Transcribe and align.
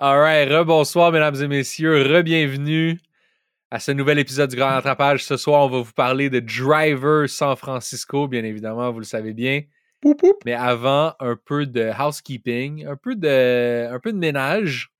Alright, 0.00 0.48
rebonsoir 0.48 1.10
mesdames 1.10 1.42
et 1.42 1.48
messieurs, 1.48 2.04
re-bienvenue 2.04 3.00
à 3.68 3.80
ce 3.80 3.90
nouvel 3.90 4.20
épisode 4.20 4.48
du 4.48 4.54
Grand 4.54 4.68
Attrapage. 4.68 5.24
Ce 5.24 5.36
soir, 5.36 5.62
on 5.62 5.68
va 5.68 5.80
vous 5.80 5.92
parler 5.92 6.30
de 6.30 6.38
Driver 6.38 7.28
San 7.28 7.56
Francisco, 7.56 8.28
bien 8.28 8.44
évidemment, 8.44 8.92
vous 8.92 9.00
le 9.00 9.04
savez 9.04 9.32
bien. 9.32 9.62
Poup, 10.00 10.14
poup. 10.14 10.36
Mais 10.44 10.54
avant, 10.54 11.14
un 11.18 11.34
peu 11.34 11.66
de 11.66 11.90
housekeeping, 11.90 12.86
un 12.86 12.94
peu 12.94 13.16
de, 13.16 13.88
un 13.92 13.98
peu 13.98 14.12
de 14.12 14.18
ménage. 14.18 14.92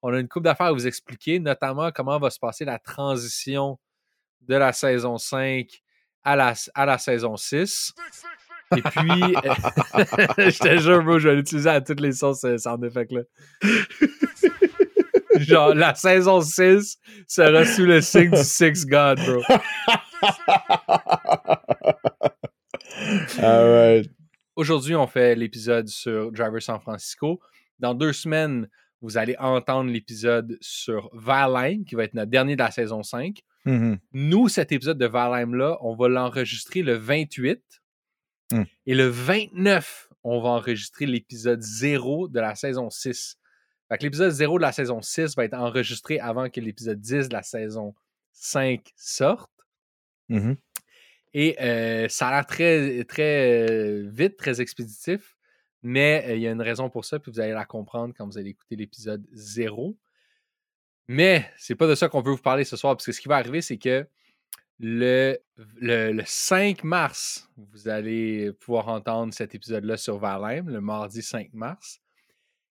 On 0.00 0.14
a 0.14 0.18
une 0.18 0.26
coupe 0.26 0.44
d'affaires 0.44 0.68
à 0.68 0.72
vous 0.72 0.86
expliquer, 0.86 1.38
notamment 1.38 1.90
comment 1.92 2.18
va 2.18 2.30
se 2.30 2.38
passer 2.38 2.64
la 2.64 2.78
transition 2.78 3.78
de 4.40 4.54
la 4.54 4.72
saison 4.72 5.18
5 5.18 5.68
à 6.24 6.34
la, 6.34 6.54
à 6.74 6.86
la 6.86 6.96
saison 6.96 7.36
6. 7.36 7.92
Et 8.74 8.82
puis, 8.82 9.08
je 10.38 10.58
te 10.58 10.78
jure, 10.78 11.04
bro, 11.04 11.18
je 11.18 11.28
vais 11.28 11.36
l'utiliser 11.36 11.70
à 11.70 11.80
toutes 11.80 12.00
les 12.00 12.12
sauces, 12.12 12.40
ce 12.40 12.56
sound 12.58 12.84
effect-là. 12.84 13.22
Genre, 15.38 15.74
la 15.74 15.94
saison 15.94 16.40
6 16.40 16.98
sera 17.28 17.64
sous 17.64 17.84
le 17.84 18.00
signe 18.00 18.30
du 18.30 18.42
Six 18.42 18.86
God, 18.86 19.20
bro. 19.20 19.42
Alright. 23.38 24.10
Aujourd'hui, 24.56 24.94
on 24.94 25.06
fait 25.06 25.34
l'épisode 25.34 25.88
sur 25.88 26.32
Driver 26.32 26.62
San 26.62 26.80
Francisco. 26.80 27.40
Dans 27.78 27.94
deux 27.94 28.14
semaines, 28.14 28.68
vous 29.02 29.18
allez 29.18 29.36
entendre 29.38 29.90
l'épisode 29.90 30.56
sur 30.60 31.10
Valheim, 31.12 31.84
qui 31.84 31.94
va 31.94 32.04
être 32.04 32.14
notre 32.14 32.30
dernier 32.30 32.56
de 32.56 32.62
la 32.62 32.70
saison 32.70 33.02
5. 33.02 33.40
Mhm. 33.66 33.98
Nous, 34.12 34.48
cet 34.48 34.72
épisode 34.72 34.98
de 34.98 35.06
Valheim-là, 35.06 35.76
on 35.82 35.94
va 35.94 36.08
l'enregistrer 36.08 36.82
le 36.82 36.94
28. 36.94 37.60
Hmm. 38.52 38.64
Et 38.86 38.94
le 38.94 39.06
29, 39.08 40.08
on 40.24 40.40
va 40.40 40.50
enregistrer 40.50 41.06
l'épisode 41.06 41.62
0 41.62 42.28
de 42.28 42.40
la 42.40 42.54
saison 42.54 42.90
6. 42.90 43.38
Fait 43.88 43.98
que 43.98 44.02
l'épisode 44.02 44.30
0 44.30 44.58
de 44.58 44.62
la 44.62 44.72
saison 44.72 45.00
6 45.00 45.36
va 45.36 45.44
être 45.44 45.54
enregistré 45.54 46.18
avant 46.18 46.48
que 46.50 46.60
l'épisode 46.60 47.00
10 47.00 47.28
de 47.28 47.32
la 47.32 47.42
saison 47.42 47.94
5 48.32 48.92
sorte. 48.96 49.50
Mhm. 50.28 50.56
Et 51.34 51.56
euh, 51.60 52.08
ça 52.08 52.28
a 52.28 52.30
l'air 52.32 52.46
très, 52.46 53.04
très 53.04 53.68
euh, 53.68 54.08
vite, 54.10 54.36
très 54.36 54.60
expéditif, 54.60 55.36
mais 55.82 56.24
euh, 56.26 56.34
il 56.36 56.42
y 56.42 56.48
a 56.48 56.50
une 56.50 56.62
raison 56.62 56.88
pour 56.88 57.04
ça, 57.04 57.18
puis 57.18 57.30
vous 57.30 57.40
allez 57.40 57.52
la 57.52 57.66
comprendre 57.66 58.14
quand 58.16 58.26
vous 58.26 58.38
allez 58.38 58.50
écouter 58.50 58.74
l'épisode 58.76 59.24
0. 59.32 59.96
Mais 61.08 61.48
c'est 61.58 61.74
pas 61.74 61.86
de 61.86 61.94
ça 61.94 62.08
qu'on 62.08 62.22
veut 62.22 62.32
vous 62.32 62.38
parler 62.38 62.64
ce 62.64 62.76
soir, 62.76 62.96
parce 62.96 63.06
que 63.06 63.12
ce 63.12 63.20
qui 63.20 63.28
va 63.28 63.36
arriver, 63.36 63.60
c'est 63.60 63.76
que 63.76 64.06
le, 64.78 65.38
le, 65.76 66.12
le 66.12 66.22
5 66.24 66.84
mars, 66.84 67.48
vous 67.56 67.88
allez 67.88 68.52
pouvoir 68.52 68.88
entendre 68.88 69.32
cet 69.32 69.54
épisode-là 69.54 69.96
sur 69.96 70.18
Valheim, 70.18 70.68
le 70.68 70.80
mardi 70.80 71.22
5 71.22 71.52
mars. 71.54 72.00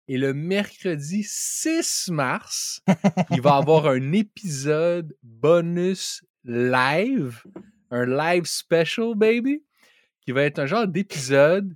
Et 0.08 0.20
le 0.20 0.34
mercredi 0.36 1.24
6 1.24 2.10
mars, 2.12 2.82
il 3.32 3.42
va 3.42 3.56
y 3.56 3.62
avoir 3.62 3.88
un 3.88 4.12
épisode 4.12 5.16
bonus 5.24 6.24
live, 6.44 7.44
un 7.90 8.06
live 8.06 8.46
special, 8.46 9.16
baby, 9.16 9.64
qui 10.22 10.32
va 10.32 10.44
être 10.44 10.60
un 10.60 10.68
genre 10.68 10.88
d'épisode 10.88 11.76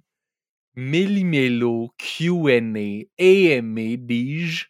méli-mélo, 0.76 1.94
Q&A, 1.98 3.04
AMA, 3.20 3.98
dis-je. 3.98 4.68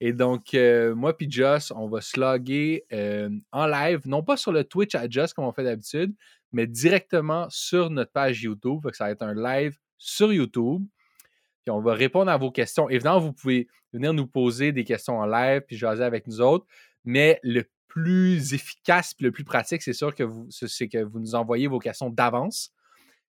Et 0.00 0.12
donc, 0.12 0.54
euh, 0.54 0.94
moi 0.94 1.16
puis 1.16 1.30
Joss, 1.30 1.72
on 1.74 1.88
va 1.88 2.00
se 2.00 2.18
loguer 2.18 2.84
euh, 2.92 3.30
en 3.52 3.66
live, 3.66 4.00
non 4.06 4.22
pas 4.22 4.36
sur 4.36 4.52
le 4.52 4.64
Twitch 4.64 4.94
à 4.94 5.08
Joss 5.08 5.32
comme 5.32 5.44
on 5.44 5.52
fait 5.52 5.64
d'habitude, 5.64 6.14
mais 6.52 6.66
directement 6.66 7.46
sur 7.48 7.90
notre 7.90 8.12
page 8.12 8.42
YouTube. 8.42 8.86
Ça 8.92 9.04
va 9.04 9.10
être 9.10 9.22
un 9.22 9.34
live 9.34 9.78
sur 9.98 10.32
YouTube. 10.32 10.84
Puis 11.64 11.70
on 11.70 11.80
va 11.80 11.94
répondre 11.94 12.30
à 12.30 12.36
vos 12.36 12.50
questions. 12.50 12.90
Évidemment, 12.90 13.20
vous 13.20 13.32
pouvez 13.32 13.68
venir 13.92 14.12
nous 14.12 14.26
poser 14.26 14.72
des 14.72 14.84
questions 14.84 15.18
en 15.18 15.26
live 15.26 15.62
puis 15.66 15.76
jaser 15.76 16.04
avec 16.04 16.26
nous 16.26 16.40
autres. 16.40 16.66
Mais 17.04 17.38
le 17.42 17.64
plus 17.88 18.52
efficace 18.52 19.14
puis 19.14 19.24
le 19.24 19.32
plus 19.32 19.44
pratique, 19.44 19.80
c'est 19.80 19.92
sûr 19.92 20.14
que 20.14 20.24
vous, 20.24 20.48
c'est 20.50 20.88
que 20.88 20.98
vous 20.98 21.20
nous 21.20 21.34
envoyez 21.34 21.68
vos 21.68 21.78
questions 21.78 22.10
d'avance. 22.10 22.72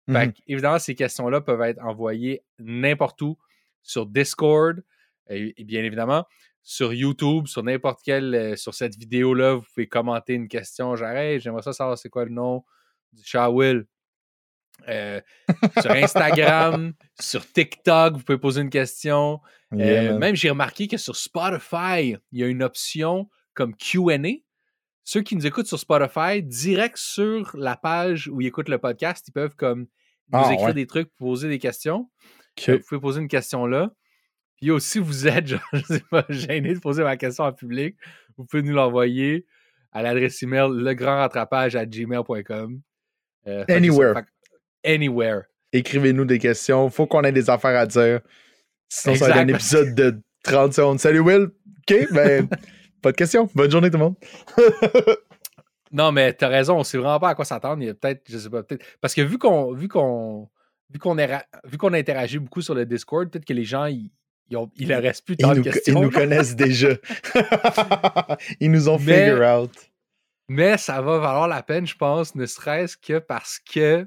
Mhm. 0.06 0.32
que, 0.32 0.38
évidemment, 0.48 0.78
ces 0.78 0.94
questions-là 0.94 1.40
peuvent 1.40 1.62
être 1.62 1.82
envoyées 1.82 2.42
n'importe 2.58 3.20
où 3.22 3.38
sur 3.82 4.06
Discord 4.06 4.82
et, 5.30 5.54
et 5.56 5.64
bien 5.64 5.84
évidemment 5.84 6.24
sur 6.66 6.92
YouTube, 6.94 7.46
sur 7.46 7.62
n'importe 7.62 8.00
quelle, 8.02 8.34
euh, 8.34 8.56
sur 8.56 8.74
cette 8.74 8.96
vidéo-là, 8.96 9.54
vous 9.54 9.64
pouvez 9.74 9.86
commenter 9.86 10.32
une 10.34 10.48
question, 10.48 10.96
genre 10.96 11.10
Hey, 11.10 11.38
j'aimerais 11.38 11.62
ça 11.62 11.72
savoir 11.74 11.98
c'est 11.98 12.08
quoi 12.08 12.24
le 12.24 12.30
nom 12.32 12.64
du 13.12 13.22
chat 13.22 13.50
Will. 13.50 13.84
Euh, 14.88 15.20
sur 15.82 15.90
Instagram, 15.92 16.94
sur 17.20 17.46
TikTok, 17.52 18.14
vous 18.16 18.22
pouvez 18.24 18.38
poser 18.38 18.62
une 18.62 18.70
question. 18.70 19.40
Yeah, 19.72 20.14
Euh, 20.14 20.18
même 20.18 20.34
j'ai 20.34 20.50
remarqué 20.50 20.88
que 20.88 20.96
sur 20.96 21.14
Spotify, 21.16 22.16
il 22.32 22.38
y 22.40 22.42
a 22.42 22.46
une 22.46 22.62
option 22.62 23.28
comme 23.52 23.76
QA. 23.76 24.18
Ceux 25.04 25.20
qui 25.20 25.36
nous 25.36 25.46
écoutent 25.46 25.66
sur 25.66 25.78
Spotify, 25.78 26.42
direct 26.42 26.96
sur 26.96 27.54
la 27.56 27.76
page 27.76 28.28
où 28.28 28.40
ils 28.40 28.46
écoutent 28.46 28.70
le 28.70 28.78
podcast, 28.78 29.28
ils 29.28 29.32
peuvent 29.32 29.54
comme 29.54 29.80
nous 29.80 29.86
Ah, 30.32 30.50
écrire 30.52 30.68
ouais. 30.68 30.74
des 30.74 30.86
trucs, 30.86 31.14
poser 31.16 31.48
des 31.48 31.58
questions. 31.58 32.10
Vous 32.66 32.78
pouvez 32.88 33.00
poser 33.00 33.20
une 33.20 33.28
question 33.28 33.66
là. 33.66 33.92
Puis 34.60 34.70
aussi, 34.70 34.98
vous 34.98 35.26
êtes, 35.26 35.46
genre, 35.48 35.60
je 35.72 35.82
sais 35.82 36.02
pas, 36.10 36.24
gêné 36.28 36.74
de 36.74 36.78
poser 36.80 37.02
ma 37.02 37.16
question 37.16 37.44
en 37.44 37.52
public, 37.52 37.96
vous 38.36 38.44
pouvez 38.44 38.62
nous 38.62 38.74
l'envoyer 38.74 39.46
à 39.92 40.02
l'adresse 40.02 40.42
email 40.42 40.68
legrandratrapage 40.70 41.76
à 41.76 41.84
gmail.com. 41.86 42.80
Euh, 43.46 43.64
Anywhere. 43.68 44.14
anywhere. 44.84 45.42
Écrivez-nous 45.72 46.24
des 46.24 46.38
questions. 46.38 46.88
Faut 46.90 47.06
qu'on 47.06 47.22
ait 47.22 47.32
des 47.32 47.50
affaires 47.50 47.78
à 47.78 47.86
dire. 47.86 48.20
Sinon, 48.88 49.14
ça 49.16 49.28
va 49.28 49.30
être 49.32 49.38
un 49.38 49.48
épisode 49.48 49.94
de 49.94 50.20
30 50.44 50.72
secondes. 50.72 51.00
Salut 51.00 51.20
Will. 51.20 51.48
OK, 51.88 52.12
ben, 52.12 52.48
pas 53.02 53.12
de 53.12 53.16
questions. 53.16 53.48
Bonne 53.54 53.70
journée 53.70 53.90
tout 53.90 53.98
le 53.98 54.04
monde. 54.04 54.16
Non, 55.92 56.10
mais 56.10 56.32
t'as 56.32 56.48
raison, 56.48 56.78
on 56.78 56.82
sait 56.82 56.98
vraiment 56.98 57.20
pas 57.20 57.28
à 57.28 57.34
quoi 57.36 57.44
s'attendre. 57.44 57.80
Il 57.80 57.86
y 57.86 57.88
a 57.88 57.94
peut-être, 57.94 58.22
je 58.28 58.36
sais 58.36 58.50
pas, 58.50 58.64
peut-être. 58.64 58.84
Parce 59.00 59.14
que 59.14 59.22
vu 59.22 59.38
qu'on 59.38 59.72
vu 59.72 59.86
qu'on 59.86 60.50
vu 60.90 60.98
qu'on 60.98 61.16
est- 61.18 61.44
vu 61.64 61.78
qu'on 61.78 61.92
interagit 61.92 62.40
beaucoup 62.40 62.62
sur 62.62 62.74
le 62.74 62.84
Discord, 62.84 63.30
peut-être 63.30 63.44
que 63.44 63.52
les 63.52 63.62
gens 63.62 63.84
ils 63.86 64.10
ont, 64.52 64.70
il 64.76 64.88
leur 64.88 65.02
reste 65.02 65.24
plus 65.24 65.34
Ils 65.38 65.42
tant 65.42 65.52
de 65.52 65.58
nous, 65.58 65.62
questions. 65.64 66.00
ils 66.00 66.04
nous 66.04 66.10
connaissent 66.10 66.54
déjà. 66.56 66.90
ils 68.60 68.70
nous 68.70 68.88
ont 68.88 68.98
Mais- 68.98 69.30
figure 69.30 69.42
out. 69.60 69.72
Mais 70.48 70.76
ça 70.76 71.00
va 71.00 71.18
valoir 71.18 71.48
la 71.48 71.62
peine, 71.62 71.86
je 71.86 71.94
pense, 71.96 72.34
ne 72.34 72.44
serait-ce 72.44 72.98
que 72.98 73.18
parce 73.18 73.58
que 73.58 74.06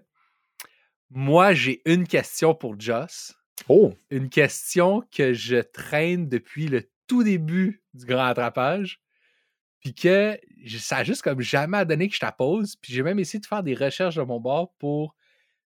moi, 1.09 1.53
j'ai 1.53 1.81
une 1.85 2.05
question 2.07 2.53
pour 2.53 2.79
Joss. 2.79 3.33
Oh, 3.69 3.95
Une 4.11 4.29
question 4.29 5.03
que 5.11 5.33
je 5.33 5.57
traîne 5.57 6.29
depuis 6.29 6.67
le 6.67 6.87
tout 7.07 7.23
début 7.23 7.81
du 7.95 8.05
grand 8.05 8.25
attrapage. 8.25 9.01
Puis 9.79 9.95
que 9.95 10.37
ça 10.79 10.97
a 10.97 11.03
juste 11.03 11.23
comme 11.23 11.41
jamais 11.41 11.83
donné 11.85 12.07
que 12.07 12.15
je 12.15 12.19
la 12.23 12.31
pose. 12.31 12.75
Puis 12.75 12.93
j'ai 12.93 13.01
même 13.01 13.17
essayé 13.17 13.39
de 13.39 13.45
faire 13.47 13.63
des 13.63 13.73
recherches 13.73 14.15
de 14.15 14.21
mon 14.21 14.39
bord 14.39 14.73
pour 14.77 15.15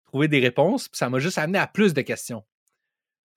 trouver 0.06 0.26
des 0.26 0.40
réponses. 0.40 0.88
Puis 0.88 0.98
ça 0.98 1.08
m'a 1.08 1.20
juste 1.20 1.38
amené 1.38 1.58
à 1.60 1.68
plus 1.68 1.94
de 1.94 2.00
questions. 2.00 2.42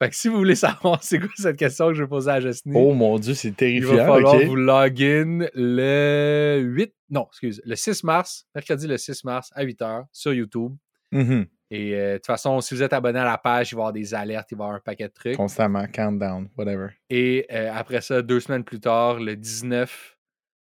Fait 0.01 0.09
que 0.09 0.15
si 0.15 0.29
vous 0.29 0.37
voulez 0.37 0.55
savoir 0.55 1.03
c'est 1.03 1.19
quoi 1.19 1.29
cette 1.35 1.57
question 1.57 1.89
que 1.89 1.93
je 1.93 2.03
vais 2.03 2.09
poser 2.09 2.31
à 2.31 2.39
Justine, 2.39 2.73
oh 2.75 2.93
mon 2.93 3.19
Dieu, 3.19 3.33
c'est 3.33 3.49
il 3.49 3.55
terrifiant. 3.55 3.95
va 3.95 4.05
falloir 4.05 4.39
vous 4.45 4.55
login 4.55 5.47
le 5.53 6.59
8, 6.61 6.93
non, 7.09 7.27
excuse, 7.29 7.61
le 7.65 7.75
6 7.75 8.03
mars, 8.03 8.45
mercredi 8.55 8.87
le 8.87 8.97
6 8.97 9.23
mars 9.25 9.49
à 9.53 9.65
8h 9.65 10.05
sur 10.11 10.33
YouTube. 10.33 10.75
Mhm. 11.11 11.47
Et 11.71 11.93
euh, 11.93 12.13
de 12.13 12.17
toute 12.17 12.25
façon, 12.25 12.61
si 12.61 12.73
vous 12.73 12.81
êtes 12.81 12.93
abonné 12.93 13.19
à 13.19 13.25
la 13.25 13.37
page, 13.37 13.71
il 13.71 13.75
va 13.75 13.79
y 13.79 13.81
avoir 13.81 13.93
des 13.93 14.13
alertes, 14.15 14.47
il 14.51 14.57
va 14.57 14.63
y 14.63 14.67
avoir 14.67 14.77
un 14.77 14.81
paquet 14.81 15.07
de 15.07 15.13
trucs. 15.13 15.37
Constamment, 15.37 15.85
countdown, 15.87 16.49
whatever. 16.57 16.87
Et 17.11 17.45
euh, 17.51 17.71
après 17.73 18.01
ça, 18.01 18.21
deux 18.23 18.39
semaines 18.39 18.63
plus 18.63 18.79
tard, 18.79 19.19
le 19.19 19.35
19 19.35 20.17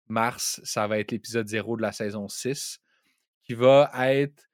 mars, 0.09 0.59
ça 0.63 0.87
va 0.87 0.99
être 0.99 1.11
l'épisode 1.11 1.47
0 1.47 1.77
de 1.77 1.81
la 1.81 1.91
saison 1.93 2.27
6, 2.27 2.79
qui 3.43 3.53
va 3.53 3.89
être, 4.07 4.48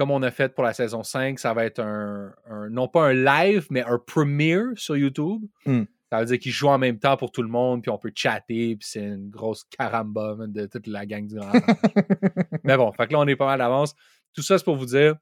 comme 0.00 0.12
on 0.12 0.22
a 0.22 0.30
fait 0.30 0.54
pour 0.54 0.64
la 0.64 0.72
saison 0.72 1.02
5, 1.02 1.38
ça 1.38 1.52
va 1.52 1.66
être 1.66 1.78
un, 1.78 2.32
un- 2.48 2.70
non 2.70 2.88
pas 2.88 3.08
un 3.08 3.12
live, 3.12 3.66
mais 3.68 3.82
un 3.82 3.98
premiere 3.98 4.68
sur 4.76 4.96
YouTube. 4.96 5.42
Hmm. 5.66 5.82
Ça 6.10 6.20
veut 6.20 6.24
dire 6.24 6.38
qu'ils 6.38 6.52
jouent 6.52 6.70
en 6.70 6.78
même 6.78 6.98
temps 6.98 7.18
pour 7.18 7.30
tout 7.30 7.42
le 7.42 7.50
monde, 7.50 7.82
puis 7.82 7.90
on 7.90 7.98
peut 7.98 8.10
chatter, 8.14 8.76
puis 8.76 8.88
c'est 8.88 9.02
une 9.04 9.28
grosse 9.28 9.64
caramba 9.64 10.36
de 10.38 10.64
toute 10.64 10.86
la 10.86 11.04
gang 11.04 11.26
du 11.26 11.34
grand. 11.34 11.52
Mais 12.64 12.78
bon, 12.78 12.90
fait 12.92 13.08
que 13.08 13.12
là, 13.12 13.18
on 13.18 13.26
est 13.26 13.36
pas 13.36 13.44
mal 13.44 13.58
d'avance. 13.58 13.94
Tout 14.32 14.40
ça, 14.40 14.56
c'est 14.56 14.64
pour 14.64 14.76
vous 14.76 14.86
dire, 14.86 15.16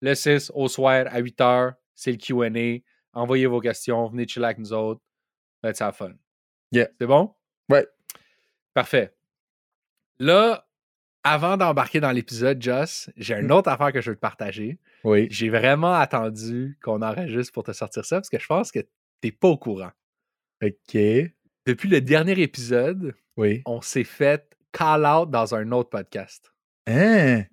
le 0.00 0.16
6 0.16 0.50
au 0.52 0.66
soir 0.66 1.06
à 1.08 1.20
8 1.20 1.38
h, 1.38 1.74
c'est 1.94 2.10
le 2.10 2.18
QA. 2.18 2.82
Envoyez 3.12 3.46
vos 3.46 3.60
questions, 3.60 4.08
venez 4.08 4.26
chiller 4.26 4.46
avec 4.46 4.58
nous 4.58 4.72
autres. 4.72 5.00
Let's 5.62 5.80
have 5.80 5.94
fun. 5.94 6.14
Yeah. 6.72 6.88
C'est 7.00 7.06
bon? 7.06 7.32
Ouais. 7.68 7.86
Parfait. 8.74 9.14
Là, 10.18 10.66
avant 11.24 11.56
d'embarquer 11.56 12.00
dans 12.00 12.10
l'épisode, 12.10 12.60
Joss, 12.62 13.10
j'ai 13.16 13.34
une 13.34 13.46
Mm. 13.48 13.52
autre 13.52 13.68
affaire 13.70 13.92
que 13.92 14.00
je 14.00 14.10
veux 14.10 14.16
te 14.16 14.20
partager. 14.20 14.78
Oui. 15.04 15.28
J'ai 15.30 15.48
vraiment 15.50 15.94
attendu 15.94 16.78
qu'on 16.82 17.02
enregistre 17.02 17.52
pour 17.52 17.62
te 17.64 17.72
sortir 17.72 18.04
ça 18.04 18.16
parce 18.16 18.28
que 18.28 18.38
je 18.38 18.46
pense 18.46 18.72
que 18.72 18.80
t'es 19.20 19.30
pas 19.32 19.48
au 19.48 19.56
courant. 19.56 19.90
OK. 20.62 20.96
Depuis 21.66 21.88
le 21.88 22.00
dernier 22.00 22.40
épisode, 22.40 23.14
Oui. 23.36 23.62
on 23.66 23.80
s'est 23.80 24.04
fait 24.04 24.44
call 24.72 25.04
out 25.06 25.30
dans 25.30 25.54
un 25.54 25.70
autre 25.72 25.90
podcast. 25.90 26.52
Hein? 26.88 27.44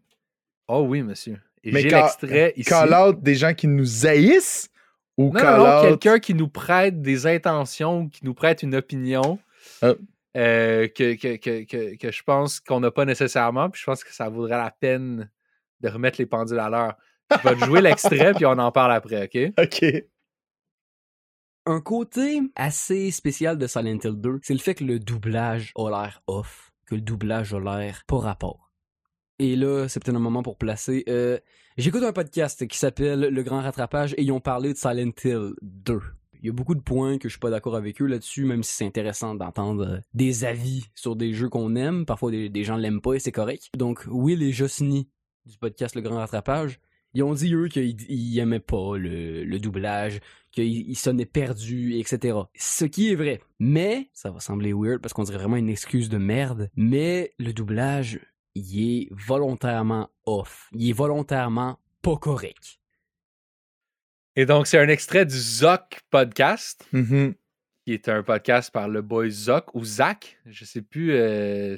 Oh 0.68 0.82
oui, 0.88 1.02
monsieur. 1.04 1.40
Et 1.64 1.72
Mais 1.72 1.82
j'ai 1.82 1.90
l'extrait 1.90 2.54
ici. 2.56 2.70
Call 2.70 2.94
out 2.94 3.22
des 3.22 3.36
gens 3.36 3.54
qui 3.54 3.68
nous 3.68 4.06
haïssent 4.08 4.70
ou 5.18 5.26
Non, 5.34 5.40
call 5.40 5.60
non, 5.60 5.78
out. 5.78 5.82
quelqu'un 5.84 6.20
qui 6.20 6.34
nous 6.34 6.48
prête 6.48 7.02
des 7.02 7.28
intentions, 7.28 8.08
qui 8.10 8.24
nous 8.26 8.34
prête 8.34 8.64
une 8.64 8.76
opinion 8.76 9.40
Ah. 9.82 9.94
Euh, 10.38 10.88
que, 10.88 11.16
que, 11.16 11.38
que, 11.38 11.64
que, 11.66 11.96
que 11.98 12.12
je 12.12 12.24
pense 12.24 12.60
qu'on 12.60 12.80
n'a 12.80 12.92
pas 12.92 13.06
nécessairement, 13.06 13.70
puis 13.70 13.80
je 13.82 13.86
pense 13.86 14.04
que 14.04 14.14
ça 14.14 14.30
vaudrait 14.30 14.58
la 14.58 14.72
peine 14.72 15.30
de 15.82 15.90
remettre 15.90 16.20
les 16.20 16.26
pendules 16.26 16.60
à 16.60 16.70
l'heure. 16.70 16.96
Je 17.32 17.48
vais 17.48 17.56
te 17.56 17.66
jouer 17.66 17.82
l'extrait, 17.82 18.34
puis 18.34 18.46
on 18.46 18.52
en 18.58 18.72
parle 18.72 18.92
après, 18.92 19.24
OK? 19.26 19.54
OK. 19.64 20.04
Un 21.66 21.82
côté 21.82 22.42
assez 22.56 23.12
spécial 23.12 23.58
de 23.58 23.68
Silent 23.68 24.00
Hill 24.04 24.16
2, 24.20 24.40
c'est 24.42 24.54
le 24.54 24.60
fait 24.60 24.76
que 24.76 24.84
le 24.84 25.00
doublage 25.00 25.72
a 25.78 25.90
l'air 25.90 26.22
off, 26.28 26.72
que 26.88 26.96
le 26.96 27.02
doublage 27.02 27.54
a 27.54 27.60
l'air 27.60 28.04
pas 28.08 28.18
rapport. 28.18 28.72
Et 29.38 29.56
là, 29.56 29.88
c'est 29.88 30.04
peut-être 30.04 30.16
un 30.18 30.20
moment 30.20 30.44
pour 30.44 30.58
placer. 30.58 31.04
euh, 31.08 31.38
J'écoute 31.78 32.04
un 32.04 32.12
podcast 32.12 32.68
qui 32.68 32.78
s'appelle 32.78 33.20
Le 33.22 33.44
Grand 33.44 33.62
Rattrapage 33.62 34.14
et 34.18 34.24
ils 34.24 34.32
ont 34.32 34.42
parlé 34.42 34.74
de 34.74 34.78
Silent 34.78 35.12
Hill 35.24 35.54
2. 35.62 36.02
Il 36.42 36.48
y 36.48 36.50
a 36.50 36.54
beaucoup 36.54 36.76
de 36.76 36.82
points 36.82 37.18
que 37.18 37.28
je 37.28 37.34
suis 37.34 37.40
pas 37.40 37.50
d'accord 37.50 37.76
avec 37.76 38.02
eux 38.02 38.06
là-dessus, 38.06 38.46
même 38.46 38.64
si 38.64 38.74
c'est 38.74 38.86
intéressant 38.86 39.36
d'entendre 39.36 39.88
euh, 39.88 40.00
des 40.14 40.46
avis 40.46 40.86
sur 40.96 41.16
des 41.16 41.34
jeux 41.34 41.50
qu'on 41.50 41.76
aime. 41.76 42.06
Parfois, 42.06 42.32
des, 42.32 42.50
des 42.50 42.64
gens 42.64 42.78
l'aiment 42.78 43.02
pas 43.02 43.14
et 43.14 43.20
c'est 43.20 43.32
correct. 43.32 43.70
Donc, 43.78 44.06
Will 44.08 44.42
et 44.44 44.52
Josny 44.52 45.10
du 45.46 45.58
podcast 45.58 45.96
Le 45.96 46.02
Grand 46.02 46.18
Rattrapage, 46.18 46.80
ils 47.14 47.24
ont 47.24 47.34
dit, 47.34 47.54
eux, 47.54 47.68
qu'ils 47.68 48.00
ils 48.10 48.40
aimaient 48.40 48.60
pas 48.60 48.98
le, 48.98 49.44
le 49.44 49.60
doublage, 49.60 50.20
qu'il 50.52 50.66
il 50.90 50.96
sonnait 50.96 51.26
perdu, 51.26 51.96
etc. 51.96 52.38
Ce 52.56 52.86
qui 52.86 53.12
est 53.12 53.16
vrai. 53.16 53.42
Mais, 53.60 54.10
ça 54.14 54.32
va 54.32 54.40
sembler 54.40 54.74
weird 54.74 55.02
parce 55.02 55.14
qu'on 55.14 55.24
dirait 55.24 55.40
vraiment 55.40 55.56
une 55.56 55.70
excuse 55.70 56.10
de 56.10 56.18
merde, 56.18 56.70
mais 56.76 57.34
le 57.40 57.52
doublage, 57.52 58.20
il 58.56 58.82
est 58.82 59.10
volontairement 59.12 60.10
off. 60.26 60.70
Il 60.74 60.90
est 60.90 60.94
volontairement 60.94 61.80
pas 62.02 62.18
correct. 62.18 62.80
Et 64.40 64.46
donc, 64.46 64.68
c'est 64.68 64.80
un 64.80 64.88
extrait 64.88 65.26
du 65.26 65.38
Zoc 65.38 66.00
podcast, 66.10 66.88
Mhm. 66.94 67.34
qui 67.86 67.94
est 67.94 68.08
un 68.08 68.24
podcast 68.24 68.72
par 68.72 68.88
le 68.88 69.02
boy 69.02 69.30
Zoc 69.30 69.76
ou 69.76 69.84
Zach, 69.84 70.38
je 70.46 70.64
sais 70.64 70.82
plus. 70.82 71.12
euh, 71.12 71.76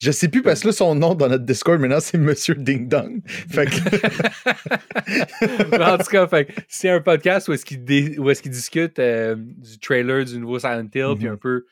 Je 0.00 0.12
sais 0.12 0.28
plus 0.28 0.42
parce 0.42 0.60
que 0.60 0.68
là, 0.68 0.72
son 0.72 0.94
nom 0.94 1.16
dans 1.16 1.28
notre 1.28 1.44
Discord 1.44 1.80
maintenant, 1.80 1.98
c'est 1.98 2.18
Monsieur 2.18 2.54
Ding 2.54 2.86
Dong. 2.88 3.20
Fait 3.26 3.66
que. 3.66 3.72
En 5.92 5.98
tout 5.98 6.04
cas, 6.04 6.28
c'est 6.68 6.88
un 6.88 7.00
podcast 7.00 7.48
où 7.48 7.52
est-ce 7.52 7.64
qu'il 7.64 7.82
dé- 7.84 8.16
où 8.16 8.30
est-ce 8.30 8.40
qu'il 8.42 8.52
discute 8.52 9.00
euh, 9.00 9.34
du 9.36 9.80
trailer 9.80 10.24
du 10.24 10.38
nouveau 10.38 10.60
Silent 10.60 10.86
Hill, 10.94 11.14
puis 11.16 11.26
Mhm. 11.26 11.32
un 11.32 11.36
peu 11.36 11.66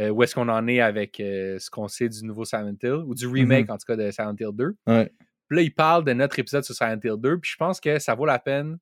euh, 0.00 0.08
où 0.08 0.22
est-ce 0.22 0.34
qu'on 0.34 0.48
en 0.48 0.66
est 0.68 0.80
avec 0.80 1.20
euh, 1.20 1.58
ce 1.58 1.68
qu'on 1.68 1.88
sait 1.88 2.08
du 2.08 2.24
nouveau 2.24 2.46
Silent 2.46 2.72
Hill, 2.82 3.02
ou 3.06 3.14
du 3.14 3.26
remake 3.26 3.68
en 3.68 3.76
tout 3.76 3.84
cas 3.86 3.96
de 3.96 4.10
Silent 4.10 4.36
Hill 4.40 4.52
2. 4.54 4.74
Ouais. 4.86 5.12
Puis 5.48 5.56
là, 5.58 5.62
il 5.62 5.74
parle 5.74 6.02
de 6.06 6.14
notre 6.14 6.38
épisode 6.38 6.64
sur 6.64 6.74
Silent 6.74 6.98
Hill 7.04 7.16
2, 7.18 7.38
puis 7.40 7.50
je 7.50 7.56
pense 7.58 7.78
que 7.78 7.98
ça 7.98 8.14
vaut 8.14 8.24
la 8.24 8.38
peine 8.38 8.78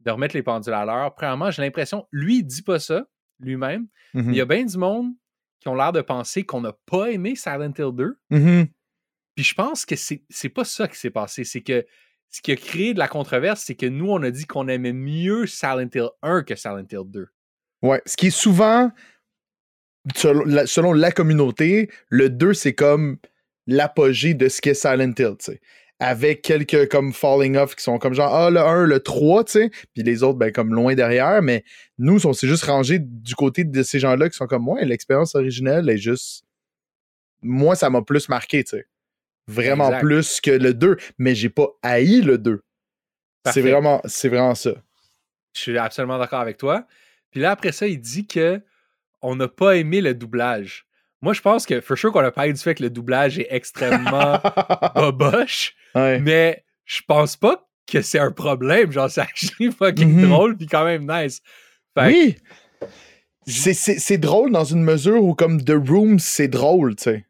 de 0.00 0.10
remettre 0.10 0.34
les 0.34 0.42
pendules 0.42 0.72
à 0.72 0.84
l'heure. 0.84 1.14
Premièrement, 1.14 1.50
j'ai 1.50 1.62
l'impression, 1.62 2.06
lui, 2.10 2.38
il 2.38 2.44
dit 2.44 2.62
pas 2.62 2.78
ça 2.78 3.04
lui-même, 3.38 3.86
il 4.14 4.34
y 4.34 4.40
a 4.40 4.44
bien 4.44 4.64
du 4.64 4.76
monde 4.76 5.12
qui 5.60 5.68
ont 5.68 5.74
l'air 5.74 5.92
de 5.92 6.00
penser 6.00 6.42
qu'on 6.42 6.60
n'a 6.60 6.74
pas 6.86 7.10
aimé 7.10 7.36
Silent 7.36 7.72
Hill 7.78 7.92
2. 7.92 8.18
Mhm. 8.30 8.66
Puis 9.34 9.44
je 9.44 9.54
pense 9.54 9.84
que 9.84 9.96
c'est 9.96 10.24
c'est 10.28 10.48
pas 10.48 10.64
ça 10.64 10.88
qui 10.88 10.98
s'est 10.98 11.10
passé. 11.10 11.44
C'est 11.44 11.60
que 11.60 11.86
ce 12.30 12.40
qui 12.40 12.52
a 12.52 12.56
créé 12.56 12.94
de 12.94 12.98
la 12.98 13.08
controverse, 13.08 13.62
c'est 13.64 13.74
que 13.74 13.86
nous, 13.86 14.10
on 14.10 14.22
a 14.22 14.30
dit 14.30 14.46
qu'on 14.46 14.68
aimait 14.68 14.92
mieux 14.92 15.46
Silent 15.46 15.88
Hill 15.94 16.08
1 16.22 16.42
que 16.42 16.54
Silent 16.54 16.86
Hill 16.90 17.04
2. 17.06 17.28
Ouais. 17.82 18.02
Ce 18.06 18.16
qui 18.16 18.28
est 18.28 18.30
souvent, 18.30 18.90
selon 20.14 20.44
la, 20.44 20.66
selon 20.66 20.92
la 20.92 21.12
communauté, 21.12 21.90
le 22.08 22.30
2, 22.30 22.54
c'est 22.54 22.74
comme 22.74 23.18
l'apogée 23.66 24.34
de 24.34 24.48
ce 24.48 24.60
qu'est 24.60 24.74
Silent 24.74 25.12
Hill, 25.18 25.36
tu 25.38 25.52
sais. 25.52 25.60
Avec 26.02 26.42
quelques 26.42 26.88
comme 26.90 27.12
falling 27.12 27.56
off 27.56 27.76
qui 27.76 27.82
sont 27.82 27.98
comme 27.98 28.14
genre, 28.14 28.34
ah, 28.34 28.50
le 28.50 28.60
1, 28.60 28.86
le 28.86 29.00
3, 29.00 29.44
tu 29.44 29.52
sais. 29.52 29.70
Puis 29.92 30.02
les 30.02 30.22
autres, 30.22 30.38
ben, 30.38 30.50
comme 30.50 30.74
loin 30.74 30.94
derrière. 30.94 31.42
Mais 31.42 31.62
nous, 31.98 32.26
on 32.26 32.32
s'est 32.32 32.48
juste 32.48 32.64
rangé 32.64 32.98
du 32.98 33.34
côté 33.34 33.64
de 33.64 33.82
ces 33.82 33.98
gens-là 33.98 34.30
qui 34.30 34.36
sont 34.36 34.46
comme, 34.46 34.66
ouais, 34.68 34.84
l'expérience 34.86 35.34
originelle 35.34 35.88
est 35.90 35.98
juste. 35.98 36.44
Moi, 37.42 37.74
ça 37.74 37.90
m'a 37.90 38.02
plus 38.02 38.28
marqué, 38.28 38.64
tu 38.64 38.78
sais. 38.78 38.86
Vraiment 39.46 39.88
Exact. 39.88 40.00
plus 40.00 40.40
que 40.40 40.50
le 40.50 40.74
2. 40.74 40.96
Mais 41.18 41.34
j'ai 41.34 41.50
pas 41.50 41.68
haï 41.82 42.22
le 42.22 42.38
2. 42.38 42.62
C'est 43.46 43.62
vraiment, 43.62 44.00
c'est 44.04 44.28
vraiment 44.28 44.54
ça. 44.54 44.72
Je 45.54 45.60
suis 45.60 45.78
absolument 45.78 46.18
d'accord 46.18 46.40
avec 46.40 46.56
toi. 46.56 46.86
Puis 47.30 47.40
là, 47.40 47.50
après 47.52 47.72
ça, 47.72 47.86
il 47.86 48.00
dit 48.00 48.26
que 48.26 48.60
on 49.22 49.36
n'a 49.36 49.48
pas 49.48 49.76
aimé 49.76 50.00
le 50.00 50.14
doublage. 50.14 50.86
Moi, 51.22 51.32
je 51.34 51.40
pense 51.42 51.66
que, 51.66 51.80
for 51.80 51.98
sure, 51.98 52.12
qu'on 52.12 52.20
a 52.20 52.30
parlé 52.30 52.52
du 52.52 52.60
fait 52.60 52.74
que 52.74 52.82
le 52.82 52.90
doublage 52.90 53.38
est 53.38 53.48
extrêmement 53.50 54.40
boboche, 54.94 55.74
Ouais. 55.94 56.18
mais 56.20 56.64
je 56.84 57.00
pense 57.06 57.36
pas 57.36 57.68
que 57.90 58.00
c'est 58.02 58.18
un 58.18 58.30
problème. 58.30 58.90
Genre, 58.92 59.10
c'est 59.10 59.20
actually 59.20 59.70
fucking 59.72 60.08
Mhm. 60.22 60.28
drôle, 60.30 60.56
puis 60.56 60.66
quand 60.66 60.84
même 60.84 61.06
nice. 61.10 61.40
Fait 61.98 62.06
Oui! 62.06 62.36
C'est 63.46 64.18
drôle 64.18 64.52
dans 64.52 64.64
une 64.64 64.82
mesure 64.82 65.22
où, 65.22 65.34
comme 65.34 65.62
The 65.64 65.72
Room, 65.74 66.18
c'est 66.18 66.48
drôle, 66.48 66.94
tu 66.96 67.04
sais. 67.04 67.26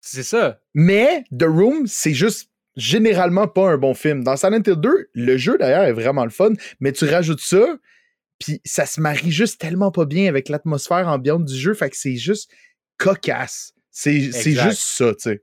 c'est 0.00 0.22
ça. 0.22 0.60
Mais 0.74 1.24
The 1.36 1.44
Room, 1.44 1.86
c'est 1.86 2.12
juste 2.12 2.50
généralement 2.76 3.48
pas 3.48 3.70
un 3.70 3.78
bon 3.78 3.94
film. 3.94 4.22
Dans 4.22 4.36
Silent 4.36 4.62
Hill 4.66 4.74
2, 4.76 5.08
le 5.14 5.36
jeu 5.38 5.56
d'ailleurs 5.58 5.84
est 5.84 5.92
vraiment 5.92 6.24
le 6.24 6.30
fun, 6.30 6.52
mais 6.80 6.92
tu 6.92 7.06
rajoutes 7.06 7.40
ça, 7.40 7.64
puis 8.38 8.60
ça 8.64 8.84
se 8.84 9.00
marie 9.00 9.30
juste 9.30 9.60
tellement 9.60 9.90
pas 9.90 10.04
bien 10.04 10.28
avec 10.28 10.48
l'atmosphère 10.50 11.08
ambiante 11.08 11.44
du 11.46 11.56
jeu, 11.56 11.72
fait 11.74 11.88
que 11.90 11.96
c'est 11.96 12.16
juste 12.16 12.50
cocasse. 12.96 13.74
C'est 13.90 14.30
juste 14.30 14.80
ça, 14.80 15.14
tu 15.14 15.20
sais. 15.20 15.42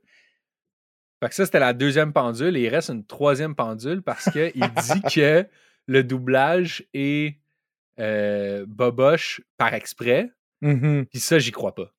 Fait 1.20 1.28
que 1.28 1.34
ça, 1.36 1.44
c'était 1.44 1.60
la 1.60 1.72
deuxième 1.72 2.12
pendule 2.12 2.56
et 2.56 2.62
il 2.62 2.68
reste 2.68 2.90
une 2.90 3.06
troisième 3.06 3.54
pendule 3.54 4.02
parce 4.02 4.28
qu'il 4.30 4.52
dit 4.52 5.02
que 5.14 5.46
le 5.86 6.02
doublage 6.02 6.84
est 6.94 7.38
euh, 8.00 8.64
boboche 8.66 9.40
par 9.56 9.72
exprès. 9.72 10.30
Puis 11.10 11.20
ça, 11.20 11.38
j'y 11.38 11.52
crois 11.52 11.74
pas. 11.74 11.92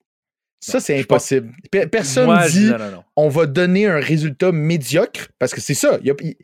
Ça, 0.72 0.80
c'est 0.80 1.00
impossible. 1.00 1.52
Pe- 1.72 1.88
Personne 1.88 2.26
Moi, 2.26 2.48
dit 2.48 2.66
non, 2.70 2.78
non, 2.78 2.92
non. 2.92 3.04
on 3.16 3.30
va 3.30 3.46
donner 3.46 3.86
un 3.88 4.00
résultat 4.00 4.52
médiocre 4.52 5.30
parce 5.40 5.54
que 5.54 5.62
c'est 5.62 5.74
ça. 5.74 5.98
il 6.02 6.08
y 6.08 6.12
a- 6.12 6.16
il- 6.22 6.36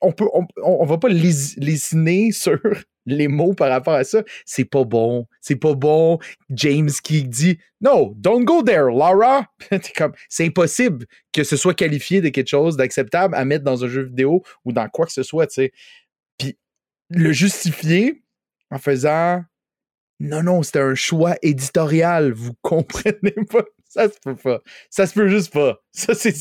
on 0.00 0.12
peut, 0.12 0.26
on, 0.32 0.46
on 0.62 0.84
va 0.86 0.96
pas 0.98 1.08
lés- 1.08 1.54
lésiner 1.58 2.32
sur 2.32 2.58
les 3.06 3.28
mots 3.28 3.52
par 3.52 3.68
rapport 3.68 3.92
à 3.94 4.04
ça. 4.04 4.22
C'est 4.46 4.64
pas 4.64 4.84
bon. 4.84 5.26
C'est 5.42 5.56
pas 5.56 5.74
bon. 5.74 6.18
James 6.48 6.88
qui 7.02 7.24
dit 7.24 7.58
No, 7.82 8.14
don't 8.16 8.44
go 8.44 8.62
there, 8.62 8.84
Laura. 8.84 9.46
C'est 10.30 10.44
impossible 10.46 11.04
que 11.32 11.44
ce 11.44 11.56
soit 11.56 11.74
qualifié 11.74 12.22
de 12.22 12.30
quelque 12.30 12.48
chose 12.48 12.76
d'acceptable 12.78 13.34
à 13.34 13.44
mettre 13.44 13.64
dans 13.64 13.84
un 13.84 13.88
jeu 13.88 14.04
vidéo 14.04 14.42
ou 14.64 14.72
dans 14.72 14.88
quoi 14.88 15.04
que 15.04 15.12
ce 15.12 15.22
soit, 15.22 15.46
tu 15.48 15.54
sais. 15.54 15.72
Puis 16.38 16.56
le 17.10 17.32
justifier 17.32 18.22
en 18.70 18.78
faisant 18.78 19.42
non, 20.20 20.42
non, 20.42 20.62
c'était 20.62 20.80
un 20.80 20.94
choix 20.94 21.34
éditorial. 21.42 22.32
Vous 22.32 22.54
comprenez 22.62 23.34
pas? 23.50 23.64
Ça 23.88 24.08
se 24.08 24.18
peut 24.22 24.34
pas. 24.36 24.60
Ça 24.90 25.06
se 25.06 25.14
peut 25.14 25.28
juste 25.28 25.52
pas. 25.52 25.78
Ça, 25.92 26.14
c'est, 26.14 26.34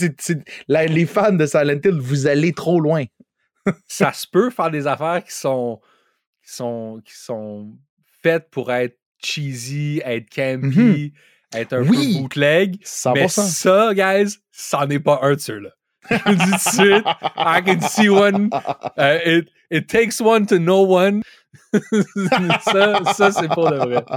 les 0.67 1.05
fans 1.05 1.33
de 1.33 1.45
Silent 1.45 1.79
Hill, 1.83 1.99
vous 1.99 2.27
allez 2.27 2.51
trop 2.53 2.79
loin. 2.79 3.03
Ça 3.87 4.11
se 4.11 4.25
peut 4.27 4.49
faire 4.49 4.71
des 4.71 4.87
affaires 4.87 5.23
qui 5.23 5.33
sont, 5.33 5.79
qui 6.43 6.51
sont, 6.51 6.99
qui 7.05 7.13
sont 7.15 7.77
faites 8.21 8.49
pour 8.49 8.71
être 8.73 8.97
cheesy, 9.23 10.01
être 10.03 10.29
campy, 10.29 11.13
être 11.53 11.73
un 11.73 11.87
Oui. 11.87 12.15
peu 12.15 12.21
bootleg. 12.23 12.81
100%. 12.83 13.13
Mais 13.13 13.27
ça, 13.29 13.93
guys, 13.93 14.37
c'en 14.51 14.89
est 14.89 14.99
pas 14.99 15.19
un 15.21 15.35
de 15.35 15.39
ceux-là. 15.39 15.69
Je 16.09 16.15
dis 16.15 16.35
tout 16.37 16.51
de 16.51 16.75
suite. 16.75 17.05
I 17.37 17.61
can 17.65 17.79
see 17.87 18.09
one. 18.09 18.49
Uh, 18.97 19.17
it, 19.25 19.49
it 19.71 19.87
takes 19.87 20.19
one 20.19 20.45
to 20.47 20.57
know 20.59 20.83
one. 20.85 21.23
ça, 22.61 23.01
ça 23.13 23.31
c'est 23.31 23.47
pour 23.49 23.69
le 23.69 23.77
vrai. 23.77 24.03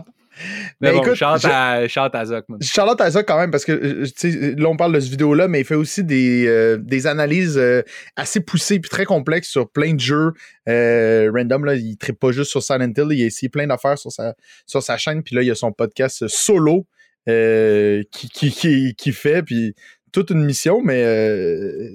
Mais 0.83 0.91
Ben, 0.91 0.97
bon, 0.97 1.03
écoute, 1.03 1.15
chante, 1.15 1.41
je- 1.41 1.49
à, 1.49 1.89
chante 1.89 2.15
à 2.15 2.27
Zoc. 2.27 2.45
Charlotte 2.61 3.01
quand 3.27 3.39
même 3.39 3.51
parce 3.51 3.65
que 3.65 3.73
euh, 3.73 4.55
là 4.59 4.69
on 4.69 4.77
parle 4.77 4.93
de 4.93 5.01
cette 5.01 5.09
vidéo 5.09 5.33
là 5.33 5.49
mais 5.49 5.61
il 5.61 5.65
fait 5.65 5.75
aussi 5.77 6.05
des, 6.05 6.47
euh, 6.47 6.77
des 6.77 7.07
analyses 7.07 7.57
euh, 7.57 7.81
assez 8.17 8.41
poussées 8.41 8.79
puis 8.79 8.91
très 8.91 9.07
complexes 9.07 9.49
sur 9.49 9.71
plein 9.71 9.95
de 9.95 10.01
jeux 10.01 10.33
Euh, 10.69 11.31
random 11.35 11.65
là 11.65 11.75
il 11.77 11.97
ne 12.07 12.13
pas 12.13 12.33
juste 12.33 12.51
sur 12.51 12.63
Silent 12.63 12.93
Hill 12.95 13.07
il 13.13 13.23
a 13.23 13.27
essayé 13.27 13.49
plein 13.49 13.67
d'affaires 13.67 13.97
sur 13.99 14.13
sa 14.13 14.35
sur 14.67 14.83
sa 14.83 14.99
chaîne 14.99 15.23
puis 15.23 15.35
là 15.35 15.41
il 15.41 15.47
y 15.49 15.51
a 15.51 15.55
son 15.55 15.73
podcast 15.73 16.29
solo 16.29 16.87
qui, 17.27 18.29
qui, 18.29 18.51
qui, 18.51 18.95
qui 18.95 19.13
fait 19.13 19.43
puis 19.43 19.75
toute 20.13 20.29
une 20.29 20.45
mission 20.45 20.83
mais 20.83 21.03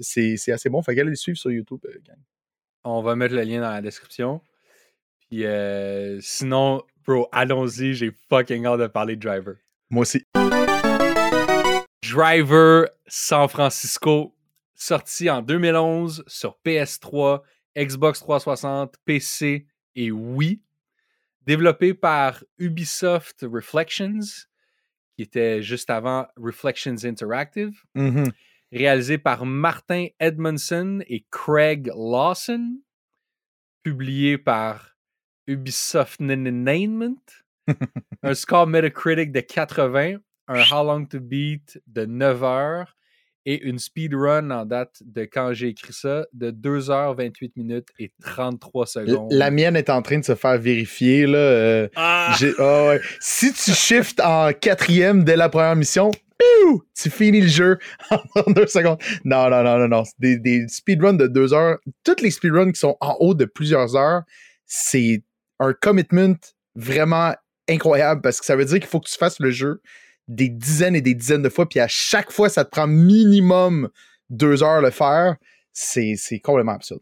c'est 0.02 0.52
assez 0.52 0.70
bon 0.70 0.82
fait 0.82 0.96
qu'allez 0.96 1.12
le 1.12 1.16
suivre 1.16 1.38
sur 1.38 1.52
YouTube 1.52 1.82
gang. 2.08 2.18
On 2.84 3.04
va 3.04 3.16
mettre 3.16 3.36
le 3.36 3.44
lien 3.44 3.62
dans 3.62 3.70
la 3.70 3.82
description. 3.82 4.42
Puis 5.32 5.46
euh, 5.46 6.20
sinon, 6.20 6.84
bro, 7.08 7.30
allons-y, 7.32 7.94
j'ai 7.94 8.12
fucking 8.30 8.66
hâte 8.66 8.82
de 8.82 8.88
parler 8.88 9.16
de 9.16 9.22
Driver. 9.22 9.56
moi 9.90 10.02
aussi 10.02 10.26
Driver 12.04 12.90
San 13.08 13.48
Francisco, 13.48 14.36
sorti 14.76 15.30
en 15.30 15.42
2011 15.42 16.26
sur 16.28 16.58
PS3, 16.66 17.44
Xbox 17.78 18.20
360, 18.20 18.98
PC 19.06 19.68
et 19.96 20.12
Wii. 20.12 20.60
Développé 21.48 21.94
par 21.94 22.44
Ubisoft 22.58 23.46
Reflections, 23.50 24.20
qui 25.16 25.22
était 25.22 25.62
juste 25.62 25.90
avant 25.90 26.28
Reflections 26.36 27.06
Interactive. 27.06 27.82
Mhm. 27.96 28.34
Réalisé 28.74 29.18
par 29.18 29.46
Martin 29.46 30.08
Edmondson 30.20 31.02
et 31.08 31.26
Craig 31.32 31.88
Lawson. 31.88 32.82
Publié 33.84 34.38
par 34.38 34.91
Ubisoft 35.52 36.22
Entertainment, 36.22 37.22
un 38.24 38.34
score 38.34 38.68
Metacritic 38.68 39.32
de 39.32 39.42
80, 39.42 40.18
un 40.48 40.64
How 40.72 40.84
Long 40.86 41.06
to 41.06 41.20
Beat 41.20 41.82
de 41.88 42.06
9 42.06 42.44
heures 42.44 42.96
et 43.46 43.62
une 43.64 43.80
speedrun 43.80 44.52
en 44.52 44.66
date 44.66 45.02
de 45.04 45.24
quand 45.24 45.52
j'ai 45.54 45.70
écrit 45.70 45.94
ça 45.94 46.26
de 46.32 46.52
2h28 46.52 47.52
minutes 47.56 47.88
et 48.00 48.12
33 48.24 48.86
secondes. 48.86 49.32
La 49.32 49.50
mienne 49.50 49.76
est 49.76 49.90
en 49.90 50.02
train 50.02 50.20
de 50.20 50.26
se 50.26 50.36
faire 50.36 50.58
vérifier. 50.58 51.26
Là, 51.26 51.38
euh, 51.38 51.88
Ah! 51.96 52.36
ah 52.60 52.86
ouais. 52.88 53.02
Si 53.20 53.52
tu 53.52 53.72
shifts 53.74 54.22
en 54.22 54.54
quatrième 54.54 55.24
dès 55.24 55.36
la 55.36 55.50
première 55.50 55.76
mission, 55.76 56.12
piou, 56.38 56.84
tu 56.96 57.10
finis 57.10 57.42
le 57.42 57.48
jeu 57.48 57.80
en 58.36 58.52
deux 58.52 58.68
secondes. 58.68 59.00
Non, 59.26 59.50
non, 59.50 59.64
non, 59.64 59.80
non, 59.80 59.88
non. 59.88 60.04
Des, 60.20 60.38
des 60.38 60.68
speedruns 60.68 61.14
de 61.14 61.28
deux 61.28 61.54
heures. 61.54 61.80
Toutes 62.04 62.22
les 62.22 62.32
speedruns 62.32 62.72
qui 62.72 62.80
sont 62.80 62.96
en 63.02 63.18
haut 63.20 63.34
de 63.34 63.46
plusieurs 63.46 63.96
heures, 63.96 64.22
c'est 64.68 65.24
un 65.62 65.74
commitment 65.74 66.36
vraiment 66.76 67.34
incroyable 67.70 68.22
parce 68.22 68.40
que 68.40 68.46
ça 68.46 68.56
veut 68.56 68.66
dire 68.66 68.80
qu'il 68.80 68.88
faut 68.88 69.00
que 69.00 69.10
tu 69.10 69.18
fasses 69.18 69.40
le 69.40 69.52
jeu 69.52 69.82
des 70.28 70.50
dizaines 70.50 70.96
et 70.96 71.02
des 71.02 71.14
dizaines 71.14 71.42
de 71.42 71.50
fois, 71.50 71.68
puis 71.68 71.80
à 71.80 71.88
chaque 71.88 72.32
fois, 72.32 72.50
ça 72.50 72.64
te 72.64 72.70
prend 72.70 72.88
minimum 72.88 73.90
deux 74.30 74.64
heures 74.64 74.82
le 74.82 74.92
faire. 74.92 75.36
C'est 75.74 76.16
c'est 76.18 76.40
complètement 76.40 76.74
absurde. 76.74 77.02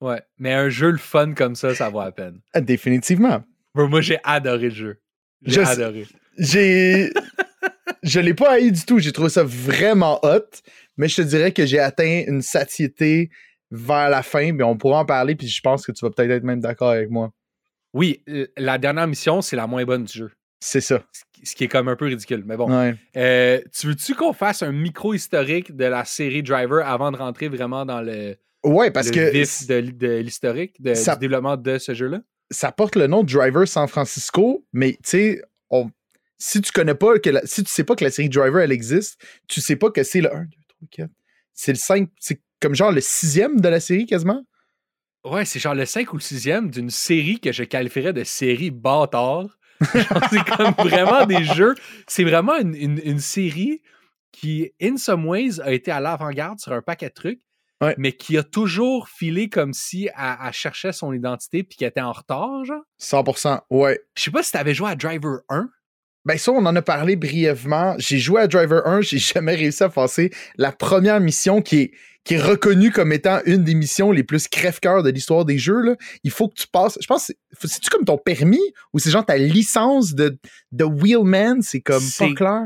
Ouais, 0.00 0.22
mais 0.38 0.52
un 0.52 0.68
jeu 0.68 0.90
le 0.90 0.98
fun 0.98 1.34
comme 1.34 1.54
ça, 1.54 1.74
ça 1.74 1.88
vaut 1.88 2.00
la 2.00 2.12
peine. 2.12 2.40
Ah, 2.52 2.60
Définitivement. 2.60 3.42
Moi, 3.74 4.00
j'ai 4.00 4.18
adoré 4.22 4.68
le 4.68 4.74
jeu. 4.74 5.00
J'ai 5.42 5.64
Je 5.64 5.68
adoré. 5.68 6.06
J'ai. 6.38 7.12
je 8.02 8.20
l'ai 8.20 8.34
pas 8.34 8.52
haï 8.52 8.70
du 8.70 8.84
tout. 8.84 8.98
J'ai 8.98 9.12
trouvé 9.12 9.28
ça 9.30 9.42
vraiment 9.44 10.20
hot. 10.22 10.48
Mais 10.96 11.08
je 11.08 11.16
te 11.16 11.22
dirais 11.22 11.52
que 11.52 11.66
j'ai 11.66 11.78
atteint 11.80 12.24
une 12.26 12.42
satiété 12.42 13.30
vers 13.70 14.10
la 14.10 14.22
fin. 14.22 14.52
Mais 14.52 14.64
on 14.64 14.76
pourra 14.76 15.00
en 15.00 15.04
parler. 15.04 15.34
Puis 15.34 15.48
je 15.48 15.60
pense 15.60 15.86
que 15.86 15.92
tu 15.92 16.04
vas 16.04 16.10
peut-être 16.10 16.30
être 16.30 16.44
même 16.44 16.60
d'accord 16.60 16.90
avec 16.90 17.10
moi. 17.10 17.32
Oui, 17.94 18.22
la 18.56 18.76
dernière 18.78 19.06
mission, 19.06 19.40
c'est 19.40 19.56
la 19.56 19.66
moins 19.66 19.84
bonne 19.84 20.04
du 20.04 20.12
jeu. 20.12 20.30
C'est 20.60 20.80
ça. 20.80 21.02
Ce 21.42 21.54
qui- 21.54 21.64
est 21.64 21.68
comme 21.68 21.88
un 21.88 21.96
peu 21.96 22.06
ridicule. 22.06 22.42
Mais 22.46 22.56
bon. 22.56 22.70
Ouais. 22.74 22.94
Euh, 23.16 23.60
tu 23.72 23.86
veux-tu 23.86 24.14
qu'on 24.14 24.32
fasse 24.32 24.62
un 24.62 24.72
micro-historique 24.72 25.76
de 25.76 25.84
la 25.84 26.04
série 26.04 26.42
Driver 26.42 26.86
avant 26.86 27.12
de 27.12 27.16
rentrer 27.18 27.48
vraiment 27.48 27.84
dans 27.84 28.00
le, 28.00 28.36
Ouais, 28.64 28.90
parce 28.90 29.08
le 29.08 29.12
que 29.14 29.30
vif 29.30 29.66
de, 29.66 29.74
l'historique, 30.20 30.80
du 30.82 30.92
développement 31.20 31.56
de 31.56 31.78
ce 31.78 31.92
jeu-là? 31.94 32.20
ça 32.50 32.72
porte 32.72 32.96
le 32.96 33.06
nom 33.06 33.22
de 33.24 33.30
Driver 33.32 33.66
San 33.68 33.86
Francisco. 33.88 34.64
Mais 34.72 34.92
tu 34.92 34.98
sais, 35.04 35.42
on- 35.70 35.90
si 36.38 36.60
tu 36.62 36.72
connais 36.72 36.94
pas 36.94 37.18
que 37.18 37.30
la- 37.30 37.44
si 37.46 37.62
tu 37.62 37.70
sais 37.72 37.84
pas 37.84 37.94
que 37.94 38.04
la 38.04 38.10
série 38.10 38.28
Driver 38.28 38.60
elle 38.62 38.72
existe, 38.72 39.20
tu 39.48 39.60
sais 39.60 39.76
pas 39.76 39.90
que 39.90 40.02
c'est 40.02 40.20
le 40.22 40.34
1, 40.34 40.44
2, 40.44 40.48
3, 40.68 40.88
4. 40.90 41.10
C'est 41.52 41.72
le 41.72 41.78
5. 41.78 42.08
C'est 42.20 42.40
comme 42.60 42.74
genre 42.74 42.90
le 42.92 43.00
sixième 43.02 43.60
de 43.60 43.68
la 43.68 43.80
série 43.80 44.06
quasiment? 44.06 44.42
Ouais, 45.24 45.44
c'est 45.44 45.58
genre 45.58 45.74
le 45.74 45.86
5 45.86 46.12
ou 46.12 46.16
le 46.16 46.22
6e 46.22 46.70
d'une 46.70 46.90
série 46.90 47.40
que 47.40 47.50
je 47.52 47.64
qualifierais 47.64 48.12
de 48.12 48.24
série 48.24 48.70
bâtard. 48.70 49.46
C'est 50.30 50.44
comme 50.44 50.74
vraiment 50.86 51.26
des 51.26 51.44
jeux. 51.44 51.74
C'est 52.06 52.24
vraiment 52.24 52.56
une, 52.58 52.74
une- 52.74 53.00
une 53.04 53.18
série 53.18 53.82
qui, 54.32 54.70
in 54.80 54.96
some 54.96 55.26
ways, 55.26 55.60
a 55.60 55.72
été 55.72 55.90
à 55.90 56.00
l'avant-garde 56.00 56.58
sur 56.60 56.72
un 56.72 56.82
paquet 56.82 57.08
de 57.08 57.14
trucs, 57.14 57.40
Ouais. 57.80 57.94
mais 57.98 58.12
qui 58.12 58.38
a 58.38 58.42
toujours 58.44 59.08
filé 59.08 59.48
comme 59.48 59.72
si 59.74 60.08
elle, 60.16 60.36
elle 60.46 60.52
cherchait 60.52 60.92
son 60.92 61.12
identité 61.12 61.64
puis 61.64 61.76
qu'elle 61.76 61.88
était 61.88 62.00
en 62.00 62.12
retard, 62.12 62.64
genre. 62.64 62.82
100%. 63.00 63.60
Ouais. 63.70 64.00
Je 64.16 64.22
sais 64.22 64.30
pas 64.30 64.42
si 64.42 64.52
t'avais 64.52 64.74
joué 64.74 64.90
à 64.90 64.94
Driver 64.94 65.40
1. 65.48 65.68
Ben 66.24 66.38
ça, 66.38 66.52
on 66.52 66.64
en 66.64 66.74
a 66.74 66.82
parlé 66.82 67.16
brièvement. 67.16 67.94
J'ai 67.98 68.18
joué 68.18 68.40
à 68.40 68.46
Driver 68.46 68.86
1, 68.86 69.02
j'ai 69.02 69.18
jamais 69.34 69.54
réussi 69.54 69.82
à 69.82 69.88
passer 69.88 70.30
la 70.56 70.72
première 70.72 71.20
mission 71.20 71.60
qui 71.60 71.80
est, 71.80 71.90
qui 72.24 72.34
est 72.34 72.40
reconnue 72.40 72.90
comme 72.90 73.12
étant 73.12 73.40
une 73.44 73.62
des 73.64 73.74
missions 73.74 74.10
les 74.10 74.22
plus 74.24 74.48
crève-cœur 74.48 75.02
de 75.02 75.10
l'histoire 75.10 75.44
des 75.44 75.58
jeux. 75.58 75.82
Là. 75.82 75.96
Il 76.22 76.30
faut 76.30 76.48
que 76.48 76.54
tu 76.54 76.66
passes. 76.66 76.96
Je 77.00 77.06
pense, 77.06 77.30
c'est-tu 77.62 77.90
comme 77.90 78.04
ton 78.06 78.16
permis 78.16 78.62
ou 78.94 78.98
c'est 78.98 79.10
genre 79.10 79.26
ta 79.26 79.36
licence 79.36 80.14
de, 80.14 80.38
de 80.72 80.84
Wheelman? 80.84 81.60
C'est 81.60 81.80
comme 81.82 82.00
pas 82.02 82.26
C'est- 82.28 82.34
clair. 82.34 82.62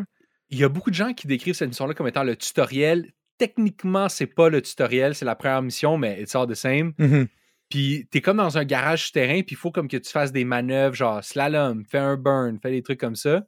Il 0.51 0.59
y 0.59 0.65
a 0.65 0.69
beaucoup 0.69 0.91
de 0.91 0.95
gens 0.95 1.13
qui 1.13 1.27
décrivent 1.27 1.55
cette 1.55 1.69
mission-là 1.69 1.93
comme 1.95 2.09
étant 2.09 2.23
le 2.23 2.37
tutoriel. 2.37 3.11
Techniquement, 3.39 4.09
c'est 4.09 4.27
pas 4.27 4.49
le 4.49 4.63
tutoriel, 4.63 5.15
c'est 5.15 5.25
la 5.25 5.35
première 5.35 5.63
mission, 5.63 5.99
mais 5.99 6.21
it's 6.23 6.35
all 6.35 6.47
the 6.49 6.55
same. 6.55 6.93
Mhm. 6.99 7.27
Puis 7.69 8.07
t'es 8.11 8.21
comme 8.21 8.39
dans 8.39 8.57
un 8.57 8.65
garage 8.65 9.07
souterrain, 9.07 9.43
puis 9.43 9.55
il 9.55 9.57
faut 9.57 9.71
comme 9.71 9.89
que 9.89 9.97
tu 9.99 10.11
fasses 10.11 10.33
des 10.33 10.45
manœuvres, 10.45 10.95
genre 10.95 11.23
slalom, 11.23 11.85
fais 11.85 11.99
un 11.99 12.17
burn, 12.17 12.59
fais 12.61 12.71
des 12.71 12.83
trucs 12.83 13.01
comme 13.01 13.17
ça. 13.17 13.47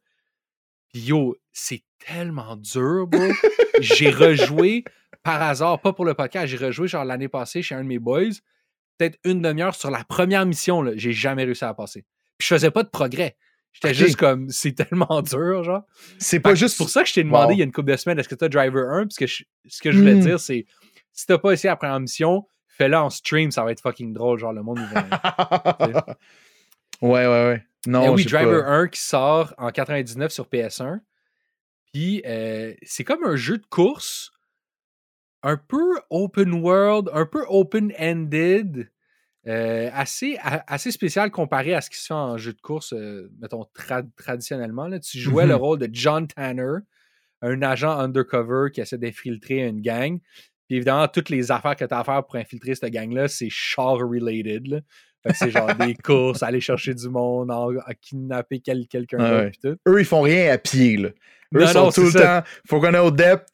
Puis 0.92 1.02
yo, 1.02 1.36
c'est 1.52 1.82
tellement 1.98 2.56
dur, 2.56 3.06
bro. 3.06 3.20
j'ai 3.80 4.10
rejoué 4.10 4.84
par 5.22 5.40
hasard, 5.42 5.80
pas 5.80 5.92
pour 5.92 6.04
le 6.04 6.14
podcast, 6.14 6.46
j'ai 6.48 6.56
rejoué 6.56 6.88
genre 6.88 7.04
l'année 7.04 7.28
passée 7.28 7.62
chez 7.62 7.74
un 7.74 7.82
de 7.82 7.88
mes 7.88 7.98
boys, 7.98 8.30
peut-être 8.98 9.18
une 9.24 9.40
demi-heure 9.40 9.74
sur 9.74 9.90
la 9.90 10.04
première 10.04 10.44
mission, 10.46 10.82
là. 10.82 10.92
J'ai 10.96 11.12
jamais 11.12 11.44
réussi 11.44 11.64
à 11.64 11.68
la 11.68 11.74
passer. 11.74 12.04
Puis 12.38 12.48
je 12.48 12.54
faisais 12.54 12.70
pas 12.70 12.82
de 12.82 12.88
progrès. 12.88 13.36
J'étais 13.72 13.94
juste 13.94 14.16
comme, 14.16 14.48
c'est 14.50 14.72
tellement 14.72 15.22
dur, 15.22 15.62
genre. 15.62 15.82
C'est 16.18 16.40
pas 16.40 16.54
juste. 16.56 16.76
Pour 16.76 16.90
ça 16.90 17.02
que 17.04 17.08
je 17.08 17.14
t'ai 17.14 17.22
demandé 17.22 17.46
Wow. 17.46 17.52
il 17.52 17.58
y 17.58 17.62
a 17.62 17.64
une 17.64 17.72
couple 17.72 17.92
de 17.92 17.96
semaines, 17.96 18.18
est-ce 18.18 18.28
que 18.28 18.34
tu 18.34 18.44
as 18.44 18.48
Driver 18.48 18.90
1? 18.90 19.02
Parce 19.06 19.16
que 19.16 19.26
je- 19.26 19.44
ce 19.68 19.80
que 19.80 19.92
je 19.92 19.98
voulais 19.98 20.14
Hmm. 20.16 20.20
dire, 20.20 20.40
c'est 20.40 20.66
si 21.12 21.26
t'as 21.26 21.38
pas 21.38 21.52
essayé 21.52 21.70
la 21.70 21.76
première 21.76 22.00
mission, 22.00 22.46
fais-le 22.80 22.96
en 22.96 23.10
stream, 23.10 23.50
ça 23.50 23.62
va 23.62 23.72
être 23.72 23.80
fucking 23.82 24.14
drôle. 24.14 24.38
Genre, 24.38 24.52
le 24.54 24.62
monde, 24.62 24.78
vont. 24.78 24.86
ouais, 27.02 27.26
ouais, 27.26 27.26
ouais. 27.26 27.66
Non, 27.86 28.04
Eh 28.04 28.08
oui, 28.10 28.24
Driver 28.24 28.64
pas- 28.64 28.70
1 28.70 28.88
qui 28.88 29.00
sort 29.00 29.54
en 29.58 29.70
99 29.70 30.32
sur 30.32 30.46
PS1. 30.46 31.00
Puis 31.92 32.22
euh, 32.26 32.72
c'est 32.82 33.04
comme 33.04 33.24
un 33.24 33.36
jeu 33.36 33.58
de 33.58 33.66
course 33.66 34.32
un 35.42 35.56
peu 35.56 35.98
open 36.10 36.52
world, 36.54 37.08
un 37.14 37.24
peu 37.26 37.44
open-ended, 37.48 38.90
euh, 39.46 39.90
assez, 39.94 40.36
a- 40.42 40.62
assez 40.66 40.90
spécial 40.92 41.30
comparé 41.30 41.74
à 41.74 41.80
ce 41.80 41.88
qui 41.90 41.96
se 41.98 42.06
fait 42.06 42.14
en 42.14 42.36
jeu 42.36 42.52
de 42.52 42.60
course, 42.60 42.92
euh, 42.92 43.30
mettons, 43.40 43.66
tra- 43.74 44.06
traditionnellement. 44.16 44.86
Là. 44.86 45.00
Tu 45.00 45.18
jouais 45.18 45.46
le 45.46 45.54
Mhm. 45.54 45.60
rôle 45.60 45.78
de 45.78 45.88
John 45.90 46.28
Tanner, 46.28 46.80
un 47.40 47.62
agent 47.62 47.90
undercover 47.98 48.70
qui 48.70 48.82
essaie 48.82 48.98
d'infiltrer 48.98 49.66
une 49.66 49.80
gang. 49.80 50.18
Puis 50.70 50.76
évidemment, 50.76 51.08
toutes 51.08 51.30
les 51.30 51.50
affaires 51.50 51.74
que 51.74 51.84
tu 51.84 51.92
as 51.92 51.98
à 51.98 52.04
faire 52.04 52.24
pour 52.24 52.36
infiltrer 52.36 52.76
cette 52.76 52.92
gang-là, 52.92 53.26
c'est 53.26 53.48
char-related. 53.50 54.84
c'est 55.34 55.50
genre 55.50 55.74
des 55.74 55.94
courses, 56.04 56.44
aller 56.44 56.60
chercher 56.60 56.94
du 56.94 57.08
monde, 57.08 57.50
en- 57.50 57.76
à 57.84 57.92
kidnapper 57.94 58.60
quel- 58.60 58.86
quelqu'un 58.86 59.18
ouais. 59.18 59.50
tout. 59.60 59.74
Eux, 59.88 59.98
ils 59.98 60.04
font 60.04 60.20
rien 60.20 60.52
à 60.52 60.58
pied, 60.58 60.96
là. 60.96 61.08
Eux 61.56 61.60
Non, 61.62 61.66
sont 61.66 61.84
non, 61.86 61.90
tout 61.90 62.02
le 62.04 62.10
ça. 62.12 62.42
temps. 62.42 62.48
Faut 62.68 62.80
qu'on 62.80 62.94
ait 62.94 63.00
au 63.00 63.10
depth. 63.10 63.48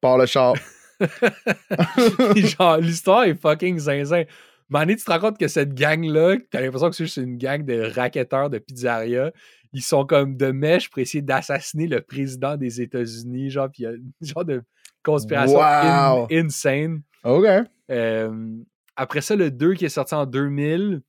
Par 0.00 0.16
le 0.16 0.26
char. 0.26 0.54
Genre, 2.36 2.76
l'histoire 2.78 3.24
est 3.24 3.34
fucking 3.34 3.78
zinzin. 3.80 4.22
Mané, 4.68 4.94
tu 4.96 5.04
te 5.04 5.10
rends 5.10 5.18
compte 5.18 5.38
que 5.38 5.48
cette 5.48 5.74
gang-là, 5.74 6.36
t'as 6.50 6.60
l'impression 6.60 6.90
que 6.90 6.94
c'est 6.96 7.04
juste 7.04 7.16
une 7.16 7.36
gang 7.38 7.64
de 7.64 7.80
raquetteurs 7.94 8.50
de 8.50 8.58
pizzeria. 8.58 9.32
Ils 9.72 9.82
sont 9.82 10.04
comme 10.06 10.36
de 10.36 10.52
mèche 10.52 10.88
pour 10.90 10.98
essayer 11.00 11.22
d'assassiner 11.22 11.86
le 11.88 12.00
président 12.00 12.56
des 12.56 12.80
États-Unis. 12.80 13.50
Genre, 13.50 13.68
puis 13.72 13.82
il 13.82 13.84
y 13.84 13.86
a 13.86 13.92
une 13.92 14.12
genre 14.22 14.44
de 14.44 14.62
conspiration 15.02 15.60
in- 15.62 16.26
insane. 16.30 17.02
OK. 17.24 17.46
Euh, 17.90 18.56
après 18.96 19.20
ça, 19.20 19.36
le 19.36 19.50
2 19.50 19.74
qui 19.74 19.84
est 19.84 19.88
sorti 19.90 20.14
en 20.14 20.26
2000, 20.26 21.02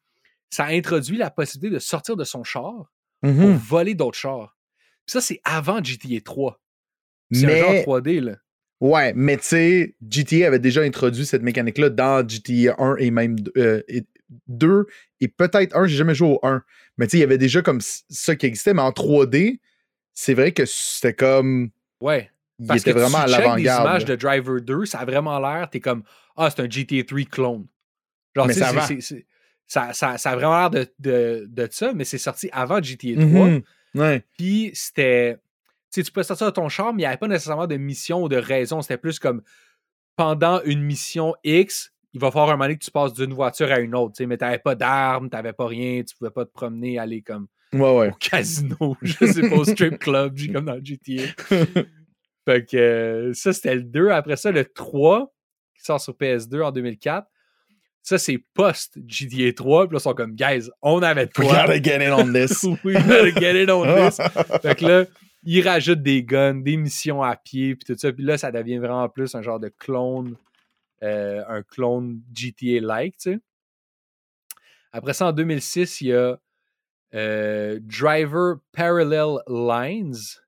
ça 0.50 0.65
introduit 0.65 1.17
la 1.17 1.29
possibilité 1.29 1.74
de 1.75 1.79
sortir 1.79 2.15
de 2.15 2.24
son 2.24 2.43
char 2.43 2.91
pour 3.22 3.31
Mhm. 3.31 3.55
voler 3.58 3.96
d'autres 3.96 4.17
chars. 4.17 4.58
Puis 5.05 5.13
ça, 5.13 5.22
c'est 5.22 5.41
avant 5.43 5.84
GTA 5.84 6.22
3. 6.24 6.60
C'est 7.31 7.46
un 7.46 7.48
Mais- 7.48 7.60
genre 7.60 7.84
3D, 7.84 8.19
là. 8.22 8.36
Ouais, 8.81 9.12
mais 9.13 9.36
tu 9.38 9.43
sais, 9.43 9.96
GTA 10.10 10.48
avait 10.48 10.60
déjà 10.60 10.81
introduit 10.81 11.25
cette 11.25 11.41
mécanique-là 11.43 11.89
dans 11.89 12.25
GTA 12.27 12.75
1 12.79 12.96
et 12.98 13.12
même 13.12 13.36
2 14.48 14.86
et 15.19 15.27
peut-être 15.27 15.75
1, 15.75 15.86
j'ai 15.88 15.98
jamais 15.98 16.15
joué 16.15 16.29
au 16.29 16.39
1. 16.43 16.63
Mais 16.98 17.05
tu 17.08 17.12
sais, 17.12 17.17
il 17.17 17.22
y 17.22 17.24
avait 17.24 17.38
déjà 17.38 17.62
comme 17.62 17.81
ça 17.81 18.36
qui 18.36 18.46
existait, 18.46 18.74
mais 18.74 18.81
en 18.81 18.91
3D, 18.91 19.60
c'est 20.13 20.34
vrai 20.34 20.51
que 20.53 20.65
c'était 20.65 21.13
comme. 21.13 21.69
Ouais. 22.01 22.29
Il 22.59 22.67
Parce 22.67 22.81
était 22.81 22.93
que 22.93 22.99
vraiment 22.99 23.19
à 23.19 23.25
tu 23.25 23.31
des 23.31 23.37
l'avant-garde. 23.37 23.85
images 23.85 24.05
de 24.05 24.15
Driver 24.15 24.61
2, 24.61 24.85
ça 24.85 24.99
a 24.99 25.05
vraiment 25.05 25.39
l'air, 25.39 25.69
t'es 25.69 25.79
comme, 25.79 26.03
ah, 26.35 26.49
c'est 26.49 26.61
un 26.61 26.69
GTA 26.69 27.03
3 27.03 27.21
clone. 27.23 27.65
Genre, 28.35 28.47
Mais 28.47 28.53
ça 28.53 28.71
ça, 29.67 29.93
ça, 29.93 30.17
ça 30.17 30.31
a 30.31 30.35
vraiment 30.35 30.57
l'air 30.59 30.69
de, 30.71 30.87
de, 30.99 31.45
de 31.47 31.67
ça, 31.71 31.93
mais 31.93 32.03
c'est 32.03 32.17
sorti 32.17 32.49
avant 32.51 32.81
GTA 32.81 33.15
3. 33.15 33.25
Mhm. 33.27 33.61
Ouais. 33.95 34.23
Puis 34.37 34.71
c'était. 34.73 35.37
Tu 35.91 36.01
sais, 36.01 36.03
tu 36.03 36.11
peux 36.11 36.21
sortir 36.23 36.47
de 36.47 36.51
ton 36.51 36.69
char, 36.69 36.87
mais 36.93 37.01
il 37.01 37.03
n'y 37.03 37.05
avait 37.07 37.17
pas 37.17 37.27
nécessairement 37.27 37.65
de 37.67 37.77
mission 37.77 38.23
ou 38.23 38.29
de 38.29 38.35
raison. 38.35 38.81
C'était 38.81 38.97
plus 38.97 39.17
comme 39.19 39.41
pendant 40.15 40.61
une 40.63 40.81
mission 40.81 41.33
X, 41.43 41.91
il 42.13 42.19
va 42.19 42.29
falloir 42.29 42.49
un 42.49 42.53
moment 42.53 42.65
donné 42.65 42.77
que 42.77 42.83
tu 42.85 42.91
passes 42.91 43.13
d'une 43.13 43.33
voiture 43.33 43.71
à 43.71 43.79
une 43.79 43.95
autre. 43.95 44.23
Mais 44.25 44.37
tu 44.37 44.43
n'avais 44.43 44.59
pas 44.59 44.75
d'armes, 44.75 45.29
tu 45.29 45.35
n'avais 45.35 45.53
pas 45.53 45.65
rien, 45.67 46.03
tu 46.03 46.15
pouvais 46.15 46.29
pas 46.31 46.45
te 46.45 46.51
promener, 46.51 46.99
aller 46.99 47.21
comme 47.21 47.47
Ouais, 47.73 47.79
ouais. 47.97 48.09
au 48.09 48.13
casino, 48.19 48.97
je 49.01 49.25
sais 49.25 49.47
pas, 49.49 49.55
au 49.55 49.63
strip 49.63 49.97
club, 49.99 50.35
comme 50.51 50.65
dans 50.65 50.75
le 50.75 50.81
GTA. 50.83 51.23
fait 52.46 52.65
que 52.65 52.77
euh, 52.77 53.34
ça, 53.34 53.53
c'était 53.53 53.75
le 53.75 53.84
2. 53.84 54.10
Après 54.10 54.36
ça, 54.36 54.51
le 54.51 54.65
3, 54.65 55.34
qui 55.75 55.84
sort 55.84 56.01
sur 56.01 56.13
PS2 56.13 56.62
en 56.62 56.72
2004. 56.72 57.27
Ça, 58.01 58.17
c'est 58.17 58.38
post-GTA 58.53 59.53
3. 59.53 59.88
Puis 59.88 59.93
là, 59.93 60.00
ils 60.00 60.01
sont 60.01 60.13
comme, 60.13 60.36
guys, 60.36 60.69
on 60.81 61.01
avait 61.01 61.27
de 61.27 61.31
We 61.38 61.48
gotta 61.48 61.81
get 61.81 62.05
in 62.05 62.13
on 62.13 62.34
this. 62.34 62.63
We 62.84 62.96
gotta 62.96 63.31
get 63.39 63.62
it 63.62 63.69
on 63.69 63.84
this. 63.84 64.17
Fait 64.62 64.75
que 64.75 64.86
là, 64.86 65.05
ils 65.43 65.67
rajoutent 65.67 66.01
des 66.01 66.24
guns, 66.24 66.55
des 66.55 66.77
missions 66.77 67.22
à 67.22 67.36
pied, 67.36 67.75
puis 67.75 67.86
tout 67.86 68.00
ça. 68.00 68.12
Puis 68.12 68.24
là, 68.24 68.38
ça 68.38 68.51
devient 68.51 68.77
vraiment 68.77 69.08
plus 69.10 69.36
un 69.36 69.41
genre 69.41 69.60
de 69.60 69.69
clone, 69.69 70.36
euh, 71.03 71.43
un 71.48 71.62
clone 71.63 72.22
GTA-like, 72.34 73.17
tu 73.17 73.34
sais. 73.34 73.39
Après 74.91 75.13
ça, 75.13 75.27
en 75.27 75.31
2006, 75.31 76.01
il 76.01 76.08
y 76.08 76.13
a 76.13 76.39
euh, 77.13 77.79
Driver 77.81 78.55
Parallel 78.72 79.38
Lines. 79.48 80.39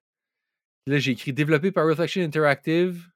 Là, 0.87 0.97
j'ai 0.99 1.11
écrit 1.11 1.33
développé 1.33 1.71
par 1.71 1.85
Reflection 1.85 2.21
Interactive 2.23 3.07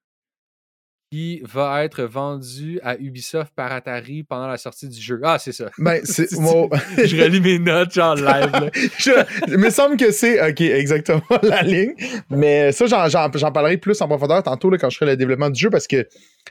qui 1.12 1.40
va 1.44 1.84
être 1.86 2.04
vendu 2.04 2.80
à 2.84 2.98
Ubisoft 2.98 3.54
par 3.56 3.72
Atari 3.72 4.24
pendant 4.24 4.48
la 4.48 4.58
sortie 4.58 4.88
du 4.90 5.00
jeu. 5.00 5.20
Ah, 5.24 5.38
c'est 5.40 5.52
ça. 5.52 5.70
Ben, 5.78 6.02
c'est. 6.04 6.30
Je 6.32 7.22
relis 7.22 7.40
mes 7.42 7.60
notes, 7.60 7.94
genre 7.94 8.16
live. 8.16 8.52
là. 8.52 8.70
Je- 8.98 9.52
il 9.52 9.58
me 9.60 9.70
semble 9.70 9.98
que 9.98 10.12
c'est 10.12 10.42
ok 10.50 10.62
exactement 10.62 11.22
la 11.44 11.62
ligne 11.62 11.94
mais 12.30 12.72
ça 12.72 12.86
j'en, 12.88 13.08
j'en- 13.08 13.32
j'en 13.34 13.52
parlerai 13.52 13.78
plus 13.78 14.02
en 14.02 14.08
profondeur 14.08 14.42
tantôt 14.44 14.70
là, 14.72 14.78
quand 14.78 14.90
je 14.90 14.98
ferai 14.98 15.12
le 15.12 15.18
développement 15.18 15.50
du 15.52 15.60
jeu 15.60 15.70
parce 15.70 15.88
que 15.88 16.08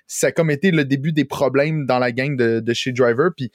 ça 0.06 0.28
a 0.28 0.32
comme 0.32 0.50
été 0.50 0.70
le 0.70 0.84
début 0.84 1.12
des 1.12 1.24
problèmes 1.24 1.84
dans 1.84 1.98
la 1.98 2.12
gang 2.12 2.36
de, 2.36 2.60
de 2.60 2.74
chez 2.74 2.92
Driver 2.92 3.30
puis 3.36 3.50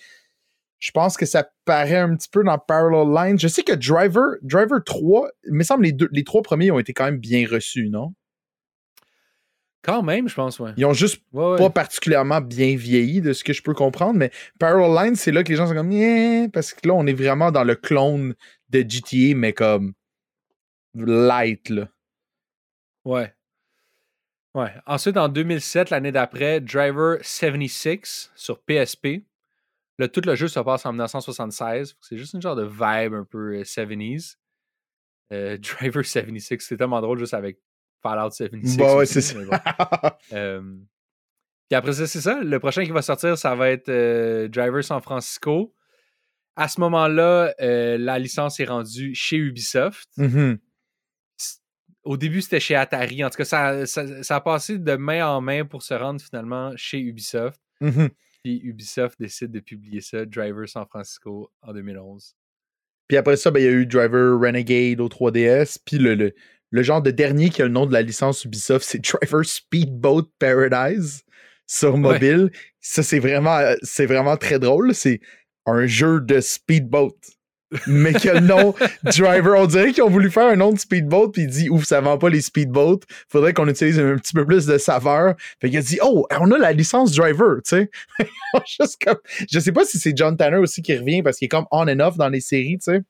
je 0.80 0.92
pense 0.92 1.18
que 1.18 1.26
ça 1.26 1.50
paraît 1.66 1.98
un 1.98 2.16
petit 2.16 2.30
peu 2.30 2.44
dans 2.44 2.58
Parallel 2.58 3.14
Lines 3.14 3.40
je 3.40 3.48
sais 3.48 3.64
que 3.64 3.74
Driver 3.74 4.38
Driver 4.42 4.84
3 4.84 5.30
il 5.46 5.54
me 5.54 5.64
semble 5.64 5.84
les 5.84 5.92
deux 5.92 6.10
les 6.12 6.24
trois 6.24 6.42
premiers 6.42 6.72
ont 6.72 6.80
été 6.80 6.94
quand 6.94 7.06
même 7.06 7.20
bien 7.20 7.46
reçus 7.50 7.90
non? 7.90 8.14
Quand 9.82 10.04
même, 10.04 10.28
je 10.28 10.36
pense, 10.36 10.60
ouais. 10.60 10.72
ils 10.76 10.86
ont 10.86 10.94
juste 10.94 11.24
Ouais, 11.32 11.52
ouais. 11.52 11.58
pas 11.58 11.70
particulièrement 11.70 12.42
bien 12.42 12.76
vieilli 12.76 13.22
de 13.22 13.32
ce 13.32 13.46
que 13.46 13.54
je 13.54 13.64
peux 13.64 13.74
comprendre, 13.74 14.16
mais 14.16 14.30
Parallel 14.60 14.94
Lines, 14.94 15.16
c'est 15.16 15.32
là 15.32 15.42
que 15.42 15.50
les 15.50 15.56
gens 15.56 15.68
sont 15.68 15.74
comme 15.74 16.52
parce 16.52 16.74
que 16.74 16.86
là, 16.86 16.94
on 16.96 17.08
est 17.08 17.14
vraiment 17.14 17.50
dans 17.52 17.64
le 17.64 17.76
clone 17.76 18.36
de 18.70 18.80
GTA, 18.82 19.36
mais 19.36 19.54
comme 19.54 19.94
light, 20.96 21.70
là. 21.70 21.88
Ouais. 23.06 23.34
Ouais. 24.54 24.74
Ensuite, 24.86 25.16
en 25.16 25.30
2007, 25.30 25.92
l'année 25.92 26.12
d'après, 26.12 26.60
Driver 26.60 27.18
76 27.22 28.32
sur 28.36 28.60
PSP. 28.62 29.24
Là, 30.00 30.08
tout 30.08 30.22
le 30.26 30.34
jeu 30.34 30.48
se 30.48 30.60
passe 30.62 30.86
en 30.88 30.92
1976. 30.94 31.96
C'est 32.02 32.18
juste 32.18 32.34
une 32.34 32.42
genre 32.42 32.56
de 32.56 32.64
vibe 32.66 33.14
un 33.14 33.26
peu 33.30 33.58
euh, 33.60 33.64
70s. 33.64 34.38
Euh, 35.32 35.58
Driver 35.58 36.04
76, 36.04 36.58
c'est 36.62 36.78
tellement 36.78 37.02
drôle 37.02 37.20
juste 37.20 37.36
avec 37.36 37.60
Fallout 38.02 38.32
76. 38.32 38.78
Bah 38.78 38.96
ouais, 38.96 39.06
c'est 39.06 39.22
ça. 39.22 39.36
bon. 39.44 39.52
Euh, 40.34 40.62
Puis 41.70 41.76
après 41.76 41.94
ça, 41.94 42.08
c'est 42.08 42.22
ça. 42.22 42.42
Le 42.42 42.60
prochain 42.60 42.84
qui 42.84 42.92
va 42.92 43.02
sortir, 43.04 43.38
ça 43.38 43.54
va 43.56 43.70
être 43.70 43.90
euh, 43.90 44.48
Driver 44.48 44.84
San 44.84 45.02
Francisco. 45.02 45.76
À 46.56 46.68
ce 46.68 46.80
moment-là, 46.82 47.54
euh, 47.62 47.98
la 48.00 48.18
licence 48.20 48.60
est 48.60 48.66
rendue 48.66 49.14
chez 49.16 49.38
Ubisoft 49.38 50.08
Mhm. 50.18 50.58
au 52.04 52.18
début, 52.18 52.42
c'était 52.42 52.60
chez 52.60 52.76
Atari. 52.76 53.24
En 53.24 53.30
tout 53.30 53.38
cas, 53.38 53.46
ça, 53.46 53.86
ça, 53.86 54.24
ça 54.24 54.36
a 54.38 54.42
passé 54.42 54.78
de 54.80 54.96
main 54.96 55.28
en 55.28 55.42
main 55.42 55.66
pour 55.66 55.84
se 55.84 55.94
rendre 55.94 56.22
finalement 56.22 56.72
chez 56.76 57.00
Ubisoft. 57.00 57.62
Mhm. 57.82 58.10
Puis 58.44 58.62
Ubisoft 58.64 59.20
décide 59.20 59.52
de 59.52 59.60
publier 59.60 60.02
ça, 60.02 60.26
Driver 60.26 60.68
San 60.68 60.86
Francisco, 60.86 61.52
en 61.62 61.74
2011. 61.74 62.36
Puis 63.08 63.18
après 63.18 63.38
ça, 63.38 63.52
ben, 63.52 63.60
il 63.60 63.66
y 63.66 63.68
a 63.68 63.72
eu 63.72 63.86
Driver 63.86 64.40
Renegade 64.40 65.02
au 65.02 65.10
3DS. 65.10 65.78
Puis 65.84 65.98
le, 65.98 66.16
le, 66.16 66.34
le 66.72 66.84
genre 66.84 67.02
de 67.02 67.12
dernier 67.12 67.50
qui 67.50 67.62
a 67.62 67.66
le 67.66 67.72
nom 67.72 67.86
de 67.86 67.94
la 67.94 68.02
licence 68.02 68.46
Ubisoft, 68.46 68.86
c'est 68.86 69.00
Driver 69.04 69.44
Speedboat 69.46 70.30
Paradise 70.40 71.24
sur 71.68 71.98
mobile. 71.98 72.52
Ça, 72.82 73.04
c'est 73.04 73.20
vraiment, 73.20 73.58
euh, 73.58 73.76
c'est 73.82 74.06
vraiment 74.06 74.38
très 74.38 74.60
drôle. 74.60 74.94
C'est 74.94 75.20
un 75.66 75.86
jeu 75.86 76.22
de 76.22 76.40
speedboat. 76.40 77.16
Mais 77.88 78.14
qui 78.14 78.28
a 78.30 78.34
le 78.36 78.40
nom 78.48 78.74
Driver. 79.04 79.60
On 79.60 79.66
dirait 79.68 79.92
qu'ils 79.92 80.02
ont 80.04 80.10
voulu 80.10 80.32
faire 80.32 80.48
un 80.48 80.56
nom 80.56 80.72
de 80.74 80.80
speedboat, 80.80 81.30
puis 81.32 81.44
il 81.44 81.48
dit 81.50 81.70
Ouf, 81.70 81.84
ça 81.86 82.02
vend 82.02 82.18
pas 82.18 82.30
les 82.30 82.42
speedboats. 82.42 83.00
Faudrait 83.28 83.54
qu'on 83.54 83.68
utilise 83.68 84.00
un 84.00 84.16
petit 84.18 84.34
peu 84.34 84.46
plus 84.46 84.66
de 84.66 84.78
saveur. 84.78 85.36
Fait 85.62 85.70
qu'il 85.70 85.78
a 85.78 85.82
dit 85.82 86.00
Oh, 86.02 86.26
on 86.40 86.52
a 86.52 86.58
la 86.58 86.72
licence 86.74 87.12
Driver, 87.12 87.58
tu 87.64 87.70
sais. 87.78 87.92
Juste 88.80 88.98
comme. 89.06 89.18
Je 89.52 89.60
sais 89.60 89.72
pas 89.72 89.86
si 89.86 90.00
c'est 90.00 90.18
John 90.18 90.36
Tanner 90.36 90.58
aussi 90.58 90.82
qui 90.82 90.98
revient 90.98 91.22
parce 91.22 91.38
qu'il 91.38 91.46
est 91.46 91.50
comme 91.50 91.66
on 91.72 91.88
and 91.88 92.00
off 92.00 92.18
dans 92.18 92.30
les 92.30 92.42
séries, 92.42 92.78
tu 92.80 92.92
sais. 92.92 93.02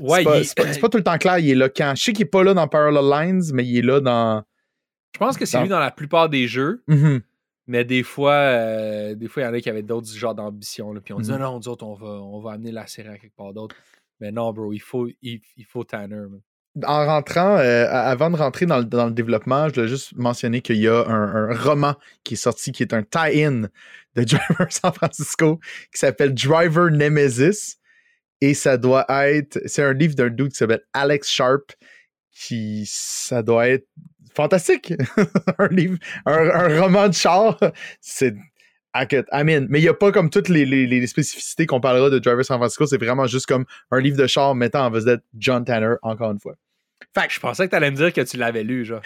Ouais, 0.00 0.18
c'est, 0.18 0.24
pas, 0.24 0.38
il- 0.38 0.54
pas- 0.54 0.72
c'est 0.72 0.80
pas 0.80 0.88
tout 0.88 0.98
le 0.98 1.04
temps 1.04 1.18
clair, 1.18 1.38
il 1.38 1.50
est 1.50 1.54
là 1.54 1.68
quand. 1.68 1.94
Je 1.96 2.02
sais 2.02 2.12
qu'il 2.12 2.22
est 2.26 2.28
pas 2.28 2.42
là 2.44 2.52
dans 2.54 2.66
Parallel 2.68 3.04
Lines, 3.08 3.42
mais 3.52 3.64
il 3.64 3.78
est 3.78 3.82
là 3.82 4.00
dans. 4.00 4.42
je 5.12 5.18
pense 5.18 5.36
que 5.36 5.44
c'est 5.46 5.56
dans- 5.56 5.62
lui 5.62 5.68
dans 5.68 5.78
la 5.80 5.90
plupart 5.92 6.28
des 6.28 6.46
jeux, 6.48 6.82
Mhm. 6.88 7.20
Mais 7.66 7.84
des 7.84 8.02
fois, 8.02 8.32
euh, 8.34 9.14
des 9.14 9.28
fois, 9.28 9.42
il 9.42 9.46
y 9.46 9.48
en 9.48 9.54
a 9.54 9.60
qui 9.60 9.70
avaient 9.70 9.82
d'autres 9.82 10.08
genres 10.12 10.34
d'ambitions. 10.34 10.92
là, 10.92 11.00
Puis 11.00 11.12
on 11.14 11.20
dit 11.20 11.30
Mhm. 11.30 11.36
Ah 11.36 11.44
non, 11.44 11.58
nous 11.58 11.68
autres, 11.68 11.84
on 11.86 11.94
va, 11.94 12.06
on 12.06 12.40
va 12.40 12.52
amener 12.52 12.72
la 12.72 12.86
série 12.86 13.08
à 13.08 13.18
quelque 13.18 13.36
part 13.36 13.52
d'autre. 13.52 13.74
Mais 14.20 14.30
non, 14.32 14.52
bro, 14.52 14.72
il 14.72 14.80
faut, 14.80 15.08
il, 15.22 15.40
il 15.56 15.64
faut 15.64 15.84
Tanner. 15.84 16.14
man. 16.16 16.40
En 16.86 17.06
rentrant, 17.06 17.56
euh, 17.58 17.86
avant 17.88 18.30
de 18.30 18.36
rentrer 18.36 18.66
dans 18.66 18.78
le, 18.78 18.84
dans 18.84 19.06
le 19.06 19.12
développement, 19.12 19.68
je 19.68 19.74
voulais 19.74 19.86
juste 19.88 20.12
mentionner 20.16 20.60
qu'il 20.60 20.76
y 20.78 20.88
a 20.88 21.04
un, 21.06 21.50
un 21.50 21.54
roman 21.56 21.94
qui 22.24 22.34
est 22.34 22.36
sorti 22.36 22.72
qui 22.72 22.82
est 22.82 22.92
un 22.92 23.04
tie-in 23.04 23.68
de 24.16 24.24
Driver 24.24 24.66
San 24.70 24.92
Francisco 24.92 25.60
qui 25.92 25.98
s'appelle 26.00 26.34
Driver 26.34 26.90
Nemesis. 26.90 27.76
Et 28.40 28.54
ça 28.54 28.76
doit 28.76 29.06
être. 29.08 29.60
C'est 29.66 29.82
un 29.84 29.92
livre 29.92 30.14
d'un 30.16 30.28
dude 30.30 30.50
qui 30.50 30.56
s'appelle 30.56 30.82
Alex 30.92 31.28
Sharp 31.30 31.72
qui. 32.32 32.84
Ça 32.86 33.42
doit 33.42 33.68
être 33.68 33.86
fantastique. 34.34 34.92
un 35.58 35.68
livre, 35.68 35.98
un, 36.26 36.48
un 36.50 36.80
roman 36.80 37.08
de 37.08 37.14
char. 37.14 37.58
C'est. 38.00 38.34
I 38.96 39.42
mean, 39.44 39.66
mais 39.70 39.80
il 39.80 39.82
n'y 39.82 39.88
a 39.88 39.94
pas 39.94 40.12
comme 40.12 40.30
toutes 40.30 40.48
les, 40.48 40.64
les- 40.64 40.86
les 40.86 41.06
spécificités 41.08 41.66
qu'on 41.66 41.80
parlera 41.80 42.10
de 42.10 42.20
Driver 42.20 42.44
San 42.44 42.58
Francisco. 42.58 42.86
C'est 42.86 42.96
vraiment 42.98 43.26
juste 43.26 43.46
comme 43.46 43.64
un 43.90 44.00
livre 44.00 44.16
de 44.16 44.26
char 44.28 44.54
mettant 44.54 44.86
en 44.86 44.90
vedette 44.90 45.22
John 45.36 45.64
Tanner, 45.64 45.94
encore 46.02 46.30
une 46.30 46.38
fois. 46.38 46.54
Fait 47.12 47.26
que 47.26 47.32
je 47.34 47.40
pensais 47.40 47.66
que 47.66 47.70
t'allais 47.72 47.90
me 47.90 47.96
dire 47.96 48.12
que 48.12 48.20
tu 48.20 48.36
l'avais 48.36 48.62
lu, 48.62 48.84
genre. 48.84 49.00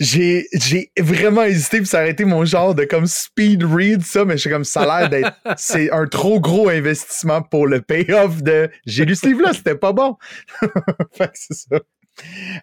J'ai, 0.00 0.46
j'ai 0.52 0.90
vraiment 0.98 1.44
hésité 1.44 1.78
puis 1.78 1.86
ça 1.86 1.98
aurait 2.00 2.10
été 2.10 2.24
mon 2.24 2.44
genre 2.44 2.74
de 2.74 2.84
comme 2.84 3.06
speed 3.06 3.62
read 3.64 4.02
ça, 4.02 4.24
mais 4.24 4.34
je 4.34 4.42
suis 4.42 4.50
comme 4.50 4.64
ça 4.64 4.82
a 4.82 5.00
l'air 5.00 5.08
d'être 5.08 5.32
c'est 5.56 5.90
un 5.92 6.06
trop 6.06 6.40
gros 6.40 6.68
investissement 6.68 7.40
pour 7.42 7.66
le 7.66 7.80
payoff 7.80 8.42
de 8.42 8.68
j'ai 8.86 9.04
lu 9.04 9.14
ce 9.16 9.26
livre-là, 9.28 9.52
c'était 9.54 9.76
pas 9.76 9.92
bon. 9.92 10.16
fait 11.12 11.28
que 11.28 11.32
c'est 11.34 11.54
ça. 11.54 11.80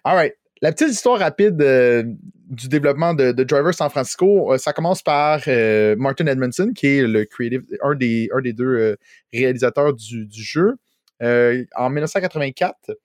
Alright. 0.04 0.34
La 0.62 0.72
petite 0.72 0.88
histoire 0.88 1.18
rapide 1.18 1.60
euh, 1.60 2.02
du 2.48 2.68
développement 2.68 3.12
de, 3.12 3.32
de 3.32 3.44
Driver 3.44 3.74
San 3.74 3.90
Francisco, 3.90 4.52
euh, 4.52 4.58
ça 4.58 4.72
commence 4.72 5.02
par 5.02 5.40
euh, 5.48 5.96
Martin 5.96 6.26
Edmondson, 6.26 6.72
qui 6.74 6.86
est 6.86 7.06
le 7.06 7.24
creative, 7.26 7.62
un 7.82 7.94
des, 7.94 8.30
un 8.34 8.40
des 8.40 8.52
deux 8.54 8.96
réalisateurs 9.32 9.92
du, 9.92 10.26
du 10.26 10.42
jeu. 10.42 10.76
En 11.20 11.90
1984, 11.90 12.96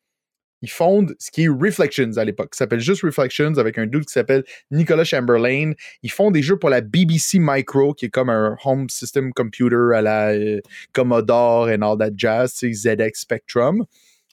ils 0.62 0.70
fondent 0.70 1.14
ce 1.20 1.30
qui 1.32 1.44
est 1.44 1.48
Reflections 1.50 2.18
à 2.18 2.24
l'époque. 2.24 2.54
Ça 2.54 2.60
s'appelle 2.60 2.80
juste 2.80 3.02
Reflections 3.02 3.58
avec 3.58 3.78
un 3.78 3.86
dude 3.86 4.06
qui 4.06 4.14
s'appelle 4.14 4.44
Nicolas 4.70 5.04
Chamberlain. 5.04 5.74
Ils 6.04 6.12
font 6.12 6.32
des 6.32 6.42
jeux 6.42 6.58
pour 6.58 6.70
la 6.70 6.80
BBC 6.82 7.40
Micro, 7.40 7.94
qui 7.94 8.06
est 8.06 8.10
comme 8.10 8.30
un 8.30 8.56
home 8.64 8.88
system 8.90 9.34
computer 9.34 9.94
à 9.94 10.02
la 10.02 10.34
Commodore 10.94 11.70
and 11.70 11.82
all 11.82 11.98
that 11.98 12.12
jazz, 12.16 12.54
c'est 12.56 12.72
ZX 12.72 13.12
Spectrum. 13.16 13.86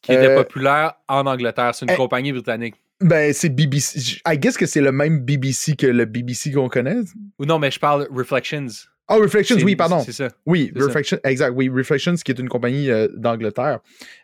Qui 0.02 0.12
était 0.12 0.36
populaire 0.36 0.94
en 1.08 1.26
Angleterre. 1.26 1.74
C'est 1.74 1.86
une 1.86 1.92
eh, 1.92 1.96
compagnie 1.96 2.32
britannique. 2.32 2.76
Ben, 3.00 3.32
c'est 3.32 3.48
BBC. 3.48 4.20
I 4.26 4.38
guess 4.38 4.56
que 4.56 4.66
c'est 4.66 4.80
le 4.80 4.90
même 4.92 5.20
BBC 5.20 5.76
que 5.76 5.86
le 5.86 6.04
BBC 6.04 6.52
qu'on 6.52 6.68
connaît. 6.68 6.96
Ou 7.38 7.44
non, 7.44 7.58
mais 7.58 7.70
je 7.70 7.78
parle 7.78 8.08
Reflections. 8.10 8.66
Oh, 9.10 9.14
Reflections, 9.22 9.56
oui, 9.64 9.74
pardon. 9.74 10.00
C'est 10.04 10.12
ça. 10.12 10.28
Oui, 10.44 10.70
C'est 10.74 10.80
ça. 10.80 10.86
Reflection, 10.86 11.18
exact, 11.24 11.52
oui, 11.56 11.70
Reflections, 11.70 12.14
qui 12.16 12.30
est 12.30 12.38
une 12.38 12.48
compagnie 12.48 12.90
euh, 12.90 13.08
d'Angleterre. 13.16 13.78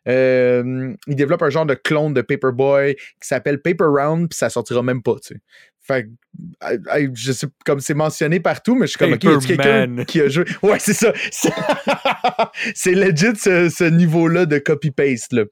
Euh, 0.08 0.92
ils 1.06 1.16
développent 1.16 1.42
un 1.42 1.48
genre 1.50 1.64
de 1.64 1.72
clone 1.74 2.12
de 2.12 2.20
Paperboy 2.20 2.94
qui 2.96 3.26
s'appelle 3.28 3.62
Paper 3.62 3.84
Round, 3.86 4.28
puis 4.28 4.36
ça 4.36 4.50
sortira 4.50 4.82
même 4.82 5.02
pas, 5.02 5.14
tu 5.22 5.34
sais. 5.34 5.40
Fait 5.80 6.04
que, 6.04 6.08
euh, 6.94 7.08
je 7.14 7.32
sais, 7.32 7.46
comme 7.64 7.80
c'est 7.80 7.94
mentionné 7.94 8.40
partout, 8.40 8.74
mais 8.74 8.86
je 8.86 8.90
suis 8.90 8.98
comme, 8.98 9.12
ok, 9.14 9.24
y 9.24 9.28
a-tu 9.28 9.46
quelqu'un 9.46 10.04
qui 10.04 10.20
a 10.20 10.28
joué? 10.28 10.44
Ouais, 10.62 10.78
c'est 10.78 10.94
ça. 10.94 11.12
C'est- 11.30 11.52
c'est 12.74 12.94
legit 12.94 13.36
ce, 13.38 13.68
ce 13.70 13.84
niveau-là 13.84 14.44
de 14.46 14.58
copy-paste, 14.58 15.32
là. 15.32 15.44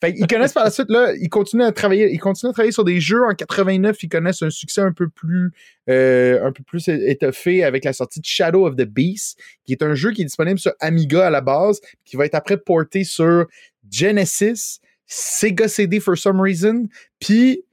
Fait 0.00 0.14
qu'ils 0.14 0.26
connaissent 0.26 0.54
par 0.54 0.64
la 0.64 0.70
suite, 0.70 0.88
là, 0.88 1.12
ils 1.20 1.28
continuent 1.28 1.64
à 1.64 1.72
travailler, 1.72 2.10
ils 2.10 2.18
continuent 2.18 2.50
à 2.50 2.52
travailler 2.54 2.72
sur 2.72 2.84
des 2.84 3.00
jeux. 3.00 3.22
En 3.22 3.34
89, 3.34 4.02
ils 4.02 4.08
connaissent 4.08 4.42
un 4.42 4.50
succès 4.50 4.80
un 4.80 4.92
peu 4.92 5.08
plus, 5.08 5.52
euh, 5.90 6.42
un 6.44 6.52
peu 6.52 6.62
plus 6.62 6.88
étoffé 6.88 7.64
avec 7.64 7.84
la 7.84 7.92
sortie 7.92 8.20
de 8.20 8.24
Shadow 8.24 8.66
of 8.66 8.76
the 8.76 8.86
Beast, 8.86 9.38
qui 9.64 9.72
est 9.72 9.82
un 9.82 9.94
jeu 9.94 10.12
qui 10.12 10.22
est 10.22 10.24
disponible 10.24 10.58
sur 10.58 10.72
Amiga 10.80 11.26
à 11.26 11.30
la 11.30 11.42
base, 11.42 11.80
qui 12.06 12.16
va 12.16 12.24
être 12.24 12.34
après 12.34 12.56
porté 12.56 13.04
sur 13.04 13.46
Genesis, 13.90 14.80
Sega 15.06 15.68
CD 15.68 16.00
for 16.00 16.16
some 16.16 16.40
reason, 16.40 16.88
puis 17.18 17.64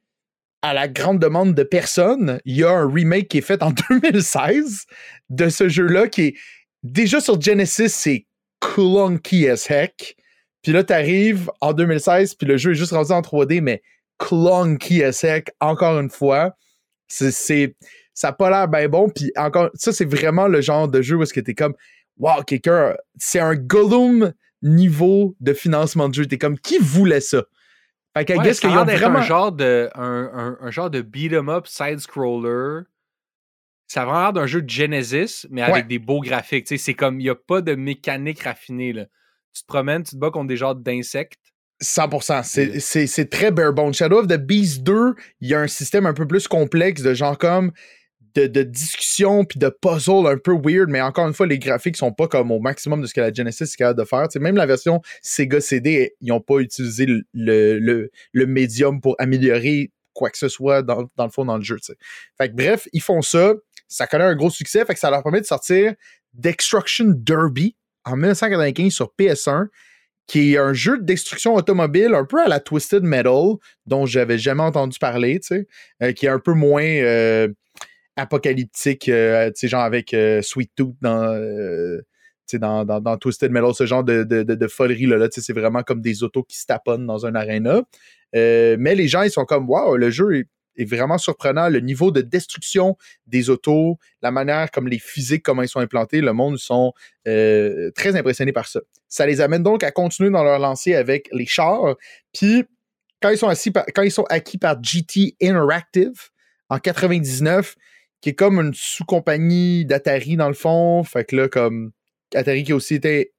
à 0.61 0.73
la 0.73 0.89
grande 0.89 1.19
demande 1.19 1.53
de 1.53 1.63
personne, 1.63 2.41
il 2.43 2.57
y 2.57 2.63
a 2.63 2.71
un 2.71 2.91
remake 2.91 3.29
qui 3.29 3.37
est 3.37 3.41
fait 3.41 3.63
en 3.63 3.71
2016 3.89 4.85
de 5.29 5.47
ce 5.47 5.69
jeu-là 5.69 6.09
qui 6.09 6.21
est 6.23 6.35
déjà 6.83 7.21
sur 7.21 7.39
Genesis, 7.39 7.89
c'est 7.89 8.25
clunky 8.59 9.47
as 9.47 9.69
heck. 9.69 10.16
Puis 10.67 10.73
là, 10.73 10.84
t'arrives 10.84 11.49
en 11.62 11.71
2016, 11.71 12.36
puis 12.36 12.45
le 12.45 12.58
jeu 12.58 12.71
est 12.71 12.75
juste 12.75 12.91
rendu 12.91 13.13
en 13.13 13.21
3D, 13.21 13.62
mais 13.62 13.82
clunky 14.17 15.01
as 15.01 15.23
heck, 15.23 15.51
encore 15.62 15.97
une 15.97 16.10
fois. 16.10 16.58
C'est, 17.08 17.32
ça 18.13 18.27
n'a 18.27 18.34
pas 18.34 18.49
l'air 18.49 18.67
bien 18.67 18.89
bon. 18.89 19.08
Puis 19.08 19.32
encore, 19.38 19.69
ça, 19.75 19.93
c'est 19.93 20.03
vraiment 20.03 20.49
le 20.49 20.60
genre 20.60 20.89
de 20.89 21.01
jeu 21.01 21.15
où 21.15 21.23
est-ce 21.23 21.34
que 21.34 21.39
t'es 21.39 21.53
comme, 21.53 21.73
wow, 22.17 22.43
quelqu'un, 22.45 22.97
c'est 23.17 23.39
un 23.39 23.56
Gollum 23.56 24.34
niveau 24.62 25.38
de 25.39 25.53
financement 25.53 26.10
de 26.10 26.15
jeu. 26.15 26.25
T'es 26.25 26.38
comme, 26.38 26.60
qui 26.60 26.80
voulait 26.80 27.21
ça? 27.21 27.45
Fait 28.17 28.25
qu'à 28.25 28.36
Ouais, 28.36 28.43
qu'ils 28.51 28.69
ont 28.71 28.84
vraiment. 28.97 29.19
un 29.19 29.21
genre 29.21 29.51
de 29.53 29.89
un, 29.95 30.30
un- 30.34 30.58
un 30.60 30.69
genre 30.71 30.89
de 30.89 30.99
beat 30.99 31.32
'em 31.32 31.47
up 31.47 31.65
side 31.65 31.99
scroller 31.99 32.82
ça 33.89 34.01
a 34.01 34.06
vraiment 34.06 34.19
l'air 34.19 34.34
d'un 34.34 34.47
jeu 34.47 34.62
de 34.62 34.69
Genesis, 34.69 35.47
mais 35.49 35.62
avec 35.62 35.88
des 35.88 35.97
beaux 35.99 36.19
graphiques. 36.19 36.67
C'est 36.77 36.93
comme, 36.93 37.21
il 37.21 37.23
n'y 37.23 37.30
a 37.30 37.36
pas 37.36 37.62
de 37.62 37.73
mécanique 37.73 38.41
raffinée. 38.43 38.91
Là. 38.91 39.06
Tu 39.57 39.63
te 39.63 39.67
promènes, 39.67 40.03
tu 40.03 40.11
te 40.11 40.17
bats 40.17 40.29
contre 40.31 40.47
des 40.47 40.57
genres 40.57 40.75
d'insectes. 40.75 41.39
100%. 41.81 42.43
C'est- 42.43 42.79
C'est 42.79 43.07
c'est 43.07 43.25
très 43.29 43.51
bare 43.51 43.73
bone. 43.73 43.93
Shadow 43.93 44.19
of 44.19 44.27
the 44.27 44.37
Beast 44.37 44.83
2, 44.83 45.13
il 45.41 45.49
y 45.49 45.53
a 45.53 45.59
un 45.59 45.67
système 45.67 46.05
un 46.05 46.13
peu 46.13 46.25
plus 46.27 46.47
complexe 46.47 47.01
de 47.01 47.13
genre 47.13 47.37
comme 47.37 47.71
de, 48.35 48.45
de 48.47 48.61
discussion 48.63 49.45
puis 49.45 49.57
de 49.59 49.69
puzzle 49.69 50.27
un 50.27 50.37
peu 50.37 50.53
weird, 50.53 50.89
mais 50.89 51.01
encore 51.01 51.27
une 51.27 51.33
fois, 51.33 51.47
les 51.47 51.57
graphiques 51.59 51.97
sont 51.97 52.11
pas 52.11 52.27
comme 52.27 52.51
au 52.51 52.59
maximum 52.59 53.01
de 53.01 53.07
ce 53.07 53.13
que 53.13 53.21
la 53.21 53.31
Genesis 53.33 53.63
est 53.63 53.75
capable 53.75 53.99
de 53.99 54.05
faire. 54.05 54.27
Même 54.39 54.55
la 54.57 54.65
version 54.65 55.01
Sega 55.21 55.59
CD, 55.61 56.13
ils 56.21 56.27
n'ont 56.29 56.41
pas 56.41 56.59
utilisé 56.59 57.05
le, 57.07 57.21
le, 57.33 57.79
le, 57.79 58.11
le 58.33 58.45
médium 58.47 58.99
pour 59.01 59.15
améliorer 59.19 59.91
quoi 60.13 60.29
que 60.31 60.37
ce 60.37 60.49
soit 60.49 60.81
dans, 60.83 61.07
dans 61.15 61.25
le 61.25 61.31
fond 61.31 61.45
dans 61.45 61.57
le 61.57 61.63
jeu. 61.63 61.77
Fait 62.39 62.49
que 62.49 62.55
bref, 62.55 62.87
ils 62.93 63.01
font 63.01 63.21
ça. 63.21 63.53
Ça 63.87 64.05
connaît 64.07 64.25
un 64.25 64.35
gros 64.35 64.49
succès, 64.49 64.83
fait 64.83 64.93
que 64.95 64.99
ça 64.99 65.09
leur 65.11 65.23
permet 65.23 65.41
de 65.41 65.45
sortir 65.45 65.93
Destruction 66.33 67.05
Derby 67.15 67.75
en 68.07 68.15
1995 68.15 68.91
sur 68.91 69.11
PS1 69.19 69.67
qui 70.27 70.53
est 70.53 70.57
un 70.57 70.73
jeu 70.73 70.97
de 70.97 71.03
destruction 71.03 71.55
automobile 71.55 72.13
un 72.13 72.25
peu 72.25 72.41
à 72.41 72.47
la 72.47 72.59
Twisted 72.59 73.03
Metal, 73.03 73.55
dont 73.85 74.05
j'avais 74.05 74.37
jamais 74.37 74.61
entendu 74.61 74.99
parler, 74.99 75.39
tu 75.39 75.47
sais, 75.47 75.67
euh, 76.03 76.11
qui 76.11 76.25
est 76.25 76.29
un 76.29 76.39
peu 76.39 76.53
moins 76.53 76.83
euh, 76.83 77.47
apocalyptique, 78.17 79.07
euh, 79.07 79.49
tu 79.55 79.69
genre 79.69 79.83
avec 79.83 80.13
euh, 80.13 80.41
Sweet 80.41 80.71
Tooth 80.75 80.95
dans, 81.01 81.33
dans, 82.53 82.99
dans, 82.99 83.17
Twisted 83.17 83.51
Metal, 83.51 83.73
ce 83.73 83.85
genre 83.85 84.03
de, 84.03 84.23
de, 84.23 84.43
de, 84.43 84.55
de 84.55 84.67
folerie, 84.67 85.05
là, 85.05 85.15
là 85.15 85.29
tu 85.29 85.39
sais, 85.39 85.45
c'est 85.45 85.57
vraiment 85.57 85.83
comme 85.83 86.01
des 86.01 86.23
autos 86.23 86.43
qui 86.43 86.59
se 86.59 86.65
taponnent 86.65 87.07
dans 87.07 87.25
un 87.25 87.33
arena. 87.33 87.81
Mais 88.33 88.95
les 88.95 89.07
gens, 89.07 89.21
ils 89.21 89.31
sont 89.31 89.45
comme, 89.45 89.69
waouh, 89.69 89.95
le 89.95 90.09
jeu 90.09 90.35
est, 90.35 90.47
est 90.77 90.85
vraiment 90.85 91.17
surprenant. 91.17 91.69
Le 91.69 91.79
niveau 91.79 92.11
de 92.11 92.21
destruction 92.21 92.97
des 93.25 93.49
autos, 93.49 93.97
la 94.21 94.31
manière 94.31 94.71
comme 94.71 94.87
les 94.87 94.99
physiques, 94.99 95.43
comment 95.43 95.61
ils 95.61 95.67
sont 95.67 95.79
implantés, 95.79 96.21
le 96.21 96.33
monde 96.33 96.57
sont 96.57 96.93
euh, 97.27 97.91
très 97.95 98.15
impressionnés 98.15 98.53
par 98.53 98.67
ça. 98.67 98.79
Ça 99.07 99.25
les 99.25 99.41
amène 99.41 99.63
donc 99.63 99.83
à 99.83 99.91
continuer 99.91 100.29
dans 100.29 100.43
leur 100.43 100.59
lancée 100.59 100.95
avec 100.95 101.29
les 101.31 101.45
chars. 101.45 101.95
Puis, 102.33 102.65
quand 103.21 103.29
ils 103.29 103.37
sont, 103.37 103.51
quand 103.95 104.03
ils 104.03 104.11
sont 104.11 104.25
acquis 104.29 104.57
par 104.57 104.81
GT 104.81 105.35
Interactive 105.41 106.29
en 106.69 106.79
99, 106.79 107.75
qui 108.21 108.29
est 108.29 108.35
comme 108.35 108.59
une 108.59 108.73
sous-compagnie 108.73 109.85
d'Atari 109.85 110.35
dans 110.35 110.47
le 110.47 110.53
fond, 110.53 111.03
fait 111.03 111.25
que 111.25 111.35
là, 111.35 111.47
comme 111.47 111.91
Atari 112.33 112.63
qui 112.63 112.71
a 112.71 112.75
aussi 112.75 112.95
été 112.95 113.33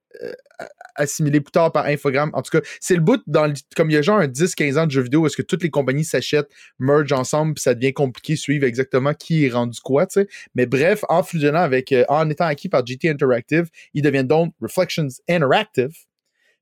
assimilé 0.95 1.41
plus 1.41 1.53
tard 1.53 1.71
par 1.71 1.87
Infogrames. 1.87 2.31
En 2.33 2.43
tout 2.43 2.51
cas, 2.51 2.61
c'est 2.81 2.95
le 2.95 3.01
bout 3.01 3.23
dans 3.27 3.47
le- 3.47 3.55
comme 3.77 3.91
il 3.91 3.95
y 3.95 3.97
a 3.97 4.03
genre 4.03 4.19
un 4.19 4.27
10-15 4.27 4.77
ans 4.79 4.87
de 4.87 4.91
jeux 4.91 5.03
vidéo 5.03 5.21
où 5.23 5.27
est-ce 5.27 5.37
que 5.37 5.43
toutes 5.43 5.63
les 5.63 5.71
compagnies 5.71 6.05
s'achètent, 6.05 6.49
merge 6.79 7.13
ensemble, 7.13 7.55
puis 7.55 7.63
ça 7.63 7.75
devient 7.75 7.93
compliqué 7.93 8.33
de 8.35 8.39
suivre 8.39 8.65
exactement 8.67 9.15
qui 9.15 9.47
est 9.47 9.51
rendu 9.51 9.79
quoi, 9.81 10.07
tu 10.07 10.21
sais. 10.23 10.29
Mais 10.55 10.67
bref, 10.67 11.05
en 11.09 11.23
fusionnant 11.23 11.61
avec, 11.61 11.93
euh, 11.93 12.05
en 12.09 12.29
étant 12.31 12.47
acquis 12.47 12.69
par 12.69 12.85
GT 12.85 13.09
Interactive, 13.11 13.69
ils 13.95 14.03
deviennent 14.03 14.27
donc 14.27 14.55
Reflections 14.61 15.09
Interactive. 15.29 15.95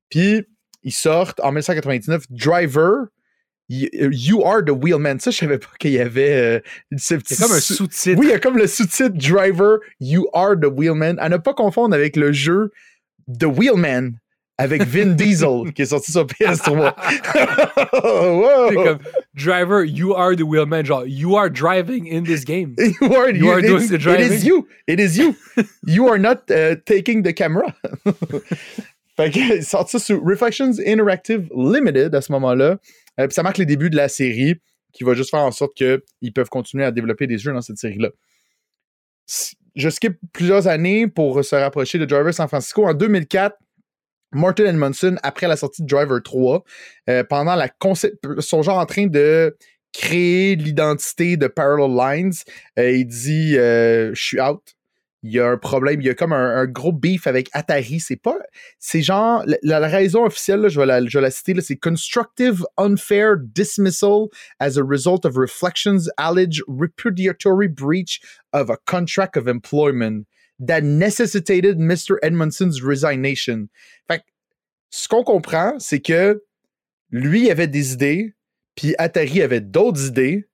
Puis, 0.09 0.43
ils 0.83 0.93
sortent 0.93 1.39
en 1.39 1.47
1999 1.51 2.25
Driver, 2.29 3.05
euh, 3.71 4.09
You 4.11 4.45
Are 4.45 4.63
the 4.63 4.69
Wheelman. 4.69 5.19
Ça, 5.19 5.31
je 5.31 5.37
savais 5.37 5.57
pas 5.57 5.67
qu'il 5.79 5.91
y 5.91 5.99
avait 5.99 6.35
euh, 6.35 6.59
ce 6.95 7.15
petit 7.15 7.35
C'est 7.35 7.43
comme 7.43 7.53
un 7.55 7.59
sous- 7.59 7.73
sous-titre. 7.73 8.19
oui, 8.19 8.27
il 8.27 8.29
y 8.29 8.33
a 8.33 8.39
comme 8.39 8.57
le 8.57 8.67
sous-titre 8.67 9.09
Driver, 9.17 9.79
You 9.99 10.27
Are 10.33 10.55
the 10.55 10.67
Wheelman. 10.71 11.17
À 11.19 11.27
ne 11.29 11.37
pas 11.37 11.53
confondre 11.55 11.95
avec 11.95 12.15
le 12.15 12.31
jeu 12.31 12.71
The 13.27 13.45
Wheelman 13.45 14.19
avec 14.59 14.83
Vin 14.83 15.07
Diesel 15.15 15.71
qui 15.73 15.83
est 15.83 15.85
sorti 15.87 16.11
sur 16.11 16.25
PS3. 16.25 16.93
Wow! 17.93 18.69
C'est 18.69 18.75
comme 18.75 18.99
Driver, 19.35 19.83
you 19.85 20.13
are 20.15 20.35
the 20.35 20.41
wheelman. 20.43 20.83
Genre, 20.85 21.05
you 21.07 21.35
are 21.37 21.49
driving 21.49 22.07
in 22.11 22.23
this 22.23 22.43
game. 22.43 22.75
You 22.77 23.13
are, 23.13 23.29
You 23.31 23.49
are 23.51 23.59
it 23.59 23.67
doing 23.67 23.83
is- 23.83 23.89
the 23.89 23.93
It 23.95 24.01
driving. 24.01 24.31
is 24.33 24.45
you. 24.45 24.67
It 24.87 24.99
is 24.99 25.17
you. 25.17 25.35
You 25.85 26.07
are 26.07 26.17
not 26.17 26.49
uh, 26.49 26.75
taking 26.85 27.21
the 27.23 27.33
camera. 27.33 27.75
fait 29.15 29.31
que 29.31 29.55
il 29.57 29.63
sort 29.63 29.89
ça 29.89 29.99
sur 29.99 30.21
Reflections 30.23 30.73
Interactive 30.85 31.47
Limited 31.55 32.13
à 32.15 32.21
ce 32.21 32.31
moment-là. 32.33 32.77
Euh, 33.19 33.27
ça 33.31 33.43
marque 33.43 33.57
les 33.57 33.65
débuts 33.65 33.89
de 33.89 33.95
la 33.95 34.09
série 34.09 34.55
qui 34.93 35.03
va 35.03 35.13
juste 35.13 35.29
faire 35.31 35.41
en 35.41 35.51
sorte 35.51 35.75
qu'ils 35.75 36.33
peuvent 36.33 36.49
continuer 36.49 36.83
à 36.83 36.91
développer 36.91 37.27
des 37.27 37.37
jeux 37.37 37.51
dans 37.53 37.61
cette 37.61 37.77
série-là. 37.77 38.09
Je 39.77 39.89
skip 39.89 40.17
plusieurs 40.33 40.67
années 40.67 41.07
pour 41.07 41.45
se 41.45 41.55
rapprocher 41.55 41.99
de 41.99 42.05
Driver 42.05 42.33
San 42.33 42.47
Francisco. 42.47 42.87
En 42.87 42.95
2004, 42.95 43.55
Martin 44.31 44.65
Edmondson, 44.65 45.17
après 45.21 45.47
la 45.47 45.55
sortie 45.55 45.83
de 45.83 45.87
Driver 45.87 46.21
3, 46.21 46.63
euh, 47.09 47.23
pendant 47.23 47.55
la 47.55 47.69
concept, 47.69 48.41
sont 48.41 48.63
genre 48.63 48.79
en 48.79 48.87
train 48.87 49.05
de 49.05 49.55
créer 49.93 50.55
l'identité 50.55 51.37
de 51.37 51.47
Parallel 51.47 51.95
Lines. 51.95 52.33
Euh, 52.79 52.91
il 52.91 53.05
dit 53.05 53.55
euh, 53.57 54.13
Je 54.15 54.21
suis 54.21 54.41
out. 54.41 54.61
Il 55.27 55.33
y 55.33 55.39
a 55.41 55.49
un 55.49 55.57
problème. 55.57 55.99
Il 55.99 56.07
y 56.07 56.09
a 56.09 56.13
comme 56.13 56.31
un, 56.31 56.65
gros 56.65 56.93
beef 56.93 57.27
avec 57.27 57.49
Atari. 57.51 57.99
C'est 57.99 58.15
pas. 58.15 58.37
C'est 58.79 59.01
genre. 59.01 59.43
La, 59.61 59.79
raison 59.79 60.25
officielle, 60.25 60.69
je, 60.69 60.79
vais 60.79 60.85
la, 60.85 61.05
je 61.05 61.17
vais 61.17 61.21
la 61.21 61.31
citer, 61.31 61.53
c'est 61.59 61.75
Constructive 61.75 62.65
Unfair 62.77 63.35
Dismissal 63.37 64.27
as 64.59 64.77
a 64.77 64.83
result 64.83 65.25
of 65.25 65.35
Reflections 65.35 66.09
Allege 66.17 66.63
Repudiatory 66.69 67.67
Breach 67.67 68.21
of 68.53 68.69
a 68.69 68.77
Contract 68.85 69.35
of 69.35 69.49
Employment 69.49 70.25
that 70.59 70.83
necessitated 70.83 71.77
Mr. 71.77 72.15
Edmondson's 72.23 72.81
resignation. 72.81 73.67
Fait 74.07 74.19
que, 74.19 74.23
ce 74.91 75.09
qu'on 75.09 75.23
comprend, 75.23 75.77
c'est 75.77 75.99
que 75.99 76.41
lui 77.11 77.51
avait 77.51 77.67
des 77.67 77.91
idées, 77.91 78.33
puis 78.75 78.95
Atari 78.97 79.41
avait 79.41 79.59
d'autres 79.59 80.07
idées, 80.07 80.47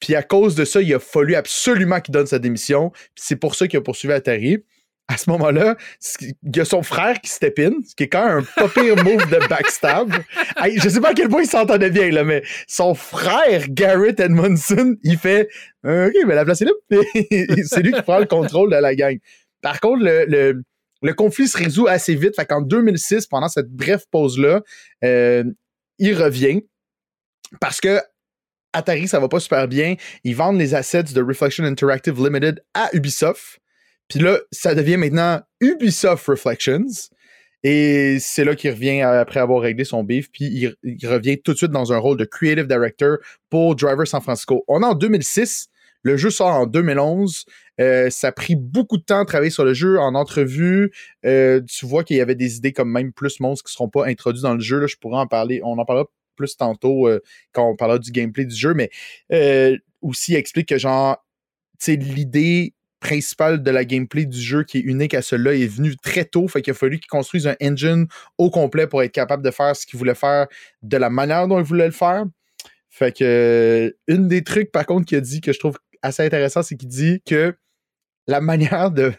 puis 0.00 0.14
à 0.14 0.22
cause 0.22 0.54
de 0.54 0.64
ça, 0.64 0.80
il 0.82 0.92
a 0.94 0.98
fallu 0.98 1.34
absolument 1.34 2.00
qu'il 2.00 2.12
donne 2.12 2.26
sa 2.26 2.38
démission, 2.38 2.92
c'est 3.14 3.36
pour 3.36 3.54
ça 3.54 3.68
qu'il 3.68 3.78
a 3.78 3.82
poursuivi 3.82 4.12
Atari. 4.14 4.64
À 5.06 5.18
ce 5.18 5.28
moment-là, 5.30 5.76
il 6.22 6.56
y 6.56 6.60
a 6.60 6.64
son 6.64 6.82
frère 6.82 7.20
qui 7.20 7.28
step 7.28 7.58
in, 7.58 7.72
ce 7.86 7.94
qui 7.94 8.04
est 8.04 8.08
quand 8.08 8.26
même 8.26 8.38
un 8.38 8.42
pas 8.42 8.68
pire 8.70 8.96
move 9.04 9.28
de 9.30 9.48
backstab. 9.48 10.14
Hey, 10.56 10.78
je 10.78 10.88
sais 10.88 11.00
pas 11.00 11.10
à 11.10 11.14
quel 11.14 11.28
point 11.28 11.42
il 11.42 11.48
s'entendait 11.48 11.90
bien, 11.90 12.10
là, 12.10 12.24
mais 12.24 12.42
son 12.66 12.94
frère, 12.94 13.64
Garrett 13.68 14.18
Edmondson, 14.18 14.96
il 15.02 15.18
fait 15.18 15.48
OK, 15.84 16.14
mais 16.26 16.34
la 16.34 16.44
place 16.46 16.62
est 16.62 16.66
libre. 16.66 17.04
c'est 17.68 17.82
lui 17.82 17.92
qui 17.92 18.02
prend 18.02 18.18
le 18.18 18.24
contrôle 18.24 18.70
de 18.70 18.76
la 18.76 18.94
gang. 18.94 19.18
Par 19.60 19.80
contre, 19.80 20.04
le, 20.04 20.24
le, 20.26 20.62
le 21.04 21.12
conflit 21.12 21.48
se 21.48 21.58
résout 21.58 21.86
assez 21.86 22.14
vite. 22.14 22.34
Fait 22.34 22.46
qu'en 22.46 22.62
2006, 22.62 23.26
pendant 23.26 23.48
cette 23.48 23.68
brève 23.68 24.04
pause-là, 24.10 24.62
euh, 25.04 25.44
il 25.98 26.14
revient 26.14 26.62
parce 27.60 27.80
que 27.80 28.00
Atari, 28.74 29.08
ça 29.08 29.20
va 29.20 29.28
pas 29.28 29.40
super 29.40 29.66
bien. 29.68 29.94
Ils 30.24 30.36
vendent 30.36 30.58
les 30.58 30.74
assets 30.74 31.14
de 31.14 31.22
Reflection 31.22 31.64
Interactive 31.64 32.22
Limited 32.22 32.62
à 32.74 32.90
Ubisoft. 32.92 33.60
Puis 34.08 34.18
là, 34.18 34.38
ça 34.52 34.74
devient 34.74 34.96
maintenant 34.96 35.40
Ubisoft 35.60 36.26
Reflections. 36.26 36.86
Et 37.62 38.18
c'est 38.20 38.44
là 38.44 38.54
qu'il 38.54 38.70
revient 38.70 39.00
après 39.00 39.40
avoir 39.40 39.62
réglé 39.62 39.84
son 39.84 40.04
beef. 40.04 40.30
Puis 40.30 40.44
il, 40.44 40.74
il 40.82 41.08
revient 41.08 41.40
tout 41.40 41.52
de 41.52 41.56
suite 41.56 41.70
dans 41.70 41.92
un 41.92 41.98
rôle 41.98 42.18
de 42.18 42.26
Creative 42.26 42.66
Director 42.66 43.16
pour 43.48 43.74
Driver 43.74 44.06
San 44.06 44.20
Francisco. 44.20 44.64
On 44.68 44.82
est 44.82 44.86
en 44.86 44.94
2006. 44.94 45.68
Le 46.02 46.18
jeu 46.18 46.28
sort 46.28 46.48
en 46.48 46.66
2011. 46.66 47.46
Euh, 47.80 48.10
ça 48.10 48.28
a 48.28 48.32
pris 48.32 48.54
beaucoup 48.54 48.98
de 48.98 49.02
temps 49.02 49.20
à 49.20 49.24
travailler 49.24 49.50
sur 49.50 49.64
le 49.64 49.72
jeu 49.72 49.98
en 49.98 50.14
entrevue. 50.14 50.92
Euh, 51.24 51.62
tu 51.66 51.86
vois 51.86 52.04
qu'il 52.04 52.18
y 52.18 52.20
avait 52.20 52.34
des 52.34 52.56
idées 52.56 52.72
comme 52.72 52.92
même 52.92 53.12
plus 53.12 53.40
monstres 53.40 53.64
qui 53.64 53.72
ne 53.72 53.76
seront 53.76 53.88
pas 53.88 54.06
introduits 54.06 54.42
dans 54.42 54.54
le 54.54 54.60
jeu. 54.60 54.78
Là, 54.78 54.86
je 54.86 54.96
pourrais 54.96 55.18
en 55.18 55.26
parler. 55.26 55.62
On 55.64 55.78
en 55.78 55.84
parlera 55.86 56.06
plus 56.34 56.56
tantôt 56.56 57.08
euh, 57.08 57.20
quand 57.52 57.68
on 57.68 57.76
parlera 57.76 57.98
du 57.98 58.10
gameplay 58.10 58.44
du 58.44 58.54
jeu. 58.54 58.74
Mais 58.74 58.90
euh, 59.32 59.76
aussi, 60.02 60.34
explique 60.34 60.68
que 60.68 60.78
genre, 60.78 61.24
l'idée 61.86 62.74
principale 63.00 63.62
de 63.62 63.70
la 63.70 63.84
gameplay 63.84 64.24
du 64.24 64.40
jeu 64.40 64.64
qui 64.64 64.78
est 64.78 64.80
unique 64.80 65.12
à 65.12 65.20
cela 65.20 65.54
est 65.54 65.66
venue 65.66 65.94
très 65.96 66.24
tôt. 66.24 66.48
Fait 66.48 66.62
qu'il 66.62 66.70
a 66.70 66.74
fallu 66.74 66.98
qu'il 66.98 67.08
construise 67.08 67.46
un 67.46 67.56
engine 67.62 68.06
au 68.38 68.50
complet 68.50 68.86
pour 68.86 69.02
être 69.02 69.12
capable 69.12 69.42
de 69.42 69.50
faire 69.50 69.76
ce 69.76 69.86
qu'il 69.86 69.98
voulait 69.98 70.14
faire 70.14 70.46
de 70.82 70.96
la 70.96 71.10
manière 71.10 71.46
dont 71.46 71.58
il 71.58 71.64
voulait 71.64 71.86
le 71.86 71.92
faire. 71.92 72.24
Fait 72.88 73.14
que 73.14 73.24
euh, 73.24 73.90
une 74.06 74.28
des 74.28 74.42
trucs, 74.42 74.72
par 74.72 74.86
contre, 74.86 75.06
qu'il 75.06 75.18
a 75.18 75.20
dit 75.20 75.40
que 75.40 75.52
je 75.52 75.58
trouve 75.58 75.78
assez 76.00 76.22
intéressant, 76.22 76.62
c'est 76.62 76.76
qu'il 76.76 76.88
dit 76.88 77.20
que 77.26 77.54
la 78.26 78.40
manière 78.40 78.90
de. 78.90 79.12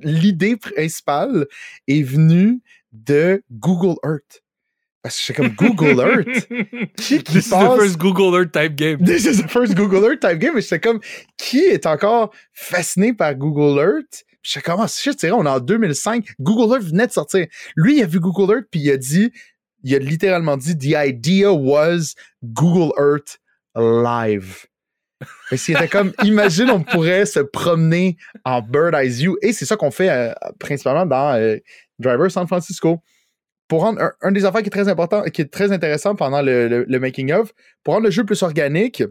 L'idée 0.00 0.56
principale 0.56 1.46
est 1.86 2.02
venue 2.02 2.60
de 2.92 3.42
Google 3.50 3.96
Earth. 4.04 4.42
Parce 5.08 5.20
que 5.20 5.24
c'est 5.24 5.32
comme 5.32 5.54
Google 5.54 6.00
Earth. 6.06 6.48
Qui, 6.96 7.22
qui 7.22 7.32
This 7.32 7.46
is 7.46 7.50
the 7.50 7.78
first 7.78 7.96
Google 7.96 8.38
Earth 8.38 8.52
type 8.52 8.76
game. 8.76 8.98
This 8.98 9.24
is 9.24 9.42
the 9.42 9.48
first 9.48 9.74
Google 9.74 10.04
Earth 10.04 10.20
type 10.20 10.38
game. 10.38 10.52
Mais 10.54 10.60
j'étais 10.60 10.80
comme, 10.80 11.00
qui 11.38 11.60
est 11.60 11.86
encore 11.86 12.30
fasciné 12.52 13.14
par 13.14 13.34
Google 13.34 13.80
Earth? 13.80 14.26
J'étais 14.42 14.60
comme, 14.60 14.80
ah, 14.80 14.86
shit, 14.86 15.18
c'est 15.18 15.30
vrai, 15.30 15.38
on 15.40 15.46
est 15.46 15.48
en 15.48 15.60
2005. 15.60 16.26
Google 16.38 16.74
Earth 16.74 16.84
venait 16.84 17.06
de 17.06 17.12
sortir. 17.12 17.46
Lui, 17.74 17.96
il 17.96 18.02
a 18.02 18.06
vu 18.06 18.20
Google 18.20 18.52
Earth, 18.52 18.66
puis 18.70 18.80
il 18.80 18.90
a 18.90 18.98
dit, 18.98 19.32
il 19.82 19.94
a 19.94 19.98
littéralement 19.98 20.58
dit, 20.58 20.76
the 20.76 20.94
idea 20.94 21.50
was 21.54 22.12
Google 22.44 22.92
Earth 22.98 23.38
live. 23.74 24.66
Parce 25.48 25.64
qu'il 25.64 25.74
était 25.74 25.88
comme, 25.88 26.12
imagine, 26.22 26.68
on 26.68 26.82
pourrait 26.82 27.24
se 27.24 27.40
promener 27.40 28.18
en 28.44 28.60
Bird 28.60 28.94
Eye 28.94 29.08
View. 29.08 29.38
Et 29.40 29.54
c'est 29.54 29.64
ça 29.64 29.76
qu'on 29.76 29.90
fait 29.90 30.10
euh, 30.10 30.34
principalement 30.60 31.06
dans 31.06 31.34
euh, 31.34 31.56
Driver 31.98 32.30
San 32.30 32.46
Francisco. 32.46 33.00
Pour 33.68 33.82
rendre 33.82 34.12
un, 34.22 34.32
des 34.32 34.44
affaires 34.44 34.62
qui 34.62 34.68
est 34.68 34.70
très 34.70 34.88
important, 34.88 35.22
qui 35.24 35.42
est 35.42 35.52
très 35.52 35.72
intéressant 35.72 36.14
pendant 36.14 36.42
le, 36.42 36.98
making 36.98 37.32
of, 37.32 37.52
pour 37.84 37.94
rendre 37.94 38.06
le 38.06 38.10
jeu 38.10 38.24
plus 38.24 38.42
organique, 38.42 39.02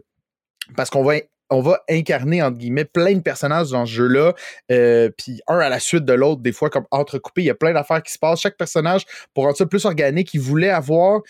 parce 0.76 0.90
qu'on 0.90 1.04
va 1.04 1.16
on 1.50 1.62
va 1.62 1.82
incarner, 1.88 2.42
entre 2.42 2.58
guillemets, 2.58 2.84
plein 2.84 3.14
de 3.14 3.20
personnages 3.20 3.70
dans 3.70 3.86
ce 3.86 3.92
jeu-là, 3.92 4.34
euh, 4.70 5.08
puis 5.16 5.40
un 5.46 5.58
à 5.58 5.70
la 5.70 5.80
suite 5.80 6.04
de 6.04 6.12
l'autre, 6.12 6.42
des 6.42 6.52
fois 6.52 6.68
comme 6.68 6.84
entrecoupé. 6.90 7.42
Il 7.42 7.46
y 7.46 7.50
a 7.50 7.54
plein 7.54 7.72
d'affaires 7.72 8.02
qui 8.02 8.12
se 8.12 8.18
passent. 8.18 8.40
Chaque 8.40 8.58
personnage, 8.58 9.04
pour 9.32 9.44
rendre 9.44 9.56
ça 9.56 9.64
plus 9.64 9.86
organique, 9.86 10.34
il 10.34 10.40
voulait 10.40 10.68
avoir 10.68 11.22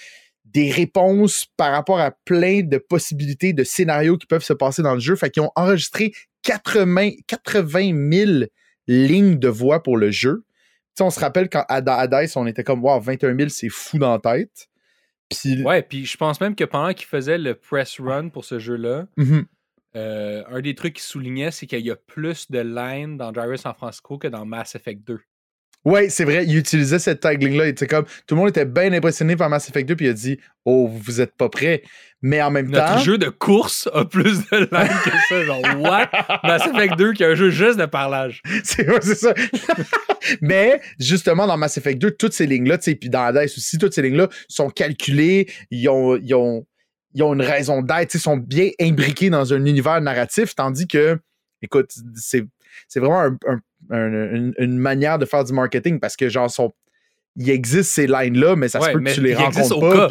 des 0.45 0.71
réponses 0.71 1.47
par 1.57 1.73
rapport 1.73 2.01
à 2.01 2.11
plein 2.25 2.63
de 2.63 2.79
possibilités 2.79 3.53
de 3.53 3.65
scénarios 3.65 4.17
qui 4.17 4.27
peuvent 4.27 4.43
se 4.43 4.53
passer 4.53 4.83
dans 4.83 4.95
le 4.95 5.01
jeu. 5.01 5.15
Fait 5.15 5.31
qu'ils 5.31 5.43
ont 5.43 5.53
enregistré 5.55 6.13
80, 6.43 7.11
80 7.27 8.13
000 8.13 8.33
lignes 8.87 9.39
de 9.39 9.49
voix 9.49 9.83
pour 9.83 9.97
le 9.97 10.11
jeu. 10.11 10.45
On 11.03 11.11
se 11.11 11.21
rappelle 11.21 11.49
quand 11.49 11.65
à 11.69 11.77
Hades, 11.77 12.29
on 12.37 12.47
était 12.47 12.65
comme, 12.65 12.83
wow, 12.85 13.01
21 13.01 13.37
000, 13.37 13.49
c'est 13.49 13.69
fou 13.69 13.99
dans 13.99 14.13
la 14.13 14.19
tête. 14.19 14.69
Puis... 15.31 15.63
Ouais, 15.63 15.83
puis 15.83 16.07
je 16.07 16.17
pense 16.17 16.41
même 16.41 16.55
que 16.55 16.65
pendant 16.65 16.93
qu'il 16.95 17.07
faisait 17.07 17.39
le 17.39 17.55
press 17.55 18.01
run 18.01 18.31
pour 18.31 18.45
ce 18.45 18.59
jeu-là, 18.59 19.07
Mhm. 19.17 19.45
euh, 19.97 20.43
un 20.49 20.61
des 20.61 20.75
trucs 20.75 20.95
qu'il 20.95 21.03
soulignait, 21.03 21.51
c'est 21.51 21.67
qu'il 21.67 21.85
y 21.85 21.91
a 21.91 21.97
plus 21.97 22.51
de 22.51 22.61
lines 22.61 23.17
dans 23.19 23.31
Driver 23.33 23.59
San 23.59 23.75
Francisco 23.75 24.17
que 24.19 24.29
dans 24.29 24.47
Mass 24.47 24.75
Effect 24.75 25.07
2. 25.07 25.21
Ouais, 25.89 26.09
c'est 26.11 26.25
vrai, 26.25 26.45
il 26.47 26.57
utilisait 26.57 26.99
cette 26.99 27.21
tagline-là. 27.21 27.73
Comme, 27.89 28.05
tout 28.27 28.35
le 28.35 28.37
monde 28.37 28.49
était 28.51 28.65
bien 28.65 28.93
impressionné 28.93 29.37
par 29.37 29.49
Mass 29.49 29.69
Effect 29.69 29.89
2, 29.89 29.97
puis 29.97 30.07
il 30.07 30.11
a 30.11 30.13
dit, 30.13 30.39
oh, 30.65 30.89
vous 30.93 31.21
êtes 31.21 31.35
pas 31.37 31.49
prêts. 31.49 31.83
Mais 32.21 32.43
en 32.43 32.51
même 32.51 32.69
Notre 32.69 32.95
temps. 32.95 32.99
jeu 32.99 33.17
de 33.17 33.29
course 33.29 33.89
a 33.95 34.05
plus 34.05 34.41
de 34.51 34.57
lines 34.57 34.99
que 35.05 35.11
ça. 35.29 35.45
Genre, 35.45 35.63
what? 35.81 36.11
Mass 36.43 36.67
Effect 36.67 36.97
2 36.99 37.13
qui 37.13 37.23
est 37.23 37.27
un 37.27 37.35
jeu 37.37 37.51
juste 37.51 37.79
de 37.79 37.87
parlage. 37.87 38.43
C'est 38.65 38.89
ouais, 38.91 38.99
c'est 39.01 39.15
ça. 39.15 39.33
Mais 40.41 40.81
justement, 40.99 41.47
dans 41.47 41.57
Mass 41.57 41.77
Effect 41.79 42.01
2, 42.01 42.11
toutes 42.13 42.33
ces 42.33 42.47
lignes-là, 42.47 42.79
sais, 42.81 42.95
puis 42.97 43.09
dans 43.09 43.23
Hades 43.23 43.45
aussi, 43.45 43.79
toutes 43.79 43.95
ces 43.95 44.03
lignes-là 44.03 44.29
sont 44.49 44.69
calculées, 44.71 45.49
ils 45.71 45.89
ont, 45.89 46.17
ils 46.17 46.35
ont, 46.35 46.67
ils 47.15 47.23
ont 47.23 47.35
une 47.35 47.43
raison 47.43 47.83
d'être, 47.83 48.15
ils 48.15 48.21
sont 48.21 48.37
bien 48.37 48.71
imbriqués 48.81 49.31
dans 49.31 49.53
un 49.53 49.65
univers 49.65 50.01
narratif, 50.01 50.55
tandis 50.55 50.87
que, 50.87 51.19
écoute, 51.63 51.93
c'est, 52.17 52.45
c'est 52.89 53.01
vraiment 53.01 53.21
un- 53.21 53.37
un- 53.47 53.55
un- 53.55 53.61
une, 53.91 54.55
une 54.59 54.79
manière 54.79 55.19
de 55.19 55.25
faire 55.25 55.45
du 55.45 55.53
marketing 55.53 55.99
parce 56.01 56.17
que, 56.17 56.29
genre, 56.29 56.51
il 57.37 57.51
existe 57.51 57.93
ces 57.93 58.07
lines-là, 58.07 58.57
mais 58.57 58.69
ça 58.69 58.81
se 58.81 58.91
peut 58.91 59.01
que 59.01 59.15
tu 59.15 59.23
les 59.23 59.35
rencontres 59.35 59.81
pas. 59.81 60.09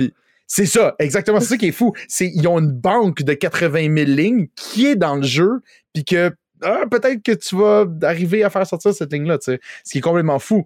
c'est 0.48 0.66
ça, 0.66 0.96
exactement. 0.98 1.40
C'est 1.40 1.48
ça 1.48 1.58
qui 1.58 1.68
est 1.68 1.74
fou. 1.74 1.94
C'est, 2.08 2.32
ils 2.34 2.48
ont 2.48 2.60
une 2.60 2.72
banque 2.72 3.24
de 3.24 3.34
80 3.34 3.96
000 3.96 3.96
lignes 4.10 4.48
qui 4.56 4.88
est 4.88 4.96
dans 4.96 5.16
le 5.16 5.24
jeu, 5.24 5.62
puis 5.94 6.06
que 6.06 6.32
ah, 6.64 6.86
peut-être 6.90 7.22
que 7.22 7.34
tu 7.34 7.56
vas 7.56 7.86
arriver 8.02 8.44
à 8.44 8.50
faire 8.50 8.66
sortir 8.66 8.94
cette 8.94 9.14
ligne-là, 9.14 9.38
tu 9.38 9.52
sais. 9.52 9.60
Ce 9.84 9.92
qui 9.92 9.98
est 10.00 10.02
complètement 10.02 10.40
fou. 10.40 10.66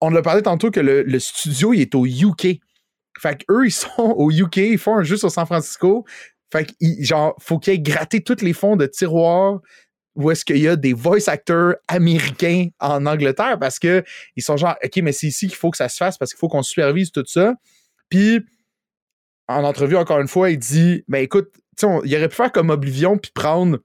On 0.00 0.10
l'a 0.10 0.22
parlé 0.22 0.42
tantôt 0.42 0.70
que 0.70 0.80
le, 0.80 1.02
le 1.02 1.18
studio, 1.18 1.72
il 1.74 1.82
est 1.82 1.94
au 1.94 2.06
UK. 2.06 2.60
Fait 3.18 3.44
qu'eux, 3.44 3.66
ils 3.66 3.70
sont 3.72 4.14
au 4.16 4.30
UK, 4.30 4.56
ils 4.56 4.78
font 4.78 4.96
un 4.96 5.02
jeu 5.02 5.16
sur 5.16 5.30
San 5.30 5.44
Francisco. 5.46 6.04
Fait 6.50 6.64
que, 6.64 6.72
genre, 7.00 7.36
faut 7.38 7.58
qu'ils 7.58 7.74
aient 7.74 7.78
gratté 7.78 8.22
tous 8.22 8.40
les 8.40 8.54
fonds 8.54 8.76
de 8.76 8.86
tiroir 8.86 9.60
où 10.16 10.30
est-ce 10.30 10.44
qu'il 10.44 10.58
y 10.58 10.68
a 10.68 10.76
des 10.76 10.92
voice 10.92 11.28
actors 11.28 11.74
américains 11.88 12.66
en 12.80 13.06
Angleterre 13.06 13.58
parce 13.58 13.78
que 13.78 14.02
ils 14.36 14.42
sont 14.42 14.56
genre, 14.56 14.74
OK, 14.84 14.96
mais 15.02 15.12
c'est 15.12 15.28
ici 15.28 15.46
qu'il 15.46 15.56
faut 15.56 15.70
que 15.70 15.76
ça 15.76 15.88
se 15.88 15.96
fasse 15.96 16.18
parce 16.18 16.32
qu'il 16.32 16.38
faut 16.38 16.48
qu'on 16.48 16.62
supervise 16.62 17.12
tout 17.12 17.24
ça. 17.26 17.54
Puis, 18.08 18.40
en 19.48 19.64
entrevue, 19.64 19.96
encore 19.96 20.20
une 20.20 20.28
fois, 20.28 20.50
il 20.50 20.58
dit, 20.58 21.04
ben 21.08 21.22
écoute, 21.22 21.50
on- 21.82 22.02
il 22.04 22.14
aurait 22.16 22.28
pu 22.28 22.36
faire 22.36 22.52
comme 22.52 22.70
Oblivion 22.70 23.18
puis 23.18 23.30
prendre, 23.34 23.78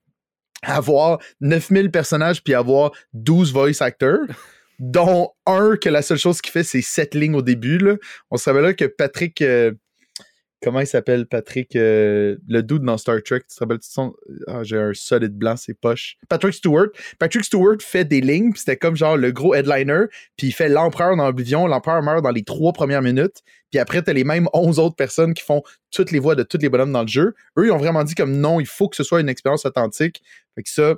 avoir 0.64 1.20
9000 1.42 1.92
personnages 1.92 2.44
puis 2.44 2.54
avoir 2.56 2.92
12 3.14 3.54
voice 3.54 3.82
actors, 3.82 4.26
dont 4.80 5.30
un 5.46 5.78
que 5.78 5.90
la 5.90 6.02
seule 6.02 6.18
chose 6.18 6.42
qu'il 6.42 6.52
fait, 6.52 6.64
c'est 6.64 6.82
7 6.82 7.14
lignes 7.16 7.36
au 7.36 7.42
début. 7.42 7.78
Là. 7.78 7.96
On 8.32 8.38
rappelle 8.38 8.64
là 8.64 8.74
que 8.74 8.86
Patrick. 8.86 9.42
euh, 9.42 9.72
comment 10.66 10.80
il 10.80 10.88
s'appelle, 10.88 11.28
Patrick 11.28 11.76
euh, 11.76 12.38
Le 12.48 12.62
dude 12.62 12.82
dans 12.82 12.98
Star 12.98 13.22
Trek. 13.24 13.42
Tu 13.42 13.56
te 13.56 13.60
rappelles. 13.60 13.80
Ah, 14.48 14.64
j'ai 14.64 14.78
un 14.78 14.94
solide 14.96 15.38
blanc, 15.38 15.56
c'est 15.56 15.76
poche. 15.76 16.18
Patrick 16.28 16.56
Stewart. 16.56 16.88
Patrick 17.20 17.46
Stewart 17.46 17.78
fait 17.82 18.04
des 18.04 18.20
lignes, 18.20 18.52
puis 18.52 18.60
c'était 18.62 18.76
comme 18.76 18.96
genre 18.96 19.16
le 19.16 19.32
gros 19.32 19.54
headliner, 19.54 20.06
puis 20.36 20.48
il 20.48 20.52
fait 20.52 20.68
l'empereur 20.68 21.16
dans 21.16 21.28
Oblivion. 21.28 21.68
L'empereur 21.68 22.02
meurt 22.02 22.24
dans 22.24 22.32
les 22.32 22.44
trois 22.44 22.74
premières 22.74 23.04
minutes, 23.04 23.44
puis 23.70 23.80
après, 23.80 24.02
t'as 24.02 24.14
les 24.14 24.24
mêmes 24.24 24.50
11 24.54 24.80
autres 24.80 24.96
personnes 24.96 25.36
qui 25.36 25.44
font 25.44 25.62
toutes 25.92 26.10
les 26.10 26.20
voix 26.20 26.34
de 26.34 26.42
tous 26.42 26.58
les 26.58 26.70
bonhommes 26.70 26.92
dans 26.94 27.04
le 27.04 27.08
jeu. 27.08 27.36
Eux, 27.60 27.68
ils 27.68 27.72
ont 27.72 27.78
vraiment 27.78 28.04
dit 28.04 28.16
comme 28.16 28.36
non, 28.36 28.60
il 28.60 28.66
faut 28.66 28.90
que 28.90 28.96
ce 28.96 29.04
soit 29.04 29.22
une 29.22 29.30
expérience 29.30 29.68
authentique. 29.68 30.24
Fait 30.56 30.64
que 30.64 30.70
ça, 30.70 30.96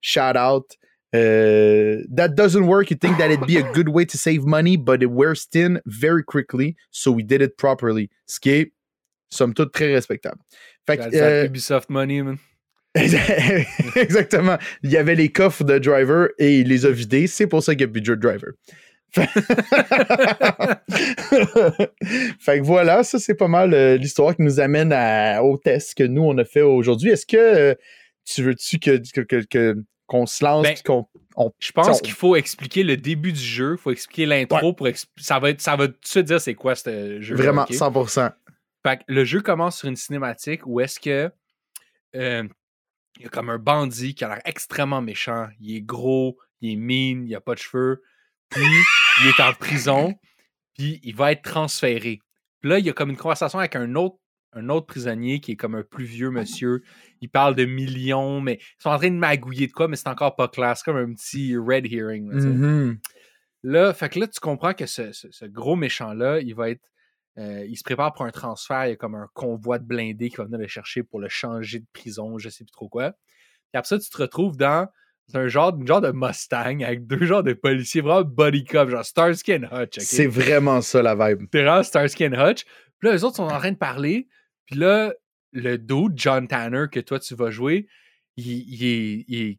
shout 0.00 0.36
out. 0.36 0.76
Euh, 1.14 2.02
that 2.12 2.30
doesn't 2.34 2.66
work. 2.66 2.90
You 2.90 2.96
think 2.96 3.18
that 3.18 3.30
it'd 3.30 3.46
be 3.46 3.58
a 3.58 3.72
good 3.72 3.90
way 3.90 4.04
to 4.04 4.18
save 4.18 4.44
money, 4.44 4.76
but 4.76 5.00
it 5.00 5.12
wears 5.12 5.44
thin 5.44 5.80
very 5.86 6.24
quickly, 6.24 6.74
so 6.90 7.12
we 7.12 7.22
did 7.22 7.40
it 7.40 7.56
properly. 7.56 8.10
Ce 8.26 8.40
somme 9.34 9.54
toute, 9.54 9.72
très 9.72 9.92
respectable. 9.92 10.38
Fait 10.86 10.96
que, 10.98 11.16
euh, 11.16 11.44
Ubisoft 11.46 11.90
money, 11.90 12.22
man. 12.22 12.36
Exactement. 13.96 14.56
Il 14.84 14.90
y 14.90 14.96
avait 14.96 15.14
les 15.16 15.28
coffres 15.30 15.64
de 15.64 15.78
driver 15.78 16.28
et 16.38 16.60
il 16.60 16.68
les 16.68 16.86
a 16.86 16.90
vidés. 16.90 17.26
C'est 17.26 17.46
pour 17.48 17.62
ça 17.62 17.72
qu'il 17.74 17.80
y 17.82 17.84
a 17.84 17.88
plus 17.88 18.00
de 18.00 18.14
driver. 18.14 18.52
fait 22.40 22.58
que 22.58 22.64
voilà, 22.64 23.02
ça 23.04 23.18
c'est 23.18 23.34
pas 23.34 23.48
mal 23.48 23.74
euh, 23.74 23.96
l'histoire 23.96 24.34
qui 24.34 24.42
nous 24.42 24.60
amène 24.60 24.92
à- 24.92 25.42
au 25.42 25.56
test 25.56 25.94
que 25.96 26.04
nous 26.04 26.22
on 26.22 26.36
a 26.38 26.44
fait 26.44 26.62
aujourd'hui. 26.62 27.10
Est-ce 27.10 27.26
que 27.26 27.36
euh, 27.36 27.74
tu 28.24 28.42
veux-tu 28.42 28.78
que, 28.78 29.00
que- 29.12 29.20
que- 29.20 29.44
que- 29.48 29.76
qu'on 30.06 30.26
se 30.26 30.44
lance 30.44 30.64
Ben, 30.64 30.74
qu'on 30.84 31.06
on- 31.36 31.52
Je 31.60 31.72
pense 31.72 31.98
on- 31.98 32.00
qu'il 32.00 32.12
faut 32.14 32.36
expliquer 32.36 32.82
le 32.82 32.96
début 32.96 33.32
du 33.32 33.40
jeu, 33.40 33.72
il 33.78 33.78
faut 33.80 33.90
expliquer 33.90 34.26
l'intro 34.26 34.72
pour 34.72 34.86
expl- 34.86 35.06
ça 35.16 35.38
va 35.38 35.50
être 35.50 35.60
ça 35.60 35.76
va 35.76 35.86
tout 35.88 35.92
de 35.94 36.06
suite 36.06 36.26
dire 36.26 36.40
c'est 36.40 36.54
quoi 36.54 36.74
ce 36.74 37.20
jeu. 37.20 37.34
vraiment 37.36 37.64
100%. 37.66 38.32
Fait 38.86 38.98
que 38.98 39.02
le 39.08 39.24
jeu 39.24 39.40
commence 39.40 39.78
sur 39.78 39.88
une 39.88 39.96
cinématique 39.96 40.66
où 40.66 40.80
est-ce 40.80 41.00
que 41.00 41.30
euh, 42.16 42.44
il 43.16 43.22
y 43.22 43.26
a 43.26 43.28
comme 43.28 43.48
un 43.50 43.58
bandit 43.58 44.14
qui 44.14 44.24
a 44.24 44.28
l'air 44.28 44.40
extrêmement 44.44 45.00
méchant, 45.00 45.48
il 45.60 45.76
est 45.76 45.80
gros, 45.82 46.36
il 46.60 46.72
est 46.72 46.76
mean, 46.76 47.24
il 47.26 47.34
a 47.34 47.40
pas 47.40 47.54
de 47.54 47.60
cheveux, 47.60 48.02
puis 48.50 48.62
il 49.22 49.28
est 49.28 49.40
en 49.42 49.52
prison, 49.54 50.14
puis 50.74 51.00
il 51.02 51.14
va 51.14 51.32
être 51.32 51.42
transféré. 51.42 52.20
Puis 52.60 52.70
là, 52.70 52.78
il 52.78 52.84
y 52.86 52.90
a 52.90 52.92
comme 52.92 53.10
une 53.10 53.16
conversation 53.16 53.58
avec 53.58 53.76
un 53.76 53.94
autre 53.94 54.16
un 54.56 54.68
autre 54.68 54.86
prisonnier 54.86 55.40
qui 55.40 55.50
est 55.52 55.56
comme 55.56 55.74
un 55.74 55.82
plus 55.82 56.04
vieux 56.04 56.30
monsieur. 56.30 56.82
Il 57.20 57.28
parle 57.28 57.56
de 57.56 57.64
millions, 57.64 58.40
mais 58.40 58.58
ils 58.60 58.82
sont 58.82 58.90
en 58.90 58.98
train 58.98 59.10
de 59.10 59.16
magouiller 59.16 59.66
de 59.66 59.72
quoi, 59.72 59.88
mais 59.88 59.96
c'est 59.96 60.06
encore 60.08 60.36
pas 60.36 60.46
clair. 60.46 60.76
C'est 60.76 60.84
comme 60.84 60.96
un 60.96 61.12
petit 61.12 61.56
red 61.56 61.90
hearing. 61.90 62.28
là, 62.30 62.36
tu 62.36 62.42
sais. 62.42 62.46
Mhm. 62.48 62.98
Là, 63.64 63.92
fait 63.94 64.08
que 64.10 64.20
là, 64.20 64.28
tu 64.28 64.38
comprends 64.38 64.72
que 64.72 64.86
ce, 64.86 65.10
ce- 65.12 65.30
ce 65.32 65.44
gros 65.46 65.74
méchant-là, 65.74 66.38
il 66.40 66.54
va 66.54 66.70
être. 66.70 66.82
Euh, 67.38 67.64
il 67.68 67.76
se 67.76 67.82
prépare 67.84 68.12
pour 68.12 68.24
un 68.24 68.30
transfert. 68.30 68.86
Il 68.86 68.90
y 68.90 68.92
a 68.92 68.96
comme 68.96 69.14
un 69.14 69.28
convoi 69.34 69.78
de 69.78 69.84
blindés 69.84 70.30
qui 70.30 70.36
va 70.36 70.44
venir 70.44 70.58
le 70.58 70.66
chercher 70.68 71.02
pour 71.02 71.20
le 71.20 71.28
changer 71.28 71.80
de 71.80 71.86
prison, 71.92 72.38
je 72.38 72.48
sais 72.48 72.64
plus 72.64 72.72
trop 72.72 72.88
quoi. 72.88 73.12
Puis 73.12 73.78
après 73.78 73.88
ça, 73.88 73.98
tu 73.98 74.08
te 74.08 74.16
retrouves 74.18 74.56
dans 74.56 74.88
un 75.32 75.48
genre, 75.48 75.74
une 75.76 75.86
genre 75.86 76.00
de 76.00 76.12
Mustang 76.12 76.82
avec 76.82 77.06
deux 77.06 77.24
genres 77.24 77.42
de 77.42 77.54
policiers, 77.54 78.02
vraiment 78.02 78.22
body 78.22 78.64
cop, 78.64 78.90
genre 78.90 79.04
Starsky 79.04 79.54
and 79.54 79.68
Hutch. 79.72 79.98
C'est 79.98 80.26
vraiment 80.26 80.80
ça 80.80 81.02
la 81.02 81.14
vibe. 81.14 81.48
T'es 81.50 81.62
vraiment 81.62 81.82
Starsky 81.82 82.26
and 82.26 82.34
Hutch. 82.34 82.64
Puis 82.98 83.08
là, 83.08 83.16
eux 83.16 83.24
autres 83.24 83.36
sont 83.36 83.44
en 83.44 83.58
train 83.58 83.72
de 83.72 83.76
parler. 83.76 84.28
Puis 84.66 84.76
là, 84.76 85.12
le 85.52 85.76
dude, 85.78 86.12
John 86.16 86.46
Tanner, 86.46 86.86
que 86.90 87.00
toi, 87.00 87.18
tu 87.18 87.34
vas 87.34 87.50
jouer, 87.50 87.88
il, 88.36 88.46
il, 88.48 89.24
il 89.28 89.58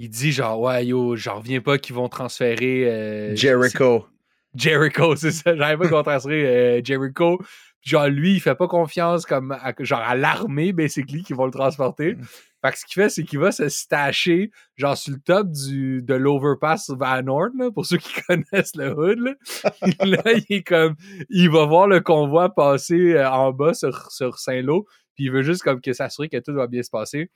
il 0.00 0.08
dit 0.08 0.30
genre, 0.30 0.60
ouais, 0.60 0.86
yo, 0.86 1.16
j'en 1.16 1.40
reviens 1.40 1.60
pas 1.60 1.76
qu'ils 1.78 1.96
vont 1.96 2.08
transférer. 2.08 2.84
euh, 2.86 3.34
Jericho. 3.34 4.06
Jericho, 4.54 5.16
c'est 5.16 5.32
ça. 5.32 5.56
J'arrive 5.56 5.78
pas 5.78 5.88
qu'on 5.88 6.02
transférer 6.02 6.46
euh, 6.46 6.80
Jericho. 6.84 7.40
Genre, 7.82 8.08
lui, 8.08 8.34
il 8.34 8.40
fait 8.40 8.56
pas 8.56 8.66
confiance 8.66 9.24
comme 9.24 9.52
à, 9.52 9.72
genre 9.78 10.00
à 10.00 10.14
l'armée, 10.14 10.72
basically, 10.72 11.22
qui 11.22 11.32
vont 11.32 11.46
le 11.46 11.52
transporter. 11.52 12.16
Fait 12.60 12.72
que 12.72 12.78
ce 12.78 12.84
qu'il 12.84 13.02
fait, 13.02 13.08
c'est 13.08 13.24
qu'il 13.24 13.38
va 13.38 13.52
se 13.52 13.68
stacher, 13.68 14.50
genre 14.76 14.96
sur 14.96 15.14
le 15.14 15.20
top 15.20 15.48
du, 15.52 16.02
de 16.02 16.14
l'overpass 16.14 16.90
Van 16.90 17.24
Horn, 17.26 17.52
là, 17.56 17.70
pour 17.70 17.86
ceux 17.86 17.98
qui 17.98 18.12
connaissent 18.28 18.74
le 18.74 18.92
hood. 18.92 19.20
Là, 19.20 19.34
Là, 20.04 20.32
il 20.32 20.56
est 20.56 20.62
comme, 20.64 20.96
il 21.30 21.50
va 21.50 21.66
voir 21.66 21.86
le 21.86 22.00
convoi 22.00 22.52
passer 22.52 23.14
euh, 23.14 23.30
en 23.30 23.52
bas 23.52 23.74
sur, 23.74 24.10
sur 24.10 24.38
Saint-Lô, 24.38 24.86
puis 25.14 25.24
il 25.24 25.30
veut 25.30 25.42
juste 25.42 25.62
comme 25.62 25.80
que 25.80 25.92
s'assurer 25.92 26.28
que 26.28 26.38
tout 26.38 26.52
va 26.52 26.66
bien 26.66 26.82
se 26.82 26.90
passer. 26.90 27.30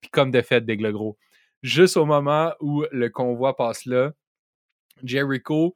Puis 0.00 0.10
comme 0.10 0.30
de 0.30 0.40
fait, 0.40 0.62
d'aigle 0.62 0.90
gros. 0.90 1.18
Juste 1.62 1.96
au 1.98 2.06
moment 2.06 2.54
où 2.60 2.84
le 2.90 3.08
convoi 3.10 3.54
passe 3.56 3.84
là, 3.84 4.12
Jericho, 5.04 5.74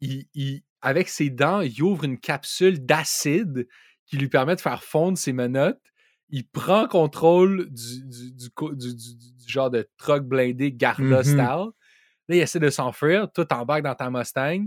il, 0.00 0.26
il- 0.34 0.62
avec 0.82 1.08
ses 1.08 1.30
dents, 1.30 1.60
il 1.62 1.82
ouvre 1.82 2.04
une 2.04 2.18
capsule 2.18 2.84
d'acide 2.84 3.66
qui 4.06 4.16
lui 4.16 4.28
permet 4.28 4.54
de 4.54 4.60
faire 4.60 4.84
fondre 4.84 5.18
ses 5.18 5.32
menottes. 5.32 5.80
Il 6.28 6.46
prend 6.46 6.86
contrôle 6.86 7.68
du, 7.70 8.04
du, 8.04 8.50
du 8.94 9.48
genre 9.48 9.70
de 9.70 9.88
truck 9.96 10.22
blindé 10.24 10.72
Garda 10.72 11.18
Mhm. 11.18 11.22
style. 11.24 11.38
Là, 11.38 12.36
il 12.36 12.38
essaie 12.38 12.60
de 12.60 12.70
s'enfuir. 12.70 13.30
Tout 13.32 13.52
embarque 13.52 13.82
dans 13.84 13.94
ta 13.94 14.10
Mustang. 14.10 14.66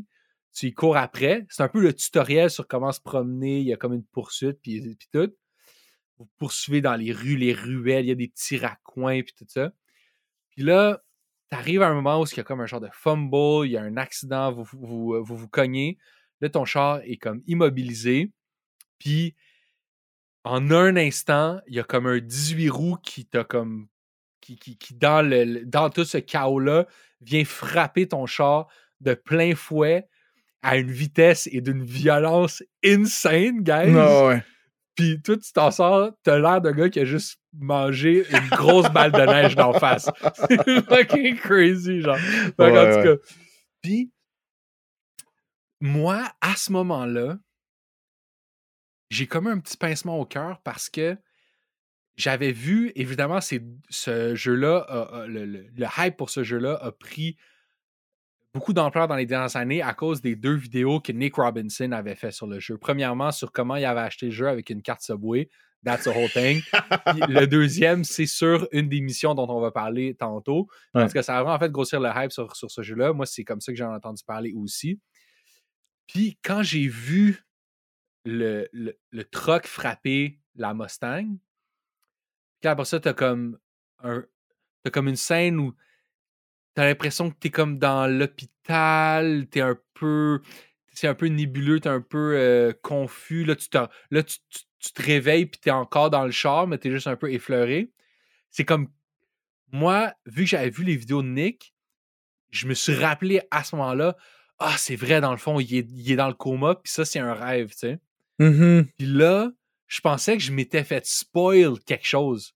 Tu 0.53 0.67
y 0.67 0.73
cours 0.73 0.97
après. 0.97 1.45
C'est 1.49 1.61
un 1.63 1.67
peu 1.69 1.79
le 1.81 1.93
tutoriel 1.93 2.49
sur 2.49 2.67
comment 2.67 2.91
se 2.91 2.99
promener. 3.01 3.59
Il 3.59 3.67
y 3.67 3.73
a 3.73 3.77
comme 3.77 3.93
une 3.93 4.05
poursuite, 4.05 4.59
puis, 4.61 4.81
puis 4.95 5.07
tout. 5.11 5.31
Vous 6.17 6.27
poursuivez 6.37 6.81
dans 6.81 6.95
les 6.95 7.11
rues, 7.13 7.37
les 7.37 7.53
ruelles. 7.53 8.05
Il 8.05 8.09
y 8.09 8.11
a 8.11 8.15
des 8.15 8.27
petits 8.29 8.57
raccoins, 8.57 9.21
puis 9.21 9.33
tout 9.37 9.45
ça. 9.47 9.71
Puis 10.51 10.63
là, 10.63 11.01
t'arrives 11.49 11.81
à 11.81 11.87
un 11.87 11.93
moment 11.93 12.21
où 12.21 12.25
il 12.25 12.37
y 12.37 12.39
a 12.39 12.43
comme 12.43 12.61
un 12.61 12.65
genre 12.65 12.81
de 12.81 12.89
fumble, 12.91 13.65
il 13.65 13.71
y 13.71 13.77
a 13.77 13.81
un 13.81 13.97
accident, 13.97 14.51
vous 14.51 14.63
vous, 14.63 15.23
vous, 15.23 15.35
vous, 15.35 15.47
cognez. 15.47 15.97
Là, 16.41 16.49
ton 16.49 16.65
char 16.65 17.01
est 17.03 17.17
comme 17.17 17.41
immobilisé. 17.47 18.31
Puis, 18.99 19.35
en 20.43 20.71
un 20.71 20.95
instant, 20.95 21.59
il 21.67 21.75
y 21.75 21.79
a 21.79 21.83
comme 21.83 22.07
un 22.07 22.19
18 22.19 22.69
roues 22.69 22.97
qui 23.03 23.25
t'a 23.25 23.43
comme 23.43 23.87
qui, 24.41 24.55
qui, 24.57 24.77
qui, 24.77 24.95
dans, 24.95 25.21
le, 25.21 25.65
dans 25.65 25.89
tout 25.89 26.05
ce 26.05 26.17
chaos-là, 26.17 26.87
vient 27.21 27.43
frapper 27.45 28.07
ton 28.07 28.25
char 28.25 28.67
de 29.01 29.13
plein 29.13 29.55
fouet 29.55 30.07
à 30.61 30.77
une 30.77 30.91
vitesse 30.91 31.47
et 31.51 31.61
d'une 31.61 31.83
violence 31.83 32.63
insane, 32.83 33.61
guys. 33.61 33.91
Non, 33.91 34.27
ouais. 34.27 34.43
Puis 34.99 35.21
toi, 35.21 35.37
tu 35.37 35.53
t'en 35.53 35.71
sors, 35.71 36.11
t'as 36.23 36.39
l'air 36.39 36.59
d'un 36.59 36.73
gars 36.73 36.89
qui 36.89 36.99
a 36.99 37.05
juste 37.05 37.39
mangé 37.53 38.25
une 38.31 38.49
grosse 38.49 38.89
balle 38.91 39.13
de 39.13 39.21
neige 39.21 39.55
d'en 39.55 39.71
face. 39.71 40.09
C'est 40.49 40.85
fucking 40.85 41.37
crazy, 41.37 42.01
genre. 42.01 42.17
Ouais, 42.17 42.51
tout 42.51 42.63
ouais. 42.63 43.03
cas, 43.03 43.15
Puis, 43.81 44.11
moi, 45.79 46.29
à 46.41 46.57
ce 46.57 46.73
moment-là, 46.73 47.37
j'ai 49.09 49.25
comme 49.25 49.47
un 49.47 49.57
petit 49.59 49.77
pincement 49.77 50.19
au 50.19 50.25
cœur 50.25 50.59
parce 50.65 50.89
que 50.89 51.17
j'avais 52.17 52.51
vu, 52.51 52.91
évidemment, 52.95 53.39
ce 53.39 54.35
jeu-là, 54.35 55.25
le 55.29 55.85
hype 55.97 56.17
pour 56.17 56.29
ce 56.29 56.43
jeu-là 56.43 56.77
a 56.81 56.91
pris 56.91 57.37
beaucoup 58.53 58.73
d'ampleur 58.73 59.07
dans 59.07 59.15
les 59.15 59.25
dernières 59.25 59.55
années 59.55 59.81
à 59.81 59.93
cause 59.93 60.21
des 60.21 60.35
deux 60.35 60.55
vidéos 60.55 60.99
que 60.99 61.11
Nick 61.11 61.35
Robinson 61.35 61.91
avait 61.91 62.15
fait 62.15 62.31
sur 62.31 62.47
le 62.47 62.59
jeu. 62.59 62.77
Premièrement, 62.77 63.31
sur 63.31 63.51
comment 63.51 63.75
il 63.75 63.85
avait 63.85 64.01
acheté 64.01 64.27
le 64.27 64.31
jeu 64.31 64.47
avec 64.47 64.69
une 64.69 64.81
carte 64.81 65.01
Subway. 65.01 65.49
That's 65.85 66.03
the 66.03 66.07
whole 66.07 66.29
thing. 66.29 66.61
Le 67.29 67.45
deuxième, 67.45 68.03
c'est 68.03 68.25
sur 68.25 68.67
une 68.73 68.89
des 68.89 68.99
missions 68.99 69.33
dont 69.33 69.47
on 69.47 69.61
va 69.61 69.71
parler 69.71 70.13
tantôt. 70.13 70.67
Ouais. 70.93 71.01
Parce 71.01 71.13
que 71.13 71.21
ça 71.21 71.37
a 71.37 71.41
vraiment 71.41 71.57
fait 71.57 71.71
grossir 71.71 72.01
le 72.01 72.09
hype 72.13 72.33
sur, 72.33 72.53
sur 72.53 72.69
ce 72.69 72.81
jeu-là. 72.81 73.13
Moi, 73.13 73.25
c'est 73.25 73.45
comme 73.45 73.61
ça 73.61 73.71
que 73.71 73.77
j'en 73.77 73.91
ai 73.93 73.95
entendu 73.95 74.21
parler 74.25 74.51
aussi. 74.51 74.99
Puis 76.07 76.37
quand 76.43 76.63
j'ai 76.63 76.87
vu 76.87 77.45
le, 78.25 78.67
le, 78.73 78.99
le 79.11 79.23
truck 79.23 79.67
frapper 79.67 80.41
la 80.55 80.73
Mustang, 80.73 81.37
puis 82.59 82.67
après 82.67 82.85
ça, 82.85 82.99
t'as 82.99 83.13
comme 83.13 83.57
un. 83.99 84.25
T'as 84.83 84.91
comme 84.91 85.07
une 85.07 85.15
scène 85.15 85.59
où 85.59 85.73
t'as 86.79 86.85
l'impression 86.85 87.29
que 87.29 87.35
t'es 87.37 87.49
comme 87.49 87.77
dans 87.77 88.07
l'hôpital, 88.07 89.47
t'es 89.51 89.59
un 89.59 89.77
peu. 89.95 90.39
C'est 90.93 91.09
un 91.09 91.13
peu 91.13 91.25
nébuleux, 91.25 91.81
t'es 91.81 91.89
un 91.89 91.99
peu 91.99 92.37
euh, 92.37 92.71
confus. 92.81 93.43
Là, 93.43 93.57
tu, 93.57 93.67
là 94.11 94.23
tu, 94.23 94.37
tu- 94.49 94.61
tu 94.79 94.93
te 94.93 95.01
réveilles 95.01 95.45
puis 95.45 95.59
t'es 95.59 95.71
encore 95.71 96.09
dans 96.09 96.23
le 96.23 96.31
char, 96.31 96.67
mais 96.67 96.77
t'es 96.77 96.89
juste 96.89 97.07
un 97.07 97.17
peu 97.17 97.33
effleuré. 97.33 97.91
C'est 98.49 98.63
comme. 98.63 98.87
Moi, 99.73 100.13
vu 100.25 100.45
que 100.45 100.49
j'avais 100.51 100.69
vu 100.69 100.85
les 100.85 100.95
vidéos 100.95 101.21
de 101.21 101.27
Nick, 101.27 101.73
je 102.49 102.65
me 102.65 102.73
suis 102.73 102.95
rappelé 102.95 103.41
à 103.51 103.65
ce 103.65 103.75
moment-là, 103.75 104.15
ah, 104.59 104.75
c'est 104.77 104.95
vrai, 104.95 105.19
dans 105.19 105.31
le 105.31 105.37
fond, 105.37 105.59
il 105.59 105.75
est, 105.75 105.87
il 105.91 106.09
est 106.09 106.15
dans 106.15 106.29
le 106.29 106.33
coma, 106.33 106.75
puis 106.75 106.93
ça, 106.93 107.03
c'est 107.03 107.19
un 107.19 107.33
rêve, 107.33 107.71
tu 107.71 107.79
sais. 107.79 107.99
Mhm. 108.39 108.87
Puis 108.97 109.05
là, 109.05 109.51
je 109.87 109.99
pensais 109.99 110.37
que 110.37 110.43
je 110.43 110.53
m'étais 110.53 110.85
fait 110.85 111.05
spoil 111.05 111.77
quelque 111.85 112.07
chose. 112.07 112.53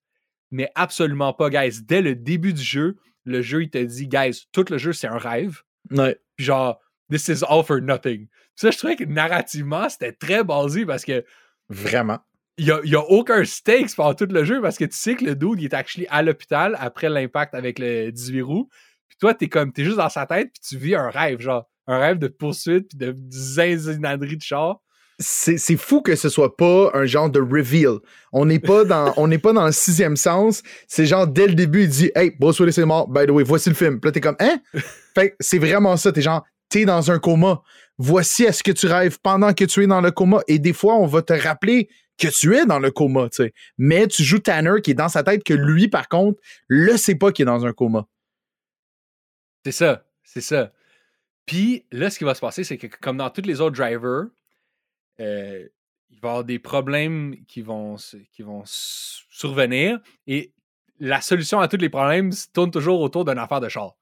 Mais 0.50 0.70
absolument 0.74 1.34
pas, 1.34 1.50
guys. 1.50 1.82
Dès 1.82 2.00
le 2.00 2.14
début 2.14 2.54
du 2.54 2.62
jeu, 2.62 2.96
le 3.24 3.42
jeu, 3.42 3.62
il 3.62 3.70
te 3.70 3.78
dit, 3.78 4.08
guys, 4.08 4.46
tout 4.52 4.64
le 4.70 4.78
jeu, 4.78 4.92
c'est 4.92 5.06
un 5.06 5.18
rêve. 5.18 5.62
Ouais. 5.90 6.18
Puis 6.36 6.46
genre, 6.46 6.80
this 7.10 7.28
is 7.28 7.44
all 7.48 7.64
for 7.64 7.80
nothing. 7.80 8.28
Ça, 8.54 8.70
je 8.70 8.78
trouvais 8.78 8.96
que 8.96 9.04
narrativement, 9.04 9.88
c'était 9.88 10.12
très 10.12 10.44
basé 10.44 10.86
parce 10.86 11.04
que 11.04 11.24
Vraiment. 11.68 12.18
il 12.56 12.66
y 12.66 12.70
a, 12.70 12.80
y 12.84 12.94
a 12.94 13.00
aucun 13.00 13.44
stakes 13.44 13.94
pendant 13.96 14.14
tout 14.14 14.26
le 14.26 14.44
jeu 14.44 14.60
parce 14.60 14.78
que 14.78 14.84
tu 14.84 14.96
sais 14.96 15.14
que 15.14 15.24
le 15.24 15.34
dude, 15.34 15.60
il 15.60 15.64
est 15.64 15.74
actually 15.74 16.06
à 16.08 16.22
l'hôpital 16.22 16.76
après 16.78 17.08
l'impact 17.08 17.54
avec 17.54 17.78
le 17.78 18.10
18 18.10 18.42
roues. 18.42 18.68
Puis 19.08 19.18
toi, 19.18 19.34
t'es 19.34 19.48
comme, 19.48 19.72
t'es 19.72 19.84
juste 19.84 19.96
dans 19.96 20.08
sa 20.08 20.26
tête 20.26 20.50
puis 20.52 20.62
tu 20.68 20.76
vis 20.76 20.94
un 20.94 21.10
rêve, 21.10 21.40
genre, 21.40 21.68
un 21.86 21.98
rêve 21.98 22.18
de 22.18 22.28
poursuite 22.28 22.88
puis 22.88 22.98
de 22.98 23.14
zinzinaderie 23.30 24.36
de 24.36 24.42
char. 24.42 24.80
C'est 25.18 25.76
fou 25.76 26.00
que 26.02 26.16
ce 26.16 26.28
soit 26.28 26.56
pas 26.56 26.90
un 26.94 27.06
genre 27.06 27.30
de 27.30 27.40
reveal. 27.40 27.98
On 28.32 28.46
n'est 28.46 28.58
pas 28.58 28.84
dans 28.84 29.12
on 29.16 29.28
n'est 29.28 29.38
pas 29.38 29.52
dans 29.52 29.66
le 29.66 29.72
sixième 29.72 30.16
sens. 30.16 30.62
C'est 30.88 31.06
genre 31.06 31.26
dès 31.26 31.46
le 31.46 31.54
début 31.54 31.84
il 31.84 31.88
dit 31.88 32.10
hey 32.14 32.32
Bruce 32.38 32.58
Willis 32.60 32.80
est 32.80 32.84
mort. 32.84 33.08
By 33.08 33.26
the 33.26 33.30
way 33.30 33.44
voici 33.44 33.68
le 33.68 33.74
film. 33.74 34.00
Puis 34.00 34.08
là 34.08 34.12
t'es 34.12 34.20
comme 34.20 34.36
hein? 34.40 34.58
fait 35.14 35.30
que 35.30 35.36
c'est 35.40 35.58
vraiment 35.58 35.96
ça. 35.96 36.12
T'es 36.12 36.22
genre 36.22 36.44
t'es 36.68 36.84
dans 36.84 37.10
un 37.10 37.18
coma. 37.18 37.62
Voici 37.96 38.46
à 38.46 38.52
ce 38.52 38.62
que 38.62 38.72
tu 38.72 38.86
rêves 38.86 39.18
pendant 39.22 39.54
que 39.54 39.64
tu 39.64 39.84
es 39.84 39.86
dans 39.86 40.00
le 40.00 40.10
coma? 40.10 40.40
Et 40.48 40.58
des 40.58 40.72
fois 40.72 40.96
on 40.96 41.06
va 41.06 41.22
te 41.22 41.32
rappeler 41.32 41.88
que 42.18 42.28
tu 42.28 42.56
es 42.56 42.64
dans 42.64 42.78
le 42.78 42.90
coma, 42.90 43.28
tu 43.28 43.44
sais. 43.44 43.52
Mais 43.78 44.06
tu 44.06 44.22
joues 44.22 44.38
Tanner 44.38 44.80
qui 44.82 44.92
est 44.92 44.94
dans 44.94 45.08
sa 45.08 45.22
tête 45.22 45.44
que 45.44 45.54
lui 45.54 45.88
par 45.88 46.08
contre 46.08 46.40
le 46.68 46.96
sait 46.96 47.14
pas 47.14 47.32
qu'il 47.32 47.44
est 47.44 47.46
dans 47.46 47.64
un 47.64 47.72
coma. 47.72 48.06
C'est 49.64 49.72
ça, 49.72 50.04
c'est 50.24 50.40
ça. 50.40 50.72
Puis 51.46 51.86
là, 51.92 52.10
ce 52.10 52.18
qui 52.18 52.24
va 52.24 52.34
se 52.34 52.40
passer, 52.40 52.64
c'est 52.64 52.78
que 52.78 52.86
comme 52.86 53.18
dans 53.18 53.30
tous 53.30 53.42
les 53.42 53.60
autres 53.60 53.76
drivers, 53.76 54.26
euh, 55.20 55.66
il 56.10 56.20
va 56.20 56.28
y 56.28 56.30
avoir 56.30 56.44
des 56.44 56.58
problèmes 56.58 57.36
qui 57.46 57.62
vont, 57.62 57.96
qui 58.32 58.42
vont 58.42 58.62
survenir 58.66 60.00
et 60.26 60.52
la 61.00 61.20
solution 61.20 61.60
à 61.60 61.68
tous 61.68 61.76
les 61.76 61.88
problèmes 61.88 62.32
se 62.32 62.46
tourne 62.52 62.70
toujours 62.70 63.00
autour 63.00 63.24
d'une 63.24 63.38
affaire 63.38 63.60
de 63.60 63.68
char. 63.68 63.94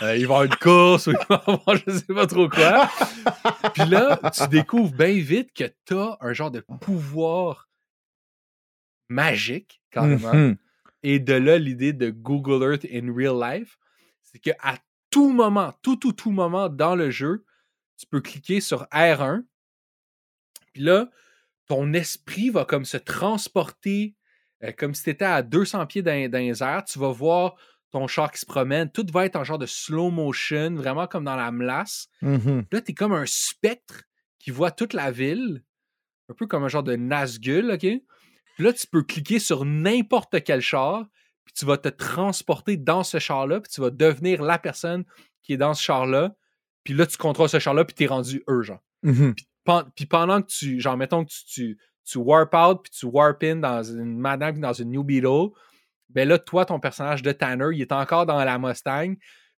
Euh, 0.00 0.16
il 0.16 0.22
va 0.26 0.34
y 0.34 0.36
avoir 0.36 0.42
une 0.44 0.56
course 0.56 1.06
ou 1.06 1.10
il 1.10 1.16
va 1.28 1.42
y 1.46 1.50
avoir 1.50 1.76
je 1.76 1.90
sais 1.90 2.14
pas 2.14 2.26
trop 2.26 2.48
quoi. 2.48 2.90
Puis 3.74 3.84
là, 3.84 4.18
tu 4.32 4.48
découvres 4.48 4.92
bien 4.92 5.12
vite 5.12 5.52
que 5.52 5.64
tu 5.84 5.94
as 5.94 6.16
un 6.20 6.32
genre 6.32 6.50
de 6.50 6.60
pouvoir 6.80 7.68
magique, 9.08 9.82
carrément. 9.90 10.32
Mhm. 10.32 10.56
Et 11.02 11.18
de 11.18 11.34
là, 11.34 11.58
l'idée 11.58 11.92
de 11.92 12.10
Google 12.10 12.62
Earth 12.62 12.86
in 12.90 13.12
real 13.14 13.38
life, 13.38 13.78
c'est 14.22 14.38
qu'à 14.38 14.78
tout 15.10 15.30
moment, 15.30 15.72
tout, 15.82 15.96
tout, 15.96 16.12
tout 16.12 16.30
moment 16.30 16.68
dans 16.68 16.94
le 16.94 17.10
jeu, 17.10 17.44
tu 17.98 18.06
peux 18.06 18.20
cliquer 18.20 18.60
sur 18.60 18.84
R1. 18.84 19.44
Puis 20.72 20.82
là, 20.82 21.10
ton 21.66 21.92
esprit 21.92 22.50
va 22.50 22.64
comme 22.64 22.84
se 22.84 22.96
transporter 22.96 24.16
euh, 24.64 24.72
comme 24.76 24.94
si 24.94 25.04
tu 25.04 25.10
étais 25.10 25.24
à 25.24 25.42
200 25.42 25.86
pieds 25.86 26.02
dans, 26.02 26.30
dans 26.30 26.38
les 26.38 26.62
airs. 26.62 26.84
Tu 26.84 26.98
vas 26.98 27.10
voir 27.10 27.56
ton 27.90 28.06
char 28.06 28.30
qui 28.30 28.40
se 28.40 28.46
promène. 28.46 28.90
Tout 28.90 29.06
va 29.12 29.26
être 29.26 29.36
en 29.36 29.44
genre 29.44 29.58
de 29.58 29.66
slow 29.66 30.10
motion, 30.10 30.74
vraiment 30.74 31.06
comme 31.06 31.24
dans 31.24 31.36
la 31.36 31.50
melasse. 31.52 32.08
Mhm. 32.22 32.64
Là, 32.70 32.80
tu 32.80 32.92
es 32.92 32.94
comme 32.94 33.12
un 33.12 33.26
spectre 33.26 34.04
qui 34.38 34.50
voit 34.50 34.70
toute 34.70 34.94
la 34.94 35.10
ville, 35.10 35.62
un 36.28 36.34
peu 36.34 36.46
comme 36.46 36.64
un 36.64 36.68
genre 36.68 36.82
de 36.82 36.96
Nazgul, 36.96 37.70
OK? 37.70 37.80
Puis 37.80 38.64
là, 38.64 38.72
tu 38.72 38.86
peux 38.86 39.02
cliquer 39.02 39.38
sur 39.38 39.64
n'importe 39.64 40.42
quel 40.42 40.60
char, 40.60 41.06
puis 41.44 41.54
tu 41.54 41.64
vas 41.64 41.76
te 41.76 41.88
transporter 41.88 42.76
dans 42.76 43.02
ce 43.02 43.18
char-là, 43.18 43.60
puis 43.60 43.70
tu 43.70 43.80
vas 43.80 43.90
devenir 43.90 44.42
la 44.42 44.58
personne 44.58 45.04
qui 45.42 45.52
est 45.52 45.56
dans 45.56 45.74
ce 45.74 45.82
char-là. 45.82 46.34
Puis 46.84 46.94
là, 46.94 47.06
tu 47.06 47.16
contrôles 47.16 47.48
ce 47.48 47.58
char-là, 47.58 47.84
puis 47.84 47.94
t'es 47.94 48.06
rendu 48.06 48.42
eux, 48.48 48.62
genre. 48.62 48.82
Mhm. 49.02 49.34
Pen- 49.64 49.84
Puis 49.94 50.06
pendant 50.06 50.42
que 50.42 50.46
tu, 50.48 50.80
genre, 50.80 50.96
mettons 50.96 51.24
que 51.24 51.30
tu, 51.30 51.44
tu, 51.46 51.78
tu 52.04 52.18
warp 52.18 52.54
out, 52.54 52.80
puis 52.82 52.92
tu 52.98 53.06
warp 53.06 53.42
in 53.44 53.56
dans 53.56 53.82
une 53.82 54.18
madame, 54.18 54.58
dans 54.60 54.72
une 54.72 54.90
New 54.90 55.04
Beetle, 55.04 55.50
ben 56.10 56.28
là, 56.28 56.38
toi, 56.38 56.64
ton 56.64 56.78
personnage 56.80 57.22
de 57.22 57.32
Tanner, 57.32 57.68
il 57.72 57.80
est 57.80 57.92
encore 57.92 58.26
dans 58.26 58.42
la 58.44 58.58
Mustang. 58.58 59.14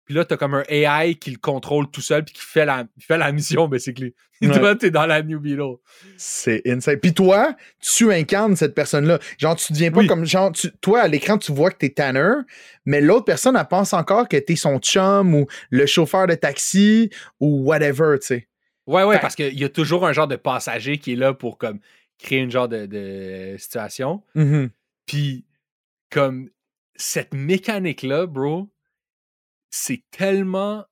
Puis 0.06 0.14
là, 0.14 0.26
t'as 0.26 0.36
comme 0.36 0.54
un 0.56 0.64
AI 0.68 1.16
qui 1.16 1.32
le 1.32 1.38
contrôle 1.38 1.90
tout 1.90 2.02
seul, 2.02 2.26
puis 2.26 2.34
qui 2.34 2.42
fait 2.42 2.66
la, 2.66 2.84
fait 3.00 3.18
la 3.18 3.32
mission, 3.32 3.70
basically. 3.70 4.14
Et 4.42 4.48
Ouais. 4.50 4.60
toi, 4.60 4.76
t'es 4.76 4.92
dans 4.92 5.06
la 5.06 5.24
New 5.24 5.40
Beetle. 5.40 5.78
C'est 6.18 6.62
insane. 6.68 7.00
Puis 7.00 7.14
toi, 7.14 7.56
tu 7.80 8.12
incarnes 8.12 8.58
cette 8.58 8.76
personne-là. 8.76 9.20
Genre, 9.38 9.56
tu 9.56 9.72
deviens 9.72 9.92
pas 9.92 10.02
Oui. 10.02 10.08
comme. 10.08 10.26
Genre, 10.26 10.52
tu- 10.52 10.72
toi, 10.82 11.04
à 11.04 11.08
l'écran, 11.08 11.38
tu 11.38 11.54
vois 11.54 11.72
que 11.72 11.78
t'es 11.78 11.90
Tanner, 11.90 12.34
mais 12.86 13.00
l'autre 13.00 13.24
personne, 13.24 13.56
elle 13.56 13.66
pense 13.66 13.94
encore 13.94 14.28
que 14.28 14.36
t'es 14.36 14.58
son 14.58 14.78
chum 14.80 15.34
ou 15.34 15.48
le 15.70 15.86
chauffeur 15.86 16.28
de 16.28 16.36
taxi 16.36 17.10
ou 17.40 17.64
whatever, 17.64 18.18
tu 18.20 18.28
sais. 18.28 18.48
Ouais, 18.88 19.04
ouais, 19.04 19.16
Fait- 19.16 19.22
parce 19.22 19.36
qu'il 19.36 19.58
y 19.60 19.64
a 19.64 19.70
toujours 19.70 20.06
un 20.06 20.14
genre 20.14 20.28
de 20.28 20.36
passager 20.36 20.98
qui 20.98 21.14
est 21.14 21.16
là 21.16 21.34
pour 21.34 21.58
comme 21.58 21.80
créer 22.20 22.40
une 22.40 22.52
genre 22.52 22.68
de, 22.68 22.86
de 22.86 23.56
situation. 23.58 24.24
Mhm. 24.36 24.70
Puis, 25.06 25.46
comme 26.12 26.50
cette 26.96 27.34
mécanique-là, 27.34 28.26
bro, 28.28 28.70
c'est 29.70 30.04
tellement 30.12 30.86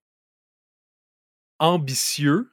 ambitieux, 1.59 2.49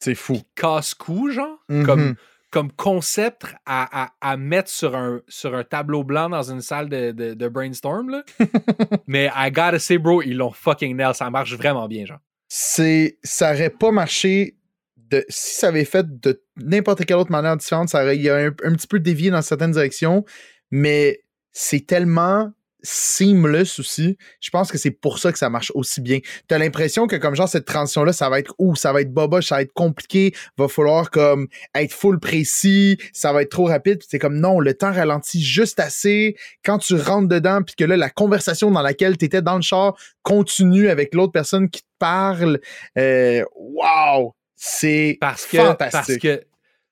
C'est 0.00 0.14
fou. 0.14 0.42
casse-cou, 0.54 1.30
genre, 1.30 1.58
Mhm. 1.68 1.86
comme, 1.86 2.14
comme 2.50 2.72
concept 2.72 3.44
à, 3.64 4.04
à- 4.04 4.12
à 4.20 4.36
mettre 4.36 4.68
sur 4.68 4.94
un, 4.96 5.22
sur 5.28 5.54
un 5.54 5.64
tableau 5.64 6.04
blanc 6.04 6.28
dans 6.28 6.50
une 6.50 6.60
salle 6.60 6.88
de, 6.88 7.12
de- 7.12 7.34
de 7.34 7.48
brainstorm, 7.48 8.10
là. 8.10 8.24
Mais 9.06 9.30
I 9.34 9.50
gotta 9.50 9.78
say, 9.78 9.98
bro, 9.98 10.20
ils 10.22 10.36
l'ont 10.36 10.50
fucking 10.52 10.96
nail. 10.96 11.14
Ça 11.14 11.30
marche 11.30 11.54
vraiment 11.54 11.86
bien, 11.88 12.04
genre. 12.06 12.18
C'est. 12.48 13.18
Ça 13.22 13.52
aurait 13.52 13.70
pas 13.70 13.92
marché. 13.92 14.56
De, 15.10 15.24
si 15.28 15.56
ça 15.56 15.68
avait 15.68 15.84
fait 15.84 16.06
de 16.20 16.42
n'importe 16.56 17.04
quelle 17.04 17.16
autre 17.16 17.32
manière 17.32 17.56
différente, 17.56 17.88
ça 17.88 18.02
aurait 18.02 18.16
il 18.16 18.22
y 18.22 18.30
a 18.30 18.36
un, 18.36 18.50
petit 18.52 18.86
peu 18.86 19.00
dévié 19.00 19.30
dans 19.30 19.42
certaines 19.42 19.72
directions, 19.72 20.24
mais 20.70 21.20
c'est 21.52 21.86
tellement 21.86 22.52
seamless 22.82 23.78
aussi. 23.78 24.16
Je 24.40 24.50
pense 24.50 24.70
que 24.70 24.78
c'est 24.78 24.90
pour 24.90 25.18
ça 25.18 25.32
que 25.32 25.38
ça 25.38 25.50
marche 25.50 25.72
aussi 25.74 26.00
bien. 26.00 26.18
T'as 26.48 26.58
l'impression 26.58 27.06
que 27.06 27.16
comme 27.16 27.34
genre 27.34 27.48
cette 27.48 27.66
transition-là, 27.66 28.12
ça 28.12 28.30
va 28.30 28.38
être 28.38 28.54
ouh, 28.58 28.74
ça 28.74 28.92
va 28.92 29.02
être 29.02 29.12
boboche, 29.12 29.48
ça 29.48 29.56
va 29.56 29.62
être 29.62 29.72
compliqué, 29.72 30.34
va 30.56 30.68
falloir 30.68 31.10
comme 31.10 31.48
être 31.74 31.92
full 31.92 32.18
précis, 32.18 32.98
ça 33.12 33.32
va 33.32 33.42
être 33.42 33.50
trop 33.50 33.66
rapide. 33.66 34.02
C'est 34.08 34.18
comme 34.18 34.38
non, 34.38 34.60
le 34.60 34.74
temps 34.74 34.92
ralentit 34.92 35.42
juste 35.42 35.80
assez. 35.80 36.36
Quand 36.64 36.78
tu 36.78 36.94
rentres 36.94 37.28
dedans, 37.28 37.62
puis 37.62 37.74
que 37.74 37.84
là, 37.84 37.96
la 37.96 38.10
conversation 38.10 38.70
dans 38.70 38.82
laquelle 38.82 39.16
tu 39.18 39.24
étais 39.24 39.42
dans 39.42 39.56
le 39.56 39.62
char 39.62 39.96
continue 40.22 40.88
avec 40.88 41.14
l'autre 41.14 41.32
personne 41.32 41.68
qui 41.68 41.82
te 41.82 41.88
parle. 41.98 42.60
Euh, 42.96 43.44
wow! 43.56 44.34
C'est 44.62 45.16
Parce 45.22 45.46
que, 45.46 45.56
fantastique. 45.56 45.92
parce 45.92 46.16
que, 46.18 46.44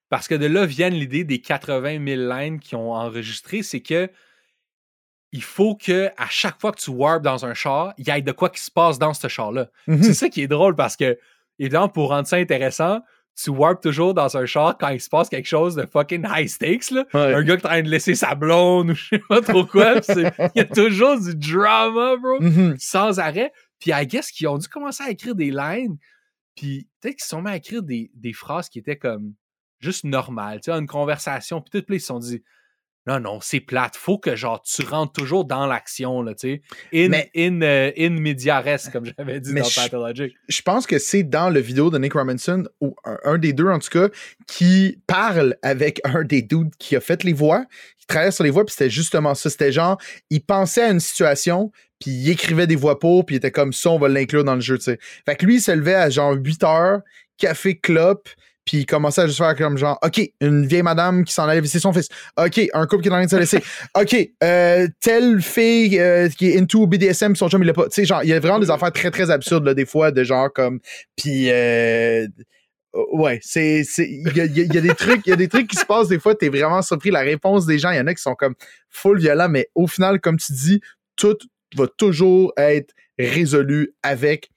parce 0.09 0.27
que 0.29 0.35
de 0.35 0.47
là 0.47 0.64
viennent 0.64 0.95
l'idée 0.95 1.25
des 1.25 1.39
80 1.39 2.03
000 2.03 2.23
lines 2.33 2.59
qu'ils 2.61 2.79
ont 2.79 2.95
enregistrées, 2.95 3.62
c'est 3.62 3.81
que 3.83 4.09
il 5.33 5.43
faut 5.43 5.75
que 5.77 6.09
à 6.16 6.29
chaque 6.31 6.59
fois 6.59 6.73
que 6.73 6.81
tu 6.81 6.89
warp 6.91 7.21
dans 7.23 7.45
un 7.45 7.53
char, 7.53 7.93
il 7.99 8.09
y 8.09 8.11
ait 8.11 8.23
de 8.23 8.33
quoi 8.33 8.49
qui 8.49 8.62
se 8.62 8.71
passe 8.71 8.99
dans 8.99 9.12
ce 9.12 9.29
char-là. 9.29 9.69
Mhm. 9.87 10.03
C'est 10.03 10.14
ça 10.14 10.31
qui 10.31 10.41
est 10.41 10.47
drôle 10.49 10.75
parce 10.77 10.97
que, 10.97 11.19
évidemment, 11.59 11.91
pour 11.91 12.09
rendre 12.09 12.27
ça 12.27 12.37
intéressant, 12.37 13.03
tu 13.39 13.51
warp 13.51 13.83
toujours 13.83 14.14
dans 14.14 14.39
un 14.39 14.47
char 14.47 14.79
quand 14.79 14.89
il 14.89 15.01
se 15.03 15.11
passe 15.11 15.29
quelque 15.29 15.47
chose 15.47 15.75
de 15.75 15.85
fucking 15.85 16.27
high 16.27 16.49
stakes, 16.49 16.91
là. 16.91 17.05
Ouais. 17.12 17.35
Un 17.35 17.43
gars 17.43 17.59
qui 17.59 17.62
est 17.64 17.66
en 17.66 17.69
train 17.69 17.83
de 17.83 17.91
laisser 17.91 18.14
sa 18.14 18.35
blonde 18.35 18.93
ou 18.93 18.95
je 18.95 19.09
sais 19.11 19.23
pas 19.29 19.43
trop 19.43 19.66
quoi. 19.66 19.97
Il 20.09 20.33
y 20.55 20.61
a 20.61 20.64
toujours 20.64 21.21
du 21.21 21.35
drama, 21.37 22.16
bro 22.16 22.41
Mhm. 22.41 22.77
sans 22.79 23.19
arrêt. 23.19 23.53
Puis 23.79 23.91
I 23.95 24.07
guess 24.07 24.31
qu'ils 24.31 24.49
ont 24.49 24.57
dû 24.57 24.66
commencer 24.69 25.05
à 25.05 25.11
écrire 25.11 25.35
des 25.35 25.51
lines. 25.51 25.99
Puis 26.59 26.89
peut-être 27.01 27.17
qu'ils 27.17 27.25
se 27.25 27.29
sont 27.29 27.43
mis 27.43 27.51
à 27.51 27.57
écrire 27.57 27.83
des, 27.83 28.11
des 28.15 28.33
phrases 28.33 28.69
qui 28.69 28.79
étaient 28.79 28.99
comme 28.99 29.35
juste 29.81 30.05
normales, 30.05 30.61
tu 30.61 30.73
sais, 30.73 30.79
une 30.79 30.87
conversation. 30.87 31.61
Puis 31.61 31.83
tout, 31.83 31.93
ils 31.93 32.01
se 32.01 32.07
sont 32.07 32.19
dit 32.19 32.43
non, 33.07 33.21
non, 33.21 33.39
c'est 33.41 33.61
plate. 33.61 33.97
Faut 33.97 34.19
que 34.19 34.37
genre 34.37 34.61
tu 34.61 34.83
rentres 34.83 35.15
toujours 35.15 35.47
dans 35.47 35.67
l'action, 35.67 36.21
là, 36.21 36.35
tu 36.35 36.61
sais. 36.61 36.63
In, 36.93 37.09
Mais- 37.09 37.31
in, 37.35 37.63
euh, 37.63 37.91
in 37.97 38.11
media 38.11 38.61
res, 38.61 38.91
comme 38.93 39.07
j'avais 39.07 39.41
dit 39.41 39.55
dans 39.55 39.63
Pathologic. 39.75 40.35
je 40.47 40.61
pense 40.61 40.87
que 40.87 40.99
c'est 40.99 41.23
dans 41.23 41.49
le 41.49 41.61
vidéo 41.61 41.89
de 41.89 41.97
Nick 41.99 42.13
Robinson, 42.13 42.65
ou 42.83 42.95
un, 43.05 43.17
un 43.25 43.39
des 43.39 43.55
deux 43.55 43.69
en 43.69 43.79
tout 43.79 43.89
cas, 43.89 44.09
qui 44.47 45.01
parle 45.07 45.57
avec 45.63 46.03
un 46.05 46.23
des 46.23 46.43
dudes 46.43 46.75
qui 46.79 46.97
a 46.97 47.01
fait 47.01 47.25
les 47.25 47.33
voix, 47.33 47.65
qui 47.97 48.07
travaillait 48.07 48.31
sur 48.33 48.45
les 48.45 48.51
voix, 48.51 48.67
puis 48.67 48.75
c'était 48.77 48.91
justement 48.91 49.35
ça. 49.35 49.49
C'était 49.49 49.73
genre, 49.73 49.97
il 50.29 50.45
pensait 50.45 50.83
à 50.83 50.91
une 50.91 51.01
situation, 51.01 51.73
puis 52.01 52.11
il 52.11 52.30
écrivait 52.30 52.66
des 52.66 52.76
voix 52.76 52.99
pour, 52.99 53.26
puis 53.26 53.36
il 53.36 53.38
était 53.38 53.51
comme 53.51 53.72
ça, 53.72 53.90
on 53.90 53.99
va 53.99 54.09
l'inclure 54.09 54.44
dans 54.44 54.55
le 54.55 54.61
jeu, 54.61 54.78
tu 54.78 54.84
sais. 54.84 54.99
Fait 55.26 55.36
que 55.36 55.44
lui, 55.44 55.57
il 55.57 55.61
se 55.61 55.72
levait 55.72 55.94
à 55.94 56.11
genre 56.11 56.32
8 56.32 56.64
heures, 56.64 57.01
café, 57.38 57.78
clope, 57.78 58.28
puis 58.68 58.78
il 58.78 58.86
commençait 58.86 59.22
à 59.22 59.26
juste 59.26 59.38
faire 59.38 59.57
comme 59.57 59.78
genre, 59.78 59.99
OK, 60.03 60.20
une 60.42 60.66
vieille 60.66 60.82
madame 60.82 61.24
qui 61.24 61.32
s'en 61.32 61.44
allait 61.49 61.62
visiter 61.62 61.78
son 61.78 61.90
fils. 61.94 62.09
OK, 62.36 62.61
un 62.74 62.86
couple 62.86 63.03
qui 63.03 63.09
est 63.09 63.12
en 63.12 63.14
train 63.14 63.24
de 63.24 63.30
se 63.30 63.36
laisser. 63.36 63.62
OK, 63.99 64.14
euh, 64.44 64.86
telle 65.01 65.40
fille 65.40 65.99
euh, 65.99 66.28
qui 66.28 66.51
est 66.51 66.61
into 66.61 66.86
BDSM, 66.86 67.34
son 67.34 67.49
chum, 67.49 67.62
il 67.62 67.66
l'a 67.66 67.72
pas. 67.72 67.84
Tu 67.84 67.92
sais, 67.92 68.05
genre, 68.05 68.22
il 68.22 68.28
y 68.28 68.34
a 68.34 68.40
vraiment 68.40 68.59
des 68.59 68.70
affaires 68.70 68.92
très, 68.92 69.11
très 69.11 69.30
absurdes, 69.30 69.64
là, 69.64 69.72
des 69.72 69.86
fois, 69.86 70.11
de 70.11 70.22
genre 70.22 70.53
comme. 70.53 70.80
Puis, 71.16 71.51
euh, 71.51 72.26
ouais, 73.12 73.40
c'est. 73.42 73.84
Il 73.96 74.36
y 74.36 74.40
a, 74.76 74.80
des 74.82 74.94
trucs, 74.94 75.26
il 75.26 75.30
y 75.30 75.32
a 75.32 75.36
des 75.36 75.49
trucs 75.49 75.66
qui 75.66 75.76
se 75.76 75.86
passent, 75.86 76.09
des 76.09 76.18
fois, 76.18 76.34
t'es 76.34 76.51
vraiment 76.51 76.82
surpris. 76.82 77.11
La 77.11 77.20
réponse 77.20 77.64
des 77.64 77.78
gens, 77.78 77.90
il 77.90 77.96
y 77.96 78.01
en 78.01 78.07
a 78.07 78.12
qui 78.12 78.20
sont 78.20 78.34
comme 78.34 78.55
full 78.90 79.18
violents, 79.18 79.49
mais 79.49 79.68
au 79.74 79.86
final, 79.86 80.20
comme 80.20 80.36
tu 80.36 80.53
dis, 80.53 80.82
tout 81.16 81.38
va 81.77 81.87
toujours 81.87 82.53
être 82.57 82.95
résolu 83.19 83.95
avec 84.03 84.51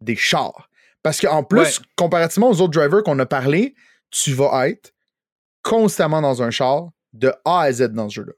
des 0.00 0.16
chars. 0.16 0.68
Parce 1.02 1.20
qu'en 1.20 1.42
plus, 1.44 1.60
Ouais. 1.60 1.84
comparativement 1.96 2.50
aux 2.50 2.60
autres 2.60 2.72
drivers 2.78 3.02
qu'on 3.02 3.18
a 3.18 3.26
parlé, 3.26 3.74
tu 4.10 4.32
vas 4.32 4.68
être 4.68 4.92
constamment 5.62 6.20
dans 6.20 6.42
un 6.42 6.50
char 6.50 6.90
de 7.12 7.32
A 7.44 7.60
à 7.62 7.72
Z 7.72 7.88
dans 7.92 8.08
ce 8.08 8.16
jeu-là. 8.16 8.32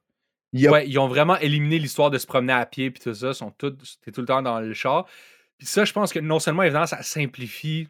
Il 0.52 0.60
y 0.60 0.66
a 0.66 0.70
Ouais, 0.72 0.88
ils 0.88 0.98
ont 0.98 1.08
vraiment 1.08 1.36
éliminé 1.38 1.78
l'histoire 1.78 2.10
de 2.10 2.18
se 2.18 2.26
promener 2.26 2.52
à 2.52 2.66
pied 2.66 2.90
puis 2.90 3.02
tout 3.02 3.14
ça. 3.14 3.32
Sont 3.34 3.50
tous, 3.52 3.98
t'es 4.02 4.10
tout 4.10 4.20
le 4.20 4.26
temps 4.26 4.42
dans 4.42 4.60
le 4.60 4.74
char. 4.74 5.06
Puis 5.58 5.66
ça, 5.66 5.84
je 5.84 5.92
pense 5.92 6.12
que 6.12 6.18
non 6.18 6.38
seulement, 6.38 6.62
évidemment, 6.62 6.86
ça 6.86 7.02
simplifie 7.02 7.86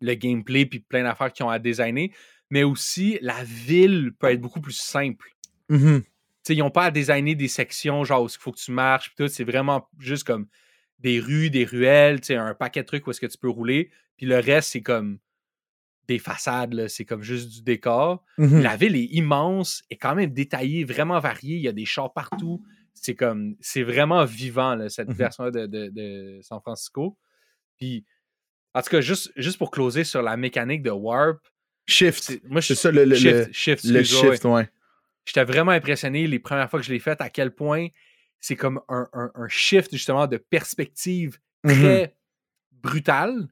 le 0.00 0.14
gameplay 0.14 0.66
puis 0.66 0.80
plein 0.80 1.02
d'affaires 1.04 1.32
qu'ils 1.32 1.46
ont 1.46 1.50
à 1.50 1.58
designer, 1.58 2.10
mais 2.50 2.64
aussi 2.64 3.18
la 3.22 3.42
ville 3.44 4.12
peut 4.18 4.30
être 4.30 4.40
beaucoup 4.40 4.60
plus 4.60 4.72
simple. 4.76 5.30
Tu 5.70 5.78
sais, 5.78 6.04
ils 6.52 6.58
n'ont 6.58 6.70
pas 6.70 6.84
à 6.86 6.90
designer 6.90 7.34
des 7.34 7.48
sections 7.48 8.04
genre 8.04 8.22
où 8.22 8.26
il 8.26 8.38
faut 8.38 8.52
que 8.52 8.58
tu 8.58 8.70
marches 8.72 9.14
tout. 9.16 9.28
C'est 9.28 9.44
vraiment 9.44 9.88
juste 9.98 10.24
comme 10.24 10.46
des 10.98 11.20
rues, 11.20 11.50
des 11.50 11.64
ruelles, 11.64 12.20
un 12.30 12.54
paquet 12.54 12.82
de 12.82 12.86
trucs 12.86 13.06
où 13.06 13.10
est-ce 13.10 13.20
que 13.20 13.26
tu 13.26 13.38
peux 13.38 13.48
rouler. 13.48 13.90
Puis 14.16 14.26
le 14.26 14.38
reste, 14.38 14.70
c'est 14.72 14.82
comme 14.82 15.18
des 16.06 16.18
façades, 16.18 16.86
c'est 16.88 17.04
comme 17.06 17.22
juste 17.22 17.48
du 17.50 17.62
décor. 17.62 18.22
Mhm. 18.38 18.60
La 18.62 18.76
ville 18.76 18.94
est 18.94 19.04
immense, 19.06 19.82
est 19.90 19.96
quand 19.96 20.14
même 20.14 20.30
détaillée, 20.32 20.84
vraiment 20.84 21.18
variée. 21.18 21.56
Il 21.56 21.62
y 21.62 21.68
a 21.68 21.72
des 21.72 21.86
chars 21.86 22.12
partout. 22.12 22.62
C'est 22.92 23.14
comme, 23.14 23.56
c'est 23.60 23.82
vraiment 23.82 24.24
vivant, 24.24 24.74
là, 24.74 24.88
cette 24.90 25.08
Mhm. 25.08 25.14
version 25.14 25.50
de, 25.50 25.66
de, 25.66 25.88
de 25.88 26.40
San 26.42 26.60
Francisco. 26.60 27.16
Puis, 27.78 28.04
en 28.74 28.82
tout 28.82 28.90
cas, 28.90 29.00
juste, 29.00 29.32
juste 29.36 29.58
pour 29.58 29.70
closer 29.70 30.04
sur 30.04 30.20
la 30.22 30.36
mécanique 30.36 30.82
de 30.82 30.90
Warp, 30.90 31.38
Shift. 31.86 32.22
c'est- 32.22 32.44
moi, 32.44 32.60
je 32.60 32.68
C'est 32.68 32.74
ça, 32.76 32.90
le, 32.90 33.04
le, 33.04 33.14
shift, 33.16 33.46
le- 33.48 33.52
shift, 33.52 33.84
le 33.84 34.02
shift, 34.04 34.44
ouais. 34.44 34.68
J'étais 35.24 35.44
vraiment 35.44 35.70
impressionné 35.72 36.26
les 36.26 36.38
premières 36.38 36.68
fois 36.70 36.80
que 36.80 36.86
je 36.86 36.92
l'ai 36.92 36.98
fait 36.98 37.20
à 37.20 37.30
quel 37.30 37.54
point 37.54 37.88
c'est 38.40 38.56
comme 38.56 38.80
un, 38.88 39.08
un- 39.14 39.30
un 39.34 39.48
shift 39.48 39.92
justement 39.92 40.26
de 40.26 40.36
perspective 40.36 41.38
Mhm. 41.64 41.72
très 41.80 42.16
brutal. 42.72 43.48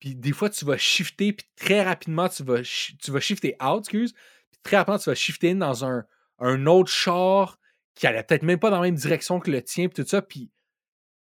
Puis 0.00 0.14
des 0.14 0.32
fois, 0.32 0.50
tu 0.50 0.64
vas 0.64 0.76
shifter, 0.76 1.32
puis 1.32 1.46
très 1.56 1.82
rapidement, 1.82 2.28
tu 2.28 2.42
vas, 2.44 2.62
tu 2.62 3.10
vas 3.10 3.20
shifter 3.20 3.56
out, 3.62 3.80
excuse. 3.80 4.12
Puis 4.12 4.60
très 4.62 4.76
rapidement, 4.76 4.98
tu 4.98 5.10
vas 5.10 5.14
shifter 5.14 5.50
in 5.52 5.56
dans 5.56 5.84
un, 5.84 6.04
un 6.38 6.66
autre 6.66 6.90
char 6.90 7.58
qui 7.94 8.06
allait 8.06 8.22
peut-être 8.22 8.42
même 8.44 8.60
pas 8.60 8.70
dans 8.70 8.76
la 8.76 8.82
même 8.82 8.94
direction 8.94 9.40
que 9.40 9.50
le 9.50 9.62
tien, 9.62 9.88
puis 9.88 10.02
tout 10.04 10.08
ça. 10.08 10.22
Puis 10.22 10.50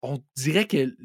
on 0.02 0.22
dirait 0.36 0.66
que 0.66 0.96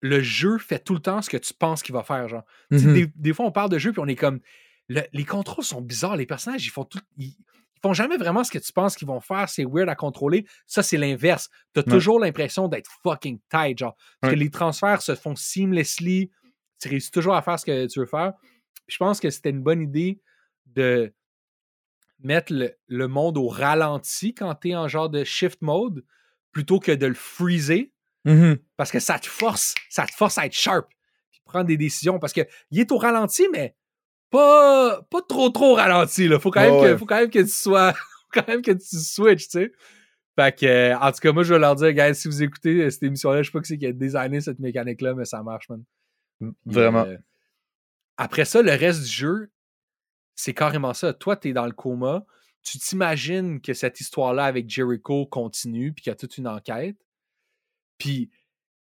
le 0.00 0.20
jeu 0.20 0.58
fait 0.58 0.78
tout 0.80 0.94
le 0.94 1.00
temps 1.00 1.22
ce 1.22 1.30
que 1.30 1.36
tu 1.36 1.54
penses 1.54 1.82
qu'il 1.82 1.94
va 1.94 2.02
faire, 2.02 2.28
genre. 2.28 2.44
Mhm. 2.70 2.94
des, 2.94 3.06
des 3.14 3.32
fois, 3.32 3.46
on 3.46 3.52
parle 3.52 3.70
de 3.70 3.78
jeu, 3.78 3.92
puis 3.92 4.00
on 4.00 4.08
est 4.08 4.16
comme. 4.16 4.40
le- 4.88 5.02
les 5.12 5.24
contrôles 5.24 5.64
sont 5.64 5.80
bizarres. 5.80 6.16
Les 6.16 6.26
personnages, 6.26 6.66
ils 6.66 6.70
font 6.70 6.84
tout. 6.84 7.00
Ils 7.16 7.36
font 7.84 7.92
jamais 7.92 8.16
vraiment 8.16 8.42
ce 8.44 8.50
que 8.50 8.58
tu 8.58 8.72
penses 8.72 8.96
qu'ils 8.96 9.06
vont 9.08 9.20
faire. 9.20 9.48
C'est 9.48 9.64
weird 9.64 9.88
à 9.88 9.94
contrôler. 9.94 10.46
Ça, 10.66 10.82
c'est 10.82 10.96
l'inverse. 10.96 11.48
T'as 11.72 11.82
Ouais. 11.82 11.90
toujours 11.92 12.18
l'impression 12.18 12.66
d'être 12.68 12.90
fucking 13.02 13.38
tight, 13.50 13.78
genre. 13.78 13.94
Parce 14.20 14.32
Ouais. 14.32 14.38
que 14.38 14.42
les 14.44 14.50
transferts 14.50 15.02
se 15.02 15.14
font 15.14 15.36
seamlessly. 15.36 16.30
Tu 16.80 16.88
réussis 16.88 17.10
toujours 17.10 17.34
à 17.34 17.42
faire 17.42 17.58
ce 17.58 17.64
que 17.66 17.86
tu 17.86 18.00
veux 18.00 18.06
faire. 18.06 18.32
Puis 18.86 18.94
je 18.94 18.96
pense 18.98 19.20
que 19.20 19.30
c'était 19.30 19.50
une 19.50 19.62
bonne 19.62 19.80
idée 19.82 20.20
de 20.66 21.12
mettre 22.20 22.52
le, 22.52 22.72
le 22.88 23.06
monde 23.08 23.36
au 23.38 23.48
ralenti 23.48 24.34
quand 24.34 24.54
t'es 24.54 24.74
en 24.74 24.88
genre 24.88 25.10
de 25.10 25.24
shift 25.24 25.60
mode 25.62 26.04
plutôt 26.52 26.80
que 26.80 26.92
de 26.92 27.06
le 27.06 27.14
freezer 27.14 27.86
Mhm. 28.24 28.56
parce 28.78 28.90
que 28.90 29.00
ça 29.00 29.18
te 29.18 29.26
force, 29.26 29.74
ça 29.90 30.06
te 30.06 30.12
force 30.12 30.38
à 30.38 30.46
être 30.46 30.54
sharp 30.54 30.88
puis 31.30 31.40
prendre 31.44 31.66
des 31.66 31.76
décisions 31.76 32.18
parce 32.18 32.32
que 32.32 32.40
il 32.70 32.80
est 32.80 32.90
au 32.92 32.96
ralenti 32.96 33.46
mais 33.52 33.74
pas 34.34 35.02
pas 35.10 35.22
trop 35.22 35.48
trop 35.50 35.74
ralenti 35.74 36.26
là, 36.26 36.40
faut 36.40 36.50
quand 36.50 36.60
même 36.60 36.80
que 36.80 36.92
ouais. 36.92 36.98
faut 36.98 37.06
quand 37.06 37.20
même 37.20 37.30
que 37.30 37.38
tu 37.38 37.48
sois 37.48 37.92
faut 37.92 38.00
quand 38.32 38.48
même 38.48 38.62
que 38.62 38.72
tu 38.72 38.96
switches, 38.96 39.48
tu 39.48 39.60
sais. 39.60 39.72
Fait 40.36 40.58
que 40.58 40.66
euh, 40.66 40.98
en 40.98 41.12
tout 41.12 41.20
cas, 41.20 41.32
moi 41.32 41.44
je 41.44 41.54
vais 41.54 41.60
leur 41.60 41.76
dire 41.76 41.92
guys, 41.92 42.16
si 42.16 42.26
vous 42.26 42.42
écoutez 42.42 42.82
euh, 42.82 42.90
cette 42.90 43.04
émission 43.04 43.30
là, 43.30 43.42
je 43.42 43.50
sais 43.50 43.52
pas 43.52 43.60
qui 43.60 43.68
c'est 43.68 43.78
qui 43.78 43.86
a 43.86 43.92
designé 43.92 44.40
cette 44.40 44.58
mécanique 44.58 45.00
là, 45.00 45.14
mais 45.14 45.24
ça 45.24 45.42
marche 45.44 45.68
man. 45.68 45.84
Vraiment. 46.66 47.04
euh, 47.04 47.16
après 48.16 48.44
ça, 48.44 48.60
le 48.60 48.72
reste 48.72 49.02
du 49.02 49.08
jeu, 49.10 49.52
c'est 50.34 50.54
carrément 50.54 50.94
ça. 50.94 51.12
Toi, 51.12 51.36
tu 51.36 51.48
es 51.48 51.52
dans 51.52 51.66
le 51.66 51.72
coma. 51.72 52.26
Tu 52.62 52.78
t'imagines 52.78 53.60
que 53.60 53.74
cette 53.74 54.00
histoire-là 54.00 54.44
avec 54.44 54.68
Jericho 54.70 55.26
continue, 55.26 55.92
puis 55.92 56.02
qu'il 56.02 56.10
y 56.10 56.12
a 56.12 56.16
toute 56.16 56.38
une 56.38 56.48
enquête. 56.48 56.96
Puis 57.98 58.30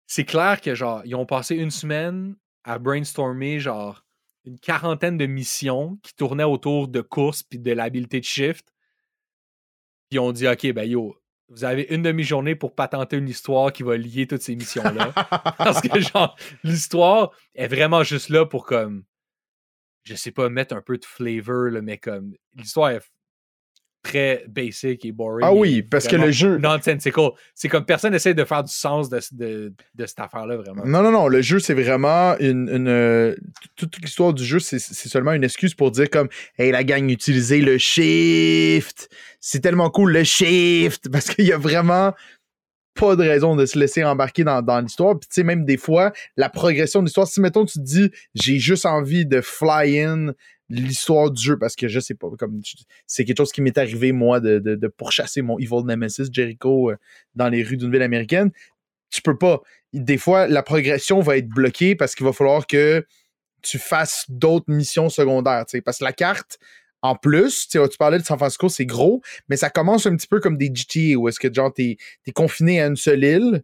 c'est 0.06 0.24
clair 0.24 0.60
que, 0.60 0.74
genre, 0.74 1.02
ils 1.04 1.14
ont 1.14 1.26
passé 1.26 1.56
une 1.56 1.70
semaine 1.70 2.36
à 2.64 2.78
brainstormer, 2.78 3.60
genre, 3.60 4.04
une 4.44 4.58
quarantaine 4.58 5.16
de 5.16 5.26
missions 5.26 5.98
qui 6.02 6.14
tournaient 6.14 6.42
autour 6.44 6.88
de 6.88 7.00
courses 7.00 7.42
puis 7.42 7.58
de 7.58 7.72
l'habilité 7.72 8.20
de 8.20 8.24
shift. 8.24 8.72
Puis 10.10 10.18
on 10.18 10.32
dit, 10.32 10.48
OK, 10.48 10.72
ben 10.72 10.84
yo, 10.84 11.16
vous 11.48 11.64
avez 11.64 11.86
une 11.90 12.02
demi-journée 12.02 12.54
pour 12.54 12.74
patenter 12.74 13.16
une 13.16 13.28
histoire 13.28 13.72
qui 13.72 13.82
va 13.82 13.96
lier 13.96 14.26
toutes 14.26 14.42
ces 14.42 14.56
missions-là. 14.56 15.12
Parce 15.58 15.80
que, 15.80 16.00
genre, 16.00 16.36
l'histoire 16.64 17.30
est 17.54 17.68
vraiment 17.68 18.02
juste 18.02 18.30
là 18.30 18.46
pour, 18.46 18.64
comme, 18.64 19.04
je 20.04 20.14
sais 20.14 20.32
pas, 20.32 20.48
mettre 20.48 20.74
un 20.74 20.82
peu 20.82 20.98
de 20.98 21.04
flavor, 21.04 21.70
là, 21.70 21.82
mais 21.82 21.98
comme, 21.98 22.34
l'histoire 22.54 22.90
est 22.90 23.00
très 24.02 24.44
basic 24.48 25.04
et 25.04 25.12
boring. 25.12 25.46
Ah 25.46 25.54
oui, 25.54 25.82
parce 25.82 26.08
que 26.08 26.16
le 26.16 26.30
jeu. 26.30 26.58
Nonsensical. 26.58 27.30
C'est 27.54 27.68
comme 27.68 27.84
personne 27.84 28.14
essaie 28.14 28.34
de 28.34 28.44
faire 28.44 28.64
du 28.64 28.72
sens 28.72 29.08
de, 29.08 29.20
de, 29.32 29.72
de 29.94 30.06
cette 30.06 30.20
affaire-là, 30.20 30.56
vraiment. 30.56 30.84
Non, 30.84 31.02
non, 31.02 31.12
non. 31.12 31.28
Le 31.28 31.40
jeu, 31.42 31.58
c'est 31.58 31.74
vraiment 31.74 32.36
une. 32.38 32.68
une, 32.68 32.88
euh, 32.88 33.36
toute 33.76 33.98
l'histoire 34.00 34.34
du 34.34 34.44
jeu, 34.44 34.58
c'est 34.58 34.78
c'est 34.78 35.08
seulement 35.08 35.32
une 35.32 35.44
excuse 35.44 35.74
pour 35.74 35.90
dire 35.90 36.10
comme 36.10 36.28
Hey, 36.58 36.72
la 36.72 36.84
gang, 36.84 37.08
utilisez 37.08 37.60
le 37.60 37.78
shift. 37.78 39.08
C'est 39.40 39.60
tellement 39.60 39.90
cool, 39.90 40.12
le 40.12 40.24
shift. 40.24 41.08
Parce 41.12 41.28
qu'il 41.28 41.46
y 41.46 41.52
a 41.52 41.58
vraiment 41.58 42.12
pas 42.94 43.16
de 43.16 43.22
raison 43.22 43.56
de 43.56 43.66
se 43.66 43.78
laisser 43.78 44.04
embarquer 44.04 44.44
dans, 44.44 44.62
dans 44.62 44.80
l'histoire. 44.80 45.18
Puis, 45.18 45.28
tu 45.28 45.34
sais, 45.34 45.44
même 45.44 45.64
des 45.64 45.76
fois, 45.76 46.12
la 46.36 46.48
progression 46.48 47.00
de 47.00 47.06
l'histoire, 47.06 47.26
si, 47.26 47.40
mettons, 47.40 47.64
tu 47.64 47.78
te 47.78 47.84
dis 47.84 48.10
J'ai 48.34 48.58
juste 48.58 48.86
envie 48.86 49.26
de 49.26 49.40
fly 49.40 50.00
in 50.00 50.34
l'histoire 50.68 51.30
du 51.30 51.42
jeu 51.42 51.58
parce 51.58 51.76
que 51.76 51.86
je 51.86 52.00
sais 52.00 52.14
pas, 52.14 52.28
comme 52.38 52.60
c'est 53.06 53.26
quelque 53.26 53.36
chose 53.36 53.52
qui 53.52 53.60
m'est 53.60 53.76
arrivé, 53.76 54.12
moi, 54.12 54.40
de, 54.40 54.86
pourchasser 54.96 55.42
mon 55.42 55.58
Evil 55.58 55.84
Nemesis 55.84 56.28
Jericho 56.32 56.90
euh, 56.90 56.96
dans 57.34 57.48
les 57.48 57.62
rues 57.62 57.76
d'une 57.76 57.92
ville 57.92 58.02
américaine. 58.02 58.50
Tu 59.10 59.20
peux 59.20 59.36
pas 59.36 59.60
des 59.92 60.16
fois, 60.16 60.46
la 60.48 60.62
progression 60.62 61.20
va 61.20 61.36
être 61.36 61.48
bloquée 61.48 61.94
parce 61.94 62.14
qu'il 62.14 62.24
va 62.24 62.32
falloir 62.32 62.66
que 62.66 63.06
tu 63.62 63.78
fasses 63.78 64.24
d'autres 64.28 64.72
missions 64.72 65.08
secondaires. 65.08 65.64
Parce 65.84 65.98
que 65.98 66.04
la 66.04 66.12
carte, 66.12 66.58
en 67.02 67.16
plus, 67.16 67.68
tu 67.68 67.78
parlais 67.98 68.18
de 68.18 68.24
San 68.24 68.38
Francisco, 68.38 68.68
c'est 68.68 68.86
gros, 68.86 69.20
mais 69.48 69.56
ça 69.56 69.70
commence 69.70 70.06
un 70.06 70.16
petit 70.16 70.28
peu 70.28 70.40
comme 70.40 70.56
des 70.56 70.72
GTA 70.72 71.18
où 71.18 71.28
est-ce 71.28 71.40
que 71.40 71.52
genre 71.52 71.72
t'es 71.72 71.96
es 72.26 72.32
confiné 72.32 72.80
à 72.80 72.86
une 72.86 72.96
seule 72.96 73.24
île, 73.24 73.62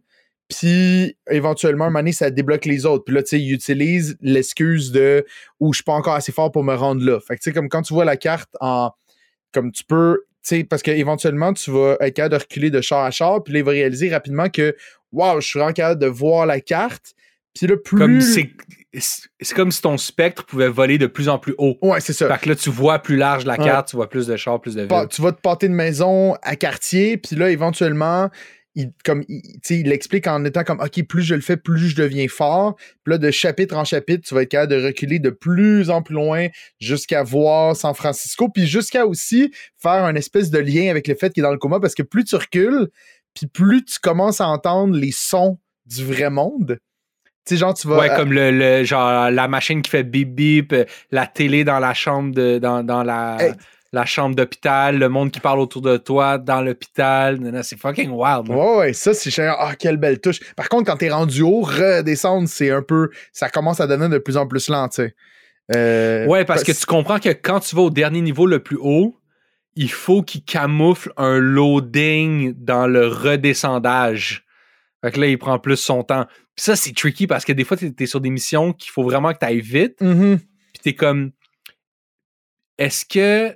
puis 0.49 1.15
éventuellement, 1.29 1.85
un 1.85 1.89
moment 1.89 1.99
donné, 1.99 2.11
ça 2.11 2.31
débloque 2.31 2.65
les 2.65 2.85
autres. 2.85 3.05
Puis 3.05 3.13
là, 3.13 3.21
tu 3.21 3.29
sais, 3.29 3.39
ils 3.39 3.53
utilisent 3.53 4.17
l'excuse 4.19 4.91
de 4.91 5.25
«ou 5.59 5.73
je 5.73 5.77
suis 5.77 5.83
pas 5.83 5.93
encore 5.93 6.15
assez 6.15 6.31
fort 6.31 6.51
pour 6.51 6.63
me 6.63 6.73
rendre 6.73 7.05
là». 7.05 7.19
Fait 7.21 7.35
que 7.35 7.41
tu 7.41 7.49
sais, 7.49 7.53
comme 7.53 7.69
quand 7.69 7.83
tu 7.83 7.93
vois 7.93 8.03
la 8.03 8.17
carte 8.17 8.49
en... 8.59 8.91
Comme 9.53 9.71
tu 9.71 9.83
peux... 9.83 10.23
Tu 10.43 10.55
sais, 10.55 10.63
parce 10.63 10.81
qu'éventuellement, 10.81 11.53
tu 11.53 11.69
vas 11.69 11.97
être 11.99 12.15
capable 12.15 12.33
de 12.33 12.39
reculer 12.39 12.71
de 12.71 12.81
char 12.81 13.03
à 13.03 13.11
char, 13.11 13.43
puis 13.43 13.53
là, 13.53 13.59
il 13.59 13.65
va 13.65 13.71
réaliser 13.71 14.09
rapidement 14.09 14.49
que, 14.49 14.75
waouh, 15.11 15.39
je 15.39 15.47
suis 15.47 15.59
vraiment 15.59 15.73
capable 15.73 16.01
de 16.01 16.07
voir 16.07 16.47
la 16.47 16.61
carte. 16.61 17.13
Puis 17.59 17.67
là, 17.67 17.77
plus. 17.77 17.97
Comme 17.97 18.21
c'est, 18.21 18.51
c'est 18.93 19.55
comme 19.55 19.71
si 19.71 19.81
ton 19.81 19.97
spectre 19.97 20.45
pouvait 20.45 20.67
voler 20.69 20.97
de 20.97 21.07
plus 21.07 21.29
en 21.29 21.37
plus 21.37 21.53
haut. 21.57 21.77
Ouais, 21.81 22.01
c'est 22.01 22.13
ça. 22.13 22.27
Fait 22.27 22.41
que 22.43 22.49
là, 22.49 22.55
tu 22.55 22.69
vois 22.69 22.99
plus 22.99 23.17
large 23.17 23.45
la 23.45 23.57
Ouais. 23.57 23.65
carte, 23.65 23.89
tu 23.89 23.95
vois 23.95 24.09
plus 24.09 24.27
de 24.27 24.35
chars, 24.35 24.59
plus 24.59 24.75
de 24.75 24.81
villes. 24.81 25.07
tu 25.09 25.21
vas 25.21 25.31
te 25.31 25.41
pâter 25.41 25.67
de 25.67 25.73
maison 25.73 26.35
à 26.41 26.55
quartier, 26.55 27.17
puis 27.17 27.35
là, 27.35 27.49
éventuellement, 27.51 28.29
il, 28.75 28.91
comme, 29.03 29.23
il 29.27 29.83
l'explique 29.89 30.27
en 30.27 30.45
étant 30.45 30.63
comme, 30.63 30.79
OK, 30.79 31.03
plus 31.07 31.23
je 31.23 31.35
le 31.35 31.41
fais, 31.41 31.57
plus 31.57 31.89
je 31.89 31.95
deviens 31.95 32.27
fort. 32.27 32.75
Puis 33.03 33.11
là, 33.11 33.17
de 33.17 33.29
chapitre 33.31 33.75
en 33.75 33.83
chapitre, 33.83 34.27
tu 34.27 34.33
vas 34.33 34.43
être 34.43 34.49
capable 34.49 34.71
de 34.73 34.85
reculer 34.85 35.19
de 35.19 35.31
plus 35.31 35.89
en 35.89 36.01
plus 36.01 36.15
loin 36.15 36.47
jusqu'à 36.79 37.23
voir 37.23 37.75
San 37.75 37.93
Francisco, 37.93 38.47
puis 38.49 38.65
jusqu'à 38.67 39.05
aussi 39.05 39.51
faire 39.77 40.03
un 40.05 40.15
espèce 40.15 40.49
de 40.49 40.59
lien 40.59 40.89
avec 40.89 41.07
le 41.07 41.15
fait 41.15 41.31
qu'il 41.33 41.41
est 41.41 41.47
dans 41.47 41.51
le 41.51 41.57
coma, 41.57 41.79
parce 41.79 41.95
que 41.95 42.03
plus 42.03 42.23
tu 42.23 42.35
recules, 42.35 42.87
puis 43.33 43.47
plus 43.47 43.83
tu 43.85 43.99
commences 43.99 44.39
à 44.41 44.47
entendre 44.47 44.95
les 44.95 45.11
sons 45.11 45.59
du 45.85 46.05
vrai 46.05 46.29
monde. 46.29 46.79
Tu 47.45 47.57
genre, 47.57 47.73
tu 47.73 47.87
vas... 47.87 47.97
Ouais, 47.97 48.09
comme 48.15 48.31
le, 48.31 48.51
le- 48.51 48.83
genre 48.83 49.31
la 49.31 49.47
machine 49.47 49.81
qui 49.81 49.89
fait 49.89 50.03
bip 50.03 50.35
bip, 50.35 50.73
euh, 50.73 50.85
la 51.11 51.25
télé 51.27 51.63
dans 51.63 51.79
la 51.79 51.93
chambre 51.93 52.33
de 52.33 52.59
dans, 52.59 52.83
dans 52.83 53.03
la, 53.03 53.37
Hey. 53.39 53.53
la 53.91 54.05
chambre 54.05 54.35
d'hôpital, 54.35 54.99
le 54.99 55.09
monde 55.09 55.31
qui 55.31 55.39
parle 55.39 55.59
autour 55.59 55.81
de 55.81 55.97
toi 55.97 56.37
dans 56.37 56.61
l'hôpital. 56.61 57.39
C'est 57.63 57.79
fucking 57.79 58.11
wild. 58.11 58.49
Ouais, 58.49 58.77
ouais, 58.77 58.93
ça, 58.93 59.13
c'est 59.15 59.31
cher. 59.31 59.55
Ah, 59.57 59.73
quelle 59.75 59.97
belle 59.97 60.19
touche. 60.21 60.39
Par 60.55 60.69
contre, 60.69 60.91
quand 60.91 60.97
t'es 60.97 61.09
rendu 61.09 61.41
haut, 61.41 61.61
redescendre, 61.61 62.47
c'est 62.47 62.69
un 62.69 62.83
peu. 62.83 63.09
Ça 63.33 63.49
commence 63.49 63.79
à 63.79 63.87
devenir 63.87 64.09
de 64.09 64.19
plus 64.19 64.37
en 64.37 64.45
plus 64.45 64.69
lent, 64.69 64.87
tu 64.89 64.95
sais. 64.97 65.15
Euh, 65.75 66.25
Ouais, 66.27 66.45
parce 66.45 66.63
que 66.63 66.71
tu 66.71 66.85
comprends 66.85 67.19
que 67.19 67.29
quand 67.29 67.59
tu 67.61 67.75
vas 67.75 67.81
au 67.83 67.89
dernier 67.91 68.21
niveau 68.21 68.45
le 68.45 68.59
plus 68.59 68.77
haut, 68.79 69.15
il 69.75 69.89
faut 69.91 70.21
qu'il 70.23 70.43
camoufle 70.43 71.11
un 71.17 71.37
loading 71.39 72.53
dans 72.57 72.85
le 72.87 73.07
redescendage. 73.07 74.43
Fait 75.03 75.11
que 75.11 75.19
là, 75.21 75.27
il 75.27 75.37
prend 75.37 75.57
plus 75.59 75.77
son 75.77 76.03
temps. 76.03 76.25
Puis 76.59 76.65
ça, 76.65 76.75
c'est 76.75 76.93
tricky 76.93 77.25
parce 77.25 77.45
que 77.45 77.53
des 77.53 77.63
fois, 77.63 77.77
t'es 77.77 77.93
es 77.97 78.05
sur 78.05 78.19
des 78.19 78.29
missions 78.29 78.73
qu'il 78.73 78.91
faut 78.91 79.03
vraiment 79.03 79.31
que 79.31 79.39
tu 79.39 79.45
ailles 79.45 79.61
vite. 79.61 80.01
Mhm. 80.01 80.39
Puis 80.73 80.81
t'es 80.83 80.93
comme, 80.93 81.31
est-ce 82.77 83.05
que, 83.05 83.55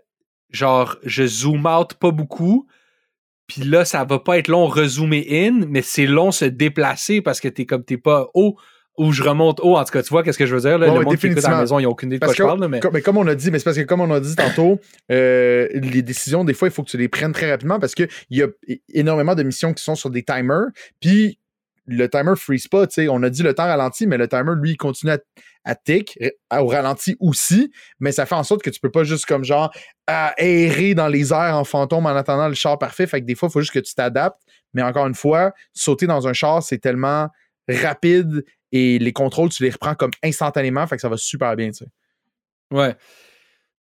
genre, 0.51 0.95
je 1.03 1.27
zoom 1.27 1.65
out 1.65 1.95
pas 1.95 2.11
beaucoup, 2.11 2.65
puis 3.45 3.63
là, 3.63 3.83
ça 3.83 4.05
va 4.05 4.19
pas 4.19 4.37
être 4.37 4.47
long 4.47 4.67
rezoomer 4.67 5.27
in, 5.29 5.65
mais 5.67 5.81
c'est 5.81 6.05
long 6.05 6.31
se 6.31 6.45
déplacer 6.45 7.19
parce 7.19 7.41
que 7.41 7.49
t'es 7.49 7.65
comme, 7.65 7.83
t'es 7.83 7.97
pas 7.97 8.29
haut, 8.35 8.55
ou 8.97 9.11
je 9.11 9.21
remonte 9.21 9.59
haut. 9.59 9.75
En 9.75 9.83
tout 9.83 9.91
cas, 9.91 10.01
tu 10.01 10.09
vois, 10.09 10.23
qu'est-ce 10.23 10.37
que 10.37 10.45
je 10.45 10.55
veux 10.55 10.61
dire? 10.61 10.77
Là? 10.77 10.87
Le 10.87 10.93
ouais, 10.93 11.03
monde 11.03 11.17
qui 11.17 11.27
écoute 11.27 11.43
à 11.43 11.51
la 11.51 11.59
maison, 11.59 11.79
ils 11.79 11.87
ont 11.87 11.91
aucune 11.91 12.07
idée 12.07 12.19
de 12.19 12.19
Parce 12.21 12.37
quoi 12.37 12.45
je 12.45 12.47
parle, 12.47 12.69
mais... 12.69 12.79
Comme, 12.79 12.93
mais 12.93 13.01
comme 13.01 13.17
on 13.17 13.27
a 13.27 13.35
dit, 13.35 13.51
mais 13.51 13.59
c'est 13.59 13.65
parce 13.65 13.75
que 13.75 13.81
comme 13.81 13.99
on 13.99 14.11
a 14.11 14.21
dit 14.21 14.37
tantôt, 14.37 14.79
euh, 15.11 15.67
les 15.73 16.03
décisions, 16.03 16.45
des 16.45 16.53
fois, 16.53 16.69
il 16.69 16.71
faut 16.71 16.83
que 16.83 16.89
tu 16.89 16.97
les 16.97 17.09
prennes 17.09 17.33
très 17.33 17.51
rapidement 17.51 17.81
parce 17.81 17.95
qu'il 17.95 18.07
y 18.29 18.41
a 18.41 18.47
énormément 18.93 19.35
de 19.35 19.43
missions 19.43 19.73
qui 19.73 19.83
sont 19.83 19.95
sur 19.95 20.09
des 20.09 20.23
timers. 20.23 20.67
Puis 21.01 21.37
le 21.85 22.09
timer 22.09 22.35
freeze 22.35 22.67
pas, 22.67 22.87
tu 22.87 22.93
sais. 22.95 23.07
On 23.09 23.21
a 23.23 23.29
dit 23.29 23.43
le 23.43 23.53
temps 23.53 23.65
ralenti, 23.65 24.07
mais 24.07 24.17
le 24.17 24.27
timer, 24.27 24.53
lui, 24.55 24.75
continue 24.75 25.11
à, 25.11 25.19
à 25.65 25.75
tick, 25.75 26.17
au 26.51 26.67
ralenti 26.67 27.15
aussi, 27.19 27.71
mais 27.99 28.11
ça 28.11 28.25
fait 28.25 28.35
en 28.35 28.43
sorte 28.43 28.61
que 28.61 28.69
tu 28.69 28.79
peux 28.79 28.91
pas 28.91 29.03
juste 29.03 29.25
comme 29.25 29.43
genre 29.43 29.71
à 30.07 30.33
errer 30.37 30.93
dans 30.93 31.07
les 31.07 31.31
airs 31.33 31.57
en 31.57 31.63
fantôme 31.63 32.05
en 32.05 32.15
attendant 32.15 32.47
le 32.47 32.53
char 32.53 32.77
parfait. 32.77 33.07
Fait 33.07 33.21
que 33.21 33.25
des 33.25 33.35
fois, 33.35 33.49
il 33.49 33.53
faut 33.53 33.61
juste 33.61 33.73
que 33.73 33.79
tu 33.79 33.93
t'adaptes. 33.93 34.41
Mais 34.73 34.81
encore 34.81 35.07
une 35.07 35.15
fois, 35.15 35.53
sauter 35.73 36.07
dans 36.07 36.27
un 36.27 36.33
char, 36.33 36.63
c'est 36.63 36.79
tellement 36.79 37.29
rapide 37.69 38.43
et 38.71 38.99
les 38.99 39.13
contrôles, 39.13 39.49
tu 39.49 39.63
les 39.63 39.69
reprends 39.69 39.95
comme 39.95 40.11
instantanément. 40.23 40.85
Fait 40.87 40.95
que 40.95 41.01
ça 41.01 41.09
va 41.09 41.17
super 41.17 41.55
bien, 41.55 41.67
tu 41.67 41.85
sais. 41.85 41.87
Ouais. 42.71 42.95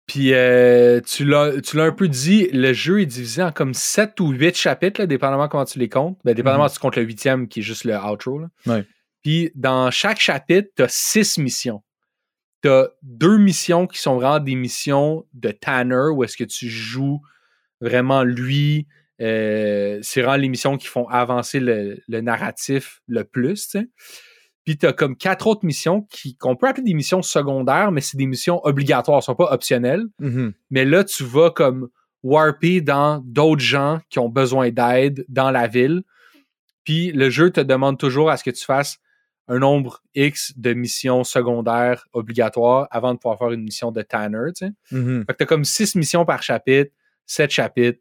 Puis 0.07 0.33
euh, 0.33 0.99
tu 1.01 1.25
l'as 1.25 1.53
un 1.75 1.91
peu 1.91 2.07
dit, 2.07 2.49
le 2.51 2.73
jeu 2.73 3.01
est 3.01 3.05
divisé 3.05 3.41
en 3.43 3.51
comme 3.51 3.73
7 3.73 4.19
ou 4.19 4.29
8 4.29 4.55
chapitres, 4.55 4.99
là, 4.99 5.07
dépendamment 5.07 5.47
comment 5.47 5.65
tu 5.65 5.79
les 5.79 5.89
comptes. 5.89 6.19
Ben, 6.25 6.33
dépendamment 6.33 6.67
si 6.67 6.75
tu 6.75 6.79
comptes 6.81 6.97
le 6.97 7.03
huitième 7.03 7.47
qui 7.47 7.59
est 7.59 7.63
juste 7.63 7.85
le 7.85 7.97
outro. 7.97 8.39
Là. 8.39 8.81
Puis 9.23 9.51
dans 9.55 9.89
chaque 9.91 10.19
chapitre, 10.19 10.69
tu 10.75 10.83
as 10.83 10.89
6 10.89 11.37
missions. 11.37 11.83
Tu 12.61 12.69
as 12.69 12.89
deux 13.03 13.37
missions 13.37 13.87
qui 13.87 13.99
sont 13.99 14.15
vraiment 14.15 14.39
des 14.39 14.55
missions 14.55 15.25
de 15.33 15.51
Tanner, 15.51 16.09
où 16.13 16.23
est-ce 16.23 16.37
que 16.37 16.43
tu 16.43 16.67
joues 16.69 17.21
vraiment 17.79 18.23
lui. 18.23 18.87
Euh, 19.21 19.99
c'est 20.01 20.21
vraiment 20.21 20.37
les 20.37 20.49
missions 20.49 20.77
qui 20.77 20.87
font 20.87 21.07
avancer 21.07 21.59
le, 21.59 21.99
le 22.07 22.21
narratif 22.21 23.01
le 23.07 23.23
plus. 23.23 23.77
Puis 24.66 24.78
tu 24.78 24.86
as 24.86 24.93
comme 24.93 25.16
quatre 25.16 25.47
autres 25.47 25.66
missions 25.66 26.03
qui- 26.12 26.36
qu'on 26.36 26.55
peut 26.55 26.68
appeler 26.68 26.84
des 26.84 26.93
missions 26.93 27.22
secondaires, 27.22 27.91
mais 27.91 28.01
c'est 28.01 28.18
des 28.18 28.28
missions 28.28 28.64
obligatoires, 28.66 29.18
elles 29.18 29.24
sont 29.24 29.36
pas 29.36 29.51
optionnelles. 29.51 30.03
Mhm. 30.20 30.53
Mais 30.70 30.86
là, 30.86 31.03
tu 31.03 31.24
vas 31.24 31.49
comme 31.49 31.89
warper 32.24 32.82
dans 32.82 33.20
d'autres 33.26 33.62
gens 33.64 33.99
qui 34.09 34.20
ont 34.20 34.30
besoin 34.30 34.70
d'aide 34.70 35.26
dans 35.28 35.49
la 35.49 35.68
ville. 35.68 36.03
Puis 36.84 37.12
le 37.12 37.30
jeu 37.32 37.49
te 37.49 37.62
demande 37.62 37.97
toujours 37.97 38.30
à 38.30 38.38
ce 38.38 38.43
que 38.43 38.51
tu 38.51 38.64
fasses 38.64 38.97
un 39.47 39.57
nombre 39.59 40.01
X 40.16 40.53
de 40.55 40.74
missions 40.74 41.24
secondaires 41.24 42.05
obligatoires 42.14 42.88
avant 42.91 43.14
de 43.14 43.20
pouvoir 43.20 43.39
faire 43.39 43.51
une 43.51 43.64
mission 43.64 43.91
de 43.91 44.01
Tanner. 44.03 44.51
Tu 44.55 44.68
sais. 44.68 44.72
Mhm. 44.91 45.26
Fait 45.26 45.34
que 45.34 45.38
t'as 45.39 45.45
comme 45.45 45.66
6 45.66 45.95
missions 45.95 46.24
par 46.26 46.43
chapitre, 46.43 46.91
7 47.26 47.49
chapitres, 47.51 47.99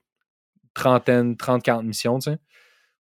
trentaine, 0.74 1.36
30-40 1.36 1.84
missions, 1.84 2.18
tu 2.18 2.30
sais. 2.30 2.38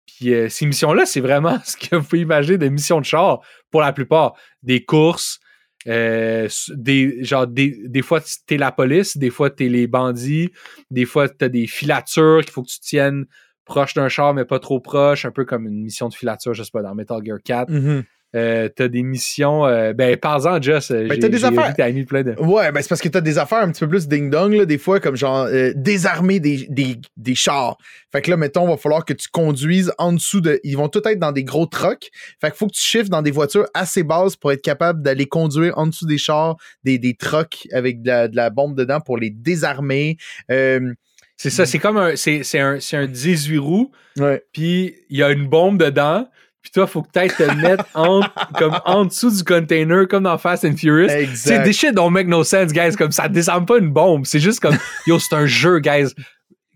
Puis 0.06 0.34
euh, 0.34 0.50
ces 0.50 0.66
missions-là, 0.66 1.06
c'est 1.06 1.22
vraiment 1.22 1.58
ce 1.66 1.78
que 1.78 1.96
vous 1.96 2.04
pouvez 2.04 2.22
imaginer 2.22 2.58
de 2.58 2.68
missions 2.70 3.00
de 3.00 3.06
char 3.06 3.42
pour 3.70 3.82
la 3.82 3.94
plupart. 3.94 4.34
Des 4.64 4.84
courses, 4.84 5.40
euh, 5.88 6.48
des, 6.70 7.24
genre 7.24 7.48
des, 7.48 7.76
des 7.88 8.02
fois 8.02 8.22
t'es 8.46 8.58
la 8.58 8.72
police, 8.72 9.18
des 9.18 9.30
fois 9.30 9.50
t'es 9.50 9.68
les 9.68 9.88
bandits, 9.88 10.52
des 10.92 11.06
fois 11.06 11.28
t'as 11.28 11.50
des 11.50 11.68
filatures 11.68 12.42
qu'il 12.42 12.52
faut 12.52 12.64
que 12.64 12.70
tu 12.70 12.80
tiennes 12.80 13.26
proche 13.66 13.94
d'un 13.94 14.10
char 14.10 14.34
mais 14.34 14.46
pas 14.46 14.60
trop 14.60 14.80
proche, 14.80 15.26
un 15.26 15.32
peu 15.32 15.46
comme 15.46 15.66
une 15.66 15.82
mission 15.84 16.10
de 16.10 16.14
filature, 16.14 16.54
je 16.54 16.64
sais 16.64 16.72
pas, 16.72 16.82
dans 16.82 16.94
Metal 16.94 17.20
Gear 17.24 17.38
4. 17.44 17.70
Mhm. 17.72 18.04
Euh, 18.36 18.70
t'as 18.74 18.88
des 18.88 19.04
missions, 19.04 19.66
euh, 19.66 19.92
ben 19.94 20.16
parle-en 20.16 20.62
Just, 20.62 20.92
euh, 20.92 21.08
Ben, 21.08 21.16
j'ai 21.16 21.20
t'as 21.20 21.28
des 21.30 21.44
affaires. 21.44 21.72
que 21.72 21.78
t'as 21.78 21.92
mis 21.92 22.06
plein 22.06 22.24
de... 22.24 22.32
Ouais, 22.40 22.72
ben 22.72 22.82
c'est 22.82 22.88
parce 22.88 23.02
que 23.02 23.10
t'as 23.10 23.20
des 23.20 23.38
affaires 23.38 23.60
un 23.60 23.72
petit 23.72 23.82
peu 23.82 23.90
plus 23.90 24.08
ding-dong, 24.08 24.54
là, 24.54 24.66
des 24.66 24.78
fois, 24.78 25.00
comme 25.02 25.18
genre 25.18 25.48
euh, 25.52 25.74
désarmer 25.76 26.40
des, 26.40 26.66
des, 26.70 26.96
des 27.18 27.36
chars. 27.36 27.78
Fait 28.12 28.22
que 28.22 28.30
là, 28.30 28.38
mettons, 28.38 28.66
va 28.68 28.78
falloir 28.78 29.04
que 29.04 29.14
tu 29.14 29.28
conduises 29.30 29.92
en 29.98 30.14
dessous 30.14 30.40
de. 30.40 30.60
Ils 30.64 30.78
vont 30.78 30.88
tout 30.88 31.02
être 31.06 31.20
dans 31.20 31.32
des 31.34 31.44
gros 31.44 31.66
trucks. 31.66 32.10
Fait 32.40 32.48
qu'il 32.50 32.58
faut 32.58 32.68
que 32.68 32.74
tu 32.74 32.82
shifts 32.82 33.10
dans 33.10 33.22
des 33.22 33.32
voitures 33.32 33.68
assez 33.74 34.04
basses 34.04 34.36
pour 34.38 34.52
être 34.54 34.62
capable 34.62 35.02
d'aller 35.02 35.26
conduire 35.26 35.78
en 35.78 35.88
dessous 35.88 36.06
des 36.06 36.18
chars, 36.18 36.56
des, 36.84 36.98
des 37.00 37.16
trucks 37.16 37.68
avec 37.74 38.02
de 38.02 38.08
la, 38.08 38.28
de 38.30 38.36
la 38.38 38.50
bombe 38.50 38.78
dedans 38.78 39.02
pour 39.02 39.18
les 39.18 39.30
désarmer. 39.30 40.16
Euh, 40.52 40.94
C'est 41.36 41.50
ça, 41.50 41.66
c'est 41.66 41.80
comme 41.80 41.98
un, 41.98 42.16
c'est, 42.16 42.44
c'est 42.44 42.60
un, 42.60 42.80
c'est 42.80 42.96
un 42.98 43.08
18 43.08 43.58
roues, 43.58 43.92
ouais. 44.18 44.42
puis 44.54 44.96
il 45.10 45.18
y 45.18 45.24
a 45.24 45.32
une 45.32 45.48
bombe 45.48 45.78
dedans, 45.84 46.28
puis 46.62 46.72
toi, 46.72 46.86
faut 46.86 47.02
que 47.02 47.10
tu 47.10 47.36
te 47.36 47.56
mettre 47.56 47.86
en, 47.96 48.22
comme 48.58 48.80
en 48.86 49.06
dessous 49.06 49.32
du 49.32 49.44
container, 49.44 50.08
comme 50.08 50.24
dans 50.24 50.38
Fast 50.38 50.64
and 50.64 50.76
Furious. 50.78 51.10
C'est 51.36 51.64
des 51.64 51.74
shit 51.74 51.94
don't 51.96 52.12
make 52.12 52.28
no 52.28 52.44
sense, 52.44 52.72
guys. 52.72 52.96
Comme 52.96 53.12
ça 53.12 53.28
descend 53.28 53.66
pas 53.66 53.80
une 53.80 53.92
bombe. 53.92 54.26
C'est 54.26 54.40
juste 54.40 54.60
comme, 54.60 54.78
yo, 55.08 55.18
c'est 55.18 55.36
un 55.36 55.48
jeu, 55.48 55.80
guys. 55.80 56.14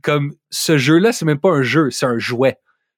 Comme 0.02 0.34
ce 0.50 0.78
jeu-là, 0.78 1.12
c'est 1.12 1.26
même 1.26 1.40
pas 1.40 1.52
un 1.52 1.62
jeu, 1.62 1.90
c'est 1.92 2.06
un 2.06 2.18
jouet. 2.18 2.58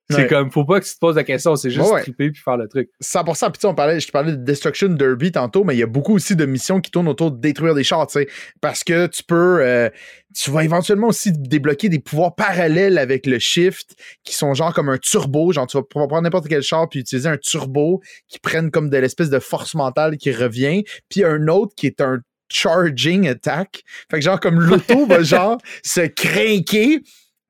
C'est 0.10 0.16
Ouais. 0.22 0.28
comme, 0.28 0.50
faut 0.52 0.64
pas 0.64 0.80
que 0.80 0.86
tu 0.86 0.94
te 0.94 1.00
poses 1.00 1.18
la 1.18 1.26
question, 1.26 1.58
c'est 1.58 1.70
juste 1.70 1.90
Ouais, 1.92 2.02
triper 2.02 2.32
puis 2.32 2.42
faire 2.42 2.56
le 2.56 2.68
truc. 2.70 2.90
100%. 3.02 3.46
Puis 3.52 3.54
tu 3.54 3.62
sais, 3.62 3.68
on 3.68 3.76
parlait, 3.76 4.00
je 4.00 4.08
te 4.08 4.12
parlais 4.14 4.32
de 4.32 4.38
Destruction 4.38 4.88
Derby 4.88 5.34
tantôt, 5.34 5.66
mais 5.66 5.76
il 5.76 5.80
y 5.80 5.84
a 5.84 5.88
beaucoup 5.88 6.16
aussi 6.16 6.36
de 6.38 6.46
missions 6.46 6.80
qui 6.80 6.92
tournent 6.92 7.10
autour 7.10 7.32
de 7.32 7.42
détruire 7.42 7.74
des 7.76 7.84
chars, 7.84 8.08
tu 8.08 8.14
sais. 8.20 8.28
Parce 8.62 8.86
que 8.86 9.08
tu 9.08 9.22
peux, 9.24 9.60
euh, 9.62 9.90
tu 10.34 10.50
vas 10.50 10.64
éventuellement 10.64 11.08
aussi 11.08 11.34
débloquer 11.34 11.90
des 11.90 12.00
pouvoirs 12.00 12.36
parallèles 12.36 12.98
avec 12.98 13.26
le 13.26 13.38
shift, 13.38 13.96
qui 14.24 14.34
sont 14.34 14.54
genre 14.54 14.74
comme 14.74 14.88
un 14.88 14.98
turbo. 14.98 15.52
Genre, 15.52 15.68
tu 15.68 15.76
vas 15.78 15.84
prendre 15.84 16.22
n'importe 16.22 16.48
quel 16.48 16.62
char 16.62 16.88
puis 16.88 17.00
utiliser 17.02 17.28
un 17.28 17.38
turbo 17.38 18.02
qui 18.30 18.40
prennent 18.40 18.72
comme 18.72 18.90
de 18.90 18.98
l'espèce 18.98 19.30
de 19.30 19.40
force 19.40 19.76
mentale 19.76 20.16
qui 20.18 20.32
revient. 20.32 20.84
Puis 21.10 21.26
un 21.26 21.48
autre 21.50 21.74
qui 21.76 21.86
est 21.86 22.00
un 22.00 22.20
charging 22.50 23.28
attack. 23.28 23.84
Fait 24.10 24.20
que 24.20 24.24
genre 24.24 24.40
comme 24.40 24.60
l'auto 24.62 25.06
va 25.08 25.22
genre 25.22 25.58
se 25.84 26.00
craquer 26.08 27.02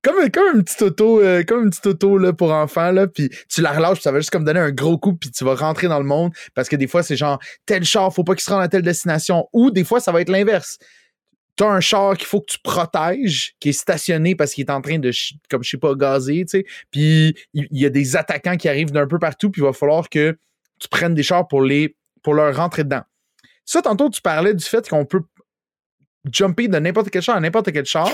comme, 0.08 0.32
comme 0.32 0.56
une 0.56 0.64
petite 0.64 0.82
auto, 0.82 1.22
euh, 1.22 1.44
comme 1.44 1.66
une 1.66 1.70
petite 1.70 1.88
auto 1.88 2.18
là, 2.18 2.32
pour 2.32 2.52
enfants, 2.52 2.92
là, 2.92 3.08
puis 3.08 3.30
tu 3.50 3.62
la 3.62 3.74
relâches, 3.74 3.96
puis 3.96 4.04
ça 4.04 4.12
va 4.12 4.20
juste 4.20 4.30
comme 4.30 4.46
donner 4.46 4.60
un 4.60 4.72
gros 4.72 4.98
coup, 4.98 5.14
puis 5.14 5.30
tu 5.32 5.44
vas 5.44 5.56
rentrer 5.56 5.88
dans 5.88 6.00
le 6.00 6.06
monde, 6.06 6.32
parce 6.54 6.70
que 6.70 6.76
des 6.76 6.88
fois, 6.88 7.04
c'est 7.04 7.18
genre, 7.18 7.40
tel 7.66 7.84
char, 7.84 8.14
faut 8.14 8.24
pas 8.24 8.34
qu'il 8.34 8.44
se 8.44 8.50
rende 8.50 8.64
à 8.64 8.68
telle 8.70 8.84
destination, 8.84 9.50
ou 9.52 9.70
des 9.70 9.84
fois, 9.84 10.00
ça 10.00 10.12
va 10.12 10.22
être 10.22 10.30
l'inverse. 10.30 10.78
T'as 11.58 11.68
un 11.68 11.80
char 11.82 12.16
qu'il 12.16 12.28
faut 12.28 12.40
que 12.40 12.52
tu 12.52 12.60
protèges, 12.64 13.56
qui 13.60 13.70
est 13.70 13.74
stationné 13.74 14.36
parce 14.36 14.54
qu'il 14.54 14.64
est 14.64 14.72
en 14.72 14.82
train 14.82 15.00
de, 15.00 15.12
comme 15.50 15.64
je 15.64 15.72
sais 15.72 15.78
pas, 15.78 15.94
gazer, 15.96 16.46
tu 16.46 16.60
sais, 16.60 16.66
puis 16.92 17.36
il 17.54 17.68
il 17.72 17.82
y, 17.82 17.86
a 17.86 17.90
des 17.90 18.16
attaquants 18.16 18.56
qui 18.56 18.70
arrivent 18.70 18.92
d'un 18.92 19.08
peu 19.08 19.20
partout, 19.20 19.50
puis 19.50 19.62
il 19.62 19.66
va 19.66 19.74
falloir 19.74 20.08
que 20.10 20.38
tu 20.80 20.88
prennes 20.88 21.16
des 21.16 21.24
chars 21.24 21.48
pour, 21.48 21.62
les, 21.62 21.98
pour 22.24 22.34
leur 22.34 22.56
rentrer 22.56 22.84
dedans. 22.84 23.02
Ça, 23.66 23.82
tantôt, 23.82 24.10
tu 24.10 24.22
parlais 24.22 24.54
du 24.54 24.64
fait 24.64 24.88
qu'on 24.88 25.06
peut 25.06 25.22
jumper 26.32 26.68
de 26.68 26.78
n'importe 26.78 27.10
quel 27.10 27.22
char 27.22 27.36
à 27.36 27.40
n'importe 27.40 27.72
quel 27.74 27.86
char. 27.86 28.10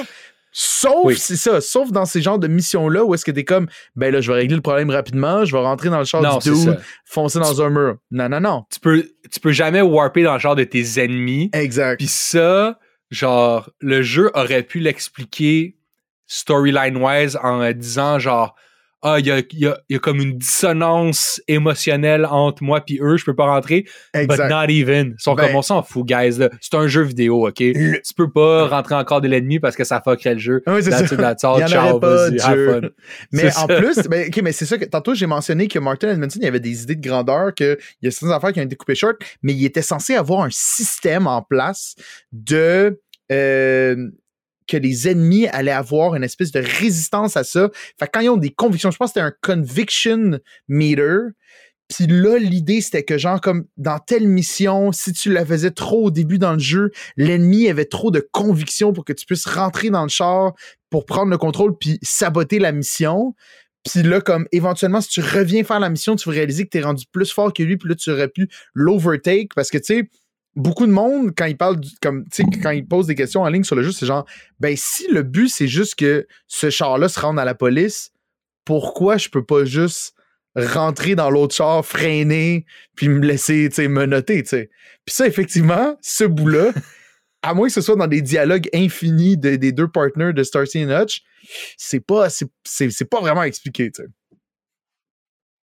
Sauf, 0.55 1.05
Oui. 1.05 1.15
c'est 1.17 1.35
ça, 1.35 1.59
sauf 1.61 1.91
dans 1.91 2.05
ces 2.05 2.21
genres 2.21 2.37
de 2.37 2.47
missions-là 2.47 3.03
où 3.03 3.15
est-ce 3.15 3.25
que 3.25 3.31
t'es 3.31 3.43
comme, 3.43 3.67
ben 3.95 4.13
là, 4.13 4.21
je 4.21 4.31
vais 4.31 4.37
régler 4.37 4.55
le 4.55 4.61
problème 4.61 4.91
rapidement, 4.91 5.45
je 5.45 5.51
vais 5.51 5.61
rentrer 5.63 5.89
dans 5.89 5.97
le 5.97 6.05
char 6.05 6.21
Non, 6.21 6.37
du 6.37 6.51
dude, 6.51 6.79
foncer 7.05 7.39
dans 7.39 7.61
un 7.63 7.69
mur. 7.71 7.97
Non, 8.11 8.29
non, 8.29 8.39
non. 8.39 8.63
Tu 8.71 8.79
peux, 8.79 9.03
tu 9.31 9.39
peux 9.39 9.51
jamais 9.51 9.81
warper 9.81 10.21
dans 10.21 10.33
le 10.35 10.39
genre 10.39 10.55
de 10.55 10.63
tes 10.63 11.03
ennemis. 11.03 11.49
Exact. 11.53 11.97
Puis 11.97 12.07
ça, 12.07 12.77
genre, 13.09 13.71
le 13.79 14.03
jeu 14.03 14.29
aurait 14.35 14.61
pu 14.63 14.79
l'expliquer 14.79 15.75
storyline-wise 16.27 17.37
en 17.41 17.71
disant 17.71 18.19
genre 18.19 18.55
ah, 19.03 19.19
il 19.19 19.27
y 19.27 19.31
a, 19.31 19.41
y, 19.51 19.65
a, 19.67 19.77
y 19.89 19.95
a, 19.95 19.99
comme 19.99 20.19
une 20.19 20.37
dissonance 20.37 21.41
émotionnelle 21.47 22.25
entre 22.25 22.63
moi 22.63 22.81
puis 22.81 22.99
eux, 23.01 23.17
je 23.17 23.25
peux 23.25 23.35
pas 23.35 23.45
rentrer. 23.45 23.85
But 24.13 24.39
not 24.49 24.69
even. 24.69 25.15
Ils 25.17 25.21
sont 25.21 25.35
Ben- 25.35 25.47
comme, 25.47 25.55
on 25.57 25.61
s'en 25.61 25.83
fout, 25.83 26.05
guys. 26.05 26.39
C'est 26.61 26.73
un 26.75 26.87
jeu 26.87 27.01
vidéo, 27.03 27.47
OK? 27.47 27.59
Le- 27.59 28.01
Tu 28.01 28.13
peux 28.15 28.31
pas 28.31 28.67
rentrer 28.67 28.95
encore 28.95 29.21
de 29.21 29.27
l'ennemi 29.27 29.59
parce 29.59 29.75
que 29.75 29.83
ça 29.83 30.01
fuckerait 30.01 30.35
le 30.35 30.39
jeu. 30.39 30.63
Ouais, 30.67 30.81
c'est 30.81 30.91
ça. 30.91 30.99
Il 31.03 31.11
y 31.11 31.77
en 31.77 31.99
pas 31.99 32.29
de 32.29 32.41
have 32.41 32.55
jeu. 32.55 32.71
fun. 32.81 32.87
Mais 33.31 33.47
en 33.47 33.51
ça. 33.51 33.67
plus, 33.67 33.95
ben, 34.09 34.27
ok, 34.27 34.41
mais 34.41 34.51
c'est 34.51 34.65
ça 34.65 34.77
que 34.77 34.85
tantôt 34.85 35.13
j'ai 35.13 35.25
mentionné 35.27 35.67
que 35.67 35.79
Martin 35.79 36.09
Edmondson, 36.09 36.39
il 36.41 36.45
y 36.45 36.47
avait 36.47 36.59
des 36.59 36.83
idées 36.83 36.95
de 36.95 37.07
grandeur, 37.07 37.53
qu'il 37.53 37.77
y 38.01 38.07
a 38.07 38.11
certaines 38.11 38.31
affaires 38.35 38.53
qui 38.53 38.59
ont 38.59 38.63
été 38.63 38.75
coupées 38.75 38.95
short, 38.95 39.17
mais 39.41 39.53
il 39.53 39.65
était 39.65 39.81
censé 39.81 40.15
avoir 40.15 40.41
un 40.41 40.49
système 40.51 41.27
en 41.27 41.41
place 41.41 41.95
de 42.31 42.99
euh, 43.31 44.09
que 44.67 44.77
les 44.77 45.07
ennemis 45.07 45.47
allaient 45.47 45.71
avoir 45.71 46.15
une 46.15 46.23
espèce 46.23 46.51
de 46.51 46.59
résistance 46.59 47.37
à 47.37 47.43
ça. 47.43 47.69
Fait 47.99 48.05
que 48.05 48.11
quand 48.13 48.19
ils 48.21 48.29
ont 48.29 48.37
des 48.37 48.51
convictions, 48.51 48.91
je 48.91 48.97
pense 48.97 49.13
que 49.13 49.19
c'était 49.19 49.25
un 49.25 49.33
conviction 49.41 50.39
meter. 50.67 51.33
Puis 51.89 52.07
là, 52.07 52.37
l'idée, 52.37 52.81
c'était 52.81 53.03
que, 53.03 53.17
genre, 53.17 53.39
comme 53.41 53.65
dans 53.77 53.99
telle 53.99 54.27
mission, 54.27 54.91
si 54.91 55.13
tu 55.13 55.31
la 55.31 55.45
faisais 55.45 55.71
trop 55.71 56.05
au 56.05 56.11
début 56.11 56.39
dans 56.39 56.53
le 56.53 56.59
jeu, 56.59 56.91
l'ennemi 57.17 57.69
avait 57.69 57.85
trop 57.85 58.09
de 58.09 58.25
conviction 58.31 58.93
pour 58.93 59.05
que 59.05 59.13
tu 59.13 59.25
puisses 59.25 59.45
rentrer 59.45 59.89
dans 59.89 60.03
le 60.03 60.09
char 60.09 60.53
pour 60.89 61.05
prendre 61.05 61.29
le 61.29 61.37
contrôle 61.37 61.77
puis 61.77 61.99
saboter 62.01 62.59
la 62.59 62.71
mission. 62.71 63.35
Puis 63.83 64.01
là, 64.01 64.21
comme 64.21 64.47
éventuellement, 64.51 65.01
si 65.01 65.09
tu 65.09 65.21
reviens 65.21 65.63
faire 65.63 65.79
la 65.79 65.89
mission, 65.89 66.15
tu 66.15 66.29
vas 66.29 66.35
réaliser 66.35 66.63
que 66.63 66.69
tu 66.69 66.77
es 66.77 66.81
rendu 66.81 67.05
plus 67.11 67.31
fort 67.31 67.51
que 67.51 67.63
lui, 67.63 67.77
puis 67.77 67.89
là, 67.89 67.95
tu 67.95 68.09
aurais 68.11 68.29
pu 68.29 68.47
l'overtake 68.73 69.53
parce 69.53 69.69
que, 69.69 69.77
tu 69.77 69.85
sais, 69.85 70.09
beaucoup 70.55 70.85
de 70.85 70.91
monde, 70.91 71.33
quand 71.35 71.45
ils 71.45 71.57
parlent, 71.57 71.79
du- 71.79 71.95
comme, 72.01 72.25
quand 72.61 72.71
ils 72.71 72.87
posent 72.87 73.07
des 73.07 73.15
questions 73.15 73.41
en 73.41 73.49
ligne 73.49 73.63
sur 73.63 73.75
le 73.75 73.83
jeu, 73.83 73.91
c'est 73.91 74.05
genre, 74.05 74.25
ben, 74.59 74.75
si 74.77 75.07
le 75.09 75.23
but, 75.23 75.49
c'est 75.49 75.67
juste 75.67 75.95
que 75.95 76.27
ce 76.47 76.69
char-là 76.69 77.09
se 77.09 77.19
rende 77.19 77.39
à 77.39 77.45
la 77.45 77.55
police, 77.55 78.11
pourquoi 78.65 79.17
je 79.17 79.29
peux 79.29 79.43
pas 79.43 79.65
juste 79.65 80.13
rentrer 80.55 81.15
dans 81.15 81.29
l'autre 81.31 81.55
char, 81.55 81.83
freiner, 81.85 82.65
puis 82.95 83.09
me 83.09 83.19
laisser, 83.25 83.67
tu 83.69 83.75
sais, 83.75 83.87
me 83.87 84.05
noter, 84.05 84.43
tu 84.43 84.49
sais? 84.49 84.69
Puis 85.05 85.15
ça, 85.15 85.25
effectivement, 85.25 85.97
ce 86.01 86.23
bout-là, 86.23 86.71
à 87.41 87.53
moins 87.53 87.67
que 87.67 87.73
ce 87.73 87.81
soit 87.81 87.95
dans 87.95 88.07
des 88.07 88.21
dialogues 88.21 88.69
infinis 88.73 89.35
de- 89.37 89.55
des 89.55 89.71
deux 89.71 89.87
partners 89.87 90.31
de 90.33 90.43
Starsky 90.43 90.79
et 90.79 90.85
Hutch, 90.85 91.23
c'est 91.75 91.99
pas, 91.99 92.29
c'est, 92.29 92.45
c'est, 92.63 92.89
c'est 92.91 93.05
pas 93.09 93.19
vraiment 93.19 93.43
expliqué, 93.43 93.91
tu 93.91 94.03
sais. 94.03 94.09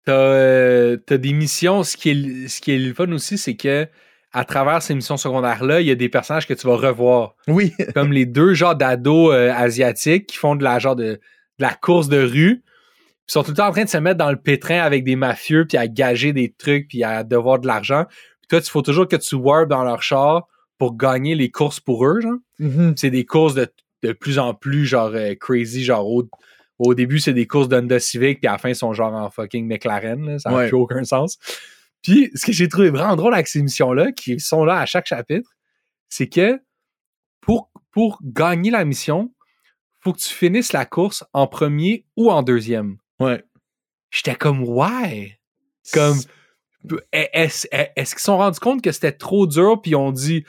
T'as 0.06 0.14
euh, 0.14 0.98
t'as 0.98 1.18
des 1.18 1.32
missions. 1.32 1.84
Ce 1.84 1.96
qui 1.96 2.10
est, 2.10 2.48
ce 2.50 2.60
qui 2.60 2.72
est 2.74 2.78
le 2.78 2.94
fun 2.94 3.10
aussi, 3.14 3.38
c'est 3.38 3.56
que 3.56 3.88
à 4.34 4.46
travers 4.46 4.82
ces 4.82 4.96
missions 4.96 5.18
secondaires-là, 5.18 5.82
il 5.82 5.88
y 5.88 5.92
a 5.92 5.96
des 5.96 6.10
personnages 6.10 6.48
que 6.48 6.54
tu 6.54 6.66
vas 6.68 6.76
revoir. 6.76 7.36
Oui, 7.48 7.72
Comme 7.94 8.12
les 8.12 8.26
deux 8.26 8.54
genres 8.54 8.76
d'ados 8.76 9.34
euh, 9.34 9.52
asiatiques 9.54 10.28
qui 10.28 10.38
font 10.38 10.56
de 10.56 10.64
la 10.64 10.80
genre 10.80 10.96
de, 10.96 11.04
de 11.14 11.20
la 11.60 11.74
course 11.74 12.10
de 12.10 12.22
rue. 12.22 12.64
Ils 13.30 13.32
sont 13.32 13.44
tout 13.44 13.52
le 13.52 13.58
temps 13.58 13.68
en 13.68 13.72
train 13.72 13.84
de 13.86 13.90
se 13.90 13.98
mettre 13.98 14.18
dans 14.18 14.32
le 14.32 14.38
pétrin 14.38 14.80
avec 14.80 15.04
des 15.04 15.16
mafieux, 15.16 15.66
puis 15.66 15.78
à 15.78 15.88
gager 15.88 16.34
des 16.34 16.52
trucs, 16.52 16.88
puis 16.90 17.04
à 17.04 17.24
devoir 17.24 17.60
de 17.60 17.68
l'argent. 17.68 18.06
Puis 18.10 18.48
toi, 18.50 18.60
il 18.60 18.70
faut 18.70 18.82
toujours 18.82 19.08
que 19.08 19.16
tu 19.16 19.36
warp 19.36 19.70
dans 19.70 19.84
leur 19.84 20.02
char 20.04 20.48
pour 20.78 20.98
gagner 20.98 21.36
les 21.36 21.50
courses 21.50 21.80
pour 21.80 22.06
eux, 22.06 22.20
genre. 22.20 22.38
Mhm. 22.60 22.94
c'est 22.98 23.10
des 23.12 23.26
courses 23.26 23.54
de, 23.54 23.68
de 24.04 24.12
plus 24.12 24.40
en 24.40 24.54
plus 24.54 24.86
genre 24.86 25.12
euh, 25.14 25.34
crazy 25.40 25.84
genre 25.84 26.06
au, 26.08 26.24
au 26.80 26.94
début 26.94 27.20
c'est 27.20 27.34
des 27.34 27.48
courses 27.48 27.68
d'Honda 27.70 28.00
Civic 28.00 28.40
puis 28.42 28.48
à 28.48 28.54
la 28.54 28.58
fin 28.58 28.70
ils 28.70 28.76
sont 28.76 28.94
genre 28.94 29.14
en 29.14 29.30
fucking 29.30 29.68
McLaren 29.68 30.26
là, 30.26 30.40
ça 30.40 30.50
n'a 30.50 30.58
Ouais. 30.58 30.68
plus 30.68 30.78
aucun 30.78 31.04
sens 31.04 31.38
puis 32.04 32.30
ce 32.36 32.46
que 32.46 32.52
j'ai 32.52 32.68
trouvé 32.68 32.90
vraiment 32.90 33.16
drôle 33.16 33.34
avec 33.34 33.48
ces 33.48 33.62
missions 33.62 33.94
là 33.94 34.12
qui 34.12 34.40
sont 34.40 34.64
là 34.66 34.80
à 34.80 34.86
chaque 34.86 35.08
chapitre 35.08 35.50
c'est 36.10 36.28
que 36.28 36.62
pour 37.42 37.72
pour 37.92 38.20
gagner 38.24 38.72
la 38.72 38.86
mission 38.86 39.34
faut 40.02 40.14
que 40.14 40.20
tu 40.20 40.34
finisses 40.34 40.74
la 40.74 40.86
course 40.86 41.24
en 41.34 41.48
premier 41.48 42.06
ou 42.16 42.30
en 42.30 42.44
deuxième 42.44 42.98
ouais. 43.20 43.44
j'étais 44.12 44.36
comme 44.36 44.64
ouais 44.64 45.40
comme 45.94 46.18
est-ce 47.12 47.68
qu'ils 47.68 48.06
se 48.06 48.26
sont 48.26 48.38
rendus 48.38 48.60
compte 48.60 48.82
que 48.82 48.92
c'était 48.92 49.14
trop 49.14 49.48
dur 49.48 49.82
puis 49.82 49.92
ils 49.92 49.96
ont 49.96 50.12
dit 50.12 50.44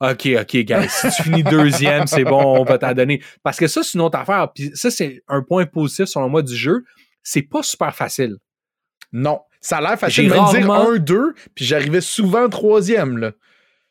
OK, 0.00 0.28
OK, 0.40 0.56
guys, 0.56 0.88
si 0.88 1.08
tu 1.10 1.22
finis 1.22 1.42
deuxième, 1.44 2.06
c'est 2.06 2.24
bon, 2.24 2.60
on 2.60 2.64
va 2.64 2.78
t'en 2.78 2.92
donner. 2.92 3.22
Parce 3.42 3.58
que 3.58 3.68
ça, 3.68 3.82
c'est 3.82 3.94
une 3.94 4.00
autre 4.00 4.18
affaire. 4.18 4.52
Puis 4.52 4.70
ça, 4.74 4.90
c'est 4.90 5.22
un 5.28 5.42
point 5.42 5.66
positif, 5.66 6.06
selon 6.06 6.28
moi, 6.28 6.42
du 6.42 6.54
jeu. 6.54 6.84
C'est 7.22 7.42
pas 7.42 7.62
super 7.62 7.94
facile. 7.94 8.36
Non. 9.14 9.40
Ça 9.60 9.78
a 9.78 9.80
l'air 9.80 9.98
facile 9.98 10.24
J'ai 10.24 10.30
de 10.30 10.34
me 10.34 10.50
dire 10.50 10.68
rarement- 10.68 10.90
1-2, 10.92 11.32
puis 11.54 11.64
j'arrivais 11.64 12.02
souvent 12.02 12.46
troisième, 12.50 13.16
là. 13.16 13.32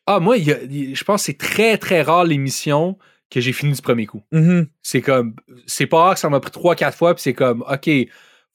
Ah, 0.06 0.20
moi, 0.20 0.38
y 0.38 0.52
a- 0.52 0.60
je 0.70 1.04
pense 1.04 1.22
que 1.22 1.26
c'est 1.28 1.38
très, 1.38 1.78
très 1.78 2.02
rare 2.04 2.26
l'émission 2.26 2.98
que 3.32 3.40
j'ai 3.42 3.54
fini 3.54 3.74
du 3.74 3.82
premier 3.82 4.06
coup. 4.06 4.22
Mhm. 4.32 4.68
C'est 4.84 5.02
comme, 5.02 5.36
c'est 5.66 5.88
pas 5.88 5.98
rare 6.04 6.14
que 6.16 6.20
ça 6.20 6.30
m'a 6.30 6.40
pris 6.40 6.52
trois, 6.52 6.76
quatre 6.76 6.96
fois, 6.98 7.16
puis 7.16 7.24
c'est 7.24 7.34
comme, 7.34 7.64
OK, 7.68 7.90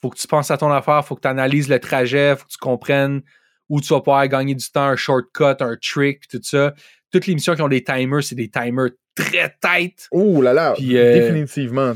faut 0.00 0.10
que 0.10 0.18
tu 0.18 0.28
penses 0.28 0.50
à 0.52 0.58
ton 0.58 0.70
affaire, 0.70 1.04
faut 1.04 1.16
que 1.16 1.22
tu 1.22 1.26
analyses 1.28 1.68
le 1.68 1.80
trajet, 1.80 2.36
faut 2.36 2.44
que 2.44 2.52
tu 2.52 2.58
comprennes 2.58 3.22
où 3.68 3.80
tu 3.80 3.88
vas 3.88 4.00
pouvoir 4.00 4.28
gagner 4.28 4.54
du 4.54 4.70
temps, 4.70 4.84
un 4.84 4.96
shortcut, 4.96 5.56
un 5.60 5.76
trick, 5.82 6.20
puis 6.20 6.38
tout 6.38 6.40
ça. 6.44 6.74
Toutes 7.10 7.26
les 7.26 7.34
missions 7.34 7.54
qui 7.56 7.62
ont 7.62 7.68
des 7.68 7.82
timers, 7.82 8.22
c'est 8.22 8.34
des 8.36 8.48
timers 8.50 8.90
très 9.16 9.56
tight. 9.60 10.06
Oh 10.12 10.40
là 10.42 10.52
là, 10.52 10.74
euh, 10.78 11.14
définitivement. 11.20 11.94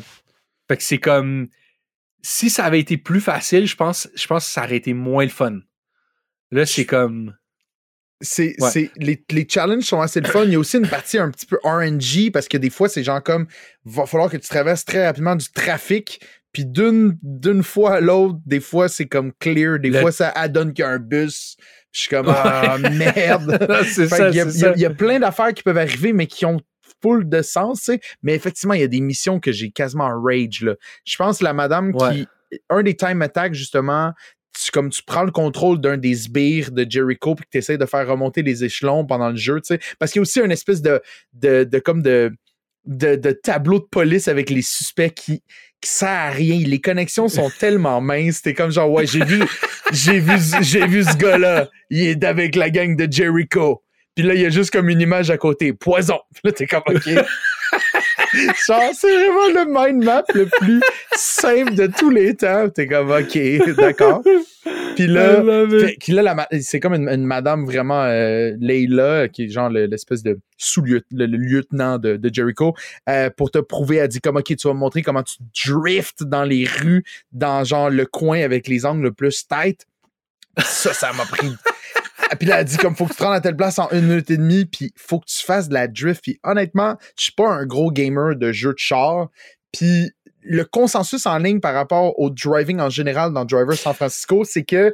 Fait 0.68 0.76
que 0.78 0.82
c'est 0.82 0.98
comme, 0.98 1.48
si 2.22 2.50
ça 2.50 2.64
avait 2.64 2.80
été 2.80 2.96
plus 2.96 3.20
facile, 3.20 3.66
je 3.66 3.76
pense, 3.76 4.08
je 4.14 4.26
pense 4.26 4.46
que 4.46 4.50
ça 4.52 4.64
aurait 4.64 4.76
été 4.76 4.94
moins 4.94 5.24
le 5.24 5.30
fun. 5.30 5.58
Là, 6.50 6.66
c'est 6.66 6.84
comme, 6.86 7.34
C'est, 8.20 8.54
Ouais. 8.60 8.70
c'est, 8.70 8.90
les, 8.98 9.24
les 9.30 9.46
challenges 9.48 9.82
sont 9.84 10.00
assez 10.00 10.20
le 10.20 10.28
fun. 10.28 10.44
Il 10.44 10.52
y 10.52 10.54
a 10.54 10.58
aussi 10.58 10.76
une 10.76 10.88
partie 10.88 11.18
un 11.18 11.30
petit 11.30 11.46
peu 11.46 11.58
RNG 11.64 12.30
parce 12.32 12.46
que 12.46 12.56
des 12.56 12.70
fois, 12.70 12.88
c'est 12.88 13.02
genre 13.02 13.22
comme 13.22 13.46
va 13.84 14.06
falloir 14.06 14.30
que 14.30 14.36
tu 14.36 14.46
traverses 14.48 14.84
très 14.84 15.04
rapidement 15.06 15.34
du 15.34 15.50
trafic. 15.50 16.20
Puis 16.52 16.64
d'une, 16.66 17.18
d'une 17.22 17.62
fois 17.64 17.94
à 17.96 18.00
l'autre, 18.00 18.38
des 18.46 18.60
fois, 18.60 18.88
c'est 18.88 19.06
comme 19.06 19.32
clear. 19.40 19.78
Des 19.80 19.88
Le- 19.90 20.00
fois, 20.00 20.12
ça 20.12 20.28
adonne 20.28 20.72
qu'il 20.74 20.84
y 20.84 20.86
a 20.86 20.90
un 20.90 20.98
bus. 20.98 21.56
Puis 21.56 21.66
je 21.92 22.00
suis 22.02 22.10
comme 22.10 22.28
Ah 22.28 22.76
merde. 22.78 23.58
y 24.32 24.36
y, 24.36 24.72
il 24.76 24.80
y 24.80 24.84
a 24.84 24.90
plein 24.90 25.18
d'affaires 25.18 25.52
qui 25.54 25.62
peuvent 25.62 25.78
arriver, 25.78 26.12
mais 26.12 26.26
qui 26.26 26.44
ont 26.46 26.60
full 27.02 27.28
de 27.28 27.42
sens, 27.42 27.80
tu 27.80 27.84
sais. 27.92 28.00
Mais 28.22 28.34
effectivement, 28.34 28.74
il 28.74 28.80
y 28.80 28.84
a 28.84 28.88
des 28.88 29.00
missions 29.00 29.40
que 29.40 29.52
j'ai 29.52 29.70
quasiment 29.70 30.10
rage, 30.22 30.62
là. 30.62 30.74
Je 31.04 31.16
pense 31.16 31.40
la 31.42 31.52
madame 31.52 31.94
Ouais. 31.94 32.14
qui. 32.14 32.28
Un 32.68 32.82
des 32.82 32.94
time 32.94 33.22
attacks, 33.22 33.54
justement, 33.54 34.12
tu, 34.58 34.70
comme 34.72 34.90
tu 34.90 35.02
prends 35.02 35.22
le 35.24 35.30
contrôle 35.30 35.80
d'un 35.80 35.96
des 35.96 36.14
sbires 36.14 36.70
de 36.70 36.86
Jericho 36.88 37.34
puis 37.34 37.46
que 37.46 37.50
tu 37.50 37.58
essaies 37.58 37.78
de 37.78 37.86
faire 37.86 38.06
remonter 38.06 38.42
les 38.42 38.62
échelons 38.64 39.06
pendant 39.06 39.30
le 39.30 39.36
jeu, 39.36 39.60
tu 39.60 39.74
sais. 39.74 39.80
Parce 39.98 40.12
qu'il 40.12 40.20
y 40.20 40.20
a 40.20 40.22
aussi 40.22 40.40
une 40.40 40.52
espèce 40.52 40.82
de. 40.82 41.00
de, 41.32 41.64
de 41.64 41.78
comme 41.78 42.02
de. 42.02 42.30
De, 42.84 43.14
de 43.14 43.30
tableau 43.30 43.78
de 43.78 43.84
police 43.84 44.26
avec 44.26 44.50
les 44.50 44.60
suspects 44.60 45.14
qui, 45.14 45.40
qui 45.80 45.88
sert 45.88 46.08
à 46.08 46.30
rien. 46.30 46.58
Les 46.66 46.80
connexions 46.80 47.28
sont 47.28 47.48
tellement 47.60 48.00
minces. 48.00 48.42
T'es 48.42 48.54
comme 48.54 48.72
genre, 48.72 48.90
ouais, 48.90 49.06
j'ai 49.06 49.24
vu, 49.24 49.40
j'ai 49.92 50.18
vu, 50.18 50.32
j'ai 50.62 50.84
vu 50.88 51.04
ce 51.04 51.16
gars-là. 51.16 51.68
Il 51.90 52.02
est 52.02 52.24
avec 52.24 52.56
la 52.56 52.70
gang 52.70 52.96
de 52.96 53.06
Jericho. 53.10 53.81
Puis 54.14 54.24
là, 54.26 54.34
il 54.34 54.40
y 54.40 54.46
a 54.46 54.50
juste 54.50 54.70
comme 54.70 54.88
une 54.88 55.00
image 55.00 55.30
à 55.30 55.38
côté. 55.38 55.72
Poison. 55.72 56.18
Puis 56.34 56.40
là, 56.44 56.52
t'es 56.52 56.66
comme, 56.66 56.82
OK. 56.86 57.08
Genre, 58.66 58.90
c'est 58.94 59.10
vraiment 59.16 59.48
le 59.48 59.64
mind 59.68 60.04
map 60.04 60.24
le 60.34 60.46
plus 60.46 60.80
simple 61.16 61.74
de 61.74 61.86
tous 61.86 62.10
les 62.10 62.34
temps. 62.34 62.68
T'es 62.70 62.86
comme, 62.86 63.10
OK, 63.10 63.38
d'accord. 63.76 64.22
Puis 64.94 65.06
là, 65.06 65.42
que 66.00 66.12
là, 66.12 66.48
c'est 66.60 66.80
comme 66.80 66.94
une, 66.94 67.08
une 67.08 67.24
madame 67.24 67.64
vraiment 67.64 68.04
euh, 68.04 68.52
Leila, 68.60 69.28
qui 69.28 69.44
est 69.44 69.48
genre 69.48 69.70
le- 69.70 69.86
l'espèce 69.86 70.22
de 70.22 70.38
sous-lieutenant 70.58 71.26
lieutenant 71.26 71.98
de, 71.98 72.16
de 72.16 72.30
Jericho, 72.32 72.74
euh, 73.08 73.30
pour 73.34 73.50
te 73.50 73.58
prouver, 73.58 73.96
elle 73.96 74.08
dit 74.08 74.20
comme 74.20 74.36
OK, 74.36 74.54
tu 74.54 74.68
vas 74.68 74.74
me 74.74 74.78
montrer 74.78 75.02
comment 75.02 75.22
tu 75.22 75.36
drifts 75.66 76.22
dans 76.22 76.44
les 76.44 76.66
rues, 76.66 77.04
dans 77.32 77.64
genre 77.64 77.88
le 77.90 78.04
coin 78.06 78.40
avec 78.42 78.68
les 78.68 78.84
angles 78.84 79.02
le 79.02 79.12
plus 79.12 79.46
tight. 79.48 79.86
Ça, 80.58 80.92
ça 80.92 81.12
m'a 81.14 81.24
pris. 81.24 81.50
Puis 82.36 82.48
là, 82.48 82.60
elle 82.60 82.64
dit 82.64 82.76
comme 82.76 82.94
faut 82.94 83.06
que 83.06 83.12
tu 83.12 83.18
te 83.18 83.22
rendes 83.22 83.34
à 83.34 83.40
telle 83.40 83.56
place 83.56 83.78
en 83.78 83.90
une 83.90 84.06
minute 84.06 84.30
et 84.30 84.36
demie, 84.36 84.64
puis 84.64 84.92
faut 84.96 85.18
que 85.20 85.26
tu 85.26 85.44
fasses 85.44 85.68
de 85.68 85.74
la 85.74 85.88
drift. 85.88 86.22
Puis 86.22 86.38
honnêtement, 86.42 86.96
je 87.18 87.24
suis 87.24 87.32
pas 87.32 87.48
un 87.48 87.66
gros 87.66 87.90
gamer 87.90 88.36
de 88.36 88.52
jeux 88.52 88.72
de 88.72 88.78
char. 88.78 89.28
Puis 89.72 90.10
le 90.42 90.64
consensus 90.64 91.26
en 91.26 91.38
ligne 91.38 91.60
par 91.60 91.74
rapport 91.74 92.18
au 92.18 92.30
driving 92.30 92.80
en 92.80 92.90
général 92.90 93.32
dans 93.32 93.44
Driver 93.44 93.76
San 93.76 93.94
Francisco, 93.94 94.44
c'est 94.44 94.64
que 94.64 94.92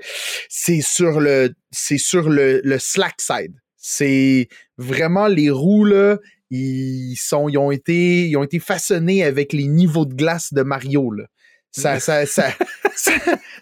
c'est 0.49 0.80
sur 0.80 1.20
le 1.20 1.55
c'est 1.70 1.99
sur 1.99 2.28
le, 2.28 2.61
le 2.62 2.78
slack 2.78 3.20
side. 3.20 3.55
C'est 3.76 4.49
vraiment 4.76 5.26
les 5.26 5.51
roues 5.51 5.84
là, 5.84 6.18
ils 6.51 7.16
sont 7.16 7.49
ils 7.49 7.59
ont 7.59 7.70
été 7.70 8.28
ils 8.28 8.36
ont 8.36 8.43
été 8.43 8.59
façonnés 8.59 9.24
avec 9.24 9.53
les 9.53 9.68
niveaux 9.68 10.05
de 10.05 10.14
glace 10.14 10.53
de 10.53 10.62
Mario 10.62 11.11
là. 11.11 11.24
Ça 11.70 12.01
ça 12.01 12.26
ça, 12.26 12.51
ça, 12.95 13.12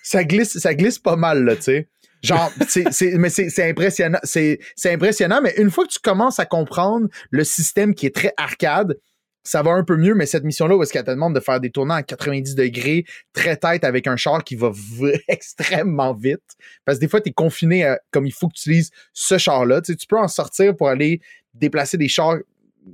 ça 0.03 0.25
glisse 0.25 0.59
ça 0.59 0.75
glisse 0.75 0.99
pas 0.99 1.17
mal 1.17 1.45
là, 1.45 1.57
tu 1.57 1.63
sais. 1.63 1.89
Genre, 2.23 2.51
c'est, 2.69 2.93
c'est, 2.93 3.13
mais 3.19 3.31
c'est, 3.31 3.51
c'est 3.51 3.69
impressionnant. 3.71 4.19
C'est, 4.23 4.59
c'est 4.75 4.93
impressionnant, 4.93 5.41
mais 5.43 5.55
une 5.59 5.71
fois 5.71 5.85
que 5.87 5.93
tu 5.93 5.99
commences 5.99 6.39
à 6.39 6.47
comprendre 6.47 7.09
le 7.31 7.45
système 7.45 7.95
qui 7.95 8.07
est 8.07 8.15
très 8.15 8.33
arcade, 8.37 8.97
ça 9.45 9.63
va 9.63 9.71
un 9.71 9.85
peu 9.85 9.97
mieux, 9.97 10.15
mais 10.17 10.27
cette 10.27 10.43
mission-là, 10.43 10.77
où 10.77 10.83
est-ce 10.83 10.93
qu'elle 10.93 11.05
te 11.05 11.11
demande 11.13 11.33
de 11.35 11.39
faire 11.41 11.61
des 11.61 11.71
tournants 11.71 11.95
à 11.95 12.03
90 12.03 12.57
degrés, 12.57 13.05
très 13.33 13.57
tête 13.57 13.85
avec 13.85 14.09
un 14.09 14.17
char 14.17 14.43
qui 14.43 14.57
va 14.57 14.73
v- 14.75 15.23
extrêmement 15.29 16.15
vite. 16.15 16.43
Parce 16.85 16.99
que 16.99 17.03
des 17.03 17.09
fois, 17.09 17.21
tu 17.21 17.29
es 17.29 17.33
confiné 17.33 17.85
à, 17.85 18.01
comme 18.11 18.27
il 18.27 18.33
faut 18.33 18.49
que 18.49 18.55
tu 18.55 18.71
utilises 18.71 18.91
ce 19.13 19.39
char-là. 19.39 19.83
Tu, 19.83 19.93
sais, 19.93 19.97
tu 19.97 20.09
peux 20.09 20.19
en 20.19 20.27
sortir 20.27 20.75
pour 20.75 20.89
aller 20.89 21.21
déplacer 21.55 21.97
des 21.97 22.09
chars 22.09 22.39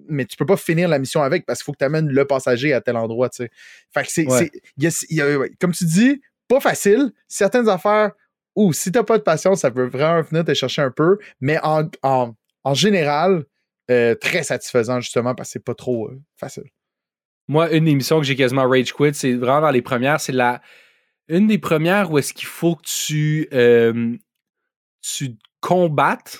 mais 0.09 0.25
tu 0.25 0.39
peux 0.39 0.47
pas 0.47 0.57
finir 0.57 0.89
la 0.89 0.99
mission 0.99 1.23
avec 1.23 1.45
parce 1.45 1.59
qu'il 1.61 1.65
faut 1.67 1.73
que 1.73 1.79
tu 1.79 1.85
amènes 1.85 2.09
le 2.09 2.25
passager 2.27 2.73
à 2.73 2.81
tel 2.81 2.97
endroit, 2.97 3.29
tu 3.29 3.43
sais. 3.45 3.51
Fait 3.93 4.03
que 4.03 4.09
c'est, 4.11 4.27
Ouais. 4.27 4.39
c'est- 4.39 4.51
il 4.79 4.85
y 4.85 4.87
a- 4.87 5.05
il 5.11 5.17
y 5.17 5.21
a- 5.21 5.39
ouais, 5.39 5.51
comme 5.61 5.73
tu 5.73 5.85
dis, 5.85 6.23
pas 6.49 6.61
facile. 6.61 7.13
Certaines 7.29 7.69
affaires, 7.69 8.13
ou 8.55 8.73
si 8.73 8.93
t'as 8.93 9.03
pas 9.03 9.19
de 9.19 9.23
patience, 9.23 9.61
ça 9.61 9.71
peut 9.71 9.87
vraiment 9.87 10.23
venir 10.23 10.45
te 10.45 10.55
chercher 10.55 10.83
un 10.83 10.91
peu, 10.91 11.19
mais 11.41 11.59
en, 11.63 11.89
en, 12.03 12.35
en 12.65 12.75
général, 12.75 13.45
euh, 13.91 14.15
très 14.15 14.43
satisfaisant 14.43 15.01
justement 15.01 15.35
parce 15.35 15.49
que 15.49 15.53
c'est 15.55 15.65
pas 15.65 15.75
trop 15.75 16.09
euh, 16.09 16.21
facile. 16.37 16.65
Moi, 17.49 17.73
une 17.73 17.89
émission 17.89 18.19
que 18.19 18.25
j'ai 18.25 18.37
quasiment 18.37 18.69
rage 18.69 18.93
quit, 18.93 19.15
c'est 19.15 19.35
vraiment 19.35 19.63
dans 19.63 19.71
les 19.71 19.83
premières. 19.83 20.21
C'est 20.21 20.33
la 20.33 20.61
une 21.29 21.47
des 21.47 21.59
premières 21.59 22.11
où 22.11 22.19
est-ce 22.19 22.33
qu'il 22.33 22.47
faut 22.47 22.77
que 22.77 22.83
tu, 22.85 23.49
euh, 23.53 24.17
tu 25.01 25.37
combattes 25.61 26.39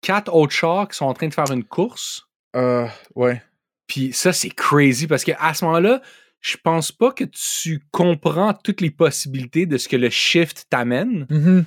quatre 0.00 0.34
autres 0.34 0.52
chars 0.52 0.88
qui 0.88 0.96
sont 0.96 1.06
en 1.06 1.14
train 1.14 1.28
de 1.28 1.34
faire 1.34 1.50
une 1.50 1.64
course. 1.64 2.26
Euh, 2.56 2.86
ouais. 3.14 3.42
Puis 3.86 4.12
ça, 4.12 4.32
c'est 4.32 4.50
crazy 4.50 5.06
parce 5.06 5.24
qu'à 5.24 5.54
ce 5.54 5.64
moment-là, 5.64 6.00
je 6.40 6.56
pense 6.62 6.92
pas 6.92 7.10
que 7.12 7.24
tu 7.24 7.80
comprends 7.90 8.54
toutes 8.54 8.80
les 8.80 8.90
possibilités 8.90 9.66
de 9.66 9.76
ce 9.78 9.88
que 9.88 9.96
le 9.96 10.10
shift 10.10 10.66
t'amène. 10.70 11.26
Mhm. 11.30 11.64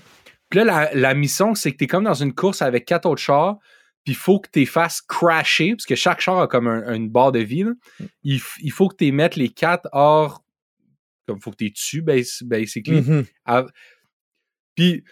Puis 0.50 0.60
là, 0.60 0.64
la, 0.66 0.94
la 0.94 1.14
mission, 1.14 1.56
c'est 1.56 1.72
que 1.72 1.78
tu 1.78 1.84
es 1.86 1.88
comme 1.88 2.04
dans 2.06 2.14
une 2.14 2.34
course 2.34 2.62
avec 2.62 2.86
quatre 2.86 3.06
autres 3.06 3.22
chars, 3.22 3.58
puis 4.04 4.14
il 4.14 4.16
faut 4.16 4.40
que 4.40 4.50
tu 4.52 4.60
les 4.60 4.66
fasses 4.66 5.02
crasher, 5.02 5.72
parce 5.76 5.86
que 5.86 5.96
chaque 5.96 6.22
char 6.22 6.40
a 6.40 6.48
comme 6.48 6.68
un- 6.68 6.94
une 6.94 7.10
barre 7.10 7.32
de 7.32 7.40
vie. 7.40 7.64
là. 7.64 7.72
Il, 8.24 8.40
faut 8.72 8.88
que 8.88 8.96
tu 8.96 9.12
mettes 9.12 9.36
les 9.36 9.50
quatre 9.50 9.88
hors. 9.92 10.44
Comme 11.28 11.38
il 11.38 11.42
faut 11.44 11.52
que 11.52 11.58
tu 11.58 11.64
les 11.66 11.72
tues, 11.74 12.02
bas- 12.02 12.16
basically. 12.44 13.02
Mhm. 13.02 13.26
À- 13.46 13.66
Puis, 14.76 15.04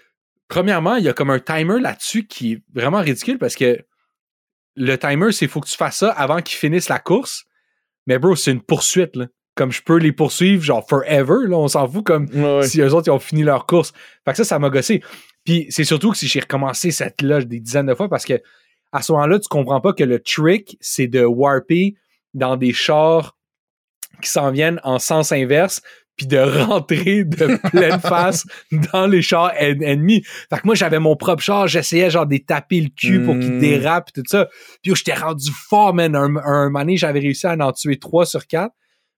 premièrement, 0.48 0.96
il 0.96 1.04
y 1.04 1.10
a 1.10 1.14
comme 1.14 1.30
un 1.30 1.40
timer 1.40 1.80
là-dessus 1.80 2.26
qui 2.26 2.54
est 2.54 2.64
vraiment 2.74 3.00
ridicule 3.02 3.38
parce 3.38 3.56
que 3.56 3.78
le 4.76 4.98
timer, 4.98 5.32
c'est 5.32 5.48
faut 5.48 5.60
que 5.62 5.68
tu 5.68 5.76
fasses 5.78 6.00
ça 6.00 6.12
avant 6.12 6.42
qu'ils 6.42 6.58
finissent 6.58 6.90
la 6.90 7.00
course. 7.00 7.44
Mais 8.08 8.18
bro, 8.18 8.36
c'est 8.36 8.52
une 8.52 8.62
poursuite. 8.62 9.16
Là. 9.16 9.28
Comme 9.60 9.72
je 9.74 9.82
peux 9.84 9.98
les 9.98 10.14
poursuivre, 10.14 10.64
genre 10.64 10.88
forever, 10.88 11.46
là, 11.48 11.58
on 11.58 11.68
s'en 11.68 11.86
fout 11.86 12.06
comme 12.06 12.28
Ouais. 12.34 12.64
si 12.66 12.80
eux 12.80 12.94
autres 12.94 13.08
ils 13.10 13.12
ont 13.12 13.20
fini 13.20 13.44
leur 13.44 13.66
course. 13.66 13.92
Fait 14.24 14.32
que 14.32 14.38
ça, 14.38 14.46
ça 14.46 14.58
m'a 14.58 14.70
gossé. 14.70 15.04
Puis 15.44 15.66
c'est 15.70 15.84
surtout 15.84 16.12
que 16.12 16.18
si 16.18 16.28
j'ai 16.28 16.40
recommencé 16.40 16.92
cette 16.92 17.22
loge 17.22 17.46
des 17.46 17.60
dizaines 17.60 17.88
de 17.88 17.94
fois 17.94 18.08
parce 18.08 18.24
que 18.24 18.42
à 18.94 19.02
ce 19.02 19.12
moment-là, 19.12 19.38
tu 19.38 19.50
comprends 19.50 19.82
pas 19.82 19.92
que 19.92 20.06
le 20.06 20.20
trick, 20.20 20.78
c'est 20.80 21.08
de 21.08 21.24
warper 21.26 21.96
dans 22.34 22.56
des 22.56 22.72
chars 22.72 23.36
qui 24.22 24.30
s'en 24.30 24.50
viennent 24.52 24.80
en 24.84 24.98
sens 24.98 25.32
inverse 25.34 25.82
puis 26.16 26.26
de 26.28 26.38
rentrer 26.66 27.24
de 27.24 27.58
pleine 27.70 28.00
face 28.00 28.46
dans 28.94 29.08
les 29.08 29.22
chars 29.22 29.52
en- 29.60 29.82
ennemis. 29.82 30.24
Fait 30.50 30.58
que 30.58 30.62
moi, 30.66 30.76
j'avais 30.76 31.00
mon 31.00 31.16
propre 31.16 31.44
char, 31.44 31.68
j'essayais 31.68 32.10
genre 32.10 32.26
de 32.28 32.38
taper 32.38 32.82
le 32.82 32.90
cul 32.90 33.24
pour 33.24 33.36
qu'ils 33.40 33.54
Mm. 33.56 33.60
dérapent 33.60 34.10
et 34.10 34.22
tout 34.22 34.24
ça. 34.28 34.46
Puis 34.82 34.90
yo, 34.92 34.96
j'étais 34.96 35.14
rendu 35.14 35.50
fort, 35.70 35.94
man. 35.94 36.16
Un, 36.16 36.36
un 36.38 36.66
moment 36.66 36.80
donné, 36.80 36.98
j'avais 36.98 37.20
réussi 37.20 37.46
à 37.48 37.56
en 37.60 37.72
tuer 37.72 38.00
trois 38.00 38.26
sur 38.26 38.48
quatre, 38.48 38.74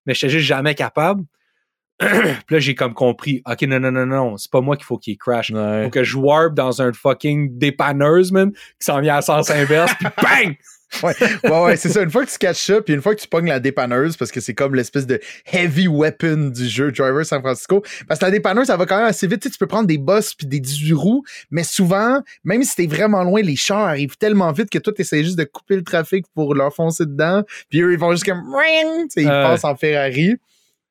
mais 0.06 0.14
j'étais 0.14 0.30
juste 0.30 0.46
jamais 0.46 0.76
capable. 0.76 1.24
Puis 2.00 2.56
là, 2.56 2.60
j'ai 2.60 2.74
comme 2.74 2.94
compris, 2.94 3.42
OK, 3.46 3.62
non, 3.64 3.80
non, 3.80 3.92
non, 3.92 4.06
non, 4.06 4.38
c'est 4.38 4.50
pas 4.50 4.62
moi 4.62 4.76
qu'il 4.76 4.86
faut 4.86 4.98
qu'il 4.98 5.18
crash. 5.18 5.52
Ouais. 5.52 5.84
Faut 5.84 5.90
que 5.92 6.04
je 6.04 6.18
warp 6.18 6.54
dans 6.56 6.82
un 6.82 6.92
fucking 6.94 7.58
dépanneuse, 7.58 8.32
man, 8.32 8.52
qui 8.52 8.60
s'en 8.80 9.00
vient 9.02 9.18
à 9.18 9.22
sens 9.22 9.52
inverse, 9.52 9.94
puis 10.00 10.08
bang! 10.24 10.56
Ouais, 11.04 11.14
ouais, 11.46 11.62
ouais, 11.64 11.78
c'est 11.78 11.90
ça. 11.90 12.02
Une 12.04 12.12
fois 12.12 12.26
que 12.26 12.30
tu 12.32 12.38
catches 12.38 12.66
ça, 12.66 12.82
puis 12.82 12.94
une 12.94 13.02
fois 13.02 13.16
que 13.16 13.22
tu 13.22 13.28
pognes 13.28 13.48
la 13.48 13.60
dépanneuse, 13.60 14.18
parce 14.18 14.30
que 14.32 14.40
c'est 14.42 14.54
comme 14.54 14.76
l'espèce 14.76 15.08
de 15.08 15.20
heavy 15.52 15.88
weapon 15.88 16.50
du 16.54 16.68
jeu 16.68 16.92
Driver 16.92 17.26
San 17.26 17.42
Francisco, 17.42 17.82
parce 18.08 18.20
que 18.20 18.26
la 18.26 18.32
dépanneuse, 18.32 18.68
ça 18.68 18.78
va 18.78 18.86
quand 18.86 18.98
même 18.98 19.06
assez 19.08 19.26
vite. 19.26 19.42
Tu, 19.42 19.48
sais, 19.48 19.52
tu 19.54 19.58
peux 19.58 19.68
prendre 19.68 19.88
des 19.88 19.98
boss 19.98 20.34
puis 20.36 20.48
des 20.48 20.60
18 20.60 20.94
roues, 20.94 21.24
mais 21.50 21.64
souvent, 21.64 22.22
même 22.44 22.64
si 22.64 22.76
t'es 22.76 22.88
vraiment 22.88 23.24
loin, 23.24 23.42
les 23.42 23.56
chars 23.56 23.88
arrivent 23.88 24.18
tellement 24.18 24.52
vite 24.52 24.70
que 24.70 24.80
toi, 24.80 24.92
t'essayes 24.94 25.24
juste 25.24 25.38
de 25.38 25.46
couper 25.46 25.78
le 25.78 25.84
trafic 25.84 26.26
pour 26.36 26.54
leur 26.56 26.74
foncer 26.76 27.06
dedans, 27.06 27.44
puis 27.70 27.82
eux, 27.82 27.94
ils 27.94 28.00
vont 28.00 28.12
juste 28.12 28.26
comme... 28.26 28.42
tu 28.44 29.06
sais, 29.10 29.22
Ils 29.24 29.28
Euh. 29.30 29.44
passent 29.44 29.64
en 29.64 29.76
Ferrari. 29.76 30.36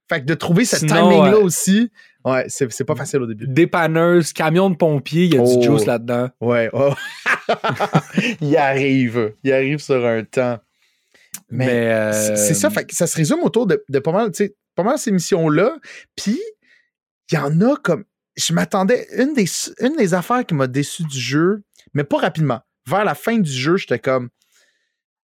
Fait 0.09 0.21
que 0.21 0.25
de 0.27 0.35
trouver 0.35 0.65
ce 0.65 0.75
timing-là 0.77 1.37
ouais. 1.39 1.43
aussi, 1.45 1.89
ouais, 2.25 2.45
c'est 2.49 2.85
pas 2.85 2.97
facile 2.97 3.21
au 3.21 3.27
début. 3.27 3.47
Dépanneuse, 3.47 4.33
camion 4.33 4.69
de 4.71 4.75
pompier, 4.77 5.27
il 5.27 5.35
y 5.35 5.39
a 5.39 5.41
Oh. 5.41 5.57
du 5.59 5.65
juice 5.65 5.87
là-dedans. 5.87 6.31
Ouais, 6.41 6.69
ouais. 6.73 6.91
il 8.41 8.57
arrive. 8.57 9.35
Il 9.45 9.53
arrive 9.53 9.79
sur 9.79 10.05
un 10.05 10.25
temps. 10.25 10.59
Mais, 11.49 11.67
Mais, 11.67 11.93
euh, 11.93 12.37
c'est 12.37 12.55
ça, 12.55 12.71
fait 12.71 12.85
que 12.85 12.95
ça 12.95 13.07
se 13.07 13.17
résume 13.17 13.41
autour 13.43 13.67
de, 13.67 13.83
de 13.89 13.99
pas 13.99 14.13
mal, 14.13 14.31
pas 14.75 14.83
mal 14.83 14.99
ces 14.99 15.11
missions-là. 15.11 15.77
Puis, 16.17 16.41
il 17.31 17.35
y 17.35 17.39
en 17.39 17.61
a 17.61 17.77
comme. 17.77 18.05
Je 18.37 18.53
m'attendais. 18.53 19.07
Une 19.17 19.35
des, 19.35 19.47
une 19.81 19.97
des 19.97 20.15
affaires 20.15 20.47
qui 20.47 20.55
m'a 20.55 20.67
déçu 20.67 21.05
du 21.05 21.19
jeu, 21.19 21.63
mais 21.95 22.05
pas 22.05 22.19
rapidement. 22.19 22.61
Vers 22.87 23.05
la 23.05 23.15
fin 23.15 23.39
du 23.39 23.51
jeu, 23.51 23.77
j'étais 23.77 23.99
comme. 23.99 24.31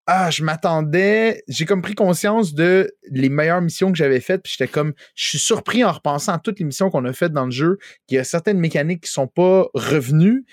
Ah, 0.08 0.30
je 0.30 0.44
m'attendais. 0.44 1.42
J'ai 1.48 1.64
comme 1.64 1.82
pris 1.82 1.94
conscience 1.94 2.54
de 2.54 2.92
les 3.10 3.28
meilleures 3.28 3.60
missions 3.60 3.90
que 3.90 3.98
j'avais 3.98 4.20
faites. 4.20 4.42
Puis 4.42 4.54
j'étais 4.56 4.70
comme. 4.70 4.92
Je 5.14 5.28
suis 5.28 5.38
surpris 5.38 5.84
en 5.84 5.92
repensant 5.92 6.32
à 6.32 6.38
toutes 6.38 6.58
les 6.58 6.64
missions 6.64 6.90
qu'on 6.90 7.04
a 7.04 7.12
faites 7.12 7.32
dans 7.32 7.46
le 7.46 7.50
jeu, 7.50 7.78
qu'il 8.06 8.16
y 8.16 8.18
a 8.18 8.24
certaines 8.24 8.58
mécaniques 8.58 9.04
qui 9.04 9.10
sont 9.10 9.28
pas 9.28 9.66
revenues. 9.74 10.44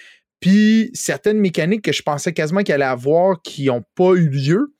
Puis 0.43 0.89
certaines 0.93 1.39
mécaniques 1.39 1.83
que 1.83 1.93
je 1.93 2.01
pensais 2.01 2.33
quasiment 2.33 2.63
qu'il 2.63 2.73
allait 2.73 2.83
avoir 2.83 3.41
qui 3.41 3.67
n'ont 3.67 3.83
pas 3.95 4.11
eu 4.15 4.27
lieu. 4.27 4.73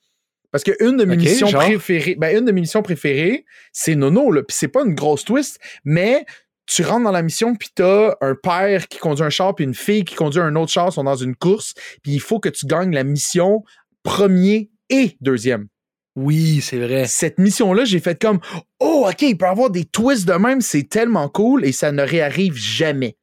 Parce 0.52 0.64
que 0.64 0.72
une 0.84 0.98
de 0.98 1.06
mes 1.06 1.16
Ok, 1.16 1.22
missions 1.22 1.48
genre? 1.48 1.64
préférées, 1.64 2.16
ben 2.20 2.38
une 2.38 2.44
de 2.44 2.52
mes 2.52 2.60
missions 2.60 2.84
préférées, 2.84 3.46
c'est 3.72 3.96
Nono, 3.96 4.30
là. 4.30 4.44
Puis 4.44 4.58
c'est 4.60 4.68
pas 4.68 4.84
une 4.84 4.94
grosse 4.94 5.24
twist, 5.24 5.60
mais 5.86 6.26
tu 6.66 6.84
rentres 6.84 7.06
dans 7.06 7.12
la 7.12 7.22
mission, 7.24 7.56
puis 7.56 7.70
t'as 7.74 8.16
un 8.20 8.36
père 8.36 8.88
qui 8.90 9.00
conduit 9.00 9.24
un 9.24 9.30
char, 9.30 9.56
puis 9.56 9.64
une 9.64 9.74
fille 9.74 10.04
qui 10.04 10.16
conduit 10.16 10.42
un 10.42 10.56
autre 10.56 10.72
char, 10.72 10.92
sont 10.92 11.06
dans 11.06 11.16
une 11.16 11.36
course, 11.36 11.74
puis 12.04 12.12
il 12.12 12.20
faut 12.20 12.40
que 12.42 12.50
tu 12.50 12.66
gagnes 12.66 12.94
la 12.94 13.04
mission 13.06 13.64
premier 14.04 14.70
et 14.90 15.16
deuxième. 15.22 15.68
Oui, 16.16 16.60
c'est 16.62 16.78
vrai. 16.78 17.08
Cette 17.08 17.40
mission-là, 17.40 17.86
j'ai 17.86 18.00
fait 18.00 18.22
comme 18.22 18.40
Oh, 18.80 19.08
OK, 19.10 19.22
il 19.24 19.38
peut 19.38 19.46
y 19.46 19.50
avoir 19.50 19.70
des 19.72 19.86
twists 19.86 20.28
de 20.28 20.34
même, 20.34 20.62
c'est 20.62 20.88
tellement 20.88 21.30
cool, 21.30 21.66
et 21.66 21.72
ça 21.72 21.92
ne 21.92 22.04
réarrive 22.04 22.56
jamais. 22.56 23.18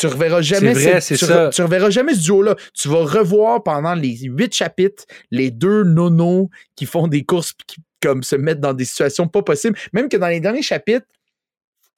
Tu 0.00 0.06
reverras 0.06 0.40
jamais, 0.40 0.74
C'est 0.74 0.80
vrai, 0.90 1.00
cette- 1.00 1.18
c'est 1.18 1.26
tu, 1.26 1.32
ça. 1.32 1.50
tu 1.52 1.62
reverras 1.62 1.90
jamais 1.90 2.14
ce 2.14 2.22
duo-là. 2.22 2.56
Tu 2.74 2.88
vas 2.88 3.04
revoir 3.04 3.62
pendant 3.62 3.94
les 3.94 4.16
huit 4.22 4.54
chapitres 4.54 5.04
les 5.30 5.50
deux 5.50 5.84
nonos 5.84 6.48
qui 6.76 6.86
font 6.86 7.06
des 7.06 7.22
courses 7.24 7.52
qui 7.66 7.80
comme 8.02 8.22
se 8.22 8.34
mettent 8.34 8.60
dans 8.60 8.72
des 8.72 8.86
situations 8.86 9.28
pas 9.28 9.42
possibles. 9.42 9.78
Même 9.92 10.08
que 10.08 10.16
dans 10.16 10.28
les 10.28 10.40
derniers 10.40 10.62
chapitres, 10.62 11.06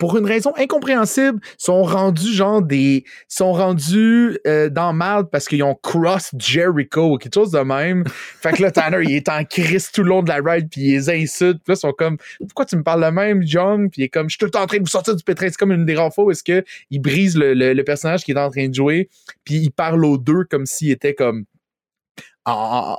pour 0.03 0.19
une 0.19 0.27
raison 0.27 0.53
incompréhensible, 0.57 1.39
sont 1.59 1.85
rendus 1.85 2.33
genre 2.35 2.61
des. 2.61 3.05
sont 3.29 3.53
rendus 3.53 4.37
euh, 4.49 4.69
dans 4.69 4.93
mal 4.93 5.29
parce 5.31 5.47
qu'ils 5.47 5.63
ont 5.63 5.77
cross 5.81 6.33
Jericho 6.37 7.15
ou 7.15 7.19
quelque 7.19 7.35
chose 7.35 7.53
de 7.53 7.61
même. 7.61 8.03
fait 8.43 8.53
que 8.55 8.63
là, 8.63 8.73
Tanner, 8.73 8.99
il 9.05 9.13
est 9.13 9.29
en 9.29 9.45
crise 9.45 9.93
tout 9.93 10.03
le 10.03 10.09
long 10.09 10.25
de 10.25 10.29
la 10.29 10.41
ride, 10.45 10.69
puis 10.69 10.81
il 10.81 10.91
les 10.95 11.09
insulte. 11.09 11.59
Puis 11.63 11.71
là, 11.71 11.75
ils 11.75 11.77
sont 11.77 11.93
comme 11.93 12.17
Pourquoi 12.41 12.65
tu 12.65 12.75
me 12.75 12.83
parles 12.83 13.05
de 13.05 13.11
même, 13.11 13.45
John? 13.47 13.91
Puis 13.91 14.03
il 14.03 14.05
est 14.07 14.09
comme 14.09 14.29
Je 14.29 14.33
suis 14.33 14.39
tout 14.41 14.47
le 14.47 14.51
temps 14.51 14.63
en 14.63 14.67
train 14.67 14.79
de 14.79 14.83
vous 14.83 14.89
sortir 14.89 15.15
du 15.15 15.23
pétrin. 15.23 15.47
C'est 15.49 15.57
comme 15.57 15.71
une 15.71 15.87
des 15.87 15.95
rares 15.95 16.13
fois 16.13 16.25
où 16.25 16.33
est-ce 16.33 16.43
que 16.43 16.65
il 16.91 16.99
brise 16.99 17.37
le, 17.37 17.55
le- 17.55 17.73
le 17.73 17.85
personnage 17.85 18.25
qui 18.25 18.33
est 18.33 18.39
en 18.41 18.51
train 18.51 18.69
de 18.69 18.75
jouer, 18.75 19.09
puis 19.45 19.55
il 19.55 19.71
parle 19.71 20.05
aux 20.05 20.19
deux 20.19 20.43
comme 20.51 20.67
s'il 20.67 20.91
était 20.91 21.15
comme 21.15 21.45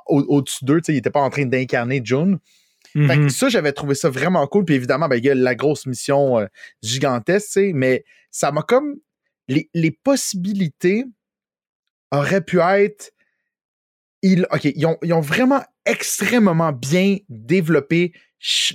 au-dessus 0.08 0.64
d'eux, 0.64 0.80
tu 0.80 0.86
sais, 0.86 0.94
il 0.94 1.00
était 1.00 1.10
pas 1.10 1.20
en 1.20 1.30
train 1.30 1.46
d'incarner 1.46 2.00
Fait 2.94 3.18
que 3.18 3.30
ça, 3.30 3.50
j'avais 3.50 3.72
trouvé 3.72 3.96
ça 3.96 4.10
vraiment 4.10 4.46
cool. 4.48 4.66
Puis 4.66 4.76
évidemment, 4.76 5.08
ben, 5.08 5.18
il 5.18 5.26
y 5.26 5.30
a 5.30 5.36
la 5.36 5.56
grosse 5.56 5.86
mission 5.88 6.40
euh, 6.40 6.46
gigantesque, 6.82 7.60
mais 7.74 8.06
ça 8.30 8.52
m'a 8.52 8.62
comme. 8.62 8.96
Les, 9.50 9.70
les 9.74 9.92
possibilités 9.92 11.04
auraient 12.12 12.44
pu 12.44 12.60
être. 12.60 13.12
Ils, 14.22 14.48
OK, 14.52 14.64
ils 14.64 14.86
ont, 14.86 14.98
ils 15.04 15.14
ont 15.14 15.22
vraiment 15.22 15.64
extrêmement 15.86 16.72
bien 16.72 17.18
développé 17.28 18.14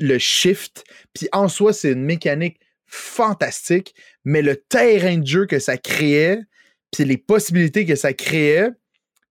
le 0.00 0.18
shift. 0.18 0.84
Puis 1.14 1.28
en 1.32 1.48
soi, 1.48 1.72
c'est 1.72 1.92
une 1.92 2.04
mécanique 2.04 2.60
fantastique, 2.86 3.94
mais 4.24 4.42
le 4.42 4.56
terrain 4.56 5.18
de 5.18 5.26
jeu 5.26 5.46
que 5.46 5.58
ça 5.58 5.76
créait, 5.76 6.40
puis 6.90 7.04
les 7.04 7.18
possibilités 7.18 7.84
que 7.84 7.94
ça 7.94 8.12
créait, 8.12 8.70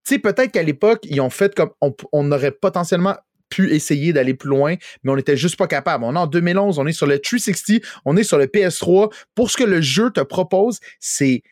tu 0.06 0.14
sais, 0.14 0.20
peut-être 0.20 0.52
qu'à 0.52 0.64
l'époque, 0.64 1.02
ils 1.04 1.20
ont 1.22 1.30
fait 1.30 1.54
comme 1.54 1.72
on, 1.82 1.94
on 2.14 2.32
aurait 2.32 2.52
potentiellement 2.52 3.18
pu 3.50 3.72
essayer 3.74 4.14
d'aller 4.14 4.34
plus 4.34 4.50
loin, 4.50 4.76
mais 5.04 5.12
on 5.12 5.16
n'était 5.16 5.38
juste 5.38 5.58
pas 5.58 5.68
capable. 5.68 6.04
On 6.04 6.16
est 6.16 6.20
en 6.20 6.28
2011, 6.28 6.80
on 6.80 6.88
est 6.88 6.91
sur 6.91 7.08
le 7.08 7.20
360, 7.20 7.82
on 8.06 8.18
est 8.18 8.24
sur 8.24 8.38
le 8.38 8.45
PS3. 8.45 9.12
Pour 9.36 9.52
ce 9.52 9.58
que 9.58 9.64
le 9.64 9.82
jeu 9.82 10.12
te 10.12 10.22
propose, 10.22 10.80
c'est 11.00 11.43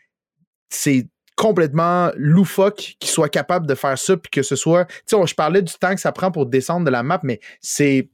c'est 0.69 1.07
complètement 1.35 2.11
loufoque 2.15 2.95
qu'il 2.99 3.09
soit 3.09 3.29
capable 3.29 3.67
de 3.67 3.75
faire 3.75 3.97
ça, 3.97 4.15
puis 4.17 4.29
que 4.31 4.41
ce 4.41 4.55
soit... 4.55 4.85
Tu 4.85 5.15
sais, 5.17 5.27
je 5.27 5.35
parlais 5.35 5.61
du 5.61 5.73
temps 5.73 5.93
que 5.93 5.99
ça 6.01 6.11
prend 6.11 6.31
pour 6.31 6.45
descendre 6.45 6.85
de 6.85 6.91
la 6.91 7.03
map, 7.03 7.19
mais 7.23 7.39
c'est... 7.59 8.09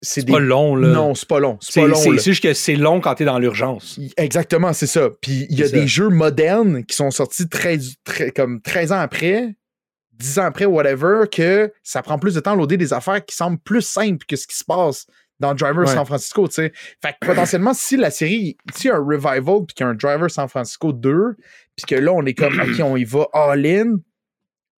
C'est 0.00 0.26
pas 0.28 0.38
long, 0.38 0.76
là. 0.76 0.88
Non, 0.88 1.14
c'est 1.16 1.26
pas 1.28 1.40
long. 1.40 1.58
C'est 1.60 1.80
pas 1.80 1.88
long. 1.88 1.96
c'est- 1.96 2.18
juste 2.22 2.42
que 2.42 2.54
c'est 2.54 2.76
long 2.76 3.00
quand 3.00 3.16
t'es 3.16 3.24
dans 3.24 3.40
l'urgence. 3.40 3.98
Exactement, 4.16 4.72
c'est 4.72 4.86
ça. 4.86 5.10
Puis 5.20 5.46
il 5.50 5.58
y 5.58 5.62
a 5.62 5.66
ça. 5.66 5.72
des 5.72 5.88
jeux 5.88 6.08
modernes 6.08 6.84
qui 6.84 6.94
sont 6.94 7.10
sortis 7.10 7.46
comme 8.36 8.60
13 8.62 8.92
ans 8.92 9.00
après, 9.00 9.56
10 10.18 10.38
ans 10.40 10.44
après, 10.44 10.64
whatever, 10.64 11.24
que 11.30 11.72
ça 11.82 12.02
prend 12.02 12.18
plus 12.18 12.34
de 12.34 12.40
temps 12.40 12.52
à 12.52 12.56
loader 12.56 12.76
des 12.76 12.92
affaires 12.92 13.24
qui 13.24 13.34
semblent 13.34 13.58
plus 13.58 13.82
simples 13.82 14.26
que 14.26 14.36
ce 14.36 14.46
qui 14.46 14.56
se 14.56 14.64
passe 14.64 15.06
dans 15.40 15.54
Driver 15.54 15.86
Ouais. 15.86 15.94
San 15.94 16.04
Francisco, 16.04 16.48
tu 16.48 16.54
sais. 16.54 16.72
Fait 17.02 17.14
que 17.20 17.26
potentiellement, 17.26 17.72
si 17.72 17.96
la 17.96 18.10
série, 18.10 18.56
a 18.66 18.94
un 18.94 18.98
revival, 18.98 19.66
puis 19.66 19.74
qu'il 19.74 19.84
y 19.84 19.86
a 19.86 19.88
un 19.88 19.94
Driver 19.94 20.30
San 20.30 20.48
Francisco 20.48 20.92
2, 20.92 21.36
puis 21.76 21.86
que 21.86 21.94
là, 21.94 22.12
on 22.12 22.24
est 22.26 22.34
comme, 22.34 22.58
OK, 22.58 22.80
on 22.80 22.96
y 22.96 23.04
va 23.04 23.28
all-in, 23.32 23.98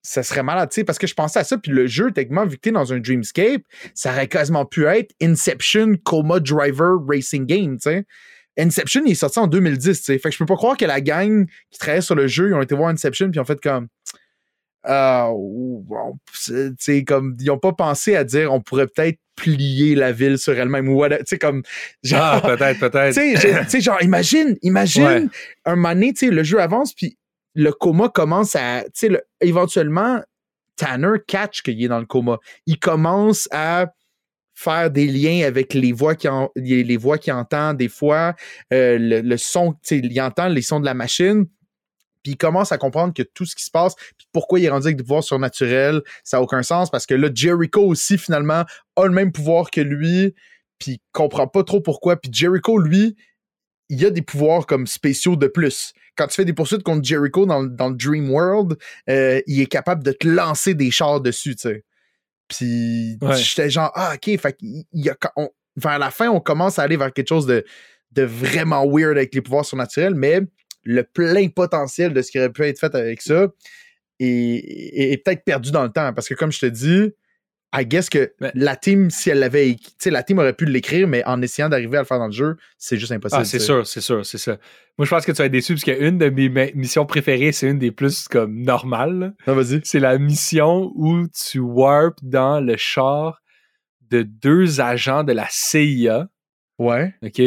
ça 0.03 0.23
serait 0.23 0.43
malade, 0.43 0.71
tu 0.71 0.77
sais, 0.77 0.85
parce 0.85 0.99
que 0.99 1.07
je 1.07 1.15
pensais 1.15 1.39
à 1.39 1.45
ça, 1.45 1.59
puis 1.59 1.73
le 1.73 1.87
jeu, 1.87 2.11
techniquement, 2.11 2.47
vu 2.47 2.57
que 2.57 2.63
t'es 2.63 2.73
dans 2.73 2.93
un 2.93 2.99
Dreamscape, 2.99 3.63
ça 3.95 4.13
aurait 4.13 4.29
quasiment 4.29 4.65
pu 4.65 4.87
être 4.87 5.15
Inception 5.23 5.95
Coma 6.05 6.41
Driver 6.41 6.97
Racing 7.07 7.47
Game, 7.47 7.77
tu 7.77 7.91
sais. 7.91 8.05
Inception, 8.59 9.03
il 9.07 9.13
est 9.13 9.15
sorti 9.15 9.39
en 9.39 9.47
2010, 9.47 9.99
tu 9.99 10.05
sais. 10.05 10.19
Fait 10.19 10.29
que 10.29 10.35
je 10.35 10.39
peux 10.39 10.47
pas 10.47 10.57
croire 10.57 10.77
que 10.77 10.85
la 10.85 11.01
gang 11.01 11.47
qui 11.71 11.79
travaillait 11.79 12.03
sur 12.03 12.15
le 12.15 12.27
jeu, 12.27 12.49
ils 12.51 12.55
ont 12.55 12.61
été 12.61 12.75
voir 12.75 12.91
Inception, 12.91 13.31
puis 13.31 13.41
ont 13.41 13.45
fait 13.45 13.61
comme. 13.61 13.89
Euh, 14.89 15.33
tu 16.45 16.75
sais, 16.79 17.05
comme, 17.05 17.37
ils 17.41 17.51
ont 17.51 17.59
pas 17.59 17.73
pensé 17.73 18.17
à 18.17 18.25
dire, 18.25 18.53
on 18.53 18.61
pourrait 18.61 18.87
peut-être 18.87 19.19
plier 19.37 19.95
la 19.95 20.13
ville 20.13 20.39
sur 20.39 20.59
elle-même 20.59 20.89
ou 20.89 21.07
tu 21.09 21.15
sais, 21.27 21.39
comme. 21.39 21.63
Genre, 22.03 22.21
Ah, 22.23 22.41
peut-être, 22.45 22.79
peut-être. 22.81 23.15
tu 23.15 23.71
sais, 23.71 23.81
genre, 23.81 24.03
imagine, 24.03 24.57
imagine, 24.63 25.05
Ouais. 25.05 25.25
un 25.65 25.77
moment 25.77 25.95
donné, 25.95 26.13
tu 26.13 26.27
sais, 26.27 26.33
le 26.33 26.43
jeu 26.43 26.61
avance, 26.61 26.95
puis 26.95 27.17
le 27.55 27.73
coma 27.73 28.09
commence 28.09 28.55
à, 28.57 28.83
tu 28.85 28.91
sais, 28.95 29.09
le- 29.09 29.23
éventuellement, 29.41 30.21
Tanner 30.77 31.19
catch 31.27 31.61
qu'il 31.63 31.83
est 31.83 31.89
dans 31.89 31.99
le 32.01 32.07
coma. 32.07 32.39
Il 32.67 32.79
commence 32.79 33.49
à 33.51 33.87
faire 34.55 34.91
des 34.91 35.07
liens 35.07 35.47
avec 35.47 35.75
les 35.75 35.93
voix 35.93 36.15
qu'il 36.15 36.31
en- 36.31 36.51
les, 36.57 36.85
les 36.85 36.97
voix 36.97 37.19
qu'il 37.19 37.33
entend 37.35 37.75
des 37.75 37.89
fois, 37.89 38.35
euh, 38.73 38.97
le, 38.99 39.21
le 39.21 39.37
son, 39.37 39.73
tu 39.73 39.79
sais, 39.83 39.99
il 39.99 40.21
entend 40.23 40.49
les 40.49 40.63
sons 40.63 40.81
de 40.81 40.87
la 40.87 40.95
machine. 40.95 41.47
Puis 42.23 42.33
il 42.33 42.37
commence 42.37 42.73
à 42.73 42.79
comprendre 42.79 43.15
que 43.15 43.23
tout 43.23 43.47
ce 43.47 43.55
qui 43.57 43.65
se 43.65 43.71
passe, 43.71 43.95
puis 43.95 44.27
pourquoi 44.33 44.59
il 44.61 44.65
est 44.67 44.69
rendu 44.71 44.87
avec 44.87 44.97
des 44.97 45.03
pouvoirs 45.03 45.25
surnaturels, 45.25 46.03
ça 46.23 46.37
n'a 46.37 46.43
aucun 46.43 46.63
sens 46.63 46.91
parce 46.91 47.07
que 47.07 47.15
là, 47.15 47.29
Jericho 47.35 47.81
aussi, 47.83 48.19
finalement, 48.19 48.65
a 48.97 49.05
le 49.05 49.11
même 49.13 49.33
pouvoir 49.33 49.71
que 49.71 49.81
lui, 49.81 50.35
puis 50.79 50.93
il 50.93 50.99
comprend 51.13 51.47
pas 51.47 51.65
trop 51.65 51.81
pourquoi. 51.81 52.17
Puis 52.17 52.31
Jericho, 52.33 52.79
lui, 52.79 53.17
il 53.89 54.05
a 54.07 54.11
des 54.11 54.23
pouvoirs 54.23 54.67
comme 54.67 54.87
spéciaux 54.87 55.35
de 55.37 55.47
plus. 55.49 55.93
Quand 56.17 56.27
tu 56.27 56.35
fais 56.35 56.45
des 56.45 56.53
poursuites 56.53 56.83
contre 56.83 57.05
Jericho 57.05 57.47
dans, 57.47 57.61
le- 57.63 57.71
dans 57.71 57.89
le 57.89 57.97
Dream 57.97 58.31
World, 58.31 58.77
euh, 59.09 59.41
il 59.47 59.61
est 59.61 59.67
capable 59.67 60.05
de 60.05 60.13
te 60.13 60.29
lancer 60.29 60.75
des 60.75 60.91
chars 60.91 61.21
dessus, 61.21 61.57
tu 61.57 61.63
sais. 61.69 61.85
Puis 62.49 63.17
Ouais. 63.23 63.37
j'étais 63.37 63.71
genre, 63.71 63.91
ah, 63.95 64.15
ok, 64.15 64.39
fait 64.39 64.57
a, 65.09 65.31
on- 65.37 65.51
vers 65.77 65.99
la 65.99 66.11
fin, 66.11 66.29
on 66.29 66.41
commence 66.41 66.79
à 66.79 66.83
aller 66.83 66.97
vers 66.97 67.13
quelque 67.13 67.29
chose 67.29 67.47
de, 67.47 67.65
de 68.13 68.23
vraiment 68.23 68.85
weird 68.87 69.17
avec 69.17 69.35
les 69.35 69.41
pouvoirs 69.41 69.65
surnaturels, 69.65 70.15
mais 70.15 70.41
le 70.85 71.03
plein 71.05 71.49
potentiel 71.49 72.13
de 72.13 72.23
ce 72.23 72.31
qui 72.31 72.39
aurait 72.39 72.53
pu 72.53 72.63
être 72.65 72.79
fait 72.79 72.95
avec 72.95 73.21
ça 73.23 73.49
est, 74.19 75.25
peut-être 75.25 75.45
perdu 75.45 75.71
dans 75.71 75.83
le 75.83 75.91
temps. 75.91 76.13
Parce 76.13 76.29
que 76.29 76.35
comme 76.35 76.53
je 76.53 76.61
te 76.61 76.67
dis, 76.67 77.13
I 77.73 77.87
guess 77.87 78.11
que 78.11 78.33
la 78.55 78.75
team, 78.75 79.11
si 79.11 79.31
elle 79.31 79.39
l'avait 79.39 79.71
écrit, 79.71 79.91
tu 79.91 79.97
sais, 79.99 80.11
la 80.11 80.23
team 80.23 80.39
aurait 80.39 80.55
pu 80.55 80.65
l'écrire, 80.65 81.07
mais 81.07 81.25
en 81.25 81.41
essayant 81.41 81.69
d'arriver 81.69 81.99
à 81.99 82.01
le 82.01 82.07
faire 82.07 82.19
dans 82.19 82.27
le 82.27 82.33
jeu, 82.33 82.57
c'est 82.79 82.97
juste 82.97 83.13
impossible. 83.13 83.43
Ah, 83.43 83.45
c'est 83.45 83.61
sûr, 83.61 83.87
c'est 83.87 84.01
sûr, 84.01 84.27
c'est 84.27 84.39
ça. 84.39 84.59
Moi, 84.99 85.07
je 85.07 85.11
pense 85.11 85.25
que 85.25 85.33
tu 85.33 85.39
vas 85.39 85.47
être 85.47 85.53
déçu 85.53 85.75
parce 85.75 85.85
qu'une 85.85 86.19
de 86.19 86.29
mes 86.29 86.73
missions 86.75 87.07
préférées, 87.07 87.53
c'est 87.53 87.69
une 87.69 87.79
des 87.79 87.93
plus 87.93 88.27
comme 88.27 88.61
normales. 88.63 89.35
Ah, 89.47 89.53
vas-y. 89.53 89.81
C'est 89.85 90.01
la 90.01 90.19
mission 90.19 90.93
où 90.97 91.27
tu 91.29 91.61
warp 91.61 92.19
dans 92.23 92.61
le 92.61 92.77
char 92.77 93.41
de 94.11 94.23
deux 94.23 94.81
agents 94.81 95.23
de 95.23 95.33
la 95.33 95.47
CIA. 95.49 96.29
Ouais. 96.79 97.15
OK? 97.23 97.41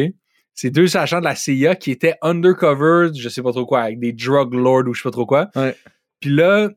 C'est 0.55 0.69
deux 0.69 0.95
agents 0.97 1.19
de 1.19 1.25
la 1.25 1.35
CIA 1.35 1.75
qui 1.75 1.91
étaient 1.91 2.15
undercover, 2.21 3.09
je 3.15 3.27
sais 3.29 3.41
pas 3.41 3.51
trop 3.51 3.65
quoi, 3.65 3.81
avec 3.81 3.99
des 3.99 4.13
drug 4.13 4.53
lords 4.53 4.87
ou 4.87 4.93
je 4.93 5.01
sais 5.01 5.07
pas 5.07 5.11
trop 5.11 5.25
quoi. 5.25 5.49
Ouais. 5.55 5.75
Puis 6.19 6.29
là, 6.29 6.69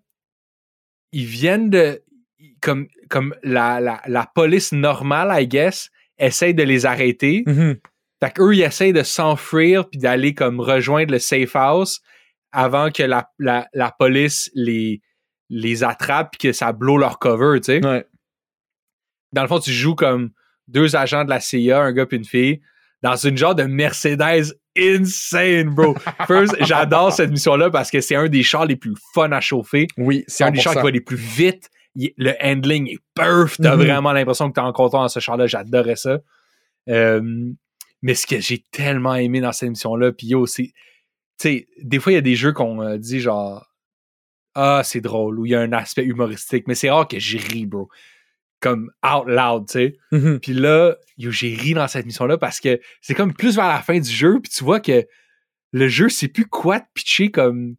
ils 1.12 1.26
viennent 1.26 1.70
de. 1.70 2.02
Comme, 2.60 2.88
comme 3.08 3.34
la, 3.42 3.80
la, 3.80 4.02
la 4.06 4.26
police 4.34 4.72
normale, 4.72 5.30
I 5.32 5.46
guess, 5.46 5.90
essaye 6.18 6.54
de 6.54 6.62
les 6.62 6.86
arrêter. 6.86 7.44
Mhm. 7.46 7.76
Fait 8.22 8.32
qu'eux, 8.32 8.54
ils 8.54 8.62
essayent 8.62 8.92
de 8.92 9.02
s'enfuir 9.02 9.88
puis 9.88 9.98
d'aller 10.00 10.34
comme 10.34 10.58
rejoindre 10.60 11.12
le 11.12 11.18
safe 11.18 11.54
house 11.54 12.00
avant 12.52 12.90
que 12.90 13.02
la, 13.02 13.30
la, 13.38 13.68
la 13.74 13.90
police 13.90 14.50
les, 14.54 15.02
les 15.50 15.84
attrape 15.84 16.32
puis 16.32 16.48
que 16.48 16.52
ça 16.52 16.72
blow 16.72 16.96
leur 16.96 17.18
cover, 17.18 17.60
tu 17.60 17.64
sais. 17.64 17.86
Ouais. 17.86 18.06
Dans 19.32 19.42
le 19.42 19.48
fond, 19.48 19.60
tu 19.60 19.72
joues 19.72 19.94
comme 19.94 20.30
deux 20.66 20.96
agents 20.96 21.24
de 21.24 21.30
la 21.30 21.40
CIA, 21.40 21.80
un 21.80 21.92
gars 21.92 22.06
puis 22.06 22.16
une 22.16 22.24
fille, 22.24 22.60
dans 23.02 23.16
une 23.16 23.36
genre 23.36 23.54
de 23.54 23.64
Mercedes 23.64 24.54
insane, 24.78 25.70
bro. 25.74 25.94
First, 26.26 26.54
j'adore 26.64 27.12
cette 27.12 27.30
mission-là 27.30 27.70
parce 27.70 27.90
que 27.90 28.00
c'est 28.00 28.16
un 28.16 28.28
des 28.28 28.42
chars 28.42 28.66
les 28.66 28.76
plus 28.76 28.94
fun 29.14 29.32
à 29.32 29.40
chauffer. 29.40 29.86
Oui, 29.96 30.24
C'est 30.26 30.44
un 30.44 30.50
des 30.50 30.60
chars 30.60 30.72
qui 30.74 30.78
100%. 30.80 30.82
va 30.84 30.90
les 30.90 31.00
plus 31.00 31.16
vite. 31.16 31.70
Le 31.94 32.32
handling 32.42 32.88
est 32.90 32.98
perf. 33.14 33.56
T'as 33.56 33.74
Mhm. 33.76 33.82
vraiment 33.84 34.12
l'impression 34.12 34.48
que 34.50 34.54
t'es 34.54 34.60
en 34.60 34.72
contrôle 34.72 35.00
dans 35.00 35.08
ce 35.08 35.20
char-là. 35.20 35.46
J'adorais 35.46 35.96
ça. 35.96 36.18
Euh, 36.90 37.22
mais 38.02 38.14
ce 38.14 38.26
que 38.26 38.38
j'ai 38.40 38.62
tellement 38.70 39.14
aimé 39.14 39.40
dans 39.40 39.52
cette 39.52 39.68
émission-là, 39.68 40.12
puis 40.12 40.28
yo, 40.28 40.44
c'est. 40.46 40.72
Tu 41.38 41.48
sais, 41.48 41.68
des 41.82 41.98
fois, 41.98 42.12
il 42.12 42.16
y 42.16 42.18
a 42.18 42.22
des 42.22 42.36
jeux 42.36 42.52
qu'on 42.52 42.82
euh, 42.82 42.98
dit 42.98 43.20
genre. 43.20 43.66
Ah, 44.54 44.82
c'est 44.84 45.00
drôle, 45.02 45.38
ou 45.38 45.44
il 45.46 45.52
y 45.52 45.54
a 45.54 45.60
un 45.60 45.72
aspect 45.72 46.04
humoristique, 46.04 46.64
mais 46.66 46.74
c'est 46.74 46.90
rare 46.90 47.06
que 47.08 47.18
j'y 47.18 47.36
ris, 47.38 47.66
bro. 47.66 47.88
Comme 48.60 48.90
out 49.04 49.26
loud, 49.26 49.66
tu 49.66 49.72
sais. 49.72 49.96
Mhm. 50.12 50.40
Puis 50.40 50.52
là, 50.54 50.96
j'ai 51.18 51.54
ri 51.54 51.74
dans 51.74 51.88
cette 51.88 52.06
mission-là 52.06 52.38
parce 52.38 52.60
que 52.60 52.80
c'est 53.00 53.14
comme 53.14 53.34
plus 53.34 53.56
vers 53.56 53.68
la 53.68 53.80
fin 53.80 53.98
du 53.98 54.10
jeu, 54.10 54.40
puis 54.42 54.50
tu 54.50 54.64
vois 54.64 54.80
que 54.80 55.04
le 55.72 55.88
jeu 55.88 56.08
sait 56.08 56.28
plus 56.28 56.46
quoi 56.46 56.80
te 56.80 56.86
pitcher 56.94 57.30
comme 57.30 57.76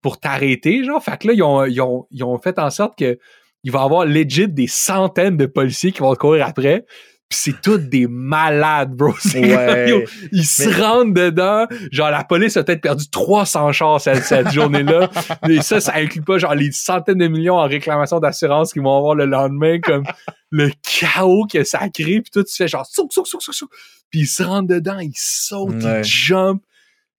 pour 0.00 0.20
t'arrêter, 0.20 0.84
genre. 0.84 1.02
Fait 1.02 1.18
que 1.18 1.28
là, 1.28 1.34
ils 1.34 1.42
ont, 1.42 1.64
ils 1.64 1.80
ont, 1.80 2.06
ils 2.10 2.24
ont 2.24 2.38
fait 2.38 2.58
en 2.58 2.70
sorte 2.70 2.98
que 2.98 3.18
il 3.64 3.72
va 3.72 3.80
y 3.80 3.82
avoir 3.84 4.04
legit 4.04 4.48
des 4.48 4.66
centaines 4.66 5.36
de 5.36 5.46
policiers 5.46 5.92
qui 5.92 6.00
vont 6.00 6.12
te 6.14 6.18
courir 6.18 6.46
après. 6.46 6.84
C'est 7.34 7.60
tous 7.60 7.78
des 7.78 8.06
malades, 8.06 8.92
bro. 8.94 9.12
C'est 9.20 9.40
Ouais. 9.40 9.90
yo, 9.90 10.02
ils 10.32 10.44
se 10.44 10.68
rentrent 10.80 11.12
dedans. 11.14 11.66
Genre, 11.90 12.10
la 12.10 12.24
police 12.24 12.56
a 12.56 12.62
peut-être 12.64 12.80
perdu 12.80 13.08
300 13.10 13.72
chars 13.72 14.00
cette, 14.00 14.24
cette 14.24 14.50
journée-là. 14.52 15.10
Mais 15.48 15.60
ça, 15.62 15.80
ça 15.80 15.94
inclut 15.96 16.22
pas 16.22 16.38
genre 16.38 16.54
les 16.54 16.70
centaines 16.72 17.18
de 17.18 17.26
millions 17.28 17.56
en 17.56 17.66
réclamation 17.66 18.20
d'assurance 18.20 18.72
qu'ils 18.72 18.82
vont 18.82 18.96
avoir 18.96 19.14
le 19.14 19.26
lendemain, 19.26 19.80
comme 19.80 20.04
le 20.50 20.70
chaos 20.82 21.46
que 21.52 21.64
ça 21.64 21.80
crée. 21.88 22.20
Puis 22.20 22.30
toi, 22.32 22.44
tu 22.44 22.54
fais 22.54 22.68
genre 22.68 22.86
souk, 22.86 23.12
souk, 23.12 23.26
souk, 23.26 23.42
souk, 23.42 23.54
souk. 23.54 23.70
Puis 24.10 24.20
ils 24.20 24.26
se 24.26 24.42
rentrent 24.42 24.68
dedans, 24.68 24.98
ils 25.00 25.12
sautent, 25.16 25.82
Ouais. 25.82 26.00
ils 26.00 26.04
jumpent. 26.04 26.62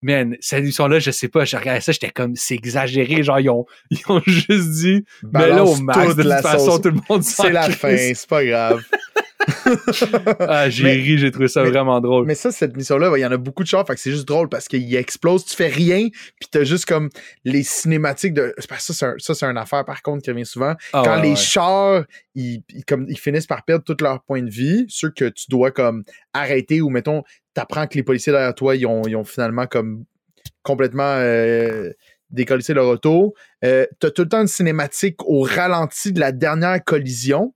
Man, 0.01 0.35
cette 0.39 0.59
émission-là, 0.59 0.99
je 0.99 1.09
sais 1.09 1.29
pas, 1.29 1.45
je 1.45 1.57
regardais 1.57 1.81
ça, 1.81 1.91
j'étais 1.91 2.11
comme, 2.11 2.35
c'est 2.35 2.53
exagéré. 2.53 3.23
Genre, 3.23 3.39
ils 3.39 3.49
ont, 3.49 3.65
ils 3.89 4.01
ont 4.07 4.21
juste 4.25 4.69
dit, 4.71 5.03
mais 5.33 5.47
là, 5.49 5.63
au 5.65 5.75
max, 5.77 6.09
de 6.15 6.21
toute 6.21 6.25
la 6.25 6.41
façon, 6.43 6.65
sauce. 6.73 6.81
tout 6.81 6.89
le 6.89 6.99
monde 7.09 7.23
C'est 7.23 7.49
la 7.51 7.69
fin, 7.71 7.95
c'est 7.97 8.27
pas 8.27 8.45
grave. 8.45 8.83
Ah, 10.39 10.69
j'ai 10.69 10.91
ri, 10.91 11.17
j'ai 11.17 11.31
trouvé 11.31 11.47
ça 11.47 11.63
mais- 11.63 11.69
vraiment 11.69 11.99
drôle. 12.01 12.25
Mais 12.25 12.35
ça, 12.35 12.51
cette 12.51 12.75
mission-là, 12.75 13.11
il 13.17 13.21
y 13.21 13.25
en 13.25 13.31
a 13.31 13.37
beaucoup 13.37 13.63
de 13.63 13.67
chars, 13.67 13.85
fait 13.85 13.93
que 13.95 13.99
c'est 13.99 14.11
juste 14.11 14.27
drôle 14.27 14.49
parce 14.49 14.67
qu'il 14.67 14.93
explose, 14.95 15.45
tu 15.45 15.55
fais 15.55 15.67
rien, 15.67 16.07
puis 16.09 16.49
t'as 16.51 16.63
juste 16.63 16.85
comme 16.85 17.09
les 17.43 17.63
cinématiques 17.63 18.33
de. 18.33 18.53
c'est 18.57 18.67
parce 18.69 18.85
que 18.87 18.93
Ça, 18.93 18.99
c'est 18.99 19.05
un- 19.05 19.15
ça, 19.19 19.33
c'est 19.35 19.45
une 19.45 19.57
affaire 19.57 19.85
par 19.85 20.01
contre 20.01 20.23
qui 20.23 20.31
revient 20.31 20.45
souvent. 20.45 20.73
Ah, 20.93 21.01
Quand 21.05 21.15
ouais, 21.17 21.21
les 21.23 21.29
ouais. 21.29 21.35
chars, 21.35 22.03
ils, 22.35 22.61
ils- 22.73 22.85
comme, 22.85 23.05
ils 23.09 23.19
finissent 23.19 23.47
par 23.47 23.63
perdre 23.65 23.83
tout 23.83 23.97
leur 24.03 24.21
point 24.23 24.41
de 24.41 24.49
vie, 24.49 24.85
ceux 24.89 25.09
que 25.09 25.25
tu 25.29 25.45
dois 25.49 25.71
comme 25.71 26.03
arrêter 26.33 26.81
ou 26.81 26.89
mettons, 26.89 27.23
t'apprends 27.53 27.87
que 27.87 27.95
les 27.95 28.03
policiers 28.03 28.31
derrière 28.33 28.55
toi, 28.55 28.75
ils 28.75 28.85
ont, 28.85 29.03
ils 29.07 29.15
ont 29.15 29.23
finalement 29.23 29.65
comme 29.67 30.05
complètement 30.63 31.15
euh, 31.17 31.91
décollissé 32.29 32.73
leur 32.73 32.87
auto. 32.87 33.33
Euh, 33.63 33.85
t'as 33.99 34.09
tout 34.11 34.23
le 34.23 34.29
temps 34.29 34.41
une 34.41 34.47
cinématique 34.47 35.17
au 35.25 35.41
ralenti 35.41 36.11
de 36.11 36.19
la 36.19 36.31
dernière 36.31 36.83
collision. 36.83 37.53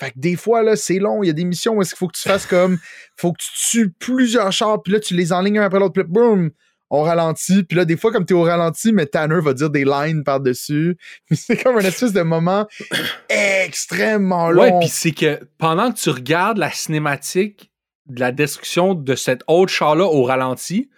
Fait 0.00 0.10
que 0.10 0.18
des 0.18 0.36
fois, 0.36 0.62
là, 0.62 0.76
c'est 0.76 0.98
long. 0.98 1.22
Il 1.22 1.26
y 1.26 1.30
a 1.30 1.34
des 1.34 1.44
missions 1.44 1.74
où 1.74 1.82
est-ce 1.82 1.90
qu'il 1.90 1.98
faut 1.98 2.08
que 2.08 2.16
tu 2.16 2.28
fasses 2.28 2.46
comme. 2.46 2.78
faut 3.16 3.32
que 3.32 3.38
tu 3.42 3.50
tues 3.70 3.90
plusieurs 3.90 4.52
chars, 4.52 4.82
puis 4.82 4.92
là, 4.92 5.00
tu 5.00 5.14
les 5.14 5.32
enlignes 5.32 5.58
un 5.58 5.64
après 5.64 5.80
l'autre, 5.80 5.94
puis 5.94 6.04
boum, 6.04 6.50
on 6.90 7.02
ralentit. 7.02 7.64
Puis 7.64 7.76
là, 7.76 7.84
des 7.84 7.96
fois, 7.96 8.12
comme 8.12 8.24
t'es 8.24 8.34
au 8.34 8.42
ralenti, 8.42 8.92
mais 8.92 9.06
Tanner 9.06 9.40
va 9.40 9.52
dire 9.54 9.70
des 9.70 9.84
lines 9.84 10.24
par-dessus. 10.24 10.96
C'est 11.32 11.62
comme 11.62 11.76
un 11.76 11.84
espèce 11.84 12.12
de 12.12 12.22
moment 12.22 12.66
extrêmement 13.28 14.50
long. 14.50 14.62
Ouais, 14.62 14.78
puis 14.80 14.88
c'est 14.88 15.12
que 15.12 15.40
pendant 15.58 15.92
que 15.92 15.98
tu 15.98 16.10
regardes 16.10 16.58
la 16.58 16.70
cinématique 16.70 17.70
de 18.06 18.20
la 18.20 18.32
destruction 18.32 18.94
de 18.94 19.14
cet 19.14 19.42
autre 19.46 19.72
char-là 19.72 20.06
au 20.06 20.22
ralenti, 20.22 20.88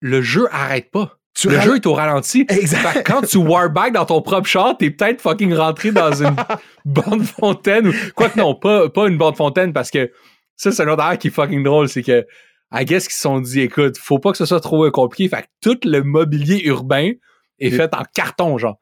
le 0.00 0.22
jeu 0.22 0.48
arrête 0.50 0.90
pas. 0.90 1.18
Tu 1.34 1.48
le 1.48 1.60
jeu 1.60 1.76
est 1.76 1.86
au 1.86 1.94
ralenti. 1.94 2.46
Exact. 2.48 2.78
Fait 2.88 3.02
que 3.02 3.10
quand 3.12 3.22
tu 3.22 3.38
warback 3.38 3.92
dans 3.92 4.04
ton 4.06 4.22
propre 4.22 4.46
char, 4.48 4.76
t'es 4.78 4.90
peut-être 4.90 5.20
fucking 5.20 5.52
rentré 5.54 5.90
dans 5.90 6.12
une 6.12 6.36
bande 6.84 7.22
fontaine 7.24 7.88
ou 7.88 7.92
quoi 8.14 8.28
que 8.28 8.38
non, 8.38 8.54
pas, 8.54 8.88
pas 8.88 9.08
une 9.08 9.18
bande 9.18 9.36
fontaine 9.36 9.72
parce 9.72 9.90
que 9.90 10.10
ça, 10.56 10.70
c'est 10.70 10.82
un 10.84 10.88
autre 10.88 11.02
affaire 11.02 11.18
qui 11.18 11.28
est 11.28 11.30
fucking 11.32 11.64
drôle, 11.64 11.88
c'est 11.88 12.02
que 12.04 12.24
I 12.72 12.84
guess 12.84 13.06
qu'ils 13.08 13.14
se 13.14 13.20
sont 13.22 13.40
dit, 13.40 13.60
écoute, 13.62 13.98
faut 13.98 14.18
pas 14.20 14.30
que 14.32 14.38
ce 14.38 14.46
soit 14.46 14.60
trop 14.60 14.88
compliqué. 14.92 15.28
Fait 15.28 15.42
que 15.42 15.48
tout 15.60 15.78
le 15.84 16.02
mobilier 16.02 16.62
urbain 16.66 17.10
est 17.58 17.68
Et- 17.68 17.70
fait 17.70 17.92
en 17.94 18.02
carton, 18.14 18.56
genre. 18.58 18.78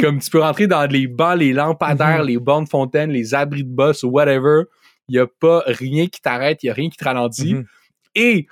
Comme 0.00 0.20
tu 0.20 0.30
peux 0.30 0.40
rentrer 0.40 0.68
dans 0.68 0.84
les 0.88 1.08
bancs, 1.08 1.36
les 1.38 1.52
lampadaires, 1.52 2.20
Mhm. 2.20 2.26
les 2.28 2.38
bornes 2.38 2.66
fontaines, 2.68 3.10
les 3.10 3.34
abris 3.34 3.64
de 3.64 3.68
boss 3.74 4.04
ou 4.04 4.10
whatever. 4.10 4.62
Il 5.08 5.16
y 5.16 5.18
a 5.18 5.26
pas 5.26 5.62
rien 5.66 6.06
qui 6.06 6.20
t'arrête, 6.20 6.62
il 6.62 6.66
y 6.66 6.70
a 6.70 6.72
rien 6.74 6.88
qui 6.88 6.96
te 6.96 7.04
ralentit. 7.04 7.54
Mhm. 7.54 7.64
Et 8.14 8.46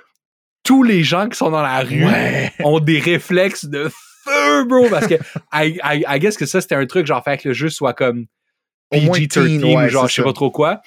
tous 0.70 0.82
les 0.84 1.02
gens 1.02 1.28
qui 1.28 1.36
sont 1.36 1.50
dans 1.50 1.62
la 1.62 1.80
rue 1.80 2.04
Ouais. 2.04 2.52
ont 2.62 2.78
des 2.78 3.00
réflexes 3.00 3.64
de 3.64 3.90
feu, 4.24 4.64
bro. 4.64 4.88
Parce 4.88 5.08
que, 5.08 5.14
I, 5.52 5.80
I, 5.82 6.04
I 6.08 6.18
guess 6.20 6.36
que 6.36 6.46
ça, 6.46 6.60
c'était 6.60 6.76
un 6.76 6.86
truc, 6.86 7.06
genre, 7.06 7.24
faire 7.24 7.36
que 7.38 7.48
le 7.48 7.54
jeu 7.54 7.68
soit 7.70 7.92
comme 7.92 8.26
Au 8.92 9.00
moins 9.00 9.18
PG-13 9.18 9.28
teen, 9.46 9.64
ouais, 9.64 9.86
ou 9.86 9.88
genre, 9.88 10.06
je 10.06 10.14
sais 10.14 10.22
pas 10.22 10.32
trop 10.32 10.52
quoi. 10.52 10.80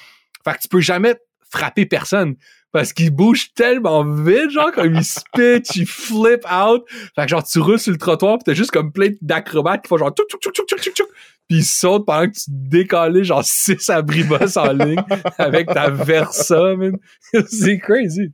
Fait 0.45 0.53
que 0.53 0.59
tu 0.61 0.67
peux 0.69 0.79
jamais 0.79 1.15
frapper 1.51 1.85
personne. 1.85 2.35
parce 2.71 2.93
qu'il 2.93 3.11
bouge 3.11 3.53
tellement 3.55 4.05
vite, 4.05 4.51
genre, 4.51 4.71
comme 4.71 4.95
il 4.95 5.03
spit, 5.03 5.61
il 5.75 5.85
flip 5.85 6.45
out. 6.49 6.83
Fait 7.15 7.23
que 7.23 7.27
genre, 7.27 7.43
tu 7.43 7.59
roules 7.59 7.77
sur 7.79 7.91
le 7.91 7.97
trottoir 7.97 8.37
pis 8.37 8.45
t'as 8.45 8.53
juste 8.53 8.71
comme 8.71 8.91
plein 8.93 9.09
d'acrobates 9.21 9.81
qui 9.83 9.89
font 9.89 9.97
genre 9.97 10.11
tchouk 10.11 10.27
tchouk 10.29 10.41
tchouk 10.53 10.65
tchouk 10.67 10.79
tchouk 10.79 10.93
tchouk 10.95 11.07
pis 11.49 11.55
ils 11.57 11.63
sautent 11.65 12.05
pendant 12.05 12.27
que 12.27 12.35
tu 12.35 12.45
décolles 12.47 13.21
genre 13.23 13.43
six 13.43 13.89
abribos 13.89 14.57
en 14.57 14.71
ligne 14.71 15.03
avec 15.37 15.67
ta 15.67 15.89
Versa, 15.89 16.75
man. 16.77 16.97
C'est 17.49 17.79
crazy. 17.79 18.31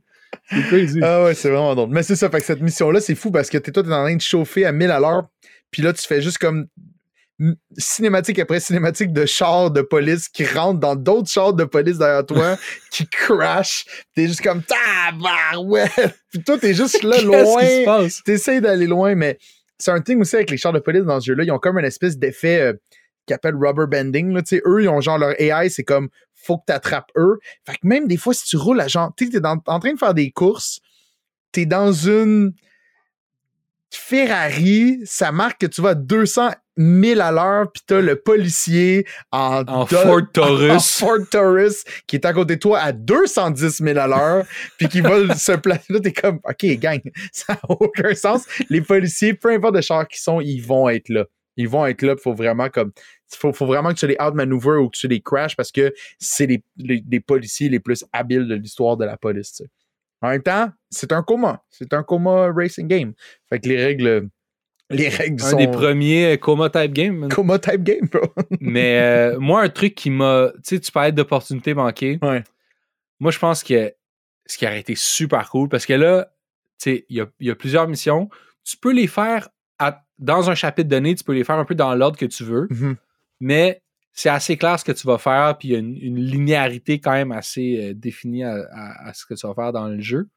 C'est 0.50 0.62
crazy. 0.68 1.00
Ah 1.02 1.24
ouais, 1.24 1.34
c'est 1.34 1.48
vraiment 1.48 1.74
drôle. 1.74 1.90
Mais 1.90 2.02
c'est 2.02 2.16
ça, 2.16 2.30
fait 2.30 2.40
que 2.40 2.46
cette 2.46 2.60
mission-là, 2.60 3.00
c'est 3.00 3.14
fou 3.14 3.30
parce 3.30 3.48
que 3.50 3.58
t'es 3.58 3.72
toi, 3.72 3.82
t'es 3.82 3.92
en 3.92 4.04
train 4.04 4.16
de 4.16 4.20
chauffer 4.20 4.64
à 4.64 4.72
1000 4.72 4.90
à 4.90 5.00
l'heure, 5.00 5.28
puis 5.70 5.82
là, 5.82 5.92
tu 5.92 6.06
fais 6.06 6.20
juste 6.20 6.38
comme 6.38 6.66
cinématique 7.78 8.38
après 8.38 8.60
cinématique 8.60 9.12
de 9.12 9.24
chars 9.24 9.70
de 9.70 9.80
police 9.80 10.28
qui 10.28 10.44
rentrent 10.44 10.80
dans 10.80 10.94
d'autres 10.94 11.28
chars 11.28 11.54
de 11.54 11.64
police 11.64 11.98
derrière 11.98 12.26
toi, 12.26 12.58
qui 12.90 13.06
crash. 13.06 13.84
T'es 14.14 14.26
juste 14.26 14.42
comme 14.42 14.62
tabarouette. 14.62 15.90
Puis 16.30 16.42
toi, 16.42 16.58
t'es 16.58 16.74
juste 16.74 17.02
là 17.02 17.20
loin. 17.22 18.08
T'essayes 18.24 18.60
d'aller 18.60 18.86
loin, 18.86 19.14
mais 19.14 19.38
c'est 19.78 19.90
un 19.90 20.00
thing 20.00 20.20
aussi 20.20 20.36
avec 20.36 20.50
les 20.50 20.58
chars 20.58 20.72
de 20.72 20.78
police 20.80 21.04
dans 21.04 21.20
ce 21.20 21.26
jeu-là. 21.26 21.44
Ils 21.44 21.50
ont 21.50 21.58
comme 21.58 21.78
une 21.78 21.86
espèce 21.86 22.18
d'effet 22.18 22.60
euh, 22.60 22.72
qu'ils 23.26 23.34
appellent 23.34 23.56
rubber 23.56 23.86
bending. 23.86 24.34
Là. 24.34 24.42
Tu 24.42 24.56
sais, 24.56 24.62
Eux, 24.66 24.82
ils 24.82 24.88
ont 24.88 25.00
genre 25.00 25.18
leur 25.18 25.40
AI, 25.40 25.70
c'est 25.70 25.84
comme 25.84 26.10
faut 26.44 26.58
que 26.58 26.64
t'attrapes 26.66 27.10
eux. 27.16 27.38
Fait 27.66 27.74
que 27.74 27.86
même 27.86 28.06
des 28.08 28.16
fois, 28.16 28.34
si 28.34 28.44
tu 28.44 28.56
roules 28.56 28.80
à 28.80 28.88
genre, 28.88 29.12
tu 29.16 29.26
sais, 29.26 29.32
t'es 29.32 29.40
dans- 29.40 29.60
en 29.66 29.78
train 29.80 29.92
de 29.92 29.98
faire 29.98 30.14
des 30.14 30.30
courses, 30.30 30.80
t'es 31.52 31.66
dans 31.66 31.92
une 31.92 32.52
Ferrari, 33.92 35.00
ça 35.04 35.32
marque 35.32 35.62
que 35.62 35.66
tu 35.66 35.82
vas 35.82 35.90
à 35.90 35.94
200 35.96 36.50
000 36.76 37.20
à 37.20 37.32
l'heure, 37.32 37.72
puis 37.72 37.82
t'as 37.84 38.00
le 38.00 38.14
policier 38.14 39.04
en, 39.32 39.62
En 39.66 39.84
do- 39.84 39.86
Ford 39.96 40.18
en 40.22 40.26
Taurus. 40.32 40.90
Ford 40.98 41.18
Taurus 41.28 41.84
qui 42.06 42.14
est 42.16 42.24
à 42.24 42.32
côté 42.32 42.54
de 42.54 42.60
toi 42.60 42.78
à 42.78 42.92
210 42.92 43.82
000 43.82 43.98
à 43.98 44.06
l'heure, 44.06 44.46
puis 44.78 44.88
qui 44.88 45.00
va 45.00 45.34
se 45.36 45.52
placer. 45.52 45.92
Là, 45.92 45.98
t'es 46.00 46.12
comme, 46.12 46.38
OK, 46.44 46.64
gang, 46.78 47.00
ça 47.32 47.54
n'a 47.54 47.60
aucun 47.68 48.14
sens. 48.14 48.44
Les 48.68 48.80
policiers, 48.80 49.34
peu 49.34 49.50
importe 49.52 49.74
de 49.74 49.80
char 49.80 50.06
qu'ils 50.06 50.20
sont, 50.20 50.40
ils 50.40 50.60
vont 50.60 50.88
être 50.88 51.08
là. 51.08 51.24
Ils 51.56 51.68
vont 51.68 51.84
être 51.86 52.02
là, 52.02 52.14
il 52.16 52.20
faut 52.20 52.34
vraiment 52.34 52.68
comme. 52.68 52.92
Faut, 53.32 53.52
faut 53.52 53.66
vraiment 53.66 53.90
que 53.90 53.98
tu 53.98 54.06
les 54.06 54.16
outmaneuver 54.20 54.78
ou 54.78 54.88
que 54.88 54.96
tu 54.96 55.08
les 55.08 55.20
crash 55.20 55.56
parce 55.56 55.70
que 55.70 55.92
c'est 56.18 56.46
les, 56.46 56.62
les, 56.76 57.02
les 57.08 57.20
policiers 57.20 57.68
les 57.68 57.80
plus 57.80 58.04
habiles 58.12 58.48
de 58.48 58.54
l'histoire 58.54 58.96
de 58.96 59.04
la 59.04 59.16
police. 59.16 59.62
En 60.22 60.28
même 60.28 60.42
temps, 60.42 60.70
c'est 60.90 61.12
un 61.12 61.22
coma. 61.22 61.62
C'est 61.70 61.92
un 61.94 62.02
coma 62.02 62.52
racing 62.52 62.86
game. 62.86 63.12
Fait 63.48 63.60
que 63.60 63.68
les 63.68 63.82
règles. 63.82 64.28
Les 64.90 65.08
règles 65.08 65.42
Un 65.42 65.50
sont. 65.50 65.56
des 65.56 65.68
premiers 65.68 66.32
euh, 66.32 66.36
coma 66.36 66.68
type 66.68 66.92
game. 66.92 67.28
Coma 67.28 67.58
type 67.58 67.84
game, 67.84 68.08
bro. 68.10 68.22
Mais 68.60 68.98
euh, 69.00 69.38
moi, 69.38 69.62
un 69.62 69.68
truc 69.68 69.94
qui 69.94 70.10
m'a. 70.10 70.50
Tu 70.56 70.76
sais, 70.76 70.80
tu 70.80 70.90
parlais 70.90 71.12
d'opportunités 71.12 71.74
manquées. 71.74 72.18
Ouais. 72.22 72.42
Moi, 73.20 73.30
je 73.30 73.38
pense 73.38 73.62
que 73.62 73.94
ce 74.46 74.58
qui 74.58 74.66
aurait 74.66 74.80
été 74.80 74.94
super 74.96 75.48
cool, 75.50 75.68
parce 75.68 75.86
que 75.86 75.92
là, 75.92 76.32
tu 76.80 76.90
sais, 76.90 77.06
il 77.08 77.18
y 77.18 77.20
a, 77.20 77.26
il 77.38 77.46
y 77.46 77.50
a 77.50 77.54
plusieurs 77.54 77.86
missions. 77.86 78.28
Tu 78.64 78.76
peux 78.76 78.92
les 78.92 79.06
faire 79.06 79.48
à- 79.80 80.04
dans 80.18 80.50
un 80.50 80.54
chapitre 80.54 80.88
donné, 80.88 81.14
tu 81.14 81.24
peux 81.24 81.32
les 81.34 81.44
faire 81.44 81.56
un 81.58 81.64
peu 81.64 81.74
dans 81.74 81.94
l'ordre 81.94 82.16
que 82.18 82.26
tu 82.26 82.44
veux, 82.44 82.68
Mhm. 82.70 82.96
mais 83.40 83.82
c'est 84.12 84.28
assez 84.28 84.56
clair 84.56 84.78
ce 84.78 84.84
que 84.84 84.92
tu 84.92 85.06
vas 85.06 85.18
faire, 85.18 85.56
puis 85.58 85.68
il 85.68 85.72
y 85.72 85.76
a 85.76 85.78
une, 85.78 85.96
une 85.96 86.20
linéarité 86.20 87.00
quand 87.00 87.12
même 87.12 87.32
assez 87.32 87.90
euh, 87.90 87.94
définie 87.94 88.44
à, 88.44 88.54
à- 88.72 89.08
à 89.08 89.14
ce 89.14 89.24
que 89.26 89.34
tu 89.34 89.46
vas 89.46 89.54
faire 89.54 89.72
dans 89.72 89.88
le 89.88 90.00
jeu. 90.00 90.28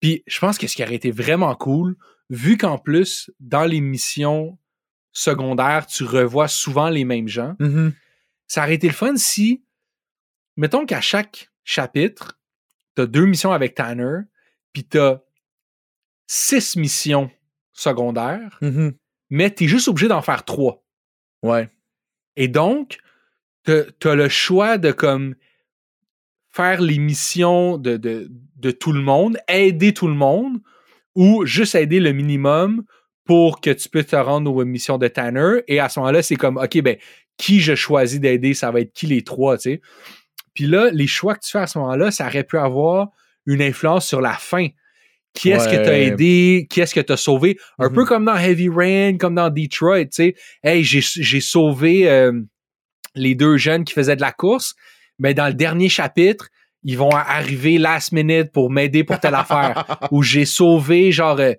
Puis 0.00 0.22
je 0.26 0.38
pense 0.38 0.58
que 0.58 0.66
ce 0.66 0.76
qui 0.76 0.82
aurait 0.84 0.94
été 0.94 1.10
vraiment 1.10 1.54
cool, 1.56 1.96
vu 2.30 2.56
qu'en 2.56 2.78
plus, 2.78 3.30
dans 3.40 3.64
les 3.64 3.80
missions 3.80 4.58
secondaires, 5.12 5.86
tu 5.86 6.04
revois 6.04 6.46
souvent 6.46 6.88
les 6.88 7.04
mêmes 7.04 7.26
gens, 7.28 7.56
Mhm. 7.58 7.92
ça 8.46 8.62
aurait 8.62 8.74
été 8.74 8.86
le 8.86 8.92
fun 8.94 9.16
si, 9.16 9.64
mettons 10.56 10.86
qu'à 10.86 11.00
chaque 11.00 11.50
chapitre, 11.64 12.38
tu 12.94 13.02
as 13.02 13.06
deux 13.06 13.26
missions 13.26 13.50
avec 13.52 13.74
Tanner, 13.74 14.20
puis 14.72 14.84
tu 14.86 14.98
as 15.00 15.20
six 16.26 16.76
missions 16.76 17.30
secondaires, 17.78 18.58
Mhm. 18.60 18.94
mais 19.30 19.52
tu 19.54 19.64
es 19.64 19.68
juste 19.68 19.88
obligé 19.88 20.08
d'en 20.08 20.22
faire 20.22 20.44
trois. 20.44 20.82
Ouais. 21.42 21.68
Et 22.36 22.48
donc, 22.48 22.98
tu 23.64 24.08
as 24.08 24.14
le 24.14 24.28
choix 24.28 24.78
de 24.78 24.92
comme 24.92 25.34
faire 26.50 26.80
les 26.80 26.98
missions 26.98 27.78
de, 27.78 27.96
de, 27.96 28.28
de 28.56 28.70
tout 28.70 28.92
le 28.92 29.00
monde, 29.00 29.38
aider 29.48 29.92
tout 29.94 30.08
le 30.08 30.14
monde, 30.14 30.58
ou 31.14 31.44
juste 31.46 31.74
aider 31.74 32.00
le 32.00 32.12
minimum 32.12 32.84
pour 33.24 33.60
que 33.60 33.70
tu 33.70 33.88
puisses 33.88 34.06
te 34.06 34.16
rendre 34.16 34.52
aux 34.54 34.64
missions 34.64 34.98
de 34.98 35.06
Tanner. 35.08 35.62
Et 35.68 35.80
à 35.80 35.88
ce 35.88 36.00
moment-là, 36.00 36.22
c'est 36.22 36.36
comme, 36.36 36.56
OK, 36.56 36.80
ben, 36.80 36.96
qui 37.36 37.60
je 37.60 37.74
choisis 37.74 38.18
d'aider, 38.20 38.54
ça 38.54 38.70
va 38.70 38.80
être 38.80 38.92
qui 38.92 39.06
les 39.06 39.22
trois, 39.22 39.56
tu 39.58 39.62
sais. 39.72 39.80
Puis 40.54 40.66
là, 40.66 40.90
les 40.90 41.06
choix 41.06 41.34
que 41.34 41.40
tu 41.44 41.50
fais 41.50 41.58
à 41.58 41.66
ce 41.66 41.78
moment-là, 41.78 42.10
ça 42.10 42.26
aurait 42.26 42.44
pu 42.44 42.56
avoir 42.58 43.10
une 43.46 43.62
influence 43.62 44.06
sur 44.06 44.20
la 44.20 44.32
fin. 44.32 44.68
Qui 45.34 45.50
est-ce 45.50 45.68
que 45.68 45.76
tu 45.76 45.88
as 45.88 45.92
Ouais. 45.92 46.06
aidé? 46.06 46.66
Qui 46.68 46.80
est-ce 46.80 46.94
que 46.94 47.00
tu 47.00 47.12
as 47.12 47.16
sauvé? 47.16 47.56
Un 47.78 47.88
Mhm. 47.88 47.94
peu 47.94 48.04
comme 48.04 48.24
dans 48.24 48.36
Heavy 48.36 48.68
Rain, 48.68 49.16
comme 49.18 49.34
dans 49.36 49.50
Detroit, 49.50 50.04
tu 50.06 50.08
sais. 50.12 50.34
Hey, 50.64 50.82
j'ai 50.84 51.40
sauvé 51.40 52.10
euh, 52.10 52.32
les 53.14 53.34
deux 53.34 53.56
jeunes 53.56 53.84
qui 53.84 53.92
faisaient 53.94 54.16
de 54.16 54.20
la 54.20 54.32
course. 54.32 54.74
Mais 55.18 55.34
dans 55.34 55.46
le 55.48 55.54
dernier 55.54 55.88
chapitre, 55.88 56.48
ils 56.84 56.96
vont 56.96 57.10
arriver 57.10 57.78
last 57.78 58.12
minute 58.12 58.52
pour 58.52 58.70
m'aider 58.70 59.04
pour 59.04 59.18
telle 59.20 59.34
affaire. 59.34 59.84
Ou 60.12 60.22
j'ai 60.22 60.44
sauvé, 60.44 61.10
genre, 61.12 61.38
euh, 61.40 61.52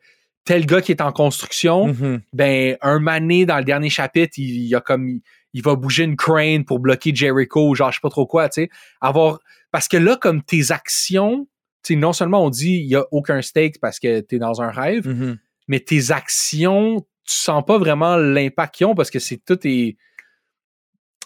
tel 0.45 0.65
gars 0.65 0.81
qui 0.81 0.91
est 0.93 1.01
en 1.01 1.11
construction 1.11 1.87
Mhm. 1.87 2.21
ben 2.33 2.77
un 2.81 2.99
mané 2.99 3.45
dans 3.45 3.57
le 3.57 3.63
dernier 3.65 3.89
chapitre, 3.89 4.33
il, 4.37 4.73
a 4.75 4.81
comme 4.81 5.07
il, 5.09 5.21
il 5.53 5.61
va 5.61 5.75
bouger 5.75 6.05
une 6.05 6.15
crane 6.15 6.63
pour 6.65 6.79
bloquer 6.79 7.13
Jericho, 7.13 7.67
ou 7.69 7.75
genre 7.75 7.91
je 7.91 7.97
sais 7.97 8.01
pas 8.01 8.09
trop 8.09 8.25
quoi, 8.25 8.47
tu 8.49 8.63
sais, 8.63 8.69
avoir 9.01 9.39
parce 9.71 9.87
que 9.87 9.97
là 9.97 10.15
comme 10.15 10.41
tes 10.41 10.71
actions, 10.71 11.47
non 11.91 12.13
seulement 12.13 12.43
on 12.45 12.49
dit 12.49 12.75
il 12.77 12.87
y 12.87 12.95
a 12.95 13.05
aucun 13.11 13.41
stake 13.41 13.79
parce 13.79 13.99
que 13.99 14.19
tu 14.21 14.35
es 14.35 14.39
dans 14.39 14.61
un 14.61 14.69
rêve, 14.69 15.07
Mhm. 15.07 15.37
mais 15.67 15.79
tes 15.79 16.11
actions, 16.11 17.01
tu 17.25 17.33
sens 17.33 17.63
pas 17.65 17.77
vraiment 17.77 18.15
l'impact 18.17 18.75
qu'ils 18.75 18.85
ont 18.87 18.95
parce 18.95 19.09
que 19.11 19.19
c'est 19.19 19.37
tout 19.37 19.59
est 19.65 19.97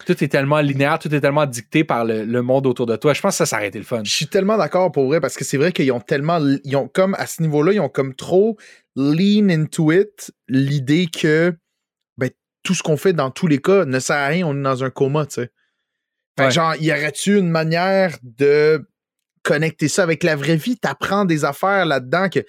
tout 0.05 0.21
est 0.23 0.27
tellement 0.27 0.59
linéaire, 0.59 0.99
tout 0.99 1.13
est 1.13 1.21
tellement 1.21 1.45
dicté 1.45 1.83
par 1.83 2.03
le, 2.03 2.25
le 2.25 2.41
monde 2.41 2.65
autour 2.67 2.85
de 2.85 2.95
toi. 2.95 3.13
Je 3.13 3.21
pense 3.21 3.37
que 3.37 3.45
ça, 3.45 3.65
été 3.65 3.77
le 3.77 3.85
fun. 3.85 4.01
Je 4.03 4.11
suis 4.11 4.27
tellement 4.27 4.57
d'accord 4.57 4.91
pour 4.91 5.05
vrai 5.05 5.21
parce 5.21 5.35
que 5.37 5.45
c'est 5.45 5.55
vrai 5.57 5.71
qu'ils 5.71 5.91
ont 5.93 6.01
tellement. 6.01 6.39
Ils 6.65 6.75
ont 6.75 6.87
comme 6.89 7.15
à 7.15 7.25
ce 7.25 7.41
niveau-là, 7.41 7.71
ils 7.73 7.79
ont 7.79 7.89
comme 7.89 8.13
trop 8.15 8.57
lean 8.97 9.49
into 9.49 9.91
it 9.91 10.31
l'idée 10.49 11.07
que 11.07 11.55
ben, 12.17 12.29
tout 12.63 12.73
ce 12.73 12.83
qu'on 12.83 12.97
fait 12.97 13.13
dans 13.13 13.31
tous 13.31 13.47
les 13.47 13.59
cas 13.61 13.85
ne 13.85 13.99
sert 13.99 14.17
à 14.17 14.27
rien, 14.27 14.45
on 14.47 14.57
est 14.57 14.63
dans 14.63 14.83
un 14.83 14.89
coma, 14.89 15.25
tu 15.25 15.35
sais. 15.35 15.51
Fait 16.37 16.43
que 16.43 16.43
Ouais. 16.47 16.51
genre, 16.51 16.75
y 16.77 16.91
aurait-tu 16.91 17.37
une 17.37 17.49
manière 17.49 18.17
de 18.23 18.85
connecter 19.43 19.87
ça 19.87 20.03
avec 20.03 20.23
la 20.23 20.35
vraie 20.35 20.55
vie? 20.55 20.77
T'apprends 20.77 21.25
des 21.25 21.45
affaires 21.45 21.85
là-dedans 21.85 22.29
que, 22.29 22.39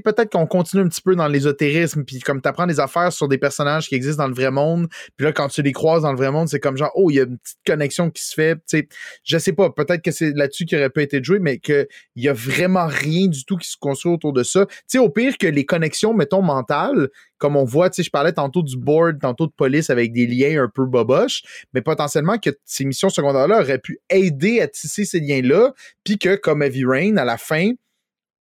peut-être 0.00 0.30
qu'on 0.30 0.46
continue 0.46 0.82
un 0.82 0.88
petit 0.88 1.00
peu 1.00 1.14
dans 1.14 1.28
l'ésotérisme, 1.28 2.04
puis 2.04 2.20
comme 2.20 2.40
t'apprends 2.40 2.66
des 2.66 2.80
affaires 2.80 3.12
sur 3.12 3.28
des 3.28 3.38
personnages 3.38 3.88
qui 3.88 3.94
existent 3.94 4.22
dans 4.22 4.28
le 4.28 4.34
vrai 4.34 4.50
monde, 4.50 4.88
puis 5.16 5.26
là, 5.26 5.32
quand 5.32 5.48
tu 5.48 5.62
les 5.62 5.72
croises 5.72 6.02
dans 6.02 6.12
le 6.12 6.18
vrai 6.18 6.30
monde, 6.30 6.48
c'est 6.48 6.60
comme 6.60 6.76
genre, 6.76 6.92
oh, 6.94 7.10
il 7.10 7.14
y 7.16 7.20
a 7.20 7.24
une 7.24 7.38
petite 7.38 7.58
connexion 7.66 8.10
qui 8.10 8.22
se 8.22 8.34
fait, 8.34 8.56
tu 8.56 8.78
sais, 8.78 8.88
je 9.24 9.38
sais 9.38 9.52
pas, 9.52 9.70
peut-être 9.70 10.02
que 10.02 10.10
c'est 10.10 10.32
là-dessus 10.34 10.64
qui 10.64 10.76
aurait 10.76 10.90
pu 10.90 11.02
être 11.02 11.22
joué, 11.24 11.38
mais 11.38 11.58
qu'il 11.58 11.86
y 12.16 12.28
a 12.28 12.32
vraiment 12.32 12.86
rien 12.86 13.28
du 13.28 13.44
tout 13.44 13.56
qui 13.56 13.68
se 13.68 13.76
construit 13.78 14.12
autour 14.12 14.32
de 14.32 14.42
ça. 14.42 14.66
Tu 14.66 14.74
sais, 14.86 14.98
au 14.98 15.10
pire 15.10 15.38
que 15.38 15.46
les 15.46 15.64
connexions, 15.64 16.14
mettons, 16.14 16.42
mentales, 16.42 17.08
comme 17.38 17.56
on 17.56 17.64
voit, 17.64 17.90
tu 17.90 17.96
sais, 17.96 18.02
je 18.02 18.10
parlais 18.10 18.32
tantôt 18.32 18.62
du 18.62 18.76
board, 18.78 19.20
tantôt 19.20 19.46
de 19.46 19.52
police 19.52 19.90
avec 19.90 20.12
des 20.12 20.26
liens 20.26 20.64
un 20.64 20.70
peu 20.72 20.86
boboches, 20.86 21.42
mais 21.72 21.82
potentiellement 21.82 22.38
que 22.38 22.50
ces 22.64 22.84
missions 22.84 23.10
secondaires-là 23.10 23.60
auraient 23.60 23.78
pu 23.78 23.98
aider 24.08 24.60
à 24.60 24.68
tisser 24.68 25.04
ces 25.04 25.20
liens-là, 25.20 25.72
puis 26.04 26.18
que, 26.18 26.36
comme 26.36 26.62
Heavy 26.62 26.84
Rain, 26.84 27.16
à 27.16 27.24
la 27.24 27.36
fin, 27.36 27.72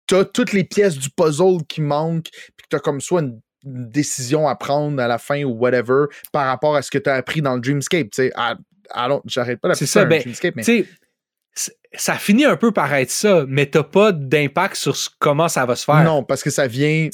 t'as 0.09 0.25
toutes 0.25 0.51
les 0.51 0.63
pièces 0.63 0.97
du 0.97 1.09
puzzle 1.09 1.63
qui 1.67 1.81
manquent, 1.81 2.29
puis 2.31 2.63
que 2.63 2.69
t'as 2.69 2.79
comme 2.79 2.99
soit 2.99 3.21
une 3.21 3.39
une 3.65 3.89
décision 3.89 4.47
à 4.47 4.55
prendre 4.55 5.01
à 5.01 5.07
la 5.07 5.17
fin 5.17 5.43
ou 5.43 5.51
whatever 5.51 6.05
par 6.31 6.45
rapport 6.47 6.75
à 6.75 6.81
ce 6.81 6.91
que 6.91 6.97
t'as 6.97 7.15
appris 7.15 7.41
dans 7.41 7.55
le 7.55 7.61
Dreamscape, 7.61 8.09
tu 8.11 8.23
sais. 8.23 8.31
Ah, 8.35 8.55
alors, 8.91 9.21
j'arrête 9.25 9.59
pas 9.59 9.69
d'appeler 9.69 9.85
C'est 9.85 9.91
ça 9.91 10.01
ça, 10.01 10.05
un 10.05 10.09
ben, 10.09 10.21
Dreamscape, 10.21 10.55
mais... 10.55 10.85
Ça 11.93 12.13
finit 12.13 12.45
un 12.45 12.55
peu 12.55 12.71
par 12.71 12.93
être 12.93 13.09
ça, 13.09 13.45
mais 13.47 13.65
t'as 13.65 13.83
pas 13.83 14.11
d'impact 14.11 14.75
sur 14.75 14.95
comment 15.17 15.49
ça 15.49 15.65
va 15.65 15.75
se 15.75 15.83
faire. 15.83 16.03
Non, 16.03 16.23
parce 16.23 16.43
que 16.43 16.51
ça 16.51 16.67
vient 16.67 17.09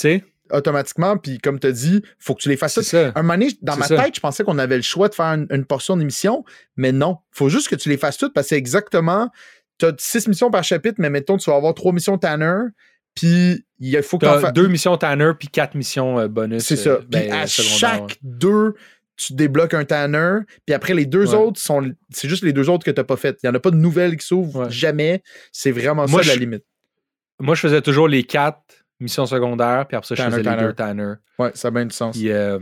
automatiquement, 0.51 1.17
puis 1.17 1.39
comme 1.39 1.59
tu 1.59 1.67
as 1.67 1.71
dit, 1.71 2.03
faut 2.19 2.35
que 2.35 2.41
tu 2.41 2.49
les 2.49 2.57
fasses 2.57 2.79
ça. 2.81 3.11
Un 3.15 3.21
moment 3.21 3.33
donné, 3.33 3.51
dans 3.61 3.77
ma 3.77 3.87
ça. 3.87 3.95
tête, 3.95 4.15
je 4.15 4.19
pensais 4.19 4.43
qu'on 4.43 4.59
avait 4.59 4.75
le 4.75 4.83
choix 4.83 5.07
de 5.07 5.15
faire 5.15 5.27
une, 5.27 5.47
une 5.49 5.65
portion 5.65 5.97
d'émission, 5.97 6.43
mais 6.75 6.91
non. 6.91 7.17
faut 7.31 7.49
juste 7.49 7.69
que 7.69 7.75
tu 7.75 7.89
les 7.89 7.97
fasses 7.97 8.17
toutes 8.17 8.33
parce 8.33 8.47
que 8.47 8.49
c'est 8.49 8.57
exactement. 8.57 9.29
Tu 9.79 9.85
as 9.85 9.93
six 9.97 10.27
missions 10.27 10.49
par 10.51 10.63
chapitre, 10.63 10.95
mais 10.99 11.09
mettons, 11.09 11.37
tu 11.37 11.49
vas 11.49 11.57
avoir 11.57 11.73
trois 11.73 11.91
missions 11.91 12.17
Tanner, 12.17 12.55
puis 13.13 13.65
il 13.79 14.01
faut 14.03 14.17
que 14.17 14.45
tu 14.45 14.51
deux 14.53 14.67
missions 14.67 14.95
Tanner 14.97 15.31
puis 15.37 15.47
quatre 15.49 15.75
missions 15.75 16.19
euh, 16.19 16.27
bonus. 16.27 16.63
C'est 16.63 16.75
ça. 16.77 16.89
euh, 16.91 16.97
Puis 16.99 17.07
ben, 17.27 17.31
à 17.33 17.45
chaque 17.45 18.01
ouais. 18.01 18.07
deux, 18.21 18.73
tu 19.17 19.33
débloques 19.33 19.73
un 19.73 19.85
Tanner, 19.85 20.39
puis 20.65 20.73
après, 20.73 20.93
les 20.93 21.05
deux 21.05 21.29
Ouais. 21.31 21.35
autres 21.37 21.59
sont. 21.59 21.91
C'est 22.09 22.27
juste 22.29 22.43
les 22.43 22.53
deux 22.53 22.69
autres 22.69 22.85
que 22.85 22.91
tu 22.91 22.99
n'as 22.99 23.03
pas 23.05 23.17
faites. 23.17 23.39
Il 23.43 23.47
n'y 23.47 23.51
en 23.51 23.55
a 23.55 23.59
pas 23.59 23.71
de 23.71 23.75
nouvelles 23.77 24.17
qui 24.17 24.25
s'ouvrent 24.25 24.65
Ouais. 24.65 24.71
jamais. 24.71 25.23
C'est 25.51 25.71
vraiment 25.71 26.05
Moi, 26.07 26.23
ça 26.23 26.29
la 26.29 26.35
limite. 26.37 26.63
Moi, 27.39 27.55
je 27.55 27.61
faisais 27.61 27.81
toujours 27.81 28.07
les 28.07 28.23
quatre 28.23 28.61
missions 29.01 29.25
secondaires, 29.25 29.85
puis 29.87 29.97
après 29.97 30.07
ça, 30.07 30.15
je 30.15 30.21
faisais 30.23 30.41
Tanner. 30.43 30.61
les 30.61 30.67
deux 30.67 30.73
Tanner. 30.73 31.13
Ouais, 31.37 31.51
ça 31.53 31.67
a 31.67 31.71
bien 31.71 31.85
du 31.85 31.93
sens. 31.93 32.15
Puis, 32.17 32.31
euh, 32.31 32.59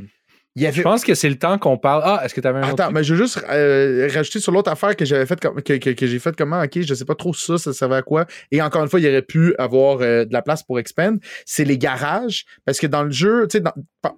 Il 0.55 0.71
Je 0.71 0.81
pense 0.83 1.03
que 1.03 1.15
c'est 1.15 1.29
le 1.29 1.37
temps 1.39 1.57
qu'on 1.57 1.79
parle. 1.79 2.03
Ah, 2.05 2.21
est-ce 2.23 2.33
que 2.35 2.39
tu 2.41 2.47
avais 2.47 2.59
un 2.59 2.63
Attends, 2.63 2.91
mais 2.91 3.03
je 3.03 3.15
veux 3.15 3.23
juste 3.23 3.43
euh, 3.49 4.07
rajouter 4.13 4.39
sur 4.39 4.51
l'autre 4.51 4.69
affaire 4.71 4.95
que 4.95 5.03
j'avais 5.03 5.25
fait 5.25 5.39
comme, 5.39 5.61
que, 5.63 5.73
que- 5.77 5.89
que 5.89 6.05
j'ai 6.05 6.19
fait 6.19 6.35
comment, 6.35 6.61
ok, 6.61 6.81
je 6.81 6.93
sais 6.93 7.05
pas 7.05 7.15
trop 7.15 7.33
ça, 7.33 7.57
ça 7.57 7.73
servait 7.73 7.95
à 7.95 8.01
quoi. 8.03 8.27
Et 8.51 8.61
encore 8.61 8.83
une 8.83 8.89
fois, 8.89 8.99
il 8.99 9.07
aurait 9.07 9.23
pu 9.23 9.55
avoir 9.57 10.01
euh, 10.01 10.25
de 10.25 10.33
la 10.33 10.43
place 10.43 10.61
pour 10.61 10.77
expand. 10.79 11.19
C'est 11.47 11.65
les 11.65 11.79
garages. 11.79 12.45
Parce 12.65 12.79
que 12.79 12.85
dans 12.85 13.03
le 13.03 13.09
jeu, 13.11 13.47
tu 13.49 13.57
sais, 13.57 13.63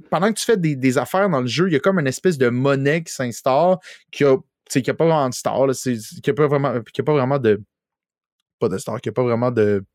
pendant 0.09 0.27
que 0.33 0.37
tu 0.37 0.43
fais 0.45 0.57
des, 0.57 0.75
des 0.75 0.97
affaires 0.97 1.29
dans 1.29 1.39
le 1.41 1.47
jeu, 1.47 1.67
il 1.69 1.73
y 1.73 1.77
a 1.77 1.79
comme 1.79 1.99
une 1.99 2.07
espèce 2.07 2.37
de 2.37 2.49
monnaie 2.49 3.01
qui 3.03 3.13
s'instaure 3.13 3.79
qui 4.11 4.25
a, 4.25 4.35
tu 4.35 4.41
sais, 4.69 4.81
qui 4.81 4.89
a 4.89 4.93
pas 4.93 5.05
vraiment 5.05 5.29
de 5.29 5.33
star, 5.33 5.65
là, 5.67 5.73
qui 5.73 6.29
a 6.29 6.33
pas 6.33 6.47
vraiment, 6.47 6.73
qui 6.93 6.99
a 6.99 7.03
pas 7.05 7.13
vraiment 7.13 7.39
de, 7.39 7.61
pas 8.59 8.67
de 8.67 8.77
star, 8.77 8.99
qui 8.99 9.07
a 9.07 9.13
pas 9.13 9.23
vraiment 9.23 9.51
de, 9.51 9.85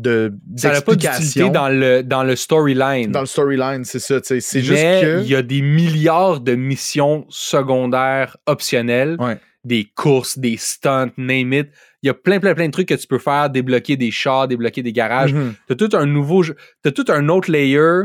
de, 0.00 0.32
Ça 0.56 0.72
n'a 0.72 0.80
pas 0.82 0.94
d'utilité 0.94 1.50
dans 1.50 1.68
le, 1.68 2.02
dans 2.02 2.22
le 2.24 2.36
storyline. 2.36 3.10
dans 3.12 3.20
le 3.20 3.26
storyline, 3.26 3.84
c'est 3.84 3.98
ça. 3.98 4.18
C'est 4.22 4.40
juste 4.40 4.70
que. 4.72 5.20
il 5.22 5.28
y 5.28 5.34
a 5.34 5.42
des 5.42 5.62
milliards 5.62 6.40
de 6.40 6.54
missions 6.54 7.26
secondaires 7.28 8.36
optionnelles, 8.46 9.16
Ouais. 9.18 9.38
des 9.64 9.84
courses, 9.94 10.38
des 10.38 10.56
stunts, 10.56 11.12
name 11.16 11.52
it. 11.52 11.68
Il 12.02 12.06
y 12.06 12.10
a 12.10 12.14
plein, 12.14 12.40
plein, 12.40 12.54
plein 12.54 12.66
de 12.66 12.72
trucs 12.72 12.88
que 12.88 12.94
tu 12.94 13.06
peux 13.06 13.18
faire, 13.18 13.50
débloquer 13.50 13.96
des 13.96 14.10
chars, 14.10 14.48
débloquer 14.48 14.82
des 14.82 14.92
garages. 14.92 15.34
Mhm. 15.34 15.54
T'as 15.68 15.74
tout 15.74 15.90
un 15.92 16.06
nouveau 16.06 16.42
t'as 16.82 16.92
tout 16.92 17.04
un 17.08 17.28
autre 17.28 17.50
layer 17.50 18.04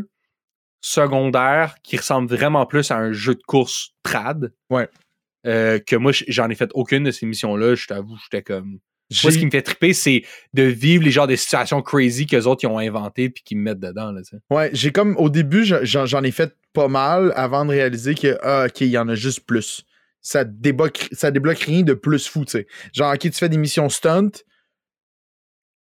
secondaire 0.82 1.76
qui 1.84 1.98
ressemble 1.98 2.34
vraiment 2.34 2.66
plus 2.66 2.92
à 2.92 2.98
un 2.98 3.12
jeu 3.12 3.36
de 3.36 3.42
course 3.48 3.92
trad. 4.04 4.52
Ouais. 4.70 4.88
Euh, 5.48 5.80
que 5.80 5.96
moi, 5.96 6.12
j'en 6.28 6.50
ai 6.50 6.56
fait 6.56 6.70
aucune 6.74 7.04
de 7.04 7.12
ces 7.12 7.26
missions-là. 7.26 7.76
Je 7.76 7.88
t'avoue, 7.88 8.18
j'étais 8.24 8.42
comme. 8.42 8.80
Moi, 9.24 9.32
ce 9.32 9.38
qui 9.38 9.46
me 9.46 9.52
fait 9.52 9.62
triper, 9.62 9.94
c'est 9.94 10.24
de 10.54 10.64
vivre 10.64 11.04
les 11.04 11.12
genres 11.12 11.28
de 11.28 11.36
situations 11.36 11.82
crazy 11.82 12.26
qu'eux 12.26 12.44
autres 12.46 12.64
ils 12.64 12.68
ont 12.68 12.80
inventées 12.80 13.30
puis 13.30 13.44
qu'ils 13.44 13.58
me 13.58 13.64
mettent 13.64 13.80
dedans. 13.80 14.12
Là. 14.12 14.22
Ouais, 14.50 14.70
j'ai 14.74 14.92
comme 14.92 15.16
au 15.18 15.30
début, 15.30 15.64
j'en 15.64 16.06
j'en 16.06 16.24
ai 16.24 16.32
fait 16.32 16.56
pas 16.74 16.88
mal 16.88 17.32
avant 17.36 17.66
de 17.66 17.72
réaliser 17.72 18.16
que 18.16 18.38
ah, 18.42 18.66
ok, 18.68 18.82
il 18.82 18.88
y 18.88 18.98
en 18.98 19.08
a 19.08 19.16
juste 19.16 19.42
plus. 19.46 19.84
Ça 20.22 20.44
débloque, 20.44 21.08
ça 21.12 21.30
débloque 21.30 21.60
rien 21.60 21.84
de 21.84 21.94
plus 21.94 22.28
fou, 22.28 22.46
tu 22.46 22.54
sais. 22.54 22.68
Genre, 22.94 23.14
ok, 23.14 23.20
tu 23.20 23.32
fais 23.32 23.50
des 23.50 23.58
missions 23.58 23.90
stunt. 23.90 24.32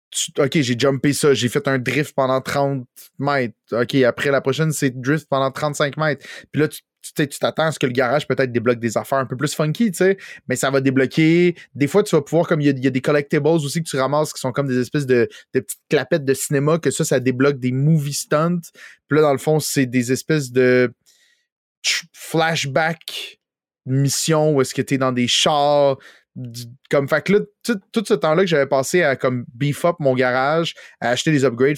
tu- 0.09 0.31
ok, 0.39 0.61
j'ai 0.61 0.77
jumpé 0.77 1.11
ça, 1.13 1.33
j'ai 1.33 1.49
fait 1.49 1.67
un 1.67 1.79
drift 1.79 2.13
pendant 2.15 2.41
30 2.41 2.87
mètres. 3.19 3.55
Ok, 3.71 3.95
après 3.95 4.29
la 4.31 4.41
prochaine, 4.41 4.71
c'est 4.71 4.91
drift 4.91 5.27
pendant 5.29 5.51
35 5.51 5.97
mètres. 5.97 6.25
Puis 6.51 6.61
là, 6.61 6.67
tu 6.67 6.81
tu 7.03 7.27
tu 7.27 7.39
t'attends 7.39 7.65
à 7.65 7.71
ce 7.71 7.79
que 7.79 7.85
le 7.85 7.91
garage 7.91 8.27
peut-être 8.27 8.51
débloque 8.51 8.79
des 8.79 8.97
affaires 8.97 9.19
un 9.19 9.25
peu 9.25 9.35
plus 9.35 9.53
funky, 9.53 9.91
tu 9.91 9.97
sais, 9.97 10.17
mais 10.47 10.55
ça 10.55 10.71
va 10.71 10.81
débloquer. 10.81 11.55
Des 11.75 11.87
fois, 11.87 12.01
tu 12.03 12.15
vas 12.15 12.21
pouvoir, 12.21 12.47
comme 12.47 12.61
il 12.61 12.67
y, 12.67 12.87
a- 12.87 12.89
des 12.89 13.01
collectibles 13.01 13.47
aussi 13.47 13.83
que 13.83 13.89
tu 13.89 13.97
ramasses 13.97 14.33
qui 14.33 14.39
sont 14.39 14.51
comme 14.51 14.67
des 14.67 14.79
espèces 14.79 15.05
de, 15.05 15.27
petites 15.51 15.81
clapettes 15.89 16.25
de 16.25 16.33
cinéma, 16.33 16.79
que 16.79 16.91
ça, 16.91 17.03
ça 17.03 17.19
débloque 17.19 17.59
des 17.59 17.71
movie 17.71 18.13
stunts. 18.13 18.61
Puis 19.07 19.17
là, 19.17 19.21
dans 19.21 19.33
le 19.33 19.37
fond, 19.37 19.59
c'est 19.59 19.85
des 19.85 20.11
espèces 20.11 20.51
de 20.51 20.93
flashback 22.13 23.39
missions 23.85 24.53
où 24.53 24.61
est-ce 24.61 24.73
que 24.73 24.81
t'es 24.81 24.97
dans 24.97 25.11
des 25.11 25.27
chars. 25.27 25.97
Comme, 26.89 27.07
fait 27.07 27.21
que 27.25 27.33
là, 27.33 27.39
tout, 27.63 27.79
tout 27.91 28.03
ce 28.05 28.13
temps-là 28.13 28.43
que 28.43 28.47
j'avais 28.47 28.65
passé 28.65 29.03
à 29.03 29.15
comme 29.15 29.45
beef 29.53 29.85
up 29.85 29.97
mon 29.99 30.15
garage, 30.15 30.73
à 30.99 31.09
acheter 31.09 31.31
des 31.31 31.45
upgrades, 31.45 31.77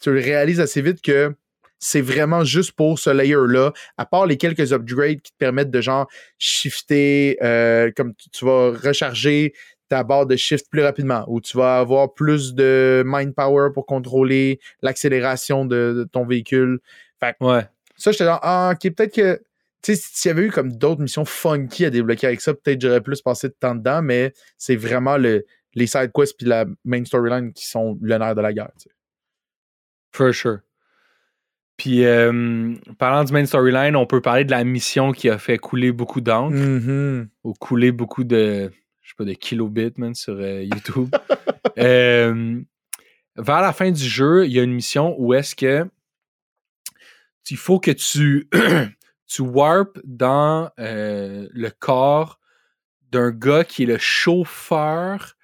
tu 0.00 0.10
réalises 0.10 0.60
assez 0.60 0.82
vite 0.82 1.02
que 1.02 1.34
c'est 1.82 2.00
vraiment 2.00 2.44
juste 2.44 2.72
pour 2.72 2.98
ce 2.98 3.10
layer-là, 3.10 3.72
à 3.98 4.06
part 4.06 4.26
les 4.26 4.36
quelques 4.36 4.72
upgrades 4.72 5.20
qui 5.20 5.32
te 5.32 5.36
permettent 5.36 5.72
de 5.72 5.80
genre 5.80 6.08
shifter, 6.38 7.36
euh, 7.42 7.90
comme 7.96 8.14
tu, 8.14 8.30
tu 8.30 8.44
vas 8.44 8.70
recharger 8.70 9.52
ta 9.88 10.04
barre 10.04 10.26
de 10.26 10.36
shift 10.36 10.70
plus 10.70 10.80
rapidement, 10.82 11.24
ou 11.26 11.40
tu 11.40 11.56
vas 11.56 11.78
avoir 11.78 12.14
plus 12.14 12.54
de 12.54 13.02
mind 13.04 13.34
power 13.34 13.70
pour 13.74 13.84
contrôler 13.84 14.60
l'accélération 14.80 15.64
de, 15.64 15.92
de 15.98 16.04
ton 16.04 16.24
véhicule. 16.24 16.78
Ouais. 17.40 17.66
Ça, 17.96 18.12
j'étais 18.12 18.24
genre, 18.24 18.40
ah, 18.42 18.74
ok, 18.74 18.94
peut-être 18.94 19.14
que, 19.14 19.42
tu 19.82 19.96
sais, 19.96 20.00
s'il 20.00 20.28
y 20.28 20.32
avait 20.32 20.44
eu 20.44 20.50
comme 20.50 20.72
d'autres 20.72 21.02
missions 21.02 21.24
funky 21.24 21.84
à 21.84 21.90
débloquer 21.90 22.28
avec 22.28 22.40
ça, 22.40 22.54
peut-être 22.54 22.80
j'aurais 22.80 23.00
plus 23.00 23.20
passé 23.22 23.48
de 23.48 23.56
temps 23.58 23.74
dedans, 23.74 24.02
mais 24.02 24.32
c'est 24.56 24.76
vraiment 24.76 25.16
le, 25.16 25.44
les 25.74 25.88
side 25.88 26.12
quests 26.14 26.36
puis 26.38 26.46
la 26.46 26.64
main 26.84 27.04
storyline 27.04 27.52
qui 27.52 27.66
sont 27.66 27.98
le 28.00 28.16
nerf 28.16 28.36
de 28.36 28.40
la 28.40 28.52
guerre. 28.52 28.70
tu 28.78 28.84
sais. 28.84 28.90
For 30.12 30.32
sure. 30.32 30.60
Puis, 31.82 32.04
euh, 32.04 32.74
parlant 32.96 33.24
du 33.24 33.32
main 33.32 33.44
storyline, 33.44 33.96
on 33.96 34.06
peut 34.06 34.20
parler 34.20 34.44
de 34.44 34.52
la 34.52 34.62
mission 34.62 35.10
qui 35.10 35.28
a 35.28 35.36
fait 35.36 35.58
couler 35.58 35.90
beaucoup 35.90 36.20
d'encre, 36.20 36.54
Mhm. 36.56 37.28
ou 37.42 37.54
couler 37.54 37.90
beaucoup 37.90 38.22
de, 38.22 38.70
je 39.00 39.08
sais 39.08 39.14
pas, 39.18 39.24
de 39.24 39.32
kilobits, 39.32 39.92
man, 39.96 40.14
sur 40.14 40.34
euh, 40.34 40.62
YouTube. 40.62 41.08
Euh, 41.78 42.60
vers 43.36 43.60
la 43.62 43.72
fin 43.72 43.90
du 43.90 44.04
jeu, 44.04 44.46
il 44.46 44.52
y 44.52 44.60
a 44.60 44.62
une 44.62 44.74
mission 44.74 45.16
où 45.18 45.34
est-ce 45.34 45.56
que 45.56 45.84
il 47.50 47.56
faut 47.56 47.80
que 47.80 47.90
tu, 47.90 48.48
tu 49.26 49.42
warp 49.42 49.98
dans 50.04 50.70
le 50.78 51.68
corps 51.70 52.38
d'un 53.10 53.30
gars 53.32 53.64
qui 53.64 53.82
est 53.82 53.86
le 53.86 53.98
chauffeur 53.98 55.34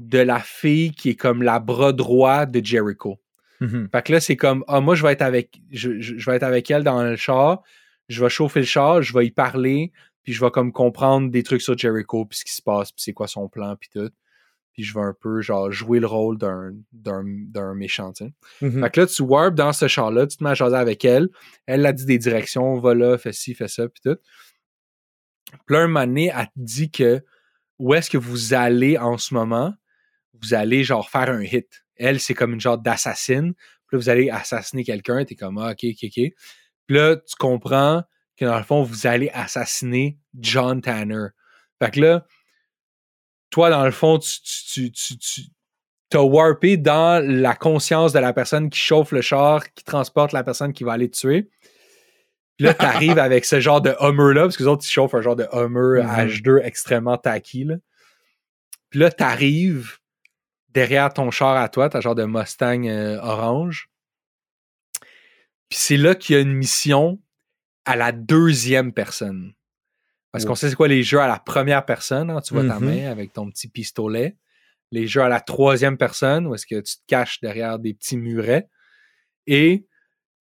de 0.00 0.18
la 0.18 0.40
fille 0.40 0.90
qui 0.90 1.10
est 1.10 1.14
comme 1.16 1.42
la 1.44 1.60
bras 1.60 1.92
droit 1.92 2.46
de 2.46 2.64
Jericho. 2.64 3.20
Mhm. 3.64 3.88
Fait 3.92 4.02
que 4.02 4.12
là, 4.12 4.20
c'est 4.20 4.36
comme, 4.36 4.64
ah, 4.68 4.80
moi, 4.80 4.94
je 4.94 5.02
vais 5.02 5.12
être 5.12 5.22
avec, 5.22 5.60
je, 5.70 6.00
je- 6.00 6.16
je 6.18 6.30
vais 6.30 6.36
être 6.36 6.42
avec 6.42 6.70
elle 6.70 6.84
dans 6.84 7.02
le 7.02 7.16
char, 7.16 7.62
je 8.08 8.22
vais 8.22 8.28
chauffer 8.30 8.60
le 8.60 8.66
char, 8.66 9.02
je 9.02 9.12
vais 9.12 9.26
y 9.26 9.30
parler, 9.30 9.92
puis 10.22 10.32
je 10.32 10.44
vais 10.44 10.50
comme 10.50 10.72
comprendre 10.72 11.30
des 11.30 11.42
trucs 11.42 11.62
sur 11.62 11.76
Jericho, 11.76 12.24
puis 12.26 12.38
ce 12.38 12.44
qui 12.44 12.52
se 12.52 12.62
passe, 12.62 12.92
puis 12.92 13.02
c'est 13.02 13.12
quoi 13.12 13.28
son 13.28 13.48
plan, 13.48 13.76
puis 13.76 13.88
tout. 13.92 14.10
Puis 14.72 14.82
je 14.82 14.92
vais 14.92 15.02
un 15.02 15.14
peu, 15.18 15.40
genre, 15.40 15.70
jouer 15.70 16.00
le 16.00 16.06
rôle 16.08 16.36
d'un, 16.36 16.72
d'un, 16.92 17.22
d'un 17.24 17.74
méchant. 17.74 18.12
Mhm. 18.60 18.82
Fait 18.82 18.90
que 18.90 19.00
là, 19.02 19.06
tu 19.06 19.22
warp 19.22 19.54
dans 19.54 19.72
ce 19.72 19.86
char-là, 19.86 20.26
tu 20.26 20.36
te 20.36 20.42
mets 20.44 20.50
à 20.50 20.54
jaser 20.54 20.74
avec 20.76 21.04
elle, 21.04 21.28
elle 21.66 21.86
a 21.86 21.92
dit 21.92 22.06
des 22.06 22.18
directions, 22.18 22.78
va 22.80 22.94
là, 22.94 23.16
fais 23.18 23.32
ci, 23.32 23.54
fais 23.54 23.68
ça, 23.68 23.88
puis 23.88 24.00
tout. 24.04 24.16
Puis 25.66 25.76
là, 25.76 25.82
un 25.82 25.86
moment 25.86 26.06
donné, 26.06 26.32
elle 26.36 26.46
te 26.46 26.50
dit 26.56 26.90
que 26.90 27.22
où 27.78 27.94
est-ce 27.94 28.10
que 28.10 28.18
vous 28.18 28.54
allez 28.54 28.98
en 28.98 29.18
ce 29.18 29.34
moment, 29.34 29.72
vous 30.42 30.54
allez 30.54 30.82
genre 30.84 31.08
faire 31.08 31.28
un 31.30 31.42
hit. 31.42 31.83
Elle, 31.96 32.20
c'est 32.20 32.34
comme 32.34 32.54
une 32.54 32.60
genre 32.60 32.78
d'assassine. 32.78 33.54
Puis 33.54 33.96
là, 33.96 33.98
vous 33.98 34.08
allez 34.08 34.30
assassiner 34.30 34.84
quelqu'un, 34.84 35.24
t'es 35.24 35.34
comme, 35.34 35.58
ah, 35.58 35.70
ok, 35.72 35.84
ok, 35.84 36.04
ok. 36.04 36.32
Puis 36.86 36.96
là, 36.96 37.16
tu 37.16 37.36
comprends 37.38 38.02
que 38.36 38.44
dans 38.44 38.58
le 38.58 38.64
fond, 38.64 38.82
vous 38.82 39.06
allez 39.06 39.30
assassiner 39.32 40.18
John 40.38 40.80
Tanner. 40.80 41.28
Fait 41.80 41.90
que 41.90 42.00
là, 42.00 42.26
toi, 43.50 43.70
dans 43.70 43.84
le 43.84 43.92
fond, 43.92 44.18
tu, 44.18 44.40
tu, 44.42 44.90
tu, 44.92 45.18
tu, 45.18 45.18
tu 45.18 45.40
t'as 46.10 46.20
warpé 46.20 46.76
dans 46.76 47.24
la 47.24 47.54
conscience 47.54 48.12
de 48.12 48.18
la 48.18 48.32
personne 48.32 48.70
qui 48.70 48.78
chauffe 48.78 49.12
le 49.12 49.20
char, 49.20 49.72
qui 49.72 49.84
transporte 49.84 50.32
la 50.32 50.44
personne 50.44 50.72
qui 50.72 50.84
va 50.84 50.92
aller 50.92 51.10
te 51.10 51.16
tuer. 51.16 51.50
Puis 52.56 52.66
là, 52.66 52.74
t'arrives 52.74 53.18
avec 53.18 53.44
ce 53.44 53.58
genre 53.60 53.80
de 53.80 53.94
Hummer-là, 54.00 54.42
parce 54.42 54.56
que 54.56 54.62
les 54.62 54.68
autres, 54.68 54.84
ils 54.84 54.90
chauffent 54.90 55.14
un 55.14 55.22
genre 55.22 55.36
de 55.36 55.46
Hummer 55.52 56.02
Mhm. 56.04 56.28
H2 56.28 56.60
extrêmement 56.62 57.16
tacky, 57.16 57.64
là. 57.64 57.76
Puis 58.90 59.00
là, 59.00 59.10
t'arrives 59.10 59.98
derrière 60.74 61.12
ton 61.12 61.30
char 61.30 61.56
à 61.56 61.68
toi, 61.68 61.88
t'as 61.88 62.00
genre 62.00 62.14
de 62.14 62.24
Mustang 62.24 62.84
euh, 62.86 63.18
orange. 63.20 63.88
Puis 65.68 65.78
c'est 65.78 65.96
là 65.96 66.14
qu'il 66.14 66.34
y 66.34 66.38
a 66.38 66.42
une 66.42 66.52
mission 66.52 67.20
à 67.84 67.96
la 67.96 68.12
deuxième 68.12 68.92
personne. 68.92 69.54
Parce 70.32 70.44
qu'on 70.44 70.54
sait 70.56 70.68
c'est 70.68 70.74
quoi 70.74 70.88
les 70.88 71.02
jeux 71.04 71.20
à 71.20 71.28
la 71.28 71.38
première 71.38 71.84
personne, 71.86 72.28
hein, 72.30 72.40
tu 72.40 72.54
vois 72.54 72.64
ta 72.66 72.80
Mhm. 72.80 72.84
main 72.86 73.10
avec 73.10 73.32
ton 73.32 73.48
petit 73.50 73.68
pistolet. 73.68 74.36
Les 74.90 75.06
jeux 75.06 75.22
à 75.22 75.28
la 75.28 75.40
troisième 75.40 75.96
personne, 75.96 76.46
où 76.46 76.54
est-ce 76.54 76.66
que 76.66 76.80
tu 76.80 76.96
te 76.96 77.02
caches 77.06 77.40
derrière 77.40 77.78
des 77.78 77.94
petits 77.94 78.16
murets. 78.16 78.68
Et 79.46 79.86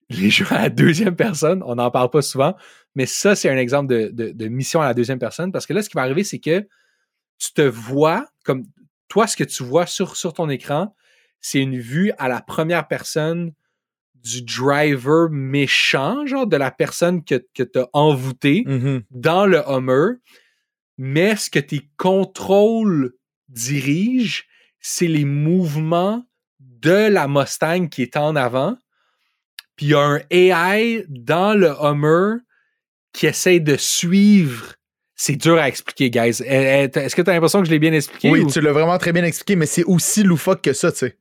les 0.10 0.30
jeux 0.32 0.48
à 0.50 0.64
la 0.64 0.70
deuxième 0.70 1.16
personne, 1.16 1.62
on 1.66 1.76
n'en 1.76 1.92
parle 1.92 2.10
pas 2.10 2.22
souvent, 2.24 2.56
mais 2.96 3.06
ça, 3.06 3.36
c'est 3.36 3.50
un 3.50 3.58
exemple 3.58 3.88
de, 3.94 4.10
de- 4.10 4.32
de 4.32 4.48
mission 4.48 4.82
à 4.82 4.86
la 4.86 4.94
deuxième 4.94 5.20
personne. 5.20 5.52
Parce 5.52 5.66
que 5.68 5.74
là, 5.74 5.82
ce 5.84 5.90
qui 5.90 5.96
va 5.96 6.02
arriver, 6.02 6.24
c'est 6.24 6.40
que 6.40 6.68
tu 7.38 7.54
te 7.54 7.62
vois 7.62 8.28
comme 8.44 8.64
toi, 9.14 9.28
ce 9.28 9.38
que 9.38 9.44
tu 9.44 9.64
vois 9.64 9.86
sur, 9.86 10.16
sur 10.16 10.34
ton 10.34 10.50
écran, 10.50 10.96
c'est 11.40 11.60
une 11.60 11.78
vue 11.78 12.12
à 12.18 12.28
la 12.28 12.42
première 12.42 12.88
personne 12.88 13.54
du 14.16 14.42
driver 14.42 15.30
méchant, 15.30 16.26
genre 16.26 16.48
de 16.48 16.58
la 16.58 16.72
personne 16.72 17.24
que, 17.24 17.46
que 17.54 17.62
tu 17.62 17.78
as 17.78 17.88
envoûté 17.94 18.64
Mhm. 18.66 19.04
dans 19.12 19.46
le 19.46 19.62
Hummer, 19.70 20.16
mais 20.98 21.36
ce 21.36 21.52
que 21.52 21.60
tes 21.60 21.88
contrôles 21.98 23.14
dirigent, 23.50 24.42
c'est 24.80 25.08
les 25.08 25.26
mouvements 25.26 26.26
de 26.60 27.08
la 27.08 27.28
Mustang 27.28 27.90
qui 27.90 28.02
est 28.02 28.18
en 28.18 28.36
avant. 28.36 28.76
Puis 29.76 29.88
il 29.88 29.90
y 29.90 29.94
a 29.94 30.00
un 30.00 30.22
AI 30.32 31.06
dans 31.08 31.54
le 31.54 31.70
Hummer 31.70 32.38
qui 33.12 33.28
essaie 33.28 33.60
de 33.60 33.78
suivre. 33.78 34.74
C'est 35.16 35.36
dur 35.36 35.58
à 35.60 35.68
expliquer, 35.68 36.10
guys. 36.10 36.42
Eh, 36.46 36.90
eh, 36.96 37.00
Est-ce 37.00 37.16
que 37.16 37.22
tu 37.22 37.30
as 37.30 37.34
l'impression 37.34 37.60
que 37.62 37.66
je 37.66 37.72
l'ai 37.72 37.80
bien 37.80 37.94
expliqué? 37.94 38.30
Oui, 38.30 38.42
ou- 38.42 38.50
tu 38.50 38.62
l'as 38.62 38.72
vraiment 38.72 38.98
très 38.98 39.12
bien 39.14 39.24
expliqué, 39.24 39.56
mais 39.56 39.66
c'est 39.68 39.84
aussi 39.84 40.24
loufoque 40.24 40.62
que 40.62 40.74
ça, 40.74 40.92
tu 40.92 41.00
sais. 41.00 41.18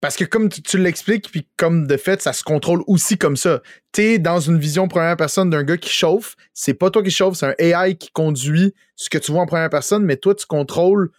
Parce 0.00 0.16
que 0.16 0.24
comme 0.24 0.48
tu, 0.50 0.60
tu 0.62 0.78
l'expliques, 0.78 1.30
puis 1.30 1.46
comme 1.56 1.86
de 1.86 1.96
fait, 1.96 2.20
ça 2.20 2.32
se 2.32 2.44
contrôle 2.44 2.82
aussi 2.86 3.16
comme 3.18 3.36
ça. 3.36 3.62
T'es 3.92 4.18
dans 4.18 4.40
une 4.40 4.58
vision 4.58 4.88
première 4.88 5.16
personne 5.16 5.48
d'un 5.50 5.62
gars 5.64 5.78
qui 5.78 5.88
chauffe, 5.90 6.36
c'est 6.52 6.74
pas 6.74 6.90
toi 6.90 7.02
qui 7.02 7.10
chauffe, 7.10 7.36
c'est 7.36 7.46
un 7.46 7.54
AI 7.58 7.96
qui 7.96 8.10
conduit 8.10 8.74
ce 8.94 9.08
que 9.08 9.16
tu 9.18 9.32
vois 9.32 9.42
en 9.42 9.46
première 9.46 9.70
personne, 9.70 10.04
mais 10.04 10.16
toi, 10.16 10.34
tu 10.34 10.46
contrôles 10.46 11.10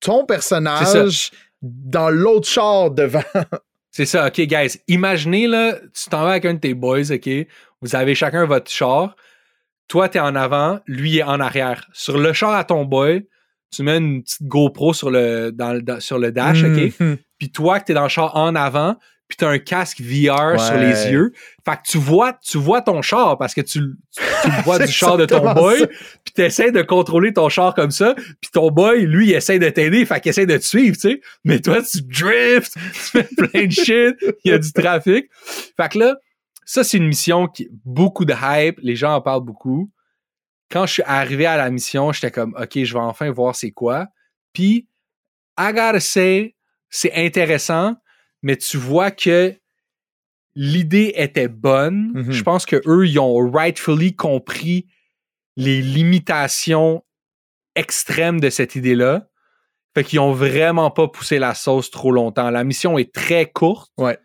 ton 0.00 0.26
personnage 0.26 1.30
dans 1.62 2.10
l'autre 2.10 2.48
char 2.48 2.90
devant. 2.90 3.22
C'est 3.90 4.06
ça, 4.06 4.26
ok, 4.26 4.40
guys. 4.40 4.80
Imaginez, 4.88 5.46
là, 5.46 5.78
tu 5.94 6.10
t'en 6.10 6.24
vas 6.24 6.30
avec 6.32 6.44
un 6.46 6.54
de 6.54 6.58
tes 6.58 6.74
boys, 6.74 7.12
ok? 7.12 7.28
Vous 7.80 7.94
avez 7.94 8.16
chacun 8.16 8.44
votre 8.44 8.68
char. 8.68 9.14
Toi, 9.88 10.08
t'es 10.08 10.20
en 10.20 10.34
avant, 10.34 10.80
lui 10.86 11.18
est 11.18 11.22
en 11.22 11.40
arrière. 11.40 11.88
Sur 11.92 12.18
le 12.18 12.32
char 12.32 12.54
à 12.54 12.64
ton 12.64 12.84
boy, 12.84 13.26
tu 13.74 13.82
mets 13.82 13.98
une 13.98 14.22
petite 14.22 14.42
GoPro 14.44 14.92
sur 14.94 15.10
le, 15.10 15.50
dans, 15.52 15.72
le- 15.72 15.82
dans- 15.82 16.00
sur 16.00 16.18
le 16.18 16.30
dash, 16.32 16.62
OK? 16.62 16.92
Mhm. 17.00 17.16
Puis 17.38 17.50
toi, 17.50 17.80
que 17.80 17.86
t'es 17.86 17.94
dans 17.94 18.04
le 18.04 18.08
char 18.08 18.34
en 18.36 18.54
avant, 18.54 18.96
puis 19.26 19.36
t'as 19.38 19.48
un 19.48 19.58
casque 19.58 20.00
VR 20.02 20.60
sur 20.60 20.76
les 20.76 21.10
yeux. 21.10 21.32
Fait 21.64 21.76
que 21.76 21.80
tu 21.88 21.98
vois, 21.98 22.34
tu 22.34 22.58
vois 22.58 22.82
ton 22.82 23.00
char 23.02 23.36
parce 23.38 23.54
que 23.54 23.62
tu, 23.62 23.80
tu, 24.14 24.50
vois 24.64 24.78
du 24.86 24.92
char 24.92 25.16
de 25.16 25.24
ton 25.24 25.52
boy. 25.54 25.80
ça. 25.80 25.86
Puis 25.86 26.34
t'essaies 26.34 26.70
de 26.72 26.82
contrôler 26.82 27.32
ton 27.32 27.48
char 27.48 27.74
comme 27.74 27.90
ça. 27.90 28.14
Puis 28.14 28.50
ton 28.52 28.70
boy, 28.70 29.06
lui, 29.06 29.28
il 29.30 29.32
essaie 29.34 29.58
de 29.58 29.68
t'aider. 29.70 30.04
Fait 30.04 30.20
qu'il 30.20 30.28
essaie 30.30 30.46
de 30.46 30.56
te 30.58 30.62
suivre, 30.64 30.94
tu 30.96 31.00
sais. 31.10 31.20
Mais 31.42 31.58
toi, 31.60 31.78
tu 31.82 32.02
drifts, 32.02 32.74
tu 32.74 33.00
fais 33.22 33.28
plein 33.36 33.64
de 33.66 33.70
shit. 33.72 34.14
Il 34.44 34.50
y 34.50 34.52
a 34.52 34.58
du 34.58 34.72
trafic. 34.72 35.26
Fait 35.76 35.88
que 35.90 35.98
là, 35.98 36.16
ça, 36.64 36.84
c'est 36.84 36.96
une 36.96 37.08
mission 37.08 37.46
qui 37.46 37.68
beaucoup 37.84 38.24
de 38.24 38.34
hype. 38.34 38.78
Les 38.82 38.96
gens 38.96 39.14
en 39.14 39.20
parlent 39.20 39.44
beaucoup. 39.44 39.90
Quand 40.70 40.86
je 40.86 40.94
suis 40.94 41.02
arrivé 41.04 41.46
à 41.46 41.56
la 41.56 41.70
mission, 41.70 42.12
j'étais 42.12 42.30
comme, 42.30 42.54
OK, 42.58 42.82
je 42.82 42.94
vais 42.94 43.00
enfin 43.00 43.30
voir 43.30 43.54
c'est 43.54 43.70
quoi. 43.70 44.08
Puis, 44.52 44.88
I 45.58 45.72
gotta 45.72 46.00
say, 46.00 46.56
c'est 46.90 47.12
intéressant, 47.14 47.96
mais 48.42 48.56
tu 48.56 48.76
vois 48.76 49.10
que 49.10 49.54
l'idée 50.54 51.12
était 51.16 51.48
bonne. 51.48 52.12
Mhm. 52.14 52.30
Je 52.30 52.42
pense 52.42 52.66
que 52.66 52.80
eux, 52.86 53.06
ils 53.06 53.18
ont 53.18 53.50
rightfully 53.50 54.14
compris 54.14 54.86
les 55.56 55.82
limitations 55.82 57.04
extrêmes 57.74 58.40
de 58.40 58.50
cette 58.50 58.74
idée-là. 58.74 59.28
Fait 59.94 60.02
qu'ils 60.02 60.20
ont 60.20 60.32
vraiment 60.32 60.90
pas 60.90 61.06
poussé 61.06 61.38
la 61.38 61.54
sauce 61.54 61.90
trop 61.90 62.10
longtemps. 62.10 62.50
La 62.50 62.64
mission 62.64 62.98
est 62.98 63.12
très 63.12 63.46
courte. 63.46 63.92
Ouais. 63.96 64.18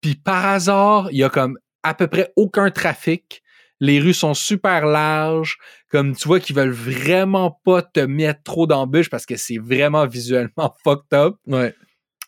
Puis 0.00 0.14
par 0.14 0.46
hasard, 0.46 1.08
il 1.10 1.18
y 1.18 1.24
a 1.24 1.28
comme 1.28 1.58
à 1.82 1.94
peu 1.94 2.06
près 2.06 2.32
aucun 2.36 2.70
trafic. 2.70 3.42
Les 3.80 3.98
rues 3.98 4.14
sont 4.14 4.34
super 4.34 4.86
larges. 4.86 5.58
Comme 5.88 6.14
tu 6.14 6.28
vois 6.28 6.38
qu'ils 6.40 6.54
veulent 6.56 6.70
vraiment 6.70 7.60
pas 7.64 7.82
te 7.82 8.00
mettre 8.00 8.42
trop 8.44 8.66
d'embûches 8.66 9.10
parce 9.10 9.26
que 9.26 9.36
c'est 9.36 9.58
vraiment 9.58 10.06
visuellement 10.06 10.74
fucked 10.84 11.12
up. 11.12 11.36
Ouais. 11.46 11.74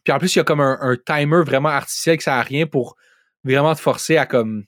Puis 0.02 0.12
en 0.12 0.18
plus, 0.18 0.34
il 0.34 0.38
y 0.38 0.40
a 0.40 0.44
comme 0.44 0.60
un, 0.60 0.78
un 0.80 0.96
timer 0.96 1.42
vraiment 1.44 1.68
artificiel 1.70 2.16
que 2.18 2.24
ça 2.24 2.36
a 2.38 2.42
rien 2.42 2.66
pour 2.66 2.96
vraiment 3.44 3.74
te 3.74 3.80
forcer 3.80 4.16
à 4.16 4.26
comme 4.26 4.64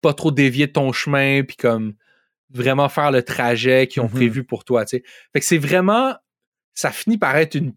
pas 0.00 0.14
trop 0.14 0.30
dévier 0.32 0.70
ton 0.70 0.92
chemin 0.92 1.42
puis 1.42 1.56
comme 1.56 1.94
vraiment 2.50 2.88
faire 2.88 3.10
le 3.10 3.22
trajet 3.22 3.86
qu'ils 3.86 4.02
ont 4.02 4.06
Mhm. 4.08 4.12
prévu 4.12 4.44
pour 4.44 4.64
toi, 4.64 4.84
tu 4.84 4.98
sais. 4.98 5.02
Fait 5.32 5.40
que 5.40 5.46
c'est 5.46 5.58
vraiment 5.58 6.14
ça 6.74 6.90
finit 6.90 7.18
par 7.18 7.36
être 7.36 7.54
une 7.54 7.74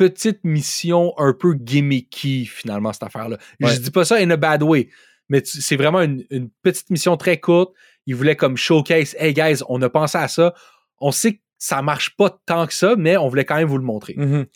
petite 0.00 0.42
mission 0.44 1.12
un 1.18 1.34
peu 1.34 1.52
gimmicky 1.52 2.46
finalement 2.46 2.90
cette 2.90 3.02
affaire 3.02 3.28
là. 3.28 3.36
Ouais. 3.60 3.74
Je 3.74 3.80
dis 3.80 3.90
pas 3.90 4.06
ça 4.06 4.16
in 4.16 4.30
a 4.30 4.38
bad 4.38 4.62
way, 4.62 4.88
mais 5.28 5.42
c'est 5.44 5.76
vraiment 5.76 6.00
une, 6.00 6.24
une 6.30 6.48
petite 6.62 6.88
mission 6.88 7.18
très 7.18 7.38
courte. 7.38 7.74
Ils 8.06 8.16
voulaient 8.16 8.34
comme 8.34 8.56
showcase, 8.56 9.14
hey 9.18 9.34
guys, 9.34 9.58
on 9.68 9.82
a 9.82 9.90
pensé 9.90 10.16
à 10.16 10.26
ça. 10.26 10.54
On 11.02 11.12
sait 11.12 11.34
que 11.34 11.40
ça 11.58 11.82
marche 11.82 12.16
pas 12.16 12.40
tant 12.46 12.66
que 12.66 12.72
ça, 12.72 12.94
mais 12.96 13.18
on 13.18 13.28
voulait 13.28 13.44
quand 13.44 13.56
même 13.56 13.68
vous 13.68 13.76
le 13.76 13.84
montrer. 13.84 14.14
Mhm. 14.16 14.46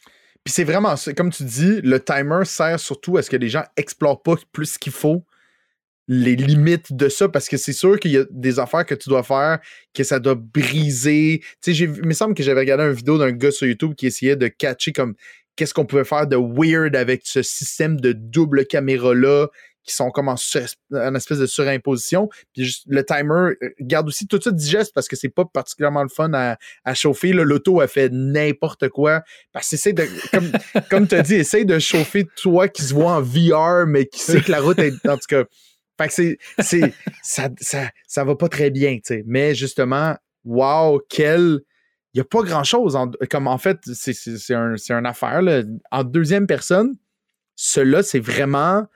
Puis 0.44 0.52
c'est 0.54 0.64
vraiment 0.64 0.96
ça. 0.96 1.12
Comme 1.12 1.30
tu 1.30 1.44
dis, 1.44 1.82
le 1.82 2.02
timer 2.02 2.46
sert 2.46 2.80
surtout 2.80 3.18
à 3.18 3.22
ce 3.22 3.28
que 3.28 3.36
les 3.36 3.50
gens 3.50 3.64
explorent 3.76 4.22
pas 4.22 4.36
plus 4.50 4.78
qu'il 4.78 4.92
faut 4.92 5.26
les 6.08 6.36
limites 6.36 6.92
de 6.92 7.08
ça 7.08 7.28
parce 7.28 7.48
que 7.48 7.56
c'est 7.56 7.72
sûr 7.72 7.98
qu'il 7.98 8.12
y 8.12 8.18
a 8.18 8.24
des 8.30 8.58
affaires 8.58 8.84
que 8.84 8.94
tu 8.94 9.08
dois 9.08 9.22
faire 9.22 9.58
que 9.94 10.04
ça 10.04 10.18
doit 10.18 10.34
briser. 10.34 11.40
Tu 11.62 11.74
sais, 11.74 11.84
il 11.84 12.06
me 12.06 12.12
semble 12.12 12.34
que 12.34 12.42
j'avais 12.42 12.60
regardé 12.60 12.84
une 12.84 12.92
vidéo 12.92 13.18
d'un 13.18 13.32
gars 13.32 13.50
sur 13.50 13.66
YouTube 13.66 13.94
qui 13.94 14.06
essayait 14.06 14.36
de 14.36 14.48
catcher 14.48 14.92
comme 14.92 15.14
qu'est-ce 15.56 15.72
qu'on 15.72 15.86
pouvait 15.86 16.04
faire 16.04 16.26
de 16.26 16.36
weird 16.36 16.96
avec 16.96 17.22
ce 17.24 17.42
système 17.42 18.00
de 18.00 18.12
double 18.12 18.66
caméra 18.66 19.14
là 19.14 19.48
qui 19.84 19.94
sont 19.94 20.10
comme 20.10 20.28
en, 20.28 20.36
en 20.92 21.14
espèce 21.14 21.38
de 21.38 21.46
surimposition. 21.46 22.28
Puis 22.52 22.64
juste, 22.64 22.84
le 22.88 23.04
timer 23.04 23.54
euh, 23.62 23.74
garde 23.80 24.08
aussi 24.08 24.26
tout 24.26 24.40
ça 24.42 24.50
digeste 24.50 24.92
parce 24.94 25.08
que 25.08 25.16
c'est 25.16 25.28
pas 25.28 25.44
particulièrement 25.44 26.02
le 26.02 26.08
fun 26.08 26.32
à, 26.32 26.56
à 26.84 26.94
chauffer. 26.94 27.32
L'auto 27.32 27.80
a 27.80 27.86
fait 27.86 28.10
n'importe 28.10 28.88
quoi. 28.88 29.22
Parce 29.52 29.68
que 29.68 29.90
de, 29.90 30.08
comme, 30.32 30.52
comme 30.90 31.06
tu 31.06 31.14
as 31.14 31.22
dit, 31.22 31.34
essaye 31.34 31.66
de 31.66 31.78
chauffer 31.78 32.26
toi 32.36 32.68
qui 32.68 32.82
se 32.82 32.94
voit 32.94 33.12
en 33.12 33.20
VR, 33.20 33.86
mais 33.86 34.06
qui 34.06 34.20
sait 34.20 34.40
que 34.40 34.50
la 34.50 34.60
route 34.60 34.78
est. 34.78 34.94
En 35.06 35.18
tout 35.18 35.26
cas, 35.28 35.44
fait 35.98 36.08
que 36.08 36.12
c'est. 36.14 36.38
c'est 36.60 36.94
ça, 37.22 37.48
ça, 37.60 37.88
ça 38.06 38.24
va 38.24 38.34
pas 38.36 38.48
très 38.48 38.70
bien, 38.70 38.94
tu 38.96 39.02
sais. 39.04 39.24
Mais 39.26 39.54
justement, 39.54 40.16
wow, 40.44 41.00
quel. 41.08 41.60
Il 42.12 42.18
n'y 42.18 42.20
a 42.20 42.24
pas 42.24 42.42
grand-chose. 42.42 42.94
En, 42.94 43.10
comme 43.28 43.48
en 43.48 43.58
fait, 43.58 43.78
c'est, 43.92 44.12
c'est, 44.12 44.36
c'est, 44.38 44.54
un, 44.54 44.76
c'est 44.76 44.92
une 44.92 45.04
affaire. 45.06 45.42
Là. 45.42 45.62
En 45.90 46.04
deuxième 46.04 46.46
personne, 46.46 46.94
cela, 47.56 48.04
c'est 48.04 48.20
vraiment 48.20 48.86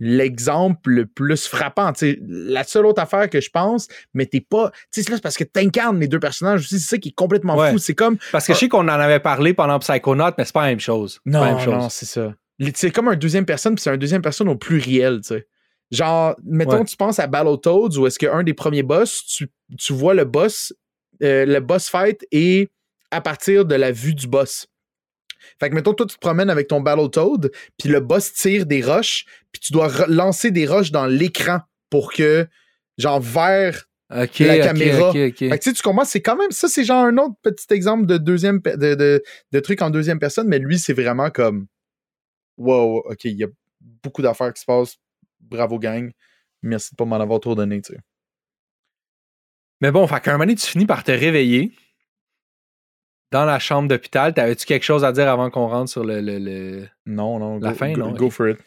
l'exemple 0.00 0.90
le 0.90 1.06
plus 1.06 1.46
frappant. 1.46 1.92
Tu 1.92 1.98
sais, 2.12 2.18
la 2.26 2.64
seule 2.64 2.86
autre 2.86 3.02
affaire 3.02 3.28
que 3.30 3.40
je 3.40 3.50
pense, 3.50 3.88
mais 4.14 4.26
t'es 4.26 4.40
pas. 4.40 4.70
Tu 4.70 4.78
sais, 4.90 5.02
c'est 5.02 5.10
là, 5.10 5.16
c'est 5.16 5.22
parce 5.22 5.36
que 5.36 5.44
t'incarnes 5.44 5.98
les 6.00 6.08
deux 6.08 6.20
personnages 6.20 6.60
aussi. 6.60 6.80
C'est 6.80 6.88
ça 6.88 6.98
qui 6.98 7.10
est 7.10 7.14
complètement 7.14 7.56
Ouais. 7.56 7.70
fou. 7.72 7.78
C'est 7.78 7.94
comme. 7.94 8.16
Parce 8.32 8.46
que 8.46 8.54
je 8.54 8.58
sais 8.58 8.68
qu'on 8.68 8.80
en 8.80 8.88
avait 8.88 9.20
parlé 9.20 9.54
pendant 9.54 9.78
Psychonaut, 9.78 10.32
mais 10.38 10.44
c'est 10.44 10.52
pas 10.52 10.62
la 10.62 10.68
même 10.70 10.80
chose. 10.80 11.20
C'est 11.24 11.32
pas 11.32 11.40
la 11.40 11.50
Non, 11.50 11.56
même 11.56 11.64
chose. 11.64 11.74
non, 11.74 11.88
c'est 11.88 12.06
ça. 12.06 12.34
C'est 12.74 12.90
comme 12.90 13.08
un 13.08 13.16
deuxième 13.16 13.46
personne, 13.46 13.74
puis 13.76 13.82
c'est 13.82 13.90
un 13.90 13.96
deuxième 13.96 14.22
personne 14.22 14.48
au 14.48 14.56
pluriel, 14.56 15.20
tu 15.20 15.28
sais. 15.28 15.46
Genre, 15.90 16.36
mettons, 16.44 16.78
Ouais. 16.80 16.84
tu 16.84 16.96
penses 16.96 17.18
à 17.18 17.26
Battletoads, 17.26 17.96
où 17.98 18.06
est-ce 18.06 18.18
qu'un 18.18 18.42
des 18.42 18.54
premiers 18.54 18.82
boss, 18.82 19.24
tu, 19.24 19.48
tu 19.78 19.92
vois 19.92 20.14
le 20.14 20.24
boss, 20.24 20.72
euh, 21.22 21.46
le 21.46 21.60
boss 21.60 21.88
fight 21.88 22.26
est 22.30 22.70
à 23.10 23.20
partir 23.20 23.64
de 23.64 23.74
la 23.74 23.90
vue 23.90 24.14
du 24.14 24.26
boss. 24.26 24.66
Fait 25.58 25.70
que, 25.70 25.74
mettons, 25.74 25.94
toi, 25.94 26.04
tu 26.06 26.14
te 26.14 26.20
promènes 26.20 26.50
avec 26.50 26.68
ton 26.68 26.80
Battletoad, 26.82 27.50
puis 27.78 27.88
le 27.88 28.00
boss 28.00 28.32
tire 28.34 28.66
des 28.66 28.82
roches, 28.82 29.24
puis 29.50 29.60
tu 29.60 29.72
dois 29.72 29.88
lancer 30.08 30.50
des 30.50 30.66
roches 30.66 30.90
dans 30.90 31.06
l'écran 31.06 31.60
pour 31.88 32.12
que, 32.12 32.46
genre, 32.98 33.20
vers 33.20 33.84
la 34.44 34.56
caméra. 34.66 35.12
fait 35.12 35.32
que, 35.58 35.64
tu 35.64 35.70
sais, 35.70 35.72
tu 35.72 35.82
comprends, 35.82 36.04
c'est 36.04 36.20
quand 36.20 36.36
même 36.36 36.50
ça, 36.50 36.68
c'est 36.68 36.84
genre 36.84 37.04
un 37.04 37.16
autre 37.18 37.34
petit 37.42 37.66
exemple 37.72 38.04
de 38.06 38.18
deuxième 38.18 38.60
de, 38.60 38.94
de, 38.94 39.22
de 39.52 39.60
truc 39.60 39.80
en 39.80 39.88
deuxième 39.90 40.18
personne, 40.18 40.48
mais 40.48 40.58
lui, 40.58 40.78
c'est 40.78 40.92
vraiment 40.92 41.30
comme 41.30 41.66
Wow, 42.58 43.04
ok, 43.08 43.24
il 43.24 43.36
y 43.38 43.44
a 43.44 43.48
beaucoup 44.02 44.20
d'affaires 44.22 44.52
qui 44.52 44.60
se 44.60 44.66
passent. 44.66 44.96
Bravo, 45.48 45.78
gang. 45.78 46.12
Merci 46.62 46.90
de 46.92 46.96
pas 46.96 47.04
m'en 47.04 47.16
avoir 47.16 47.40
trop 47.40 47.54
donné, 47.54 47.80
tu 47.82 47.92
sais. 47.92 48.00
Mais 49.80 49.90
bon, 49.92 50.06
fait 50.06 50.20
qu'à 50.20 50.30
un 50.30 50.34
moment 50.34 50.44
donné, 50.44 50.56
tu 50.56 50.66
finis 50.66 50.86
par 50.86 51.04
te 51.04 51.12
réveiller 51.12 51.72
dans 53.30 53.44
la 53.44 53.58
chambre 53.58 53.88
d'hôpital. 53.88 54.34
T'avais-tu 54.34 54.66
quelque 54.66 54.82
chose 54.84 55.04
à 55.04 55.12
dire 55.12 55.28
avant 55.28 55.50
qu'on 55.50 55.68
rentre 55.68 55.90
sur 55.90 56.04
le. 56.04 56.20
le- 56.20 56.38
le- 56.38 56.88
Non, 57.06 57.38
non, 57.38 57.58
La 57.60 57.70
go, 57.70 57.76
fin, 57.76 57.92
go, 57.92 58.00
non, 58.00 58.12
go 58.12 58.30
for 58.30 58.48
it. 58.48 58.58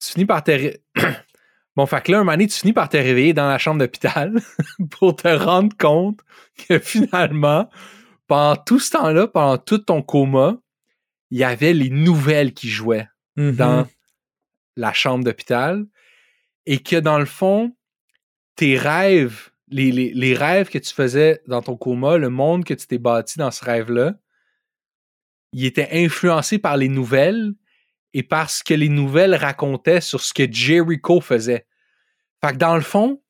Tu 0.00 0.12
finis 0.12 0.26
par 0.26 0.42
te. 0.42 0.50
ré- 0.50 0.82
bon, 1.76 1.86
fait 1.86 2.02
que 2.02 2.10
là, 2.12 2.18
un 2.18 2.20
moment 2.22 2.32
donné, 2.32 2.48
tu 2.48 2.58
finis 2.58 2.72
par 2.72 2.88
te 2.88 2.96
réveiller 2.96 3.34
dans 3.34 3.48
la 3.48 3.58
chambre 3.58 3.78
d'hôpital 3.78 4.34
pour 4.90 5.14
te 5.14 5.28
rendre 5.28 5.76
compte 5.78 6.20
que 6.68 6.78
finalement, 6.80 7.68
pendant 8.26 8.56
tout 8.56 8.80
ce 8.80 8.90
temps-là, 8.92 9.28
pendant 9.28 9.58
tout 9.58 9.78
ton 9.78 10.02
coma, 10.02 10.56
il 11.30 11.38
y 11.38 11.44
avait 11.44 11.72
les 11.72 11.90
nouvelles 11.90 12.52
qui 12.52 12.68
jouaient. 12.68 13.08
Mhm. 13.36 13.52
dans 13.56 13.86
la 14.76 14.92
chambre 14.92 15.24
d'hôpital 15.24 15.84
et 16.66 16.78
que 16.82 16.96
dans 16.96 17.18
le 17.18 17.24
fond, 17.26 17.76
tes 18.56 18.76
rêves, 18.78 19.50
les, 19.68 19.90
les- 19.92 20.12
les 20.14 20.34
rêves 20.34 20.68
que 20.68 20.78
tu 20.78 20.92
faisais 20.94 21.42
dans 21.46 21.62
ton 21.62 21.76
coma, 21.76 22.16
le 22.18 22.28
monde 22.30 22.64
que 22.64 22.74
tu 22.74 22.86
t'es 22.86 22.98
bâti 22.98 23.38
dans 23.38 23.50
ce 23.50 23.64
rêve-là, 23.64 24.14
il 25.52 25.64
était 25.64 25.88
influencé 25.92 26.58
par 26.58 26.76
les 26.76 26.88
nouvelles 26.88 27.52
et 28.12 28.22
par 28.22 28.50
ce 28.50 28.62
que 28.64 28.74
les 28.74 28.88
nouvelles 28.88 29.34
racontaient 29.34 30.00
sur 30.00 30.20
ce 30.20 30.32
que 30.34 30.50
Jericho 30.50 31.20
faisait. 31.20 31.66
Fait 32.44 32.52
que 32.52 32.58
dans 32.58 32.74
le 32.74 32.80
fond, 32.82 33.22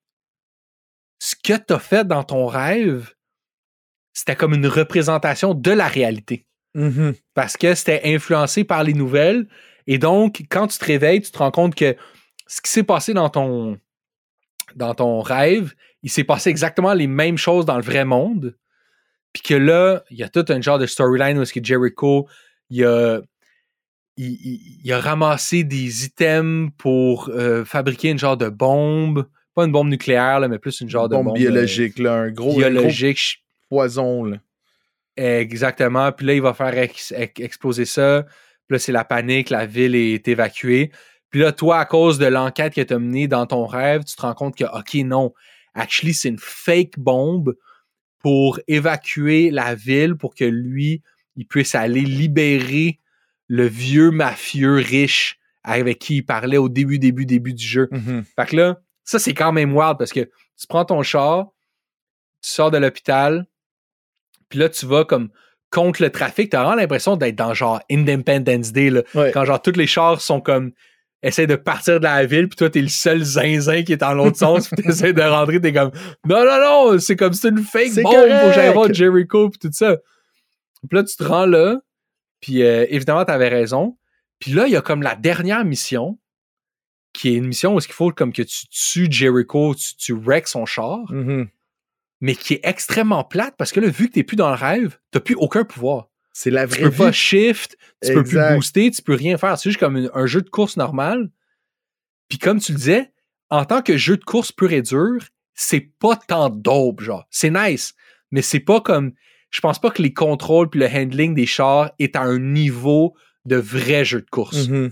ce 1.19 1.35
que 1.37 1.57
tu 1.57 1.73
as 1.73 1.79
fait 1.79 2.07
dans 2.07 2.25
ton 2.25 2.47
rêve, 2.47 3.15
c'était 4.12 4.37
comme 4.37 4.55
une 4.55 4.66
représentation 4.66 5.55
de 5.55 5.71
la 5.71 5.89
réalité 5.89 6.47
Mhm. 6.75 7.15
parce 7.35 7.57
que 7.57 7.75
c'était 7.75 8.03
influencé 8.15 8.65
par 8.65 8.83
les 8.83 8.95
nouvelles. 8.95 9.49
Et 9.86 9.98
donc, 9.98 10.43
quand 10.51 10.66
tu 10.66 10.78
te 10.78 10.85
réveilles, 10.85 11.20
tu 11.20 11.31
te 11.31 11.39
rends 11.39 11.51
compte 11.51 11.74
que 11.74 11.97
ce 12.47 12.61
qui 12.62 12.70
s'est 12.70 12.82
passé 12.85 13.12
dans 13.15 13.28
ton, 13.31 13.78
dans 14.77 14.94
ton 14.94 15.20
rêve, 15.20 15.74
il 16.02 16.11
s'est 16.11 16.24
passé 16.24 16.51
exactement 16.51 16.94
les 16.94 17.06
mêmes 17.06 17.39
choses 17.39 17.65
dans 17.66 17.77
le 17.77 17.82
vrai 17.82 18.05
monde. 18.05 18.56
Puis 19.32 19.43
que 19.43 19.55
là, 19.55 20.02
il 20.11 20.19
y 20.19 20.23
a 20.23 20.28
tout 20.28 20.44
un 20.48 20.61
genre 20.61 20.78
de 20.78 20.86
storyline 20.86 21.39
où 21.39 21.43
est-ce 21.43 21.52
que 21.52 21.62
Jericho, 21.65 22.28
il 22.70 22.85
a, 22.85 23.20
il, 24.16 24.27
il- 24.32 24.81
il 24.85 24.93
a 24.93 25.01
ramassé 25.01 25.65
des 25.65 26.05
items 26.05 26.70
pour 26.78 27.28
euh, 27.31 27.65
fabriquer 27.65 28.11
une 28.11 28.19
genre 28.19 28.36
de 28.36 28.48
bombe. 28.48 29.27
Pas 29.55 29.65
une 29.65 29.73
bombe 29.73 29.89
nucléaire, 29.89 30.40
là, 30.40 30.48
mais 30.48 30.59
plus 30.59 30.81
une 30.81 30.89
genre 30.89 31.09
de 31.09 31.15
bombe 31.16 31.27
bombe 31.27 31.36
euh, 31.36 31.40
biologique, 31.40 31.98
là, 31.98 32.15
un 32.15 32.31
gros, 32.31 32.51
un 32.51 32.52
gros 32.55 32.59
biologique. 32.70 33.43
poison. 33.69 34.24
Là. 34.24 34.39
Exactement. 35.16 36.11
Puis 36.12 36.27
là, 36.27 36.35
il 36.35 36.43
va 36.43 36.55
faire 36.55 36.77
ex- 36.77 37.12
ex- 37.16 37.40
exploser 37.40 37.85
ça. 37.85 38.27
Puis 38.66 38.74
là, 38.74 38.78
c'est 38.78 38.93
la 38.93 39.05
panique, 39.05 39.51
la 39.51 39.66
ville 39.66 39.95
est 39.95 40.27
évacuée. 40.28 40.91
Puis 41.31 41.41
là, 41.41 41.53
toi, 41.53 41.81
à 41.81 41.85
cause 41.85 42.19
de 42.19 42.27
l'enquête 42.27 42.74
que 42.74 42.81
tu 42.81 42.95
as 42.95 42.99
menée 42.99 43.28
dans 43.28 43.47
ton 43.47 43.66
rêve, 43.66 44.05
tu 44.05 44.15
te 44.15 44.23
rends 44.23 44.35
compte 44.35 44.57
que, 44.57 44.65
OK, 44.65 44.95
non, 45.05 45.32
actually, 45.74 46.15
c'est 46.15 46.28
une 46.28 46.39
fake 46.39 46.99
bombe 46.99 47.55
pour 48.20 48.59
évacuer 48.69 49.51
la 49.51 49.74
ville 49.74 50.15
pour 50.15 50.35
que 50.35 50.45
lui, 50.45 51.03
il 51.36 51.47
puisse 51.47 51.74
aller 51.74 52.01
libérer 52.01 53.01
le 53.49 53.66
vieux 53.66 54.11
mafieux 54.11 54.77
riche 54.77 55.39
avec 55.62 55.99
qui 55.99 56.16
il 56.16 56.23
parlait 56.23 56.57
au 56.57 56.69
début, 56.69 56.99
début, 56.99 57.27
début 57.27 57.53
du 57.53 57.66
jeu. 57.66 57.89
Mhm. 57.91 58.24
Fait 58.36 58.47
que 58.47 58.57
là, 58.57 58.81
Ça, 59.07 59.19
c'est 59.19 59.35
quand 59.35 59.53
même 59.53 59.77
wild 59.77 59.99
parce 59.99 60.12
que 60.12 60.20
tu 60.20 60.66
prends 60.66 60.86
ton 60.86 61.03
char, 61.03 61.49
tu 62.41 62.49
sors 62.49 62.70
de 62.70 62.78
l'hôpital, 62.78 63.47
puis 64.49 64.59
là, 64.59 64.70
tu 64.70 64.86
vas 64.86 65.05
comme 65.05 65.28
contre 65.75 66.01
le 66.03 66.11
trafic. 66.11 66.51
T'as 66.51 66.61
vraiment 66.63 66.77
l'impression 66.77 67.17
d'être 67.17 67.37
dans 67.37 67.53
genre 67.55 67.81
Independence 67.91 68.73
Day, 68.73 68.91
là, 68.91 69.03
Ouais. 69.15 69.31
quand 69.33 69.45
genre 69.45 69.61
tous 69.61 69.77
les 69.77 69.87
chars 69.87 70.21
sont 70.21 70.41
comme 70.41 70.73
essaient 71.23 71.47
de 71.47 71.57
partir 71.57 72.01
de 72.01 72.05
la 72.05 72.25
ville, 72.27 72.49
puis 72.49 72.57
toi, 72.57 72.69
t'es 72.71 72.83
le 72.83 72.89
seul 72.89 73.23
zinzin 73.23 73.83
qui 73.83 73.95
est 73.95 73.97
dans 73.97 74.13
l'autre 74.13 74.37
sens, 74.39 74.69
puis 74.69 74.83
t'essaies 74.83 75.13
de 75.15 75.23
rentrer, 75.23 75.61
t'es 75.61 75.73
comme 75.73 75.91
non, 76.27 76.45
non, 76.45 76.61
non, 76.93 76.99
c'est 76.99 77.17
comme 77.17 77.33
c'est 77.33 77.49
une 77.49 77.59
fake 77.65 77.95
bombe, 78.03 78.13
faut 78.15 78.49
que 78.49 78.53
j'aille 78.55 78.73
voir 78.73 78.93
Jericho, 78.93 79.49
puis 79.51 79.59
tout 79.59 79.71
ça. 79.73 79.97
Puis 80.89 80.99
là, 80.99 81.03
tu 81.05 81.17
te 81.17 81.25
rends 81.25 81.47
là, 81.47 81.79
puis 82.41 82.63
euh, 82.63 82.85
évidemment, 82.91 83.25
t'avais 83.25 83.49
raison. 83.49 83.97
Puis 84.39 84.53
là, 84.53 84.67
il 84.67 84.73
y 84.73 84.77
a 84.77 84.83
comme 84.83 85.01
la 85.03 85.15
dernière 85.17 85.65
mission, 85.65 86.19
qui 87.15 87.31
est 87.31 87.35
une 87.39 87.47
mission 87.47 87.75
où 87.75 87.79
il 87.79 87.93
faut 87.93 88.11
comme 88.11 88.33
que 88.33 88.43
tu 88.43 88.67
tues 88.69 89.07
Jericho, 89.11 89.75
tu, 89.75 89.97
tu 89.97 90.13
wrecks 90.13 90.49
son 90.49 90.67
char, 90.67 90.99
Mhm. 91.11 91.49
Mais 92.25 92.35
qui 92.35 92.55
est 92.55 92.61
extrêmement 92.63 93.23
plate 93.23 93.55
parce 93.59 93.71
que 93.71 93.81
là, 93.81 93.89
vu 93.89 94.09
que 94.09 94.15
t'es 94.15 94.23
plus 94.23 94.37
dans 94.37 94.49
le 94.49 94.55
rêve, 94.55 94.99
t'as 95.11 95.21
plus 95.21 95.35
aucun 95.35 95.63
pouvoir. 95.65 96.09
C'est 96.33 96.49
la 96.51 96.67
Tu 96.67 96.73
vraie 96.75 96.83
peux 96.85 96.89
vie. 96.89 96.97
pas 96.97 97.13
shift, 97.13 97.77
tu 98.03 98.15
peux 98.15 98.23
plus 98.23 98.39
Exact. 98.39 98.55
booster, 98.57 98.91
tu 98.91 99.03
peux 99.03 99.15
rien 99.15 99.37
faire. 99.37 99.59
C'est 99.59 99.69
juste 99.69 99.79
comme 99.79 99.99
une- 99.99 100.11
un 100.15 100.25
jeu 100.25 100.41
de 100.41 100.49
course 100.49 100.79
normal. 100.79 101.29
Puis 102.31 102.39
comme 102.39 102.61
tu 102.61 102.73
le 102.73 102.79
disais, 102.79 103.13
en 103.51 103.67
tant 103.67 103.83
que 103.83 103.99
jeu 103.99 104.17
de 104.17 104.25
course 104.25 104.53
pur 104.53 104.73
et 104.73 104.81
dur, 104.81 105.19
c'est 105.55 105.93
pas 106.01 106.17
tant 106.17 106.49
dope, 106.49 107.03
genre. 107.03 107.27
C'est 107.31 107.51
nice, 107.51 107.95
mais 108.31 108.41
c'est 108.43 108.61
pas 108.61 108.81
comme... 108.81 109.13
Je 109.51 109.61
pense 109.61 109.79
pas 109.79 109.91
que 109.91 110.01
les 110.03 110.15
contrôles 110.15 110.71
puis 110.71 110.81
le 110.81 110.87
handling 110.89 111.35
des 111.35 111.47
chars 111.47 111.93
est 111.99 112.17
à 112.17 112.23
un 112.23 112.39
niveau 112.41 113.15
de 113.45 113.57
vrai 113.57 114.05
jeu 114.07 114.23
de 114.23 114.31
course. 114.31 114.67
Mhm. 114.69 114.91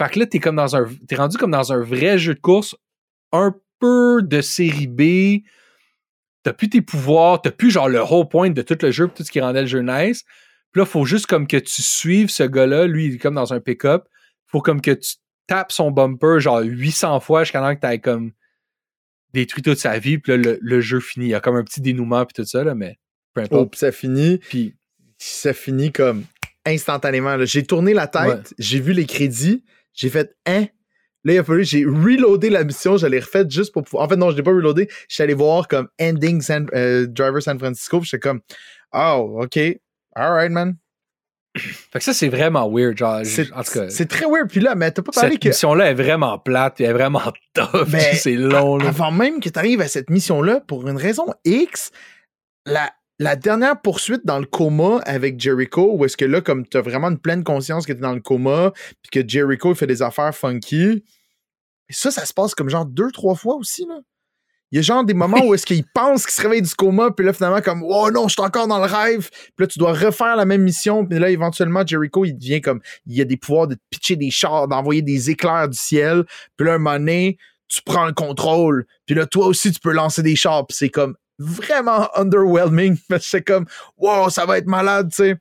Fait 0.00 0.10
que 0.10 0.18
là, 0.18 0.26
t'es 0.26 0.40
comme 0.40 0.56
dans 0.56 0.74
un. 0.74 0.88
T'es 1.06 1.14
rendu 1.14 1.36
comme 1.36 1.52
dans 1.52 1.72
un 1.72 1.80
vrai 1.80 2.18
jeu 2.18 2.34
de 2.34 2.40
course, 2.40 2.74
un 3.30 3.54
peu 3.78 4.22
de 4.22 4.40
série 4.40 4.88
B. 4.88 5.44
T'as 6.44 6.52
plus 6.52 6.68
tes 6.70 6.80
pouvoirs, 6.82 7.42
t'as 7.42 7.50
plus 7.50 7.70
genre 7.72 7.88
le 7.88 8.00
whole 8.00 8.28
point 8.28 8.50
de 8.50 8.62
tout 8.62 8.78
le 8.80 8.90
jeu, 8.92 9.08
tout 9.08 9.24
ce 9.24 9.30
qui 9.32 9.40
rendait 9.40 9.62
le 9.62 9.66
jeu 9.66 9.80
nice. 9.80 10.22
Puis 10.72 10.80
là, 10.80 10.86
faut 10.86 11.04
juste 11.04 11.26
comme 11.26 11.46
que 11.48 11.56
tu 11.56 11.82
suives 11.82 12.28
ce 12.30 12.42
gars-là. 12.44 12.86
Lui, 12.86 13.06
il 13.06 13.14
est 13.14 13.18
comme 13.18 13.34
dans 13.34 13.52
un 13.52 13.60
pick-up. 13.60 14.04
Faut 14.46 14.60
comme 14.60 14.80
que 14.80 14.92
tu 14.92 15.14
tapes 15.46 15.72
son 15.72 15.90
bumper 15.90 16.38
genre 16.40 16.60
800 16.62 17.18
fois 17.20 17.44
jusqu'à 17.44 17.60
temps 17.60 17.74
que 17.74 17.80
t'aies 17.80 17.98
comme 17.98 18.32
détruit 19.32 19.62
toute 19.62 19.78
sa 19.78 19.98
vie. 19.98 20.18
Puis 20.18 20.32
là, 20.32 20.36
le, 20.38 20.58
le 20.60 20.80
jeu 20.80 21.00
finit. 21.00 21.26
Il 21.26 21.30
y 21.30 21.34
a 21.34 21.40
comme 21.40 21.56
un 21.56 21.64
petit 21.64 21.80
dénouement 21.80 22.24
puis 22.24 22.34
tout 22.34 22.44
ça, 22.48 22.62
là, 22.62 22.74
mais 22.74 22.98
peu 23.34 23.40
Oh, 23.42 23.44
importe. 23.44 23.70
puis 23.72 23.78
ça 23.80 23.90
finit. 23.92 24.38
Puis 24.38 24.74
ça 25.18 25.52
finit 25.54 25.92
comme 25.92 26.24
instantanément. 26.66 27.36
J'ai 27.44 27.64
tourné 27.64 27.94
la 27.94 28.06
tête, 28.06 28.26
Ouais. 28.26 28.40
j'ai 28.58 28.80
vu 28.80 28.92
les 28.92 29.06
crédits, 29.06 29.64
j'ai 29.92 30.08
fait 30.08 30.34
hein? 30.46 30.66
Là, 31.24 31.32
il 31.32 31.38
a 31.38 31.44
fallu, 31.44 31.64
j'ai 31.64 31.84
reloadé 31.84 32.50
la 32.50 32.64
mission, 32.64 32.96
je 32.96 33.06
l'ai 33.06 33.20
refaite 33.20 33.50
juste 33.50 33.72
pour 33.72 33.82
pouvoir. 33.82 34.04
En 34.04 34.08
fait, 34.08 34.16
non, 34.16 34.30
je 34.30 34.36
l'ai 34.36 34.42
pas 34.42 34.50
reloadé. 34.50 34.88
Je 35.08 35.14
suis 35.14 35.22
allé 35.22 35.34
voir 35.34 35.68
comme 35.68 35.88
Ending 36.00 36.42
San- 36.42 36.68
euh, 36.74 37.06
Driver 37.06 37.42
San 37.42 37.58
Francisco, 37.58 38.00
puis 38.00 38.08
j'étais 38.10 38.20
comme 38.20 38.40
Oh, 38.92 39.40
ok. 39.42 39.58
Alright, 40.14 40.52
man. 40.52 40.76
fait 41.56 41.98
que 41.98 42.04
ça, 42.04 42.12
c'est 42.12 42.28
vraiment 42.28 42.68
weird. 42.70 42.98
Genre, 42.98 43.22
en 43.54 43.62
tout 43.62 43.72
cas, 43.72 43.88
c'est 43.88 44.06
très 44.08 44.26
weird. 44.26 44.48
Puis 44.50 44.60
là, 44.60 44.74
mais 44.74 44.90
t'as 44.90 45.02
pas 45.02 45.12
parlé 45.12 45.32
cette 45.32 45.42
que 45.42 45.48
mission-là 45.48 45.90
est 45.90 45.94
vraiment 45.94 46.38
plate, 46.38 46.74
puis 46.76 46.84
elle 46.84 46.90
est 46.90 46.94
vraiment 46.94 47.32
tough, 47.54 47.88
c'est 48.14 48.34
long. 48.34 48.76
Là. 48.76 48.88
avant 48.88 49.10
même 49.10 49.40
que 49.40 49.48
tu 49.48 49.58
arrives 49.58 49.80
à 49.80 49.88
cette 49.88 50.10
mission-là, 50.10 50.60
pour 50.60 50.86
une 50.86 50.96
raison 50.96 51.26
X, 51.44 51.90
la, 52.66 52.92
la 53.18 53.36
dernière 53.36 53.80
poursuite 53.80 54.22
dans 54.24 54.38
le 54.38 54.46
coma 54.46 54.98
avec 55.04 55.38
Jericho, 55.40 55.94
où 55.96 56.04
est-ce 56.04 56.16
que 56.16 56.24
là, 56.24 56.40
comme 56.40 56.66
tu 56.66 56.76
as 56.76 56.80
vraiment 56.80 57.08
une 57.08 57.18
pleine 57.18 57.44
conscience 57.44 57.86
que 57.86 57.92
tu 57.92 57.98
es 57.98 58.02
dans 58.02 58.14
le 58.14 58.20
coma, 58.20 58.72
puis 59.02 59.22
que 59.22 59.28
Jericho 59.28 59.72
il 59.72 59.76
fait 59.76 59.86
des 59.86 60.02
affaires 60.02 60.34
funky, 60.34 61.04
ça, 61.90 62.10
ça 62.10 62.26
se 62.26 62.32
passe 62.32 62.54
comme 62.54 62.68
genre 62.68 62.86
deux, 62.86 63.10
trois 63.12 63.34
fois 63.34 63.54
aussi, 63.56 63.86
là. 63.86 64.00
Il 64.72 64.78
y 64.78 64.78
a 64.80 64.82
genre 64.82 65.04
des 65.04 65.14
moments 65.14 65.44
où 65.46 65.54
est-ce 65.54 65.66
qu'il 65.66 65.84
pense 65.94 66.24
qu'il 66.24 66.34
se 66.34 66.42
réveille 66.42 66.62
du 66.62 66.74
coma, 66.74 67.12
puis 67.12 67.24
là, 67.24 67.32
finalement, 67.32 67.60
comme, 67.60 67.84
oh 67.84 68.10
non, 68.10 68.26
je 68.26 68.32
suis 68.32 68.42
encore 68.42 68.66
dans 68.66 68.84
le 68.84 68.92
rêve. 68.92 69.30
Puis 69.30 69.52
là, 69.60 69.66
tu 69.68 69.78
dois 69.78 69.92
refaire 69.92 70.34
la 70.34 70.46
même 70.46 70.62
mission, 70.62 71.06
puis 71.06 71.20
là, 71.20 71.30
éventuellement, 71.30 71.86
Jericho, 71.86 72.24
il 72.24 72.34
devient 72.34 72.60
comme, 72.60 72.80
il 73.06 73.20
a 73.20 73.24
des 73.24 73.36
pouvoirs 73.36 73.68
de 73.68 73.76
pitcher 73.90 74.16
des 74.16 74.32
chars, 74.32 74.66
d'envoyer 74.66 75.00
des 75.00 75.30
éclairs 75.30 75.68
du 75.68 75.78
ciel. 75.78 76.24
Puis 76.56 76.66
là, 76.66 76.74
un 76.74 76.78
moment 76.78 76.98
donné, 76.98 77.38
tu 77.68 77.82
prends 77.82 78.06
le 78.06 78.12
contrôle, 78.12 78.86
puis 79.06 79.14
là, 79.14 79.26
toi 79.26 79.46
aussi, 79.46 79.70
tu 79.70 79.78
peux 79.78 79.92
lancer 79.92 80.24
des 80.24 80.34
chars, 80.34 80.66
puis 80.66 80.76
c'est 80.76 80.88
comme 80.88 81.14
vraiment 81.38 82.08
underwhelming, 82.16 82.96
c'est 83.20 83.42
comme, 83.42 83.66
wow, 83.96 84.30
ça 84.30 84.46
va 84.46 84.58
être 84.58 84.66
malade, 84.66 85.10
tu 85.10 85.16
sais. 85.16 85.36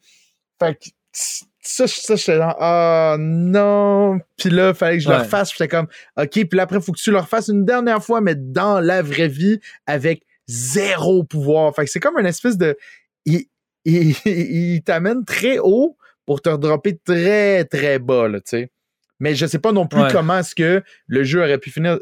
Fait 0.59 0.75
que 0.75 0.85
ça, 1.13 1.87
ça 1.87 2.15
j'étais 2.15 2.37
genre, 2.37 2.55
ah 2.59 3.15
non. 3.19 4.19
Puis 4.37 4.49
là, 4.49 4.73
fallait 4.73 4.97
que 4.97 5.03
je 5.03 5.09
le 5.09 5.15
refasse, 5.15 5.49
puis 5.49 5.57
j'étais 5.59 5.75
comme, 5.75 5.87
ok, 6.17 6.29
puis 6.31 6.47
là, 6.53 6.63
après, 6.63 6.81
faut 6.81 6.91
que 6.91 6.99
tu 6.99 7.11
le 7.11 7.17
refasses 7.19 7.47
une 7.47 7.65
dernière 7.65 8.03
fois, 8.03 8.21
mais 8.21 8.35
dans 8.35 8.79
la 8.79 9.01
vraie 9.01 9.27
vie, 9.27 9.59
avec 9.85 10.23
zéro 10.47 11.23
pouvoir. 11.23 11.73
Fait 11.75 11.85
que 11.85 11.91
c'est 11.91 11.99
comme 11.99 12.19
une 12.19 12.25
espèce 12.25 12.57
de. 12.57 12.77
Il, 13.25 13.45
il, 13.85 14.15
il 14.25 14.81
t'amène 14.83 15.23
très 15.25 15.59
haut 15.59 15.97
pour 16.25 16.41
te 16.41 16.49
redropper 16.49 16.97
très, 17.05 17.65
très 17.65 17.99
bas, 17.99 18.27
là, 18.27 18.39
tu 18.39 18.49
sais. 18.49 18.71
Mais 19.19 19.35
je 19.35 19.45
sais 19.45 19.59
pas 19.59 19.71
non 19.71 19.87
plus 19.87 20.01
Ouais. 20.01 20.11
comment 20.11 20.39
est-ce 20.39 20.55
que 20.55 20.83
le 21.07 21.23
jeu 21.23 21.39
aurait 21.41 21.57
pu 21.59 21.69
finir 21.69 21.99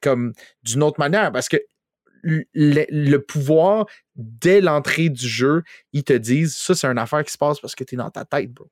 comme 0.00 0.32
d'une 0.62 0.82
autre 0.82 0.98
manière, 1.00 1.32
parce 1.32 1.48
que 1.48 1.56
le, 2.22 2.44
le 2.54 3.16
pouvoir, 3.18 3.86
dès 4.16 4.60
l'entrée 4.60 5.08
du 5.08 5.26
jeu, 5.26 5.62
ils 5.92 6.04
te 6.04 6.12
disent 6.12 6.56
ça, 6.56 6.74
c'est 6.74 6.86
une 6.86 6.98
affaire 6.98 7.24
qui 7.24 7.32
se 7.32 7.38
passe 7.38 7.60
parce 7.60 7.74
que 7.74 7.84
t'es 7.84 7.96
dans 7.96 8.10
ta 8.10 8.24
tête, 8.24 8.52
bro. 8.52 8.70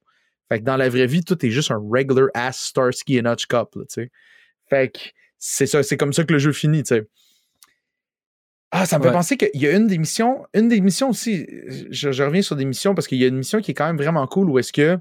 Fait 0.49 0.61
que 0.61 0.65
dans 0.65 0.77
la 0.77 0.89
vraie 0.89 1.07
vie, 1.07 1.23
tout 1.25 1.45
est 1.45 1.51
juste 1.51 1.71
un 1.71 1.79
regular 1.79 2.29
ass 2.35 2.59
Starsky 2.61 3.21
and 3.21 3.31
Hutch 3.33 3.47
Cup, 3.47 3.69
là, 3.77 3.83
tu 3.83 3.87
sais. 3.89 4.11
Fait 4.69 4.91
que 4.93 4.99
c'est 5.39 5.67
ça, 5.67 5.83
c'est 5.83 5.97
comme 5.97 6.13
ça 6.13 6.25
que 6.25 6.33
le 6.33 6.39
jeu 6.39 6.53
finit, 6.53 6.83
tu 6.83 6.95
sais. 6.95 7.09
Ah, 8.73 8.87
ça 8.87 8.99
me 8.99 9.03
fait 9.03 9.09
Ouais. 9.09 9.15
penser 9.15 9.37
qu'il 9.37 9.61
y 9.61 9.67
a 9.67 9.73
une 9.77 9.89
des 9.89 9.99
missions, 9.99 10.47
une 10.55 10.69
des 10.69 10.81
missions 10.81 11.11
aussi, 11.11 11.47
je, 11.91 12.13
je 12.13 12.23
reviens 12.23 12.43
sur 12.43 12.55
des 12.55 12.65
missions 12.65 12.95
parce 12.95 13.09
qu'il 13.09 13.19
y 13.19 13.25
a 13.25 13.27
une 13.27 13.39
mission 13.39 13.61
qui 13.61 13.73
est 13.73 13.75
quand 13.75 13.87
même 13.87 13.97
vraiment 13.97 14.25
cool 14.29 14.49
où 14.49 14.59
est-ce 14.61 14.73
que 14.73 14.97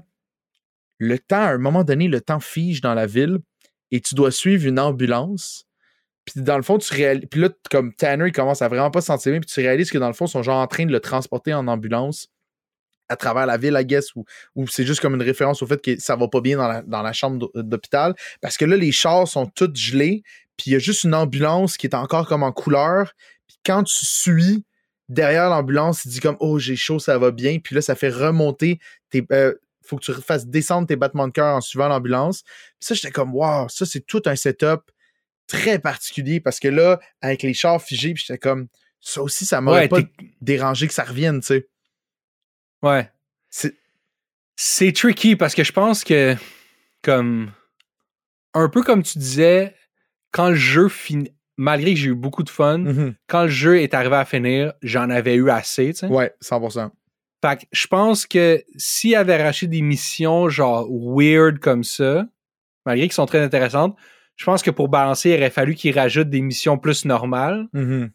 le 0.98 1.18
temps, 1.18 1.36
à 1.42 1.50
un 1.52 1.58
moment 1.58 1.84
donné, 1.84 2.08
le 2.08 2.20
temps 2.20 2.40
fige 2.40 2.80
dans 2.80 2.94
la 2.94 3.06
ville 3.06 3.38
et 3.92 4.00
tu 4.00 4.14
dois 4.16 4.32
suivre 4.32 4.66
une 4.66 4.78
ambulance. 4.80 5.66
Puis 6.24 6.42
dans 6.42 6.56
le 6.56 6.62
fond, 6.62 6.78
tu 6.78 6.92
réalises. 6.94 7.26
Puis 7.30 7.40
là, 7.40 7.48
comme 7.70 7.92
Tanner, 7.94 8.26
il 8.28 8.32
commence 8.32 8.62
à 8.62 8.68
vraiment 8.68 8.90
pas 8.90 9.00
se 9.00 9.06
sentir 9.06 9.32
bien, 9.32 9.40
puis 9.40 9.50
tu 9.50 9.60
réalises 9.60 9.90
que 9.90 9.98
dans 9.98 10.06
le 10.08 10.12
fond, 10.12 10.26
ils 10.26 10.30
sont 10.30 10.42
genre 10.42 10.60
en 10.60 10.66
train 10.66 10.86
de 10.86 10.92
le 10.92 11.00
transporter 11.00 11.54
en 11.54 11.66
ambulance 11.68 12.28
à 13.08 13.16
travers 13.16 13.44
la 13.44 13.56
ville, 13.56 13.76
I 13.78 13.84
guess, 13.84 14.14
ou, 14.14 14.24
c'est 14.68 14.86
juste 14.86 15.00
comme 15.00 15.16
une 15.16 15.22
référence 15.22 15.62
au 15.62 15.66
fait 15.66 15.82
que 15.82 15.98
ça 15.98 16.14
va 16.14 16.28
pas 16.28 16.40
bien 16.40 16.56
dans 16.86 17.02
la, 17.02 17.12
chambre 17.12 17.38
d'hô- 17.38 17.50
d'hôpital. 17.56 18.14
Parce 18.40 18.56
que 18.56 18.64
là, 18.64 18.76
les 18.76 18.92
chars 18.92 19.26
sont 19.26 19.46
tous 19.46 19.74
gelés, 19.74 20.22
puis 20.56 20.70
il 20.70 20.72
y 20.74 20.76
a 20.76 20.78
juste 20.78 21.02
une 21.02 21.14
ambulance 21.14 21.76
qui 21.76 21.88
est 21.88 21.94
encore 21.94 22.28
comme 22.28 22.44
en 22.44 22.52
couleur. 22.52 23.12
Puis 23.48 23.58
quand 23.66 23.82
tu 23.82 24.06
suis 24.06 24.64
derrière 25.08 25.50
l'ambulance, 25.50 26.04
il 26.04 26.12
dit 26.12 26.20
comme 26.20 26.36
Oh, 26.38 26.60
j'ai 26.60 26.76
chaud, 26.76 27.00
ça 27.00 27.18
va 27.18 27.32
bien. 27.32 27.58
Puis 27.58 27.74
là, 27.74 27.82
ça 27.82 27.96
fait 27.96 28.10
remonter 28.10 28.78
tes. 29.10 29.26
euh, 29.32 29.54
faut 29.84 29.96
que 29.96 30.04
tu 30.04 30.12
fasses 30.12 30.46
descendre 30.46 30.86
tes 30.86 30.94
battements 30.94 31.26
de 31.26 31.32
cœur 31.32 31.56
en 31.56 31.60
suivant 31.60 31.88
l'ambulance. 31.88 32.42
Puis 32.42 32.86
ça, 32.86 32.94
j'étais 32.94 33.10
comme 33.10 33.34
Wow, 33.34 33.68
ça, 33.68 33.86
c'est 33.86 34.06
tout 34.06 34.22
un 34.26 34.36
setup 34.36 34.82
très 35.50 35.78
particulier 35.78 36.40
parce 36.40 36.60
que 36.60 36.68
là, 36.68 36.98
avec 37.20 37.42
les 37.42 37.52
chars 37.54 37.82
figés, 37.82 38.14
j'étais 38.16 38.38
comme 38.38 38.68
ça 39.00 39.22
aussi, 39.22 39.46
ça 39.46 39.60
m'aurait 39.60 39.82
Ouais, 39.82 39.88
pas 39.88 40.00
dérangé 40.40 40.86
que 40.86 40.94
ça 40.94 41.04
revienne, 41.04 41.40
tu 41.40 41.46
sais. 41.48 41.68
ouais. 42.82 43.10
C'est- 44.56 44.92
tricky 44.92 45.36
parce 45.36 45.54
que 45.54 45.64
je 45.64 45.72
pense 45.72 46.04
que, 46.04 46.36
comme. 47.02 47.50
Un 48.52 48.68
peu 48.68 48.82
comme 48.82 49.02
tu 49.02 49.18
disais, 49.18 49.74
quand 50.32 50.50
le 50.50 50.54
jeu 50.56 50.88
finit. 50.88 51.32
Malgré 51.56 51.92
que 51.92 52.00
j'ai 52.00 52.08
eu 52.08 52.14
beaucoup 52.14 52.42
de 52.42 52.48
fun, 52.48 52.78
Mhm. 52.78 53.14
quand 53.26 53.42
le 53.42 53.48
jeu 53.48 53.80
est 53.82 53.92
arrivé 53.92 54.16
à 54.16 54.24
finir, 54.24 54.72
j'en 54.82 55.10
avais 55.10 55.34
eu 55.34 55.50
assez, 55.50 55.92
tu 55.92 55.98
sais. 56.00 56.06
Ouais, 56.06 56.32
100%. 56.40 56.90
Fait 57.44 57.60
que 57.60 57.66
je 57.72 57.86
pense 57.86 58.26
que 58.26 58.62
s'il 58.76 59.14
avait 59.14 59.34
arraché 59.34 59.66
des 59.66 59.82
missions 59.82 60.48
genre 60.48 60.86
weird 60.90 61.58
comme 61.58 61.84
ça, 61.84 62.24
malgré 62.86 63.06
qu'elles 63.08 63.14
sont 63.14 63.26
très 63.26 63.42
intéressantes, 63.42 63.94
je 64.40 64.46
pense 64.46 64.62
que 64.62 64.70
pour 64.70 64.88
balancer, 64.88 65.30
il 65.32 65.36
aurait 65.36 65.50
fallu 65.50 65.74
qu'il 65.74 65.94
rajoute 65.98 66.30
des 66.30 66.40
missions 66.40 66.78
plus 66.78 67.04
normales. 67.04 67.66
Mhm. 67.74 68.10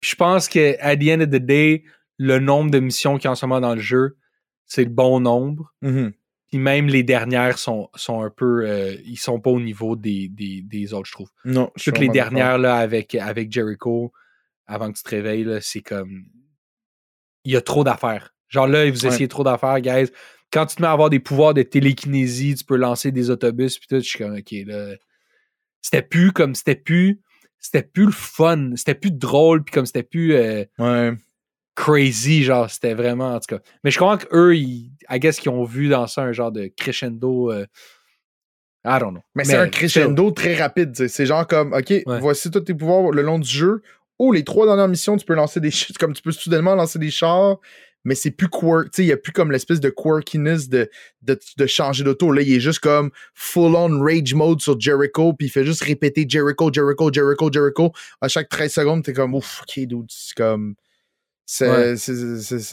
Puis 0.00 0.10
je 0.12 0.16
pense 0.16 0.48
que 0.48 0.76
at 0.80 0.96
the 0.96 1.08
end 1.10 1.20
of 1.20 1.28
the 1.28 1.44
day, 1.44 1.84
le 2.16 2.38
nombre 2.38 2.70
de 2.70 2.78
missions 2.80 3.16
qu'il 3.18 3.24
y 3.26 3.28
a 3.28 3.32
en 3.32 3.34
ce 3.34 3.44
moment 3.44 3.60
dans 3.60 3.74
le 3.74 3.80
jeu, 3.82 4.16
c'est 4.64 4.84
le 4.84 4.90
bon 4.90 5.20
nombre. 5.20 5.70
Mhm. 5.82 6.12
Puis 6.48 6.58
même 6.58 6.86
les 6.86 7.02
dernières 7.02 7.58
sont, 7.58 7.90
sont 7.94 8.22
un 8.22 8.30
peu. 8.30 8.66
euh, 8.66 8.96
ils 9.04 9.18
sont 9.18 9.40
pas 9.40 9.50
au 9.50 9.60
niveau 9.60 9.94
des, 9.94 10.28
des, 10.28 10.62
des 10.62 10.94
autres, 10.94 11.06
je 11.08 11.12
trouve. 11.12 11.28
Non, 11.44 11.70
Toutes 11.82 11.98
les 11.98 12.08
dernières 12.08 12.56
là, 12.56 12.76
avec, 12.76 13.14
avec 13.14 13.52
Jericho, 13.52 14.10
avant 14.66 14.90
que 14.90 14.96
tu 14.96 15.02
te 15.04 15.10
réveilles, 15.10 15.46
c'est 15.60 15.82
comme. 15.82 16.24
Il 17.44 17.52
y 17.52 17.56
a 17.56 17.60
trop 17.60 17.84
d'affaires. 17.84 18.34
Genre 18.48 18.66
là, 18.66 18.90
vous 18.90 19.02
Ouais. 19.02 19.08
essayez 19.08 19.28
trop 19.28 19.44
d'affaires, 19.44 19.80
guys. 19.82 20.10
Quand 20.50 20.64
tu 20.64 20.76
te 20.76 20.82
mets 20.82 20.88
à 20.88 20.92
avoir 20.92 21.10
des 21.10 21.20
pouvoirs 21.20 21.52
de 21.54 21.62
télékinésie, 21.62 22.54
tu 22.54 22.64
peux 22.64 22.76
lancer 22.76 23.12
des 23.12 23.28
autobus, 23.30 23.78
puis 23.78 23.86
tout, 23.88 23.96
je 23.96 24.00
suis 24.08 24.18
comme, 24.18 24.34
OK, 24.34 24.50
là. 24.66 24.94
C'était 25.82 26.02
plus 26.02 26.32
comme. 26.32 26.54
C'était 26.54 26.76
plus. 26.76 27.20
C'était 27.58 27.82
plus 27.82 28.06
le 28.06 28.12
fun. 28.12 28.70
C'était 28.76 28.94
plus 28.94 29.10
drôle, 29.12 29.62
puis 29.64 29.72
comme 29.72 29.86
c'était 29.86 30.02
plus. 30.02 30.34
euh, 30.34 30.64
Ouais. 30.78 31.12
crazy, 31.74 32.42
genre, 32.44 32.70
c'était 32.70 32.94
vraiment, 32.94 33.34
en 33.34 33.40
tout 33.40 33.56
cas. 33.56 33.62
Mais 33.84 33.90
je 33.90 33.98
crois 33.98 34.18
qu'eux, 34.18 34.56
ils, 34.56 34.90
I 35.10 35.18
guess 35.18 35.38
qu'ils 35.40 35.50
ont 35.50 35.64
vu 35.64 35.88
dans 35.88 36.06
ça 36.06 36.22
un 36.22 36.32
genre 36.32 36.52
de 36.52 36.66
crescendo 36.76 37.50
euh, 37.52 37.66
I 38.84 38.98
don't 38.98 39.12
know. 39.12 39.22
Mais, 39.34 39.44
c'est 39.44 39.56
un 39.56 39.68
crescendo 39.68 40.30
très 40.32 40.54
rapide. 40.56 41.08
C'est 41.08 41.24
genre 41.26 41.46
comme, 41.46 41.72
OK, 41.72 41.90
Ouais. 41.90 42.18
voici 42.20 42.50
tous 42.50 42.60
tes 42.60 42.74
pouvoirs 42.74 43.10
le 43.12 43.22
long 43.22 43.38
du 43.38 43.48
jeu. 43.48 43.82
Oh, 44.18 44.32
les 44.32 44.44
trois 44.44 44.66
dernières 44.66 44.88
missions, 44.88 45.16
tu 45.16 45.24
peux 45.24 45.34
lancer 45.34 45.60
des 45.60 45.70
comme 46.00 46.12
tu 46.14 46.22
peux 46.22 46.32
soudainement 46.32 46.74
lancer 46.74 46.98
des 46.98 47.10
chars, 47.10 47.58
mais 48.04 48.14
c'est 48.14 48.30
plus 48.30 48.48
quirk. 48.48 48.86
Tu 48.86 48.96
sais, 48.96 49.02
il 49.04 49.06
n'y 49.06 49.12
a 49.12 49.16
plus 49.16 49.32
comme 49.32 49.52
l'espèce 49.52 49.80
de 49.80 49.90
quirkiness 49.90 50.68
de, 50.68 50.90
de, 51.22 51.38
de 51.56 51.66
changer 51.66 52.04
d'auto. 52.04 52.32
Là, 52.32 52.42
il 52.42 52.52
est 52.52 52.60
juste 52.60 52.80
comme 52.80 53.10
full-on 53.34 54.00
rage 54.02 54.34
mode 54.34 54.60
sur 54.60 54.78
Jericho, 54.80 55.32
puis 55.34 55.46
il 55.46 55.50
fait 55.50 55.64
juste 55.64 55.82
répéter 55.82 56.24
Jericho, 56.28 56.72
Jericho, 56.72 57.12
Jericho, 57.12 57.50
Jericho. 57.52 57.92
À 58.20 58.28
chaque 58.28 58.48
13 58.48 58.72
secondes, 58.72 59.04
t'es 59.04 59.12
comme, 59.12 59.34
ouf, 59.34 59.62
OK, 59.62 59.78
dude, 59.86 60.06
c'est 60.10 60.34
comme. 60.36 60.74
ça, 61.44 61.96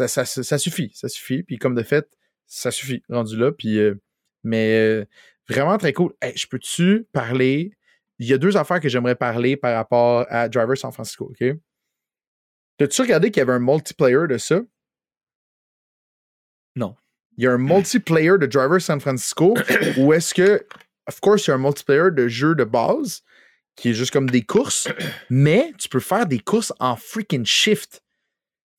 ça- 0.08 0.26
ça- 0.26 0.44
ça 0.44 0.58
suffit, 0.58 0.92
ça 0.94 1.10
suffit. 1.10 1.44
Puis 1.44 1.58
comme 1.58 1.76
de 1.76 1.84
fait, 1.84 2.08
ça 2.48 2.72
suffit, 2.72 3.04
rendu 3.10 3.38
là. 3.38 3.52
Puis, 3.52 3.78
euh, 3.80 3.96
mais 4.44 4.78
euh, 4.80 5.06
vraiment 5.48 5.78
très 5.78 5.94
cool. 5.94 6.14
Hey, 6.22 6.34
je 6.36 6.48
peux-tu 6.48 7.06
parler? 7.12 7.72
Il 8.20 8.28
y 8.28 8.34
a 8.34 8.38
deux 8.38 8.58
affaires 8.58 8.80
que 8.80 8.90
j'aimerais 8.90 9.16
parler 9.16 9.56
par 9.58 9.76
rapport 9.76 10.26
à 10.30 10.50
Driver 10.50 10.78
San 10.78 10.92
Francisco, 10.92 11.26
OK? 11.32 11.56
T'as-tu 12.78 13.02
regardé 13.02 13.32
qu'il 13.32 13.40
y 13.40 13.42
avait 13.42 13.54
un 13.54 13.60
multiplayer 13.60 14.28
de 14.30 14.38
ça? 14.38 14.62
Non. 16.80 16.96
Il 17.38 17.44
y 17.44 17.48
a 17.48 17.52
un 17.52 17.58
multiplayer 17.58 18.38
de 18.40 18.46
Driver 18.46 18.82
San 18.82 19.02
Francisco 19.02 19.54
où 19.98 20.14
est-ce 20.14 20.34
que, 20.34 20.66
of 21.08 21.20
course, 21.20 21.46
il 21.46 21.50
y 21.50 21.52
a 21.52 21.56
un 21.56 21.60
multiplayer 21.60 22.10
de 22.12 22.28
jeu 22.30 22.56
de 22.56 22.64
base 22.64 23.22
qui 23.76 23.90
est 23.90 23.94
juste 23.94 24.12
comme 24.12 24.30
des 24.30 24.44
courses, 24.44 24.88
mais 25.30 25.74
tu 25.78 25.90
peux 25.90 26.00
faire 26.00 26.26
des 26.26 26.40
courses 26.40 26.74
en 26.80 26.96
freaking 26.96 27.46
shift. 27.46 28.02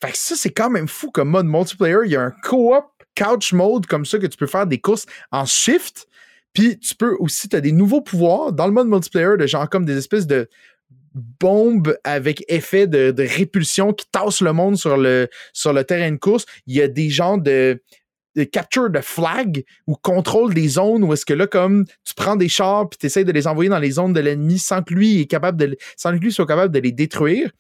Fait 0.03 0.13
que 0.13 0.19
ça, 0.19 0.35
c'est 0.35 0.51
quand 0.51 0.71
même 0.71 0.89
fou 0.89 1.11
comme 1.11 1.29
mode 1.29 1.47
multiplayer. 1.47 1.99
Il 2.07 2.11
y 2.11 2.17
a 2.17 2.23
un 2.23 2.31
co-op 2.31 2.87
couch 3.17 3.53
mode 3.53 3.87
comme 3.87 4.07
ça 4.07 4.19
que 4.19 4.27
tu 4.27 4.37
peux 4.37 4.47
faire 4.47 4.67
des 4.67 4.79
courses 4.79 5.05
en 5.31 5.45
shift. 5.45 6.07
Puis 6.55 6.79
tu 6.79 6.95
peux 6.95 7.17
aussi, 7.19 7.49
tu 7.49 7.57
as 7.57 7.61
des 7.61 7.73
nouveaux 7.73 8.01
pouvoirs 8.01 8.53
dans 8.53 8.67
le 8.67 8.73
mode 8.73 8.89
multiplayer 8.89 9.37
de 9.39 9.47
genre 9.47 9.69
comme 9.69 9.85
des 9.85 9.99
espèces 9.99 10.27
de 10.27 10.49
bombes 11.15 11.97
avec 12.05 12.45
effet 12.49 12.87
de, 12.87 13.15
répulsion 13.19 13.93
qui 13.93 14.07
tassent 14.11 14.41
le 14.41 14.53
monde 14.53 14.77
sur 14.77 14.97
le, 14.97 15.29
terrain 15.87 16.11
de 16.13 16.17
course. 16.17 16.47
Il 16.67 16.77
y 16.77 16.83
a 16.83 16.89
des 16.89 17.11
genres 17.11 17.39
de, 17.39 17.81
capture 18.53 18.91
de 18.91 19.01
flag 19.01 19.65
ou 19.87 19.97
contrôle 19.97 20.55
des 20.55 20.69
zones 20.69 21.05
où 21.05 21.13
est-ce 21.13 21.27
que 21.27 21.35
là, 21.35 21.47
comme 21.47 21.85
tu 22.05 22.15
prends 22.15 22.37
des 22.37 22.49
chars 22.49 22.89
puis 22.89 22.99
tu 22.99 23.07
essaies 23.07 23.25
de 23.25 23.33
les 23.33 23.47
envoyer 23.47 23.69
dans 23.69 23.79
les 23.79 23.93
zones 23.93 24.13
de 24.13 24.21
l'ennemi 24.21 24.59
sans 24.59 24.83
que 24.83 24.95
lui 24.95 25.21
est 25.21 25.27
capable 25.27 25.59
de 25.59 25.77
sans 25.97 26.13
que 26.13 26.23
lui 26.23 26.33
soit 26.33 26.47
capable 26.47 26.73
de 26.73 26.79
les 26.79 26.93
détruire. 26.93 27.51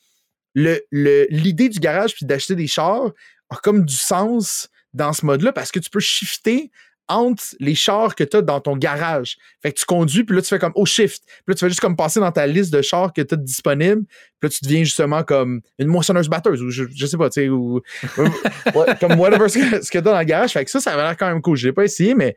L'idée 0.55 1.68
du 1.68 1.78
garage 1.81 2.14
puis 2.14 2.27
d'acheter 2.27 2.55
des 2.55 2.66
chars 2.66 3.10
a 3.51 3.56
comme 3.56 3.85
du 3.85 3.94
sens 3.94 4.68
dans 4.93 5.12
ce 5.12 5.24
mode-là 5.27 5.52
parce 5.52 5.70
que 5.70 5.78
tu 5.78 5.90
peux 5.90 6.01
shifter 6.01 6.70
entre 7.11 7.43
les 7.59 7.74
chars 7.74 8.15
que 8.15 8.24
tu 8.24 8.37
as 8.37 8.43
dans 8.43 8.61
ton 8.61 8.77
garage. 8.77 9.37
Fait 9.62 9.73
que 9.73 9.78
tu 9.78 9.85
conduis, 9.85 10.24
puis 10.24 10.37
là, 10.37 10.43
tu 10.43 10.49
fais 10.49 10.59
comme, 10.59 10.73
oh, 10.77 10.87
shift. 10.87 11.24
Puis 11.27 11.43
là, 11.49 11.55
tu 11.55 11.61
fais 11.61 11.69
juste 11.69 11.81
comme 11.81 11.97
passer 11.97 12.20
dans 12.20 12.31
ta 12.31 12.47
liste 12.47 12.73
de 12.73 12.81
chars 12.81 13.12
que 13.12 13.20
tu 13.20 13.35
as 13.35 13.37
disponibles. 13.37 14.05
Puis 14.39 14.49
là, 14.49 14.49
tu 14.49 14.65
deviens 14.65 14.85
justement 14.85 15.24
comme 15.24 15.61
une 15.78 15.89
moissonneuse 15.89 16.28
batteuse, 16.28 16.62
ou 16.62 16.70
je, 16.70 16.85
je 16.95 17.07
sais 17.07 17.16
pas, 17.16 17.28
tu 17.28 17.43
sais, 17.43 17.49
ou 17.49 17.81
comme 19.01 19.19
whatever 19.19 19.49
ce 19.49 19.59
que, 19.59 19.85
ce 19.85 19.91
que 19.91 19.99
tu 19.99 20.09
as 20.09 20.12
dans 20.12 20.19
le 20.19 20.24
garage. 20.24 20.53
Fait 20.53 20.65
que 20.65 20.70
ça, 20.70 20.81
ça 20.81 20.93
avait 20.93 21.03
l'air 21.03 21.16
quand 21.16 21.28
même 21.28 21.43
cool. 21.43 21.57
Je 21.57 21.66
l'ai 21.66 21.73
pas 21.73 21.85
essayé, 21.85 22.15
mais 22.15 22.37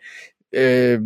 euh, 0.55 0.99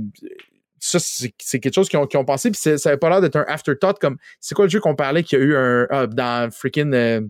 ça, 0.80 1.00
c'est 1.00 1.60
quelque 1.60 1.74
chose 1.74 1.90
qu'ils 1.90 2.00
ont, 2.00 2.08
qu'ils 2.08 2.20
ont 2.20 2.26
pensé. 2.26 2.50
Puis 2.52 2.60
ça 2.78 2.90
avait 2.90 2.98
pas 2.98 3.10
l'air 3.10 3.22
d'être 3.22 3.36
un 3.36 3.46
afterthought 3.48 4.00
comme, 4.00 4.18
c'est 4.40 4.56
quoi 4.56 4.66
le 4.66 4.72
jeu 4.72 4.80
qu'on 4.80 4.96
parlait 4.96 5.24
qu'il 5.24 5.40
y 5.40 5.42
a 5.42 5.46
eu 5.46 5.56
un, 5.56 5.88
ah, 5.90 6.08
dans 6.08 6.50
freaking 6.52 6.94
euh, 6.94 7.22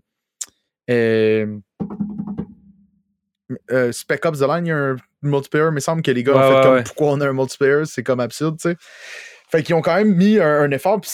euh, 0.89 1.57
euh, 3.71 3.91
Spec 3.91 4.25
Ops 4.25 4.39
The 4.39 4.47
Line, 4.47 4.65
il 4.65 4.69
y 4.69 4.71
a 4.71 4.77
un 4.77 4.95
multiplayer, 5.21 5.69
mais 5.71 5.79
il 5.79 5.83
semble 5.83 6.01
que 6.01 6.11
les 6.11 6.23
gars 6.23 6.33
Ouais, 6.33 6.39
ont 6.39 6.49
fait 6.49 6.55
ouais, 6.57 6.63
comme 6.63 6.73
ouais. 6.75 6.83
pourquoi 6.83 7.07
on 7.11 7.21
a 7.21 7.27
un 7.27 7.33
multiplayer, 7.33 7.83
c'est 7.85 8.03
comme 8.03 8.19
absurde, 8.19 8.57
tu 8.61 8.69
sais. 8.69 8.75
Fait 9.49 9.63
qu'ils 9.63 9.75
ont 9.75 9.81
quand 9.81 9.95
même 9.95 10.13
mis 10.15 10.39
un, 10.39 10.61
un 10.61 10.71
effort, 10.71 10.99
pis 11.01 11.09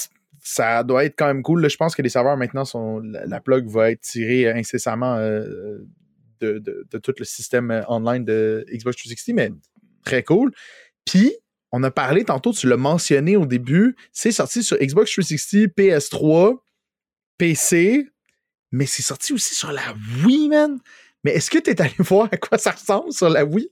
ça 0.45 0.83
doit 0.83 1.05
être 1.05 1.15
quand 1.17 1.27
même 1.27 1.41
cool. 1.43 1.61
Là, 1.61 1.69
je 1.69 1.77
pense 1.77 1.95
que 1.95 2.01
les 2.01 2.09
serveurs 2.09 2.35
maintenant 2.35 2.65
sont. 2.65 2.99
La, 2.99 3.25
la 3.25 3.39
plug 3.39 3.65
va 3.67 3.91
être 3.91 4.01
tirée 4.01 4.49
incessamment 4.51 5.15
euh, 5.17 5.77
de, 6.41 6.59
de- 6.59 6.85
de 6.91 6.97
tout 6.97 7.13
le 7.17 7.23
système 7.23 7.71
euh, 7.71 7.81
online 7.87 8.25
de 8.25 8.65
Xbox 8.69 8.97
360, 8.97 9.35
mais 9.35 9.51
très 10.03 10.21
cool. 10.23 10.51
Puis, 11.05 11.33
on 11.71 11.81
a 11.83 11.91
parlé 11.91 12.25
tantôt, 12.25 12.51
tu 12.51 12.67
l'as 12.67 12.75
mentionné 12.77 13.37
au 13.37 13.45
début, 13.45 13.95
c'est 14.11 14.31
sorti 14.33 14.63
sur 14.63 14.77
Xbox 14.79 15.11
360, 15.11 15.67
PS3, 15.77 16.57
PC, 17.37 18.05
mais 18.71 18.85
c'est 18.85 19.01
sorti 19.01 19.33
aussi 19.33 19.55
sur 19.55 19.71
la 19.71 19.81
Wii, 20.25 20.49
man. 20.49 20.79
Mais 21.23 21.31
est-ce 21.31 21.49
que 21.49 21.57
tu 21.57 21.71
es 21.71 21.81
allé 21.81 21.93
voir 21.99 22.29
à 22.31 22.37
quoi 22.37 22.57
ça 22.57 22.71
ressemble 22.71 23.11
sur 23.11 23.29
la 23.29 23.45
Wii? 23.45 23.69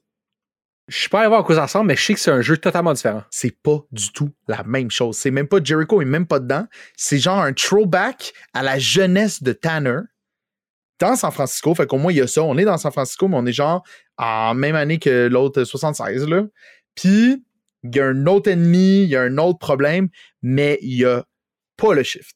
Je 0.87 0.97
suis 0.97 1.09
pas 1.09 1.19
allé 1.19 1.29
voir 1.29 1.41
à 1.41 1.43
quoi 1.43 1.55
ça 1.55 1.63
ressemble, 1.63 1.87
mais 1.87 1.95
je 1.95 2.03
sais 2.03 2.13
que 2.13 2.19
c'est 2.19 2.31
un 2.31 2.41
jeu 2.41 2.57
totalement 2.57 2.93
différent. 2.93 3.23
C'est 3.29 3.55
pas 3.61 3.79
du 3.91 4.11
tout 4.11 4.29
la 4.47 4.63
même 4.63 4.91
chose. 4.91 5.17
C'est 5.17 5.31
même 5.31 5.47
pas 5.47 5.59
Jericho, 5.63 6.01
il 6.01 6.05
est 6.05 6.09
même 6.09 6.27
pas 6.27 6.39
dedans. 6.39 6.65
C'est 6.97 7.19
genre 7.19 7.39
un 7.39 7.53
throwback 7.53 8.33
à 8.53 8.61
la 8.61 8.77
jeunesse 8.77 9.41
de 9.41 9.53
Tanner 9.53 9.99
dans 10.99 11.15
San 11.15 11.31
Francisco. 11.31 11.73
Fait 11.75 11.87
qu'au 11.87 11.97
moins, 11.97 12.11
il 12.11 12.17
y 12.17 12.21
a 12.21 12.27
ça. 12.27 12.43
On 12.43 12.57
est 12.57 12.65
dans 12.65 12.77
San 12.77 12.91
Francisco, 12.91 13.27
mais 13.27 13.37
on 13.37 13.45
est 13.45 13.53
genre 13.53 13.83
en 14.17 14.53
même 14.53 14.75
année 14.75 14.99
que 14.99 15.27
l'autre 15.27 15.63
76, 15.63 16.27
là. 16.27 16.43
Puis, 16.95 17.43
il 17.83 17.95
y 17.95 17.99
a 17.99 18.05
un 18.05 18.25
autre 18.27 18.49
ennemi, 18.49 19.03
il 19.03 19.09
y 19.09 19.15
a 19.15 19.21
un 19.21 19.37
autre 19.37 19.59
problème, 19.59 20.09
mais 20.41 20.77
il 20.81 20.97
y 20.97 21.05
a 21.05 21.25
pas 21.77 21.93
le 21.93 22.03
shift. 22.03 22.35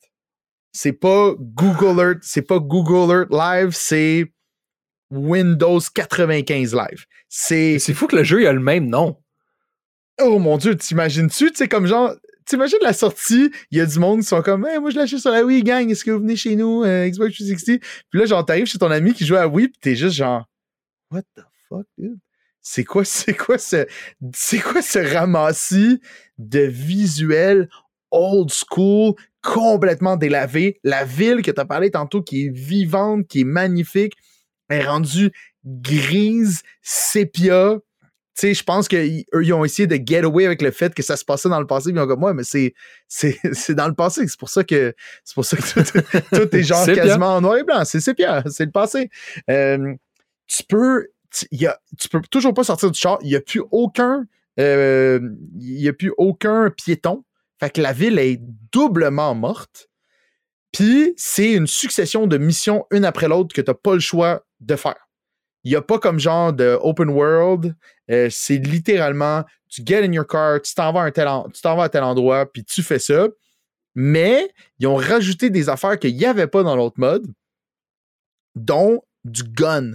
C'est 0.71 0.93
pas 0.93 1.33
Google 1.39 2.01
Earth, 2.01 2.19
c'est 2.23 2.41
pas 2.41 2.59
Google 2.59 3.11
Earth 3.13 3.31
Live, 3.31 3.69
c'est 3.73 4.33
Windows 5.15 5.79
95 5.93 6.73
Live. 6.73 7.05
C'est 7.29 7.79
C'est 7.79 7.93
fou 7.93 8.07
que 8.07 8.15
le 8.15 8.23
jeu 8.23 8.41
il 8.41 8.47
a 8.47 8.53
le 8.53 8.59
même 8.59 8.87
nom. 8.87 9.17
Oh 10.21 10.39
mon 10.39 10.57
dieu, 10.57 10.75
t'imagines-tu? 10.77 11.51
Tu 11.51 11.57
sais, 11.57 11.67
comme 11.67 11.87
genre, 11.87 12.15
t'imagines 12.45 12.79
la 12.81 12.93
sortie, 12.93 13.51
il 13.71 13.77
y 13.77 13.81
a 13.81 13.85
du 13.85 13.99
monde 13.99 14.21
qui 14.21 14.27
sont 14.27 14.41
comme, 14.41 14.65
hey, 14.65 14.79
moi 14.79 14.89
je 14.91 14.97
l'achète 14.97 15.19
sur 15.19 15.31
la 15.31 15.43
Wii, 15.43 15.63
gang, 15.63 15.89
est-ce 15.89 16.05
que 16.05 16.11
vous 16.11 16.19
venez 16.19 16.35
chez 16.35 16.55
nous, 16.55 16.83
euh, 16.83 17.07
Xbox 17.07 17.33
360? 17.33 17.81
Puis 18.09 18.19
là, 18.19 18.25
genre, 18.25 18.45
t'arrives 18.45 18.67
chez 18.67 18.77
ton 18.77 18.91
ami 18.91 19.13
qui 19.13 19.25
joue 19.25 19.35
à 19.35 19.47
Wii, 19.47 19.69
pis 19.69 19.79
t'es 19.79 19.95
juste 19.95 20.15
genre, 20.15 20.45
what 21.11 21.23
the 21.35 21.41
fuck, 21.67 21.85
dude? 21.97 22.17
C'est 22.61 22.83
quoi, 22.83 23.03
c'est 23.05 23.33
quoi 23.33 23.57
ce, 23.57 23.85
c'est 24.33 24.59
quoi 24.59 24.81
ce 24.81 24.99
ramassis 24.99 25.99
de 26.37 26.61
visuels 26.61 27.69
old 28.11 28.51
school, 28.51 29.13
complètement 29.41 30.15
délavé? 30.15 30.79
La 30.83 31.03
ville 31.03 31.41
que 31.41 31.51
t'as 31.51 31.65
parlé 31.65 31.91
tantôt, 31.91 32.21
qui 32.21 32.45
est 32.45 32.49
vivante, 32.49 33.27
qui 33.27 33.41
est 33.41 33.45
magnifique, 33.45 34.13
est 34.69 34.85
rendue 34.85 35.31
grise, 35.63 36.61
sépia, 36.81 37.79
tu 38.35 38.47
sais, 38.47 38.53
je 38.53 38.63
pense 38.63 38.89
qu'ils 38.89 39.23
ils 39.41 39.53
ont 39.53 39.63
essayé 39.63 39.87
de 39.87 39.95
get 39.95 40.25
away 40.25 40.45
avec 40.45 40.61
le 40.61 40.71
fait 40.71 40.93
que 40.93 41.01
ça 41.01 41.15
se 41.15 41.23
passait 41.23 41.47
dans 41.47 41.59
le 41.61 41.67
passé. 41.67 41.93
Puis 41.93 41.97
ils 41.97 42.03
ont 42.03 42.07
comme, 42.07 42.21
ouais, 42.21 42.33
mais 42.33 42.43
c'est, 42.43 42.73
c'est, 43.07 43.39
c'est 43.53 43.75
dans 43.75 43.87
le 43.87 43.93
passé. 43.93 44.27
C'est 44.27 44.37
pour 44.37 44.49
ça 44.49 44.65
que, 44.65 44.93
c'est 45.23 45.33
pour 45.33 45.45
ça 45.45 45.55
que 45.55 45.61
tout, 45.61 46.25
tout 46.35 46.55
est 46.55 46.63
genre 46.63 46.85
quasiment 46.85 47.37
en 47.37 47.41
noir 47.41 47.57
et 47.57 47.63
blanc. 47.63 47.85
C'est 47.85 48.01
sépia. 48.01 48.43
C'est 48.47 48.65
le 48.65 48.71
passé. 48.71 49.09
Euh, 49.49 49.93
tu 50.47 50.63
peux, 50.67 51.07
tu, 51.31 51.47
y 51.51 51.65
a, 51.65 51.79
tu 51.97 52.09
peux 52.09 52.19
toujours 52.29 52.53
pas 52.53 52.65
sortir 52.65 52.91
du 52.91 52.99
char. 52.99 53.19
Il 53.21 53.29
n'y 53.29 53.35
a 53.37 53.41
plus 53.41 53.63
aucun, 53.71 54.25
euh, 54.59 55.21
il 55.57 55.79
y 55.79 55.87
a 55.87 55.93
plus 55.93 56.11
aucun 56.17 56.69
piéton. 56.71 57.23
Fait 57.61 57.69
que 57.69 57.81
la 57.81 57.93
ville 57.93 58.19
est 58.19 58.41
doublement 58.73 59.33
morte. 59.33 59.87
Puis 60.75 61.13
c'est 61.15 61.53
une 61.53 61.67
succession 61.67 62.27
de 62.27 62.37
missions 62.37 62.85
une 62.91 63.05
après 63.05 63.29
l'autre 63.29 63.55
que 63.55 63.61
tu 63.61 63.71
n'as 63.71 63.75
pas 63.75 63.93
le 63.93 64.01
choix 64.01 64.45
de 64.59 64.75
faire. 64.75 65.07
Il 65.63 65.71
n'y 65.71 65.77
a 65.77 65.81
pas 65.81 65.99
comme 65.99 66.19
genre 66.19 66.51
de 66.51 66.77
open 66.81 67.09
world. 67.09 67.73
Euh, 68.11 68.27
c'est 68.29 68.57
littéralement, 68.57 69.45
tu 69.69 69.83
get 69.85 70.03
in 70.03 70.11
your 70.11 70.27
car, 70.27 70.61
tu 70.61 70.73
t'en 70.75 70.91
vas, 70.91 71.03
à 71.03 71.11
tel 71.11 71.27
vas 71.27 71.83
à 71.83 71.89
tel 71.89 72.03
endroit, 72.03 72.45
puis 72.51 72.65
tu 72.65 72.83
fais 72.83 72.99
ça. 72.99 73.29
Mais 73.95 74.51
ils 74.79 74.87
ont 74.87 74.97
rajouté 74.97 75.49
des 75.49 75.69
affaires 75.69 75.97
qu'il 75.97 76.13
n'y 76.13 76.25
avait 76.25 76.47
pas 76.47 76.61
dans 76.61 76.75
l'autre 76.75 76.99
mode, 76.99 77.25
dont 78.55 79.01
du 79.23 79.43
gun. 79.43 79.93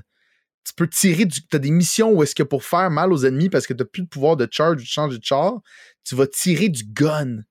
Tu 0.65 0.73
peux 0.75 0.89
tirer, 0.89 1.27
du, 1.27 1.47
tu 1.47 1.57
as 1.57 1.59
des 1.59 1.71
missions 1.71 2.11
où 2.11 2.23
est-ce 2.23 2.35
que 2.35 2.43
pour 2.43 2.65
faire 2.65 2.91
mal 2.91 3.13
aux 3.13 3.27
ennemis, 3.27 3.51
parce 3.51 3.67
que 3.67 3.75
tu 3.75 3.83
n'as 3.83 3.89
plus 3.89 4.03
de 4.03 4.09
pouvoir 4.09 4.39
de 4.39 4.49
charge 4.51 4.81
ou 4.81 4.85
de 4.85 4.89
changer 4.89 5.19
de 5.19 5.25
char, 5.25 5.61
tu 6.05 6.15
vas 6.15 6.27
tirer 6.27 6.71
du 6.71 6.85
gun 6.85 7.43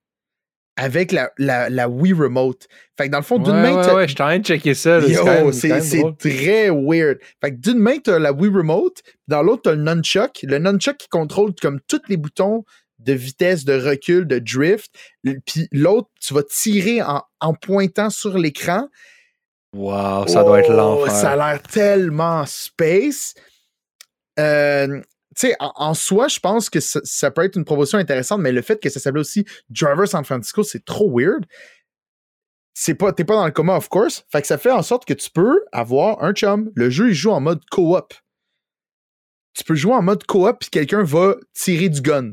avec 0.82 1.12
la, 1.12 1.30
la, 1.36 1.68
la 1.68 1.88
Wii 1.90 2.14
Remote. 2.14 2.66
Fait 2.96 3.06
que 3.06 3.12
dans 3.12 3.18
le 3.18 3.24
fond, 3.24 3.38
d'une 3.38 3.52
ouais, 3.52 3.62
main, 3.62 3.76
ouais, 3.76 3.84
t'as- 3.84 3.94
ouais, 3.94 4.08
je 4.08 4.14
suis 4.14 4.22
en 4.22 4.26
train 4.26 4.38
de 4.38 4.44
checker 4.46 4.72
ça. 4.72 5.00
c'est 5.52 6.02
très 6.18 6.70
weird. 6.70 7.18
Fait 7.42 7.50
que 7.50 7.56
d'une 7.56 7.78
main, 7.78 7.98
t'as 8.02 8.18
la 8.18 8.32
Wii 8.32 8.50
Remote, 8.50 9.02
dans 9.28 9.42
l'autre, 9.42 9.62
t'as 9.64 9.72
le 9.72 9.82
nunchuck. 9.82 10.38
Le 10.42 10.58
nunchuck 10.58 10.96
qui 10.96 11.08
contrôle 11.08 11.52
comme 11.60 11.80
tous 11.86 12.00
les 12.08 12.16
boutons 12.16 12.64
de 12.98 13.12
vitesse, 13.12 13.64
de 13.66 13.74
recul, 13.74 14.26
de 14.26 14.38
drift. 14.38 14.90
Puis 15.46 15.68
l'autre, 15.70 16.08
tu 16.18 16.32
vas 16.32 16.42
tirer 16.44 17.02
en, 17.02 17.22
en 17.40 17.52
pointant 17.54 18.08
sur 18.08 18.38
l'écran. 18.38 18.88
Wow, 19.76 20.26
ça 20.28 20.44
doit 20.44 20.60
être 20.60 20.70
Oh, 20.70 20.76
l'enfer. 20.76 21.12
Ça 21.12 21.32
a 21.32 21.36
l'air 21.36 21.62
tellement 21.62 22.44
space. 22.46 23.34
Euh, 24.38 25.00
tu 25.00 25.04
sais, 25.36 25.56
en, 25.60 25.72
en 25.76 25.94
soi, 25.94 26.28
je 26.28 26.40
pense 26.40 26.68
que 26.70 26.80
ça, 26.80 27.00
ça 27.04 27.30
peut 27.30 27.44
être 27.44 27.56
une 27.56 27.64
promotion 27.64 27.98
intéressante, 27.98 28.40
mais 28.40 28.52
le 28.52 28.62
fait 28.62 28.80
que 28.80 28.88
ça 28.88 28.98
s'appelle 29.00 29.20
aussi 29.20 29.44
Driver 29.68 30.06
San 30.08 30.24
Francisco, 30.24 30.62
c'est 30.62 30.84
trop 30.84 31.10
weird. 31.18 31.46
C'est 32.74 32.94
pas, 32.94 33.12
t'es 33.12 33.24
pas 33.24 33.34
dans 33.34 33.44
le 33.46 33.52
coma, 33.52 33.76
of 33.76 33.88
course. 33.88 34.24
Fait 34.30 34.40
que 34.40 34.46
ça 34.46 34.56
fait 34.58 34.70
en 34.70 34.82
sorte 34.82 35.04
que 35.04 35.12
tu 35.14 35.28
peux 35.30 35.64
avoir 35.72 36.22
un 36.22 36.32
chum. 36.32 36.70
Le 36.74 36.88
jeu, 36.88 37.08
il 37.10 37.14
joue 37.14 37.30
en 37.32 37.40
mode 37.40 37.60
co-op. 37.70 38.14
Tu 39.54 39.64
peux 39.64 39.74
jouer 39.74 39.92
en 39.94 40.02
mode 40.02 40.24
co-op, 40.24 40.60
puis 40.60 40.70
quelqu'un 40.70 41.02
va 41.02 41.34
tirer 41.52 41.88
du 41.88 42.00
gun. 42.00 42.32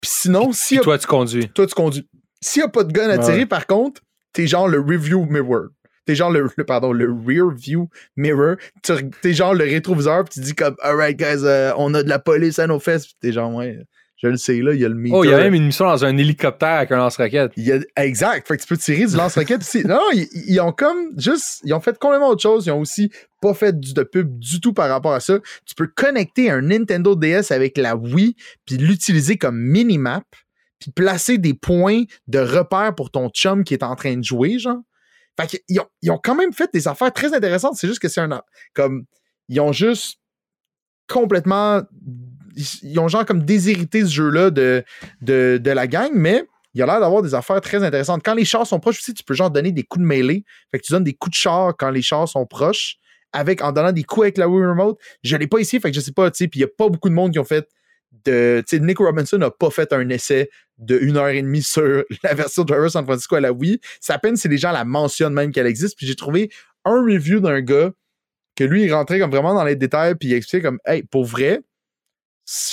Puis 0.00 0.10
sinon, 0.12 0.52
si 0.52 0.76
Puis 0.76 0.84
toi, 0.84 0.98
tu 0.98 1.06
conduis. 1.06 1.48
toi, 1.52 1.66
tu 1.66 1.74
conduis. 1.74 2.08
S'il 2.42 2.60
n'y 2.62 2.66
a 2.66 2.68
pas 2.68 2.84
de 2.84 2.92
gun 2.92 3.08
à 3.08 3.16
Ouais. 3.16 3.24
tirer, 3.24 3.46
par 3.46 3.66
contre, 3.66 4.02
t'es 4.32 4.46
genre 4.46 4.68
le 4.68 4.78
review 4.78 5.24
mirror. 5.24 5.68
T'es 6.06 6.14
genre 6.14 6.30
le, 6.30 6.48
le- 6.56 6.64
pardon, 6.64 6.92
le 6.92 7.12
rear 7.12 7.50
view 7.50 7.88
mirror. 8.16 8.56
T'es 9.22 9.32
genre 9.34 9.54
le 9.54 9.64
rétroviseur, 9.64 10.24
puis 10.24 10.34
tu 10.34 10.40
dis 10.40 10.54
comme, 10.54 10.76
alright, 10.80 11.16
guys, 11.18 11.44
euh, 11.44 11.72
on 11.76 11.92
a 11.94 12.02
de 12.02 12.08
la 12.08 12.18
police 12.18 12.58
à 12.58 12.66
nos 12.66 12.78
fesses. 12.80 13.06
Puis 13.06 13.16
t'es 13.20 13.32
genre, 13.32 13.52
ouais, 13.54 13.78
je 14.16 14.28
le 14.28 14.36
sais, 14.36 14.60
là, 14.62 14.72
il 14.72 14.80
y 14.80 14.84
a 14.84 14.88
le 14.88 14.94
meter. 14.94 15.14
Oh, 15.14 15.24
il 15.24 15.30
y 15.30 15.34
a 15.34 15.36
même 15.42 15.52
une 15.54 15.66
mission 15.66 15.84
dans 15.84 16.04
un 16.04 16.16
hélicoptère 16.16 16.68
avec 16.78 16.90
un 16.92 16.96
lance-roquette. 16.96 17.52
Exact. 17.96 18.46
Fait 18.48 18.56
que 18.56 18.62
tu 18.62 18.68
peux 18.68 18.76
tirer 18.78 19.04
du 19.04 19.14
lance-roquette 19.16 19.62
ici. 19.62 19.82
Non, 19.84 19.96
non, 19.96 20.10
ils, 20.14 20.26
ils 20.48 20.60
ont 20.60 20.72
comme 20.72 21.10
juste. 21.18 21.60
Ils 21.64 21.74
ont 21.74 21.80
fait 21.80 21.98
complètement 21.98 22.28
autre 22.30 22.40
chose. 22.42 22.64
Ils 22.66 22.70
ont 22.70 22.80
aussi 22.80 23.10
pas 23.42 23.52
fait 23.52 23.78
de 23.78 24.02
pub 24.04 24.38
du 24.38 24.60
tout 24.60 24.72
par 24.72 24.88
rapport 24.88 25.12
à 25.12 25.20
ça. 25.20 25.38
Tu 25.66 25.74
peux 25.74 25.86
connecter 25.88 26.50
un 26.50 26.62
Nintendo 26.62 27.14
DS 27.14 27.50
avec 27.52 27.76
la 27.76 27.94
Wii, 27.96 28.36
puis 28.64 28.76
l'utiliser 28.78 29.36
comme 29.36 29.58
minimap, 29.58 30.24
puis 30.78 30.90
placer 30.92 31.36
des 31.36 31.52
points 31.54 32.04
de 32.28 32.38
repère 32.38 32.94
pour 32.94 33.10
ton 33.10 33.28
chum 33.28 33.64
qui 33.64 33.74
est 33.74 33.82
en 33.82 33.96
train 33.96 34.16
de 34.16 34.24
jouer, 34.24 34.58
genre. 34.58 34.78
Fait 35.38 35.46
qu'ils 35.46 35.80
ont, 35.80 35.86
ils 36.02 36.10
ont 36.10 36.20
quand 36.22 36.34
même 36.34 36.52
fait 36.52 36.70
des 36.72 36.88
affaires 36.88 37.12
très 37.12 37.34
intéressantes. 37.34 37.74
C'est 37.76 37.88
juste 37.88 38.00
que 38.00 38.08
c'est 38.08 38.20
un. 38.20 38.42
Comme. 38.74 39.04
Ils 39.48 39.60
ont 39.60 39.72
juste 39.72 40.18
complètement. 41.08 41.82
Ils, 42.82 42.98
ont 42.98 43.08
genre 43.08 43.26
comme 43.26 43.44
déshérité 43.44 44.02
ce 44.02 44.10
jeu-là 44.10 44.50
de, 44.50 44.82
de, 45.20 45.60
de 45.62 45.70
la 45.70 45.86
gang, 45.86 46.10
mais 46.14 46.44
il 46.76 46.82
a 46.82 46.86
l'air 46.86 47.00
d'avoir 47.00 47.22
des 47.22 47.34
affaires 47.34 47.60
très 47.60 47.82
intéressantes. 47.82 48.22
Quand 48.24 48.34
les 48.34 48.44
chars 48.44 48.66
sont 48.66 48.80
proches 48.80 48.98
aussi, 48.98 49.14
tu 49.14 49.24
peux 49.24 49.34
genre 49.34 49.50
donner 49.50 49.72
des 49.72 49.82
coups 49.82 50.02
de 50.02 50.06
mêlée. 50.06 50.44
Fait 50.70 50.78
que 50.78 50.84
tu 50.84 50.92
donnes 50.92 51.04
des 51.04 51.14
coups 51.14 51.32
de 51.32 51.36
char 51.36 51.74
quand 51.76 51.90
les 51.90 52.02
chars 52.02 52.28
sont 52.28 52.44
proches, 52.44 52.96
avec, 53.32 53.62
en 53.62 53.72
donnant 53.72 53.92
des 53.92 54.04
coups 54.04 54.24
avec 54.24 54.38
la 54.38 54.48
Wii 54.48 54.66
Remote. 54.66 54.98
Je 55.22 55.36
l'ai 55.36 55.46
pas 55.46 55.58
ici, 55.58 55.80
fait 55.80 55.90
que 55.90 55.96
je 55.96 56.00
sais 56.00 56.12
pas, 56.12 56.30
tu 56.30 56.36
sais, 56.36 56.48
puis 56.48 56.60
il 56.60 56.62
y 56.62 56.64
a 56.64 56.68
pas 56.68 56.88
beaucoup 56.88 57.08
de 57.08 57.14
monde 57.14 57.32
qui 57.32 57.38
ont 57.38 57.44
fait 57.44 57.66
sais, 58.30 58.80
Nick 58.80 58.98
Robinson 58.98 59.38
n'a 59.38 59.50
pas 59.50 59.70
fait 59.70 59.92
un 59.92 60.08
essai 60.08 60.50
de 60.78 60.98
une 60.98 61.16
heure 61.16 61.28
et 61.28 61.40
demie 61.40 61.62
sur 61.62 62.04
la 62.22 62.34
version 62.34 62.64
Driver 62.64 62.90
San 62.90 63.04
Francisco 63.04 63.36
à 63.36 63.40
la 63.40 63.52
Wii. 63.52 63.80
C'est 64.00 64.12
à 64.12 64.18
peine 64.18 64.36
si 64.36 64.48
les 64.48 64.58
gens 64.58 64.72
la 64.72 64.84
mentionnent 64.84 65.34
même 65.34 65.52
qu'elle 65.52 65.66
existe. 65.66 65.96
Puis 65.96 66.06
j'ai 66.06 66.16
trouvé 66.16 66.50
un 66.84 67.02
review 67.02 67.40
d'un 67.40 67.60
gars 67.60 67.92
que 68.56 68.64
lui, 68.64 68.84
il 68.84 68.92
rentrait 68.92 69.18
comme 69.18 69.30
vraiment 69.30 69.54
dans 69.54 69.64
les 69.64 69.76
détails, 69.76 70.14
puis 70.14 70.28
il 70.28 70.34
expliquait 70.34 70.62
comme, 70.62 70.78
hey, 70.86 71.02
pour 71.02 71.24
vrai, 71.24 71.60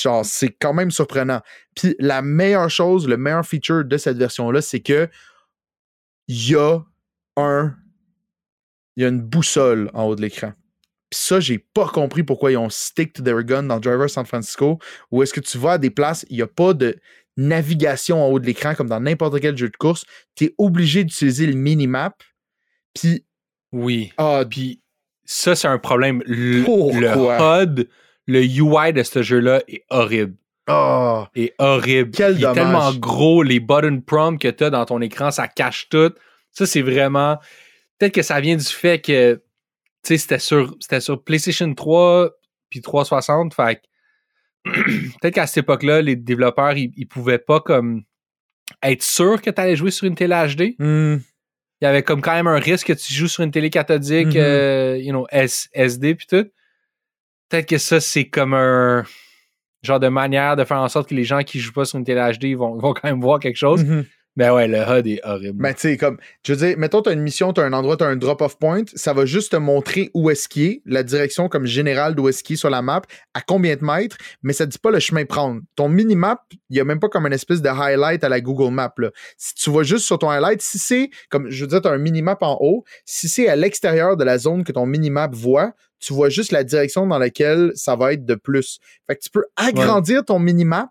genre, 0.01 0.25
c'est 0.25 0.49
quand 0.49 0.73
même 0.73 0.91
surprenant. 0.91 1.41
Puis 1.75 1.95
la 1.99 2.21
meilleure 2.21 2.69
chose, 2.69 3.07
le 3.07 3.17
meilleur 3.17 3.45
feature 3.45 3.83
de 3.83 3.97
cette 3.97 4.17
version-là, 4.17 4.61
c'est 4.61 4.79
que 4.79 5.09
il 6.27 6.51
y 6.51 6.55
a 6.55 6.79
un. 7.35 7.75
Il 8.95 9.03
y 9.03 9.05
a 9.05 9.09
une 9.09 9.21
boussole 9.21 9.89
en 9.93 10.03
haut 10.03 10.15
de 10.15 10.21
l'écran. 10.21 10.53
Puis 11.13 11.21
ça, 11.21 11.39
j'ai 11.39 11.59
pas 11.59 11.87
compris 11.89 12.23
pourquoi 12.23 12.51
ils 12.51 12.57
ont 12.57 12.71
stick 12.71 13.13
to 13.13 13.21
their 13.21 13.43
gun 13.43 13.61
dans 13.63 13.79
Driver 13.79 14.09
San 14.09 14.25
Francisco, 14.25 14.79
où 15.11 15.21
est-ce 15.21 15.31
que 15.31 15.39
tu 15.41 15.59
vas 15.59 15.73
à 15.73 15.77
des 15.77 15.91
places, 15.91 16.25
il 16.31 16.37
n'y 16.37 16.41
a 16.41 16.47
pas 16.47 16.73
de 16.73 16.95
navigation 17.37 18.23
en 18.23 18.29
haut 18.29 18.39
de 18.39 18.47
l'écran 18.47 18.73
comme 18.73 18.89
dans 18.89 18.99
n'importe 18.99 19.39
quel 19.39 19.55
jeu 19.55 19.69
de 19.69 19.77
course. 19.77 20.05
Tu 20.35 20.45
es 20.45 20.55
obligé 20.57 21.03
d'utiliser 21.03 21.45
le 21.45 21.53
minimap. 21.53 22.23
Puis, 22.95 23.25
Oui. 23.71 24.11
ah, 24.17 24.43
Puis 24.49 24.81
ça, 25.23 25.55
c'est 25.55 25.67
un 25.67 25.77
problème. 25.77 26.23
Le, 26.25 26.63
Pourquoi? 26.63 27.59
le 27.61 27.63
HUD, 27.63 27.89
le 28.25 28.41
UI 28.43 28.91
de 28.93 29.03
ce 29.03 29.21
jeu-là 29.21 29.61
est 29.67 29.83
horrible. 29.91 30.33
ah, 30.65 31.29
Est 31.35 31.53
horrible. 31.59 32.09
Quel 32.17 32.39
Il 32.39 32.43
est 32.43 32.53
tellement 32.53 32.91
gros, 32.95 33.43
les 33.43 33.59
button 33.59 34.01
prompts 34.01 34.41
que 34.41 34.47
tu 34.47 34.63
as 34.63 34.71
dans 34.71 34.85
ton 34.85 34.99
écran, 34.99 35.29
ça 35.29 35.47
cache 35.47 35.89
tout. 35.89 36.11
Ça, 36.49 36.65
c'est 36.65 36.81
vraiment. 36.81 37.37
Peut-être 37.99 38.13
que 38.15 38.23
ça 38.23 38.41
vient 38.41 38.55
du 38.55 38.65
fait 38.65 38.99
que 38.99 39.41
tu 40.03 40.09
sais, 40.09 40.17
c'était 40.17 40.39
sur, 40.39 40.75
c'était 40.79 40.99
sur 41.01 41.23
PlayStation 41.23 41.73
3 41.73 42.31
puis 42.69 42.81
360. 42.81 43.53
Fait 43.53 43.81
peut-être 44.65 45.33
qu'à 45.35 45.47
cette 45.47 45.63
époque-là, 45.63 46.01
les 46.01 46.15
développeurs, 46.15 46.77
ils, 46.77 46.91
ils 46.95 47.07
pouvaient 47.07 47.39
pas 47.39 47.59
comme 47.59 48.03
être 48.81 49.03
sûrs 49.03 49.41
que 49.41 49.49
tu 49.49 49.61
allais 49.61 49.75
jouer 49.75 49.91
sur 49.91 50.07
une 50.07 50.15
télé 50.15 50.33
HD. 50.35 50.75
hmm, 50.79 51.17
Il 51.81 51.85
y 51.85 51.87
avait 51.87 52.03
comme 52.03 52.21
quand 52.21 52.33
même 52.33 52.47
un 52.47 52.59
risque 52.59 52.87
que 52.87 52.93
tu 52.93 53.13
joues 53.13 53.27
sur 53.27 53.43
une 53.43 53.51
télé 53.51 53.69
cathodique, 53.69 54.27
Mhm. 54.35 54.37
euh, 54.37 54.97
you 54.97 55.11
know, 55.11 55.27
S- 55.31 55.69
SD 55.73 56.15
puis 56.15 56.27
tout. 56.27 56.45
Peut-être 57.49 57.67
que 57.67 57.77
ça, 57.77 57.99
c'est 57.99 58.29
comme 58.29 58.53
un 58.53 59.03
genre 59.83 59.99
de 59.99 60.07
manière 60.07 60.55
de 60.55 60.63
faire 60.63 60.77
en 60.79 60.87
sorte 60.87 61.09
que 61.09 61.15
les 61.15 61.25
gens 61.25 61.43
qui 61.43 61.59
jouent 61.59 61.73
pas 61.73 61.83
sur 61.85 61.99
une 61.99 62.05
télé 62.05 62.21
HD 62.39 62.45
ils 62.45 62.57
vont, 62.57 62.77
ils 62.77 62.81
vont 62.81 62.93
quand 62.93 63.03
même 63.03 63.19
voir 63.21 63.39
quelque 63.39 63.57
chose. 63.57 63.83
mhm. 63.83 64.05
Mais 64.35 64.49
ouais, 64.49 64.67
le 64.67 64.79
HUD 64.79 65.07
est 65.07 65.21
horrible. 65.23 65.57
Mais 65.61 65.73
tu 65.75 65.81
sais, 65.81 65.97
comme, 65.97 66.17
je 66.45 66.53
veux 66.53 66.67
dire, 66.67 66.77
mettons, 66.77 67.03
tu 67.03 67.09
as 67.09 67.13
une 67.13 67.21
mission, 67.21 67.53
tu 67.53 67.61
as 67.61 67.65
un 67.65 67.73
endroit, 67.73 67.97
tu 67.97 68.03
as 68.03 68.07
un 68.07 68.15
drop-off 68.15 68.57
point, 68.57 68.81
ça 68.95 69.13
va 69.13 69.25
juste 69.25 69.51
te 69.51 69.57
montrer 69.57 70.09
où 70.15 70.29
est-ce 70.31 70.49
qu'il 70.49 70.63
est, 70.63 70.81
la 70.85 71.03
direction 71.03 71.49
comme 71.49 71.65
générale 71.65 72.15
d'où 72.15 72.27
est-ce 72.29 72.43
qu'il 72.43 72.55
est 72.55 72.57
sur 72.57 72.71
la 72.71 72.81
map, 72.81 73.03
à 73.35 73.41
combien 73.41 73.75
de 73.75 73.83
mètres, 73.83 74.17
mais 74.41 74.53
ça 74.53 74.65
dit 74.65 74.79
pas 74.79 74.89
le 74.89 74.99
chemin 74.99 75.25
prendre. 75.25 75.61
Ton 75.75 75.87
minimap, 75.87 76.41
il 76.69 76.77
y 76.77 76.79
a 76.79 76.83
même 76.83 76.99
pas 76.99 77.09
comme 77.09 77.27
une 77.27 77.33
espèce 77.33 77.61
de 77.61 77.69
highlight 77.69 78.23
à 78.23 78.29
la 78.29 78.41
Google 78.41 78.73
Map. 78.73 78.93
Là. 78.97 79.11
Si 79.37 79.53
tu 79.53 79.71
vas 79.71 79.83
juste 79.83 80.05
sur 80.05 80.17
ton 80.17 80.29
highlight, 80.29 80.61
si 80.61 80.79
c'est, 80.79 81.09
comme 81.29 81.49
je 81.51 81.63
veux 81.63 81.69
dire, 81.69 81.81
tu 81.81 81.87
as 81.87 81.91
un 81.91 81.99
minimap 81.99 82.41
en 82.41 82.57
haut, 82.59 82.83
si 83.05 83.29
c'est 83.29 83.47
à 83.47 83.55
l'extérieur 83.55 84.17
de 84.17 84.23
la 84.23 84.39
zone 84.39 84.63
que 84.63 84.71
ton 84.71 84.87
minimap 84.87 85.33
voit, 85.35 85.73
tu 85.99 86.13
vois 86.13 86.29
juste 86.29 86.51
la 86.51 86.63
direction 86.63 87.07
dans 87.07 87.17
laquelle 87.17 87.71
ça 87.75 87.95
va 87.95 88.13
être 88.13 88.25
de 88.25 88.35
plus. 88.35 88.79
Fait 89.07 89.15
que 89.15 89.21
tu 89.21 89.29
peux 89.29 89.45
agrandir 89.55 90.25
ton 90.25 90.37
minimap, 90.37 90.89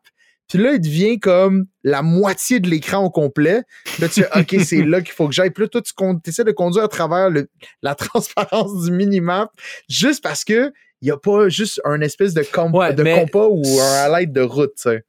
puis 0.53 0.63
là, 0.63 0.73
il 0.75 0.81
devient 0.81 1.19
comme 1.19 1.65
la 1.83 2.03
moitié 2.03 2.61
de 2.61 2.69
l'écran 2.69 3.05
au 3.05 3.11
complet. 3.11 3.63
Là, 3.99 4.09
tu 4.09 4.23
OK, 4.37 4.57
c'est 4.65 4.83
là 4.83 5.01
qu'il 5.01 5.13
faut 5.13 5.27
que 5.29 5.35
j'aille. 5.35 5.51
Puis 5.51 5.65
là, 5.65 5.69
toi, 5.69 5.81
tu 5.83 6.31
essaies 6.31 6.45
de 6.45 6.53
conduire 6.53 6.85
à 6.85 6.89
travers 6.89 7.31
le- 7.31 7.49
la 7.83 7.95
transparence 7.97 8.85
du 8.85 8.91
minimap 8.93 9.51
juste 9.89 10.23
parce 10.23 10.45
que 10.45 10.73
il 11.01 11.07
n'y 11.07 11.11
a 11.11 11.17
pas 11.17 11.49
juste 11.49 11.81
un 11.85 12.01
espèce 12.01 12.33
de, 12.35 12.43
comp- 12.43 12.75
Ouais, 12.75 12.93
de 12.95 13.03
mais- 13.03 13.19
compas 13.19 13.47
ou 13.51 13.63
un 13.81 14.05
highlight 14.05 14.33
de 14.33 14.43
route, 14.43 14.73
tu 14.77 14.83
sais. 14.83 15.05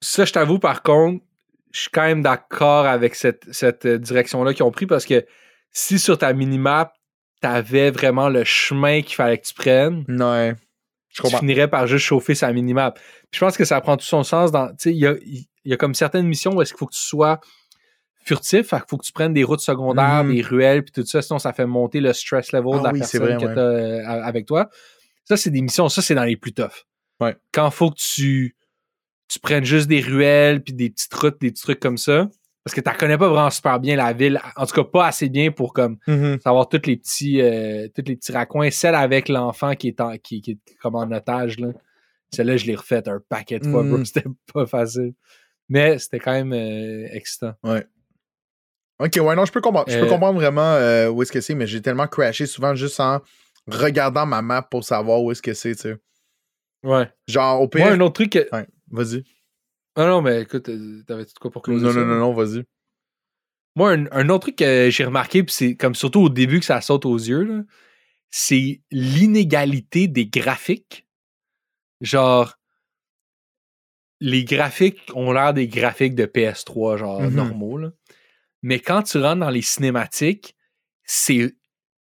Ça, 0.00 0.24
je 0.24 0.32
t'avoue, 0.32 0.58
par 0.58 0.82
contre, 0.82 1.22
je 1.72 1.80
suis 1.80 1.90
quand 1.90 2.02
même 2.04 2.22
d'accord 2.22 2.86
avec 2.86 3.14
cette, 3.14 3.42
cette 3.52 3.84
euh, 3.84 3.98
direction-là 3.98 4.54
qu'ils 4.54 4.62
ont 4.62 4.70
pris 4.70 4.86
parce 4.86 5.04
que 5.06 5.24
si 5.72 5.98
sur 5.98 6.16
ta 6.18 6.32
minimap, 6.32 6.92
t'avais 7.42 7.90
vraiment 7.90 8.28
le 8.30 8.44
chemin 8.44 9.02
qu'il 9.02 9.16
fallait 9.16 9.36
que 9.38 9.46
tu 9.46 9.54
prennes, 9.54 10.04
Ouais. 10.08 10.54
Je 11.14 11.22
tu 11.22 11.36
finirais 11.36 11.68
par 11.68 11.86
juste 11.86 12.04
chauffer 12.04 12.34
sa 12.34 12.52
minimap. 12.52 12.98
Puis 13.30 13.38
je 13.38 13.40
pense 13.40 13.56
que 13.56 13.64
ça 13.64 13.80
prend 13.80 13.96
tout 13.96 14.04
son 14.04 14.22
sens 14.24 14.50
dans. 14.50 14.68
Tu 14.70 14.74
sais, 14.78 14.90
il 14.92 14.98
y 14.98 15.06
a, 15.06 15.14
il 15.22 15.46
y 15.64 15.72
a 15.72 15.76
comme 15.76 15.94
certaines 15.94 16.26
missions 16.26 16.52
où 16.54 16.60
est-ce 16.62 16.72
qu'il 16.72 16.78
faut 16.78 16.86
que 16.86 16.94
tu 16.94 17.00
sois 17.00 17.40
furtif, 18.24 18.70
qu'il 18.70 18.78
faut 18.88 18.96
que 18.96 19.04
tu 19.06 19.12
prennes 19.12 19.34
des 19.34 19.44
routes 19.44 19.60
secondaires, 19.60 20.24
Mhm. 20.24 20.34
des 20.34 20.42
ruelles, 20.42 20.82
puis 20.82 20.92
tout 20.92 21.06
ça, 21.06 21.20
sinon 21.22 21.38
ça 21.38 21.52
fait 21.52 21.66
monter 21.66 22.00
le 22.00 22.12
stress 22.12 22.52
level 22.52 22.70
Ah 22.74 22.78
de 22.78 22.84
la 22.84 22.92
oui, 22.92 22.98
personne 23.00 23.20
vrai, 23.22 23.36
que 23.36 23.44
ouais. 23.46 23.54
t'as 23.54 23.60
euh, 23.60 24.22
avec 24.24 24.46
toi. 24.46 24.70
Ça, 25.24 25.36
c'est 25.36 25.50
des 25.50 25.62
missions, 25.62 25.88
ça, 25.88 26.02
c'est 26.02 26.14
dans 26.14 26.24
les 26.24 26.36
plus 26.36 26.52
toughs. 26.52 26.86
Ouais. 27.20 27.36
Quand 27.52 27.68
il 27.68 27.72
faut 27.72 27.90
que 27.90 27.96
tu, 27.98 28.56
tu 29.28 29.38
prennes 29.38 29.64
juste 29.64 29.88
des 29.88 30.00
ruelles, 30.00 30.62
puis 30.62 30.74
des 30.74 30.90
petites 30.90 31.14
routes, 31.14 31.40
des 31.40 31.50
petits 31.50 31.62
trucs 31.62 31.80
comme 31.80 31.96
ça, 31.98 32.28
parce 32.64 32.74
que 32.74 32.80
tu 32.80 32.96
connais 32.96 33.18
pas 33.18 33.28
vraiment 33.28 33.50
super 33.50 33.78
bien 33.78 33.94
la 33.96 34.12
ville, 34.12 34.40
en 34.56 34.64
tout 34.66 34.74
cas 34.74 34.84
pas 34.84 35.06
assez 35.08 35.28
bien 35.28 35.50
pour 35.50 35.72
comme 35.74 35.98
Mhm. 36.06 36.40
savoir 36.40 36.68
tous 36.68 36.86
les 36.86 36.96
petits 36.96 37.40
euh, 37.40 37.88
tous 37.94 38.02
les 38.06 38.16
petits 38.16 38.32
raccoins 38.32 38.70
celle 38.70 38.94
avec 38.94 39.28
l'enfant 39.28 39.74
qui 39.74 39.88
est 39.88 40.00
en, 40.00 40.16
qui, 40.16 40.40
qui 40.40 40.52
est 40.52 40.74
comme 40.80 40.94
en 40.96 41.10
otage 41.12 41.58
là 41.60 41.68
celle-là 42.32 42.56
je 42.56 42.66
l'ai 42.66 42.74
refaite 42.74 43.06
un 43.06 43.20
paquet 43.28 43.58
de 43.60 43.66
fois 43.66 43.82
bro. 43.84 43.98
Mm. 43.98 44.04
c'était 44.06 44.24
pas 44.52 44.66
facile 44.66 45.12
mais 45.68 45.98
c'était 45.98 46.18
quand 46.18 46.32
même 46.32 46.52
euh, 46.52 47.06
excitant 47.12 47.54
OK, 49.00 49.16
ouais, 49.20 49.34
non, 49.34 49.44
je 49.44 49.50
peux 49.50 49.60
comprendre. 49.60 49.90
Je 49.90 49.98
peux 49.98 50.06
Euh, 50.06 50.08
comprendre 50.08 50.38
vraiment 50.38 50.74
euh, 50.74 51.08
où 51.10 51.20
est-ce 51.22 51.32
que 51.32 51.40
c'est, 51.40 51.54
mais 51.56 51.66
j'ai 51.66 51.82
tellement 51.82 52.06
crashé 52.06 52.46
souvent 52.46 52.74
juste 52.76 53.00
en 53.00 53.20
regardant 53.66 54.24
ma 54.24 54.40
map 54.40 54.62
pour 54.62 54.84
savoir 54.84 55.20
où 55.22 55.32
est-ce 55.32 55.42
que 55.42 55.52
c'est, 55.52 55.74
tu 55.74 55.82
sais. 55.82 55.96
ouais 56.84 57.10
Genre, 57.26 57.60
au 57.60 57.66
pire. 57.68 57.80
moi 57.86 57.90
un 57.94 58.00
autre 58.00 58.14
truc 58.14 58.30
que... 58.30 58.48
Ouais, 58.54 58.66
vas-y. 58.92 59.24
Ah 59.96 60.06
non 60.06 60.22
mais 60.22 60.42
écoute 60.42 60.68
euh, 60.68 61.02
t'avais 61.06 61.24
tout 61.24 61.34
quoi 61.40 61.50
pour 61.50 61.62
closer 61.62 61.84
Non, 61.86 61.92
ça? 61.92 62.00
non, 62.00 62.06
non, 62.06 62.18
non, 62.18 62.32
vas-y. 62.34 62.64
moi 63.76 63.92
un, 63.92 64.06
un 64.12 64.28
autre 64.28 64.42
truc 64.46 64.56
que 64.56 64.88
j'ai 64.90 65.04
remarqué 65.04 65.42
puis 65.44 65.54
c'est 65.54 65.76
comme 65.76 65.94
surtout 65.94 66.20
au 66.22 66.28
début 66.28 66.60
que 66.60 66.66
ça 66.66 66.80
saute 66.80 67.06
aux 67.06 67.16
yeux 67.18 67.42
là, 67.42 67.62
c'est 68.30 68.80
l'inégalité 68.90 70.08
des 70.08 70.26
graphiques 70.26 71.06
genre 72.00 72.54
les 74.20 74.44
graphiques 74.44 75.10
ont 75.14 75.32
l'air 75.32 75.52
des 75.54 75.68
graphiques 75.68 76.14
de 76.14 76.26
PS3 76.26 76.96
genre 76.96 77.20
Mhm. 77.22 77.34
normaux 77.34 77.78
là. 77.78 77.90
mais 78.62 78.78
quand 78.80 79.02
tu 79.02 79.18
rentres 79.18 79.40
dans 79.40 79.50
les 79.50 79.62
cinématiques 79.62 80.56
c'est 81.04 81.54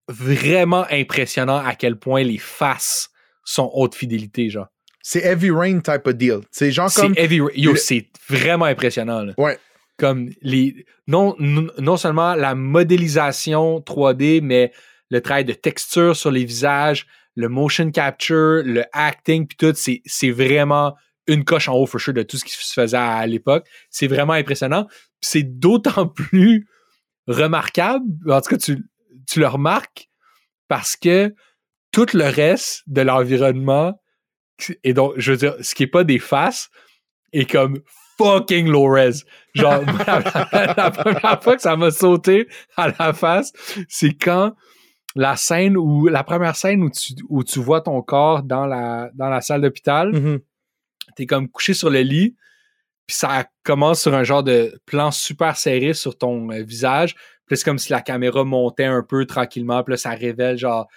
vraiment 0.07 0.85
impressionnant 0.91 1.57
à 1.57 1.76
quel 1.76 1.97
point 1.97 2.23
les 2.23 2.38
faces 2.38 3.09
sont 3.45 3.69
haute 3.73 3.95
fidélité 3.95 4.49
genre 4.49 4.68
C'est 5.03 5.22
Heavy 5.23 5.52
Rain 5.52 5.80
type 5.80 6.06
of 6.06 6.14
deal. 6.15 6.40
C'est 6.52 6.72
genre 6.72 6.90
c'est 6.90 7.02
comme. 7.02 7.14
heavy 7.18 7.38
yo 7.56 7.72
le- 7.72 7.78
c'est 7.78 8.07
vraiment 8.30 8.65
impressionnant 8.65 9.23
là. 9.23 9.34
Ouais. 9.38 9.57
comme 9.98 10.30
les 10.41 10.86
non, 11.07 11.36
non 11.40 11.98
seulement 11.98 12.36
la 12.36 12.56
modélisation 12.56 13.80
3D 13.82 14.41
mais 14.41 14.72
le 15.10 15.22
travail 15.22 15.45
de 15.45 15.53
texture 15.53 16.15
sur 16.15 16.32
les 16.32 16.45
visages 16.45 17.06
le 17.36 17.49
motion 17.49 17.91
capture 17.91 18.61
le 18.64 18.84
acting 18.94 19.48
puis 19.48 19.57
tout 19.57 19.73
c'est 19.76 20.02
c'est 20.06 20.32
vraiment 20.32 20.95
une 21.28 21.44
coche 21.44 21.68
en 21.69 21.76
haut 21.76 21.86
for 21.86 21.99
sure 21.99 22.14
de 22.14 22.23
tout 22.23 22.38
ce 22.38 22.45
qui 22.45 22.52
se 22.53 22.73
faisait 22.73 22.98
à, 22.98 23.26
l'époque 23.28 23.68
c'est 23.90 24.07
vraiment 24.07 24.34
impressionnant 24.34 24.88
c'est 25.22 25.44
d'autant 25.44 26.07
plus 26.23 26.68
remarquable 27.28 28.06
en 28.30 28.41
tout 28.41 28.49
cas 28.49 28.57
tu 28.57 28.78
tu 29.30 29.40
le 29.40 29.48
remarques 29.48 30.10
parce 30.68 30.95
que 30.95 31.34
tout 31.91 32.07
le 32.14 32.26
reste 32.26 32.84
de 32.88 33.02
l'environnement 33.02 34.02
et 34.84 34.94
donc 34.94 35.14
je 35.18 35.32
veux 35.32 35.38
dire 35.38 35.56
ce 35.62 35.76
qui 35.76 35.84
est 35.84 35.88
pas 35.88 36.04
des 36.04 36.20
faces 36.20 36.70
est 37.34 37.50
comme 37.50 37.80
fucking 38.18 38.68
low 38.70 38.88
res. 38.90 39.24
Genre, 39.56 39.82
la, 40.08 40.74
la 40.78 40.92
première 40.92 41.42
fois 41.42 41.56
que 41.56 41.62
ça 41.62 41.76
m'a 41.76 41.92
sauté 41.92 42.48
à 42.78 42.90
la 43.00 43.14
face, 43.14 43.52
c'est 43.90 44.14
quand 44.14 44.54
la 45.16 45.36
scène 45.36 45.76
où, 45.78 46.08
la 46.08 46.24
première 46.24 46.56
scène 46.56 46.84
où 46.84 46.90
tu, 46.90 47.14
où 47.30 47.44
tu 47.44 47.60
vois 47.60 47.82
ton 47.82 48.02
corps 48.02 48.44
dans 48.44 48.66
la, 48.66 49.10
dans 49.16 49.30
la 49.30 49.42
salle 49.42 49.62
d'hôpital, 49.62 50.12
Mhm. 50.14 50.40
t'es 51.16 51.26
comme 51.26 51.50
couché 51.50 51.74
sur 51.74 51.90
le 51.90 52.02
lit, 52.02 52.36
puis 53.08 53.16
ça 53.16 53.46
commence 53.64 54.02
sur 54.02 54.14
un 54.14 54.24
genre 54.24 54.44
de 54.44 54.80
plan 54.86 55.12
super 55.12 55.58
serré 55.58 55.94
sur 55.94 56.18
ton 56.18 56.50
euh, 56.52 56.64
visage. 56.64 57.16
Puis 57.48 57.58
c'est 57.58 57.66
comme 57.66 57.80
si 57.80 57.92
la 57.92 58.02
caméra 58.02 58.46
montait 58.46 58.86
un 58.86 59.04
peu 59.04 59.26
tranquillement, 59.26 59.84
puis 59.84 59.94
là, 59.94 59.98
ça 59.98 60.12
révèle 60.12 60.58
genre 60.58 60.88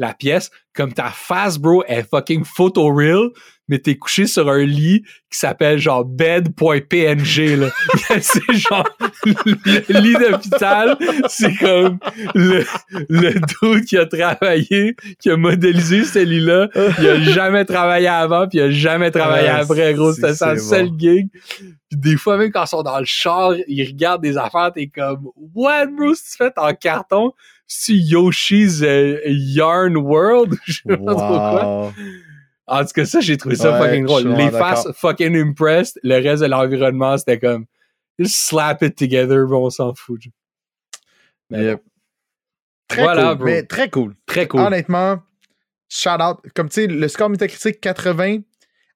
la 0.00 0.14
pièce. 0.14 0.50
Comme 0.74 0.92
ta 0.92 1.10
face, 1.10 1.58
bro, 1.58 1.84
est 1.86 2.08
fucking 2.08 2.44
photoreal, 2.44 3.28
mais 3.68 3.78
t'es 3.80 3.96
couché 3.96 4.26
sur 4.26 4.48
un 4.48 4.64
lit 4.64 5.02
qui 5.30 5.38
s'appelle 5.38 5.78
genre 5.78 6.04
bed.png, 6.04 7.56
là. 7.56 7.68
c'est 8.20 8.52
genre 8.52 8.88
le 9.24 10.00
lit 10.00 10.14
d'hôpital, 10.14 10.96
c'est 11.28 11.54
comme 11.56 11.98
le, 12.34 12.64
le 13.08 13.32
dude 13.74 13.84
qui 13.84 13.96
a 13.98 14.06
travaillé, 14.06 14.96
qui 15.20 15.30
a 15.30 15.36
modélisé 15.36 16.04
ce 16.04 16.20
lit-là. 16.20 16.68
Il 16.98 17.06
a 17.08 17.20
jamais 17.22 17.64
travaillé 17.64 18.08
avant, 18.08 18.48
puis 18.48 18.58
il 18.58 18.62
a 18.62 18.70
jamais 18.70 19.10
travaillé 19.10 19.48
Ah, 19.48 19.58
après, 19.58 19.94
gros. 19.94 20.12
c'est- 20.12 20.20
C'était 20.20 20.34
sa 20.34 20.56
seule 20.56 20.90
gig. 20.98 21.28
Puis 21.58 21.98
des 21.98 22.16
fois, 22.16 22.36
même 22.36 22.50
quand 22.52 22.64
ils 22.64 22.68
sont 22.68 22.82
dans 22.82 22.98
le 22.98 23.04
char, 23.04 23.54
ils 23.66 23.86
regardent 23.86 24.22
des 24.22 24.36
affaires, 24.38 24.70
t'es 24.72 24.86
comme, 24.88 25.26
what, 25.54 25.86
bro, 25.86 26.14
si 26.14 26.22
tu 26.30 26.36
fais 26.38 26.52
en 26.56 26.72
carton? 26.74 27.32
C'est 27.72 27.94
Yoshi's 27.94 28.82
euh, 28.82 29.20
Yarn 29.26 29.96
World? 29.96 30.56
Je 30.66 30.72
sais 30.72 30.96
pas 30.96 30.96
trop 30.96 31.14
quoi. 31.14 31.92
En 32.66 32.84
tout 32.84 32.90
cas, 32.94 33.04
ça, 33.04 33.20
j'ai 33.20 33.36
trouvé 33.36 33.54
ça 33.56 33.72
Ouais, 33.72 33.86
fucking 33.88 34.06
drôle. 34.06 34.28
Les 34.36 34.50
faces 34.50 34.88
fucking 34.96 35.36
impressed. 35.36 35.98
Le 36.02 36.16
reste 36.20 36.42
de 36.42 36.48
l'environnement, 36.48 37.16
c'était 37.16 37.38
comme, 37.38 37.66
just 38.18 38.34
slap 38.48 38.82
it 38.82 38.96
together, 38.96 39.46
bro, 39.46 39.66
on 39.66 39.70
s'en 39.70 39.94
fout. 39.94 40.20
Mais 41.50 41.64
Yep. 41.64 41.76
bon, 41.78 41.84
Très 42.88 43.02
Voilà, 43.02 43.22
cool. 43.30 43.36
bro. 43.38 43.44
Mais 43.46 43.62
très 43.64 43.88
cool. 43.90 44.14
très 44.26 44.46
cool. 44.48 44.60
Honnêtement, 44.60 45.22
shout 45.88 46.20
out. 46.20 46.38
Comme 46.54 46.68
tu 46.68 46.74
sais, 46.82 46.86
le 46.88 47.06
score 47.08 47.30
métacritique 47.30 47.80
80, 47.80 48.38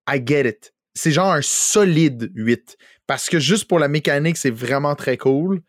I 0.08 0.22
get 0.24 0.48
it. 0.48 0.74
C'est 0.94 1.12
genre 1.12 1.32
un 1.32 1.42
solide 1.42 2.30
8. 2.34 2.76
Parce 3.06 3.28
que 3.28 3.38
juste 3.38 3.66
pour 3.66 3.78
la 3.78 3.88
mécanique, 3.88 4.36
c'est 4.36 4.50
vraiment 4.50 4.94
très 4.96 5.16
cool. 5.16 5.62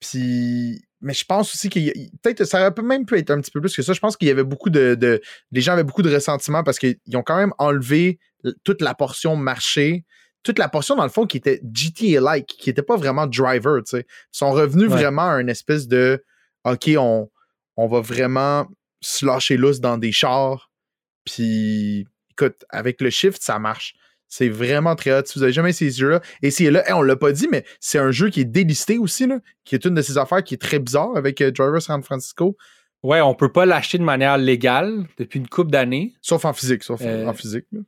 Puis. 0.00 0.82
Mais 1.00 1.12
je 1.14 1.24
pense 1.24 1.54
aussi 1.54 1.68
qu'il 1.68 1.92
peut-être 2.22 2.44
ça 2.44 2.60
aurait 2.70 2.82
même 2.82 3.04
pu 3.04 3.18
être 3.18 3.30
un 3.30 3.40
petit 3.40 3.50
peu 3.50 3.60
plus 3.60 3.74
que 3.76 3.82
ça. 3.82 3.92
Je 3.92 4.00
pense 4.00 4.16
qu'il 4.16 4.28
y 4.28 4.30
avait 4.30 4.44
beaucoup 4.44 4.70
de, 4.70 4.94
de- 4.94 5.20
Les 5.52 5.60
gens 5.60 5.72
avaient 5.74 5.84
beaucoup 5.84 6.02
de 6.02 6.12
ressentiment 6.12 6.62
parce 6.64 6.78
qu'ils 6.78 6.96
ont 7.14 7.22
quand 7.22 7.36
même 7.36 7.52
enlevé 7.58 8.18
toute 8.64 8.80
la 8.80 8.94
portion 8.94 9.36
marché, 9.36 10.04
toute 10.42 10.58
la 10.58 10.68
portion, 10.68 10.94
dans 10.96 11.02
le 11.02 11.08
fond, 11.10 11.26
qui 11.26 11.36
était 11.36 11.60
GTA-like, 11.70 12.46
qui 12.46 12.70
n'était 12.70 12.82
pas 12.82 12.96
vraiment 12.96 13.26
driver, 13.26 13.82
tu 13.84 13.90
sais. 13.98 14.06
Ils 14.08 14.38
sont 14.38 14.52
revenus 14.52 14.88
Ouais. 14.90 14.96
vraiment 14.96 15.30
à 15.32 15.40
une 15.40 15.48
espèce 15.50 15.86
de 15.88 16.24
OK, 16.64 16.90
on, 16.96 17.28
on 17.76 17.86
va 17.88 18.00
vraiment 18.00 18.66
se 19.00 19.26
lâcher 19.26 19.56
lousse 19.56 19.80
dans 19.80 19.98
des 19.98 20.12
chars. 20.12 20.70
Puis, 21.24 22.06
écoute, 22.30 22.64
avec 22.70 23.00
le 23.00 23.10
shift, 23.10 23.42
ça 23.42 23.58
marche. 23.58 23.94
C'est 24.28 24.48
vraiment 24.48 24.96
très 24.96 25.12
hot. 25.12 25.22
Si 25.24 25.38
vous 25.38 25.42
avez 25.44 25.52
jamais 25.52 25.70
essayé 25.70 25.90
ce 25.90 26.00
jeu-là, 26.00 26.20
essayez-le. 26.42 26.80
Hey, 26.80 26.92
on 26.92 27.02
l'a 27.02 27.16
pas 27.16 27.32
dit, 27.32 27.46
mais 27.50 27.64
c'est 27.80 27.98
un 27.98 28.10
jeu 28.10 28.28
qui 28.28 28.40
est 28.40 28.44
délisté 28.44 28.98
aussi, 28.98 29.26
là, 29.26 29.38
qui 29.64 29.74
est 29.76 29.84
une 29.84 29.94
de 29.94 30.02
ces 30.02 30.18
affaires 30.18 30.42
qui 30.42 30.54
est 30.54 30.60
très 30.60 30.78
bizarre 30.80 31.16
avec 31.16 31.40
euh, 31.40 31.50
Driver 31.52 31.80
San 31.80 32.02
Francisco, 32.02 32.56
Ouais, 33.02 33.20
on 33.20 33.34
peut 33.34 33.52
pas 33.52 33.66
l'acheter 33.66 33.98
de 33.98 34.02
manière 34.02 34.36
légale 34.36 35.04
depuis 35.18 35.38
une 35.38 35.46
couple 35.46 35.70
d'années. 35.70 36.14
sauf 36.22 36.44
en 36.44 36.52
physique, 36.52 36.82
sauf 36.82 37.00
Euh, 37.04 37.26
en 37.26 37.34
physique. 37.34 37.66
là. 37.70 37.80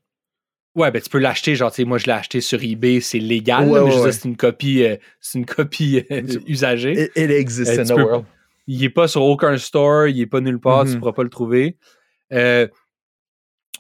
Ouais, 0.77 0.91
ben 0.93 1.03
tu 1.03 1.09
peux 1.11 1.19
l'acheter, 1.19 1.57
genre, 1.57 1.73
tu 1.73 1.77
sais, 1.83 1.85
moi 1.85 1.99
je 1.99 2.07
l'ai 2.07 2.13
acheté 2.13 2.41
sur 2.41 2.63
eBay, 2.63 3.01
c'est 3.01 3.19
légal, 3.19 3.67
Ouais, 3.67 3.79
là, 3.79 3.81
mais 3.81 3.87
ouais, 3.87 3.91
je 3.91 3.97
veux 3.97 4.03
ouais. 4.05 4.11
dire, 4.11 4.21
c'est 4.21 4.29
une 4.29 4.37
copie, 4.37 4.85
euh, 4.85 4.97
c'est 5.21 5.39
une 5.39 5.47
copie 5.47 6.05
euh, 6.13 6.23
usagée. 6.47 6.93
It, 6.93 7.11
it 7.17 7.31
exists 7.31 7.77
Euh, 7.77 7.81
in 7.81 7.85
the 7.85 7.89
peux- 7.97 8.03
world. 8.03 8.25
Il 8.69 8.85
est 8.85 8.91
pas 8.91 9.09
sur 9.09 9.23
aucun 9.23 9.57
store, 9.59 10.07
il 10.07 10.21
est 10.21 10.27
pas 10.27 10.41
nulle 10.41 10.61
part, 10.61 10.85
tu 10.85 10.91
Mhm. 10.93 10.99
pourras 11.01 11.13
pas 11.15 11.25
le 11.25 11.31
trouver. 11.31 11.79
Euh, 12.33 12.69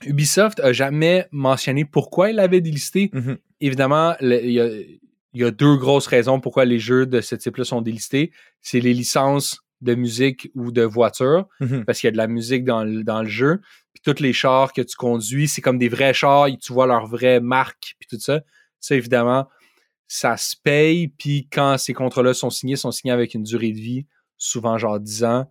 Ubisoft 0.04 0.60
a 0.60 0.72
jamais 0.72 1.26
mentionné 1.32 1.84
pourquoi 1.84 2.30
il 2.30 2.36
l'avait 2.36 2.60
délisté. 2.60 3.10
Mhm. 3.12 3.38
Évidemment, 3.60 4.14
il 4.20 4.50
y, 4.50 4.60
a, 4.60 4.66
il 4.68 5.40
y 5.40 5.44
a 5.44 5.50
deux 5.50 5.76
grosses 5.76 6.06
raisons 6.06 6.40
pourquoi 6.40 6.64
les 6.64 6.78
jeux 6.78 7.06
de 7.06 7.20
ce 7.20 7.34
type-là 7.34 7.64
sont 7.64 7.80
délistés. 7.82 8.32
C'est 8.62 8.80
les 8.80 8.94
licences 8.94 9.60
de 9.80 9.94
musique 9.94 10.50
ou 10.54 10.72
de 10.72 10.82
voiture, 10.82 11.46
Mhm. 11.60 11.84
parce 11.84 12.00
qu'il 12.00 12.08
y 12.08 12.10
a 12.10 12.12
de 12.12 12.16
la 12.16 12.26
musique 12.26 12.64
dans 12.64 12.84
le, 12.84 13.04
dans 13.04 13.22
le 13.22 13.28
jeu. 13.28 13.60
Puis 13.92 14.02
tous 14.04 14.20
les 14.22 14.32
chars 14.32 14.72
que 14.72 14.82
tu 14.82 14.96
conduis, 14.96 15.46
c'est 15.48 15.60
comme 15.60 15.78
des 15.78 15.88
vrais 15.88 16.14
chars, 16.14 16.46
et 16.48 16.56
tu 16.58 16.72
vois 16.72 16.86
leur 16.86 17.06
vraie 17.06 17.40
marque, 17.40 17.94
puis 17.98 18.08
tout 18.10 18.18
ça. 18.20 18.40
Ça, 18.80 18.94
évidemment, 18.96 19.48
ça 20.08 20.36
se 20.36 20.56
paye. 20.60 21.08
Puis 21.08 21.48
quand 21.52 21.78
ces 21.78 21.92
contrats-là 21.94 22.34
sont 22.34 22.50
signés, 22.50 22.76
sont 22.76 22.90
signés 22.92 23.12
avec 23.12 23.34
une 23.34 23.42
durée 23.44 23.72
de 23.72 23.78
vie, 23.78 24.06
souvent 24.36 24.78
genre 24.78 24.98
10 25.00 25.24
ans. 25.24 25.48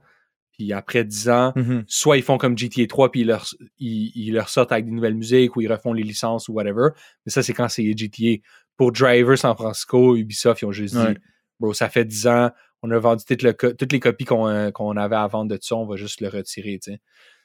Puis 0.57 0.73
après 0.73 1.03
10 1.03 1.29
ans, 1.29 1.53
Mhm. 1.55 1.83
soit 1.87 2.17
ils 2.17 2.23
font 2.23 2.37
comme 2.37 2.57
GTA 2.57 2.87
3 2.87 3.11
puis 3.11 3.21
ils 3.21 3.27
leur, 3.27 3.45
ils, 3.77 4.11
ils 4.15 4.33
leur 4.33 4.49
sortent 4.49 4.71
avec 4.71 4.85
des 4.85 4.91
nouvelles 4.91 5.13
musiques 5.15 5.55
ou 5.55 5.61
ils 5.61 5.71
refont 5.71 5.93
les 5.93 6.03
licences 6.03 6.49
ou 6.49 6.53
whatever. 6.53 6.89
Mais 7.25 7.31
ça, 7.31 7.43
c'est 7.43 7.53
quand 7.53 7.69
c'est 7.69 7.83
GTA. 7.95 8.41
Pour 8.75 8.91
Driver 8.91 9.37
San 9.37 9.55
Francisco, 9.55 10.15
Ubisoft, 10.15 10.61
ils 10.61 10.65
ont 10.65 10.71
juste 10.71 10.95
Ouais. 10.95 11.13
dit, 11.13 11.19
bro, 11.59 11.73
ça 11.73 11.89
fait 11.89 12.05
10 12.05 12.27
ans, 12.27 12.51
on 12.83 12.91
a 12.91 12.99
vendu 12.99 13.23
toutes, 13.27 13.41
le 13.43 13.53
toutes 13.53 13.91
les 13.91 13.99
copies 13.99 14.25
qu'on 14.25 14.47
euh, 14.47 14.69
qu'on 14.71 14.95
avait 14.97 15.15
à 15.15 15.25
vendre 15.27 15.49
de 15.55 15.59
ça, 15.61 15.75
on 15.75 15.85
va 15.85 15.95
juste 15.95 16.21
le 16.21 16.27
retirer. 16.29 16.79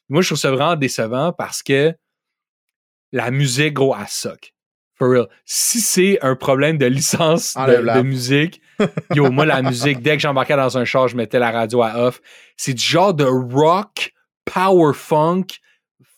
Moi, 0.08 0.20
je 0.22 0.28
trouve 0.28 0.38
ça 0.38 0.50
vraiment 0.50 0.76
décevant 0.76 1.32
parce 1.32 1.62
que 1.62 1.94
la 3.12 3.30
musique, 3.30 3.74
gros, 3.74 3.94
elle 3.98 4.08
suck. 4.08 4.54
For 5.02 5.10
real. 5.10 5.26
Si 5.44 5.80
c'est 5.80 6.20
un 6.22 6.36
problème 6.36 6.78
de 6.78 6.86
licence 6.86 7.54
de, 7.54 7.98
de 7.98 8.02
musique, 8.02 8.62
yo, 9.16 9.32
moi, 9.32 9.44
la 9.44 9.60
musique, 9.60 10.00
dès 10.00 10.16
que 10.16 10.22
j'embarquais 10.22 10.54
dans 10.54 10.78
un 10.78 10.84
char, 10.84 11.08
je 11.08 11.16
mettais 11.16 11.40
la 11.40 11.50
radio 11.50 11.82
à 11.82 12.06
off. 12.06 12.20
C'est 12.56 12.74
du 12.74 12.82
genre 12.84 13.12
de 13.12 13.24
rock, 13.24 14.12
power 14.44 14.92
funk, 14.94 15.46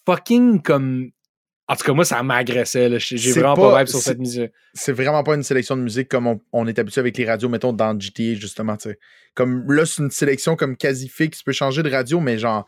fucking 0.04 0.60
comme. 0.60 1.08
En 1.66 1.76
tout 1.76 1.84
cas, 1.84 1.94
moi, 1.94 2.04
ça 2.04 2.22
m'agressait. 2.22 2.98
J'ai 2.98 3.32
vraiment 3.32 3.54
pas- 3.56 3.70
pas, 3.72 3.78
vibe 3.78 3.88
sur 3.88 4.00
cette 4.00 4.18
musique. 4.18 4.52
c'est 4.74 4.92
vraiment 4.92 5.22
pas 5.22 5.34
une 5.34 5.42
sélection 5.42 5.78
de 5.78 5.80
musique 5.80 6.08
comme 6.08 6.26
on, 6.26 6.38
on 6.52 6.66
est 6.66 6.78
habitué 6.78 6.98
avec 6.98 7.16
les 7.16 7.24
radios, 7.24 7.48
mettons, 7.48 7.72
dans 7.72 7.98
GTA, 7.98 8.34
justement. 8.34 8.76
Comme 9.34 9.72
là, 9.72 9.86
c'est 9.86 10.02
une 10.02 10.10
sélection 10.10 10.56
comme 10.56 10.76
quasi 10.76 11.08
fixe, 11.08 11.38
tu 11.38 11.44
peux 11.44 11.52
changer 11.52 11.82
de 11.82 11.90
radio, 11.90 12.20
mais 12.20 12.36
genre, 12.36 12.66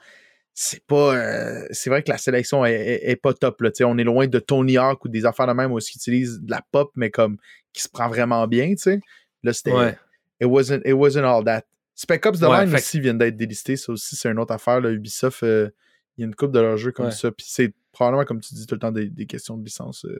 c'est 0.59 0.83
pas. 0.87 1.15
euh, 1.15 1.67
c'est 1.71 1.91
vrai 1.91 2.03
que 2.03 2.11
la 2.11 2.17
sélection 2.17 2.65
est, 2.65 2.73
est- 2.75 3.11
est 3.11 3.17
pas 3.17 3.35
top, 3.35 3.61
là, 3.61 3.71
tu 3.71 3.77
sais. 3.79 3.85
On 3.85 3.99
est 3.99 4.05
loin 4.05 4.27
de 4.27 4.39
Tony 4.39 4.79
Hawk 4.79 5.05
ou 5.05 5.09
des 5.09 5.27
affaires 5.27 5.47
de 5.47 5.53
même 5.53 5.71
où 5.71 5.79
ils 5.79 5.83
utilisent 5.83 6.41
de 6.41 6.51
la 6.51 6.63
pop, 6.73 6.91
mais 6.97 7.11
comme 7.11 7.37
qui 7.75 7.83
se 7.83 7.89
prend 7.91 8.09
vraiment 8.09 8.47
bien, 8.49 8.71
tu 8.71 8.79
sais. 8.79 9.01
Là, 9.43 9.53
c'était. 9.53 9.73
Ouais. 9.73 9.99
It, 10.41 10.47
wasn't, 10.49 10.81
it 10.87 10.95
wasn't 10.95 11.25
all 11.25 11.45
that. 11.45 11.65
Spec 11.95 12.25
Ops 12.25 12.41
The 12.41 12.45
Ouais, 12.45 12.61
Line 12.61 12.71
fait- 12.71 12.77
aussi 12.79 13.01
viennent 13.01 13.19
d'être 13.19 13.37
délistés, 13.37 13.77
ça 13.77 13.93
aussi, 13.93 14.17
c'est 14.17 14.31
une 14.31 14.39
autre 14.39 14.53
affaire, 14.55 14.81
là. 14.81 14.91
Ubisoft, 14.91 15.43
euh, 15.43 15.69
il 16.17 16.23
y 16.23 16.25
a 16.25 16.27
une 16.27 16.35
coupe 16.35 16.53
de 16.53 16.61
leurs 16.61 16.79
jeux 16.79 16.93
comme 16.93 17.07
Ouais. 17.07 17.13
ça, 17.13 17.31
puis 17.31 17.47
c'est 17.49 17.75
probablement, 17.93 18.25
comme 18.25 18.41
tu 18.41 18.55
dis, 18.55 18.67
tout 18.67 18.75
le 18.75 18.79
temps 18.81 18.93
des, 18.93 19.11
des 19.11 19.27
questions 19.27 19.57
de 19.59 19.65
licence 19.65 20.05
euh, 20.07 20.19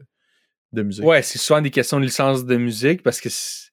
de 0.73 0.83
musique. 0.83 1.05
Ouais, 1.05 1.23
c'est 1.23 1.39
souvent 1.39 1.63
des 1.63 1.71
questions 1.71 1.99
de 1.99 2.05
licence 2.05 2.45
de 2.45 2.57
musique 2.57 3.03
parce 3.03 3.21
que. 3.23 3.31
c'est- 3.31 3.71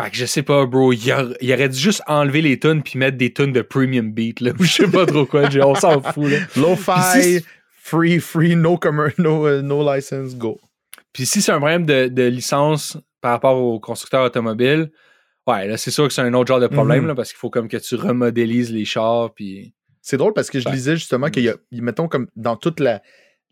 Fait 0.00 0.10
que 0.10 0.16
je 0.16 0.26
sais 0.26 0.42
pas, 0.42 0.64
bro. 0.66 0.92
Il, 0.92 1.10
a- 1.10 1.26
il 1.40 1.52
aurait 1.52 1.68
dû 1.68 1.78
juste 1.78 2.02
enlever 2.06 2.40
les 2.42 2.58
tunes 2.58 2.82
puis 2.82 2.98
mettre 2.98 3.16
des 3.16 3.32
tunes 3.32 3.52
de 3.52 3.62
premium 3.62 4.12
beat, 4.12 4.40
là. 4.40 4.52
ou 4.58 4.62
Je 4.64 4.72
sais 4.72 4.88
pas 4.88 5.06
trop 5.06 5.26
quoi. 5.26 5.48
On 5.64 5.74
s'en 5.74 6.00
fout, 6.02 6.30
là. 6.30 6.38
Lo-fi, 6.56 7.40
free, 7.82 8.20
free, 8.20 8.54
no, 8.56 8.78
no, 9.18 9.46
euh, 9.46 9.62
no 9.62 9.94
license, 9.94 10.36
go. 10.36 10.60
Puis 11.12 11.26
si 11.26 11.42
c'est 11.42 11.52
un 11.52 11.58
problème 11.58 11.84
de, 11.86 12.08
de 12.08 12.22
licence 12.24 12.96
par 13.20 13.32
rapport 13.32 13.56
aux 13.60 13.80
constructeurs 13.80 14.24
automobiles, 14.24 14.90
ouais, 15.48 15.66
là, 15.66 15.76
c'est 15.76 15.90
sûr 15.90 16.06
que 16.06 16.12
c'est 16.12 16.20
un 16.22 16.32
autre 16.34 16.46
genre 16.48 16.60
de 16.60 16.66
problème, 16.68 17.02
Mhm. 17.02 17.08
là, 17.08 17.14
parce 17.16 17.30
qu'il 17.30 17.38
faut 17.38 17.50
comme 17.50 17.66
que 17.68 17.76
tu 17.78 17.94
remodélises 17.96 18.72
les 18.72 18.84
chars, 18.84 19.32
puis... 19.34 19.74
C'est 20.00 20.16
drôle 20.16 20.32
parce 20.32 20.48
que 20.48 20.60
je 20.60 20.66
Ouais. 20.68 20.74
lisais 20.74 20.94
justement 20.96 21.28
qu'il 21.28 21.42
y 21.42 21.48
a, 21.48 21.54
mettons, 21.72 22.08
comme 22.08 22.28
dans 22.36 22.56
toute 22.56 22.78
la 22.80 23.02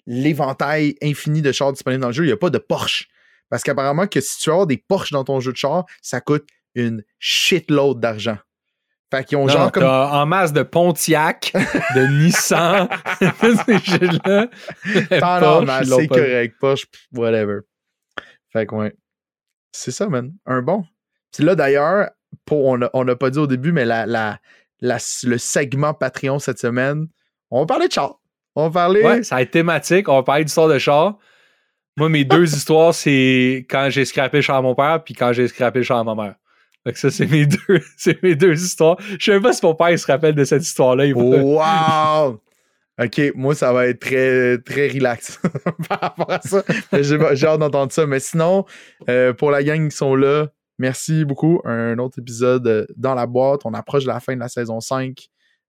l'éventail 0.07 0.95
infini 1.03 1.43
de 1.43 1.53
chars 1.53 1.73
disponibles 1.73 2.01
dans 2.03 2.09
le 2.09 2.15
jeu, 2.15 2.23
il 2.25 2.29
n'y 2.29 2.33
a 2.33 2.37
pas 2.37 2.51
de 2.51 2.59
Porsche. 2.59 3.09
Parce 3.51 3.63
qu'apparemment 3.63 4.07
que 4.07 4.21
si 4.21 4.39
tu 4.39 4.51
as 4.51 4.67
des 4.67 4.77
Porsche 4.77 5.13
dans 5.13 5.25
ton 5.25 5.41
jeu 5.41 5.53
de 5.53 5.57
char, 5.57 5.85
ça 6.03 6.21
coûte 6.21 6.47
une 6.75 7.03
shitload 7.19 8.01
d'argent. 8.01 8.39
Fait 9.11 9.25
qu'ils 9.25 9.39
ont 9.39 9.47
Non, 9.47 9.53
genre 9.53 9.73
comme. 9.73 9.85
en 9.85 10.27
masse 10.27 10.53
de 10.53 10.63
Pontiac, 10.65 11.53
de 11.95 12.07
Nissan, 12.25 12.89
ces 13.21 13.79
jeux-là. 13.79 14.49
T'en 15.21 15.69
as 15.69 15.85
c'est 15.85 16.09
correct, 16.09 16.57
Porsche, 16.59 16.87
whatever. 17.13 17.61
Fait 18.53 18.67
que 18.67 18.75
ouais. 18.75 18.95
C'est 19.73 19.93
ça, 19.93 20.09
man. 20.09 20.33
Un 20.45 20.61
bon. 20.63 20.85
Puis 21.33 21.45
là, 21.45 21.55
d'ailleurs, 21.55 22.11
on 22.51 22.79
n'a 22.79 22.91
on 22.95 23.07
a 23.07 23.15
pas 23.15 23.31
dit 23.31 23.39
au 23.39 23.47
début, 23.47 23.71
mais 23.73 23.85
la, 23.85 24.07
la, 24.07 24.41
la- 24.81 24.99
le 25.25 25.39
segment 25.39 25.95
Patreon 25.95 26.39
cette 26.41 26.59
semaine, 26.59 27.07
on 27.51 27.61
va 27.61 27.67
parler 27.67 27.87
de 27.89 27.93
char. 27.93 28.19
On 28.57 28.69
va 28.69 28.71
parler. 28.81 29.03
Ouais, 29.05 29.23
ça 29.23 29.37
va 29.37 29.43
être 29.43 29.51
thématique. 29.53 30.09
On 30.09 30.15
va 30.17 30.23
parler 30.25 30.45
d'histoire 30.45 30.69
de 30.69 30.79
char. 30.79 31.17
Moi, 31.97 32.09
mes 32.11 32.25
deux 32.25 32.55
histoires, 32.55 32.95
c'est 32.95 33.67
quand 33.71 33.89
j'ai 33.91 34.05
scrappé 34.05 34.41
à 34.49 34.61
mon 34.61 34.75
père, 34.75 35.03
puis 35.03 35.15
quand 35.15 35.33
j'ai 35.33 35.49
scrappé 35.49 35.83
à 35.89 36.05
ma 36.05 36.15
mère. 36.15 36.35
Fait 36.85 36.93
que 36.93 36.99
ça, 36.99 37.11
c'est 37.11 37.27
mes 37.27 37.47
deux, 37.69 37.81
c'est 37.97 38.23
mes 38.23 38.37
deux 38.37 38.55
histoires. 38.63 38.97
Je 39.19 39.33
sais 39.33 39.41
pas 39.41 39.53
si 39.53 39.65
mon 39.65 39.75
père 39.75 39.99
se 39.99 40.07
rappelle 40.07 40.35
de 40.35 40.45
cette 40.45 40.63
histoire-là. 40.63 41.07
Wow! 41.15 42.41
OK, 43.03 43.33
moi, 43.35 43.55
ça 43.55 43.73
va 43.73 43.89
être 43.89 44.01
très, 44.01 44.59
très 44.59 44.89
relax 44.89 45.41
par 45.89 46.01
rapport 46.01 46.31
à 46.31 46.41
ça. 46.41 46.63
J'ai 46.93 47.19
j'ai 47.35 47.47
hâte 47.47 47.61
d'entendre 47.61 47.93
ça. 47.93 48.07
Mais 48.07 48.21
sinon, 48.21 48.65
euh, 49.09 49.33
pour 49.33 49.51
la 49.51 49.63
gang 49.63 49.89
qui 49.89 49.97
sont 49.97 50.15
là, 50.15 50.49
merci 50.79 51.25
beaucoup. 51.25 51.61
Un 51.65 51.99
autre 51.99 52.21
épisode 52.21 52.67
euh, 52.67 52.87
dans 52.97 53.15
la 53.15 53.27
boîte. 53.27 53.63
On 53.65 53.75
approche 53.75 54.05
de 54.05 54.09
la 54.09 54.21
fin 54.21 54.35
de 54.35 54.41
la 54.41 54.49
saison 54.49 54.81
5. 54.81 55.29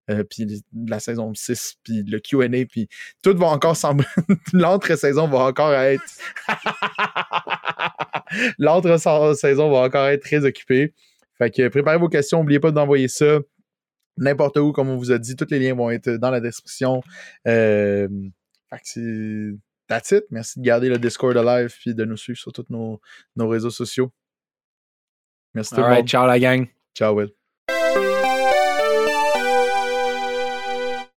Euh, 0.10 0.24
puis 0.24 0.46
de 0.46 0.62
la 0.90 1.00
saison 1.00 1.34
6, 1.34 1.78
puis 1.84 2.04
le 2.04 2.20
Q&A, 2.20 2.66
puis 2.66 2.88
tout 3.22 3.36
va 3.38 3.48
encore 3.48 3.76
sembler... 3.76 4.08
L'entre-saison 4.54 5.28
va 5.28 5.40
encore 5.40 5.74
être... 5.74 6.04
L'entre-saison 8.58 9.72
va 9.72 9.80
encore 9.80 10.08
être 10.08 10.24
très 10.24 10.46
occupée. 10.46 10.94
Fait 11.38 11.52
que 11.52 11.68
préparez 11.68 11.98
vos 11.98 12.10
questions, 12.10 12.40
n'oubliez 12.40 12.60
pas 12.60 12.72
d'envoyer 12.72 13.08
ça 13.08 13.40
n'importe 14.18 14.58
où, 14.58 14.72
comme 14.72 14.90
on 14.90 14.98
vous 14.98 15.12
a 15.12 15.18
dit. 15.18 15.36
Tous 15.36 15.48
les 15.50 15.60
liens 15.60 15.76
vont 15.76 15.90
être 15.90 16.10
dans 16.12 16.32
la 16.32 16.42
description. 16.42 17.02
Euh, 17.48 18.08
fait 18.70 18.78
que 18.78 18.82
c'est... 18.84 19.58
That's 19.88 20.12
it. 20.12 20.26
Merci 20.32 20.60
de 20.60 20.66
garder 20.66 20.90
le 20.90 20.98
Discord 20.98 21.38
live 21.38 21.74
puis 21.80 21.96
de 21.96 22.04
nous 22.04 22.18
suivre 22.18 22.38
sur 22.38 22.52
tous 22.52 22.66
nos, 22.70 23.00
nos 23.38 23.48
réseaux 23.48 23.70
sociaux. 23.70 24.12
Merci 25.54 25.72
tout 25.72 25.78
le 25.78 25.84
Alright, 25.84 26.02
monde. 26.02 26.10
ciao 26.10 26.28
la 26.28 26.40
gang. 26.40 26.68
Ciao, 26.94 27.16
Will. 27.16 27.37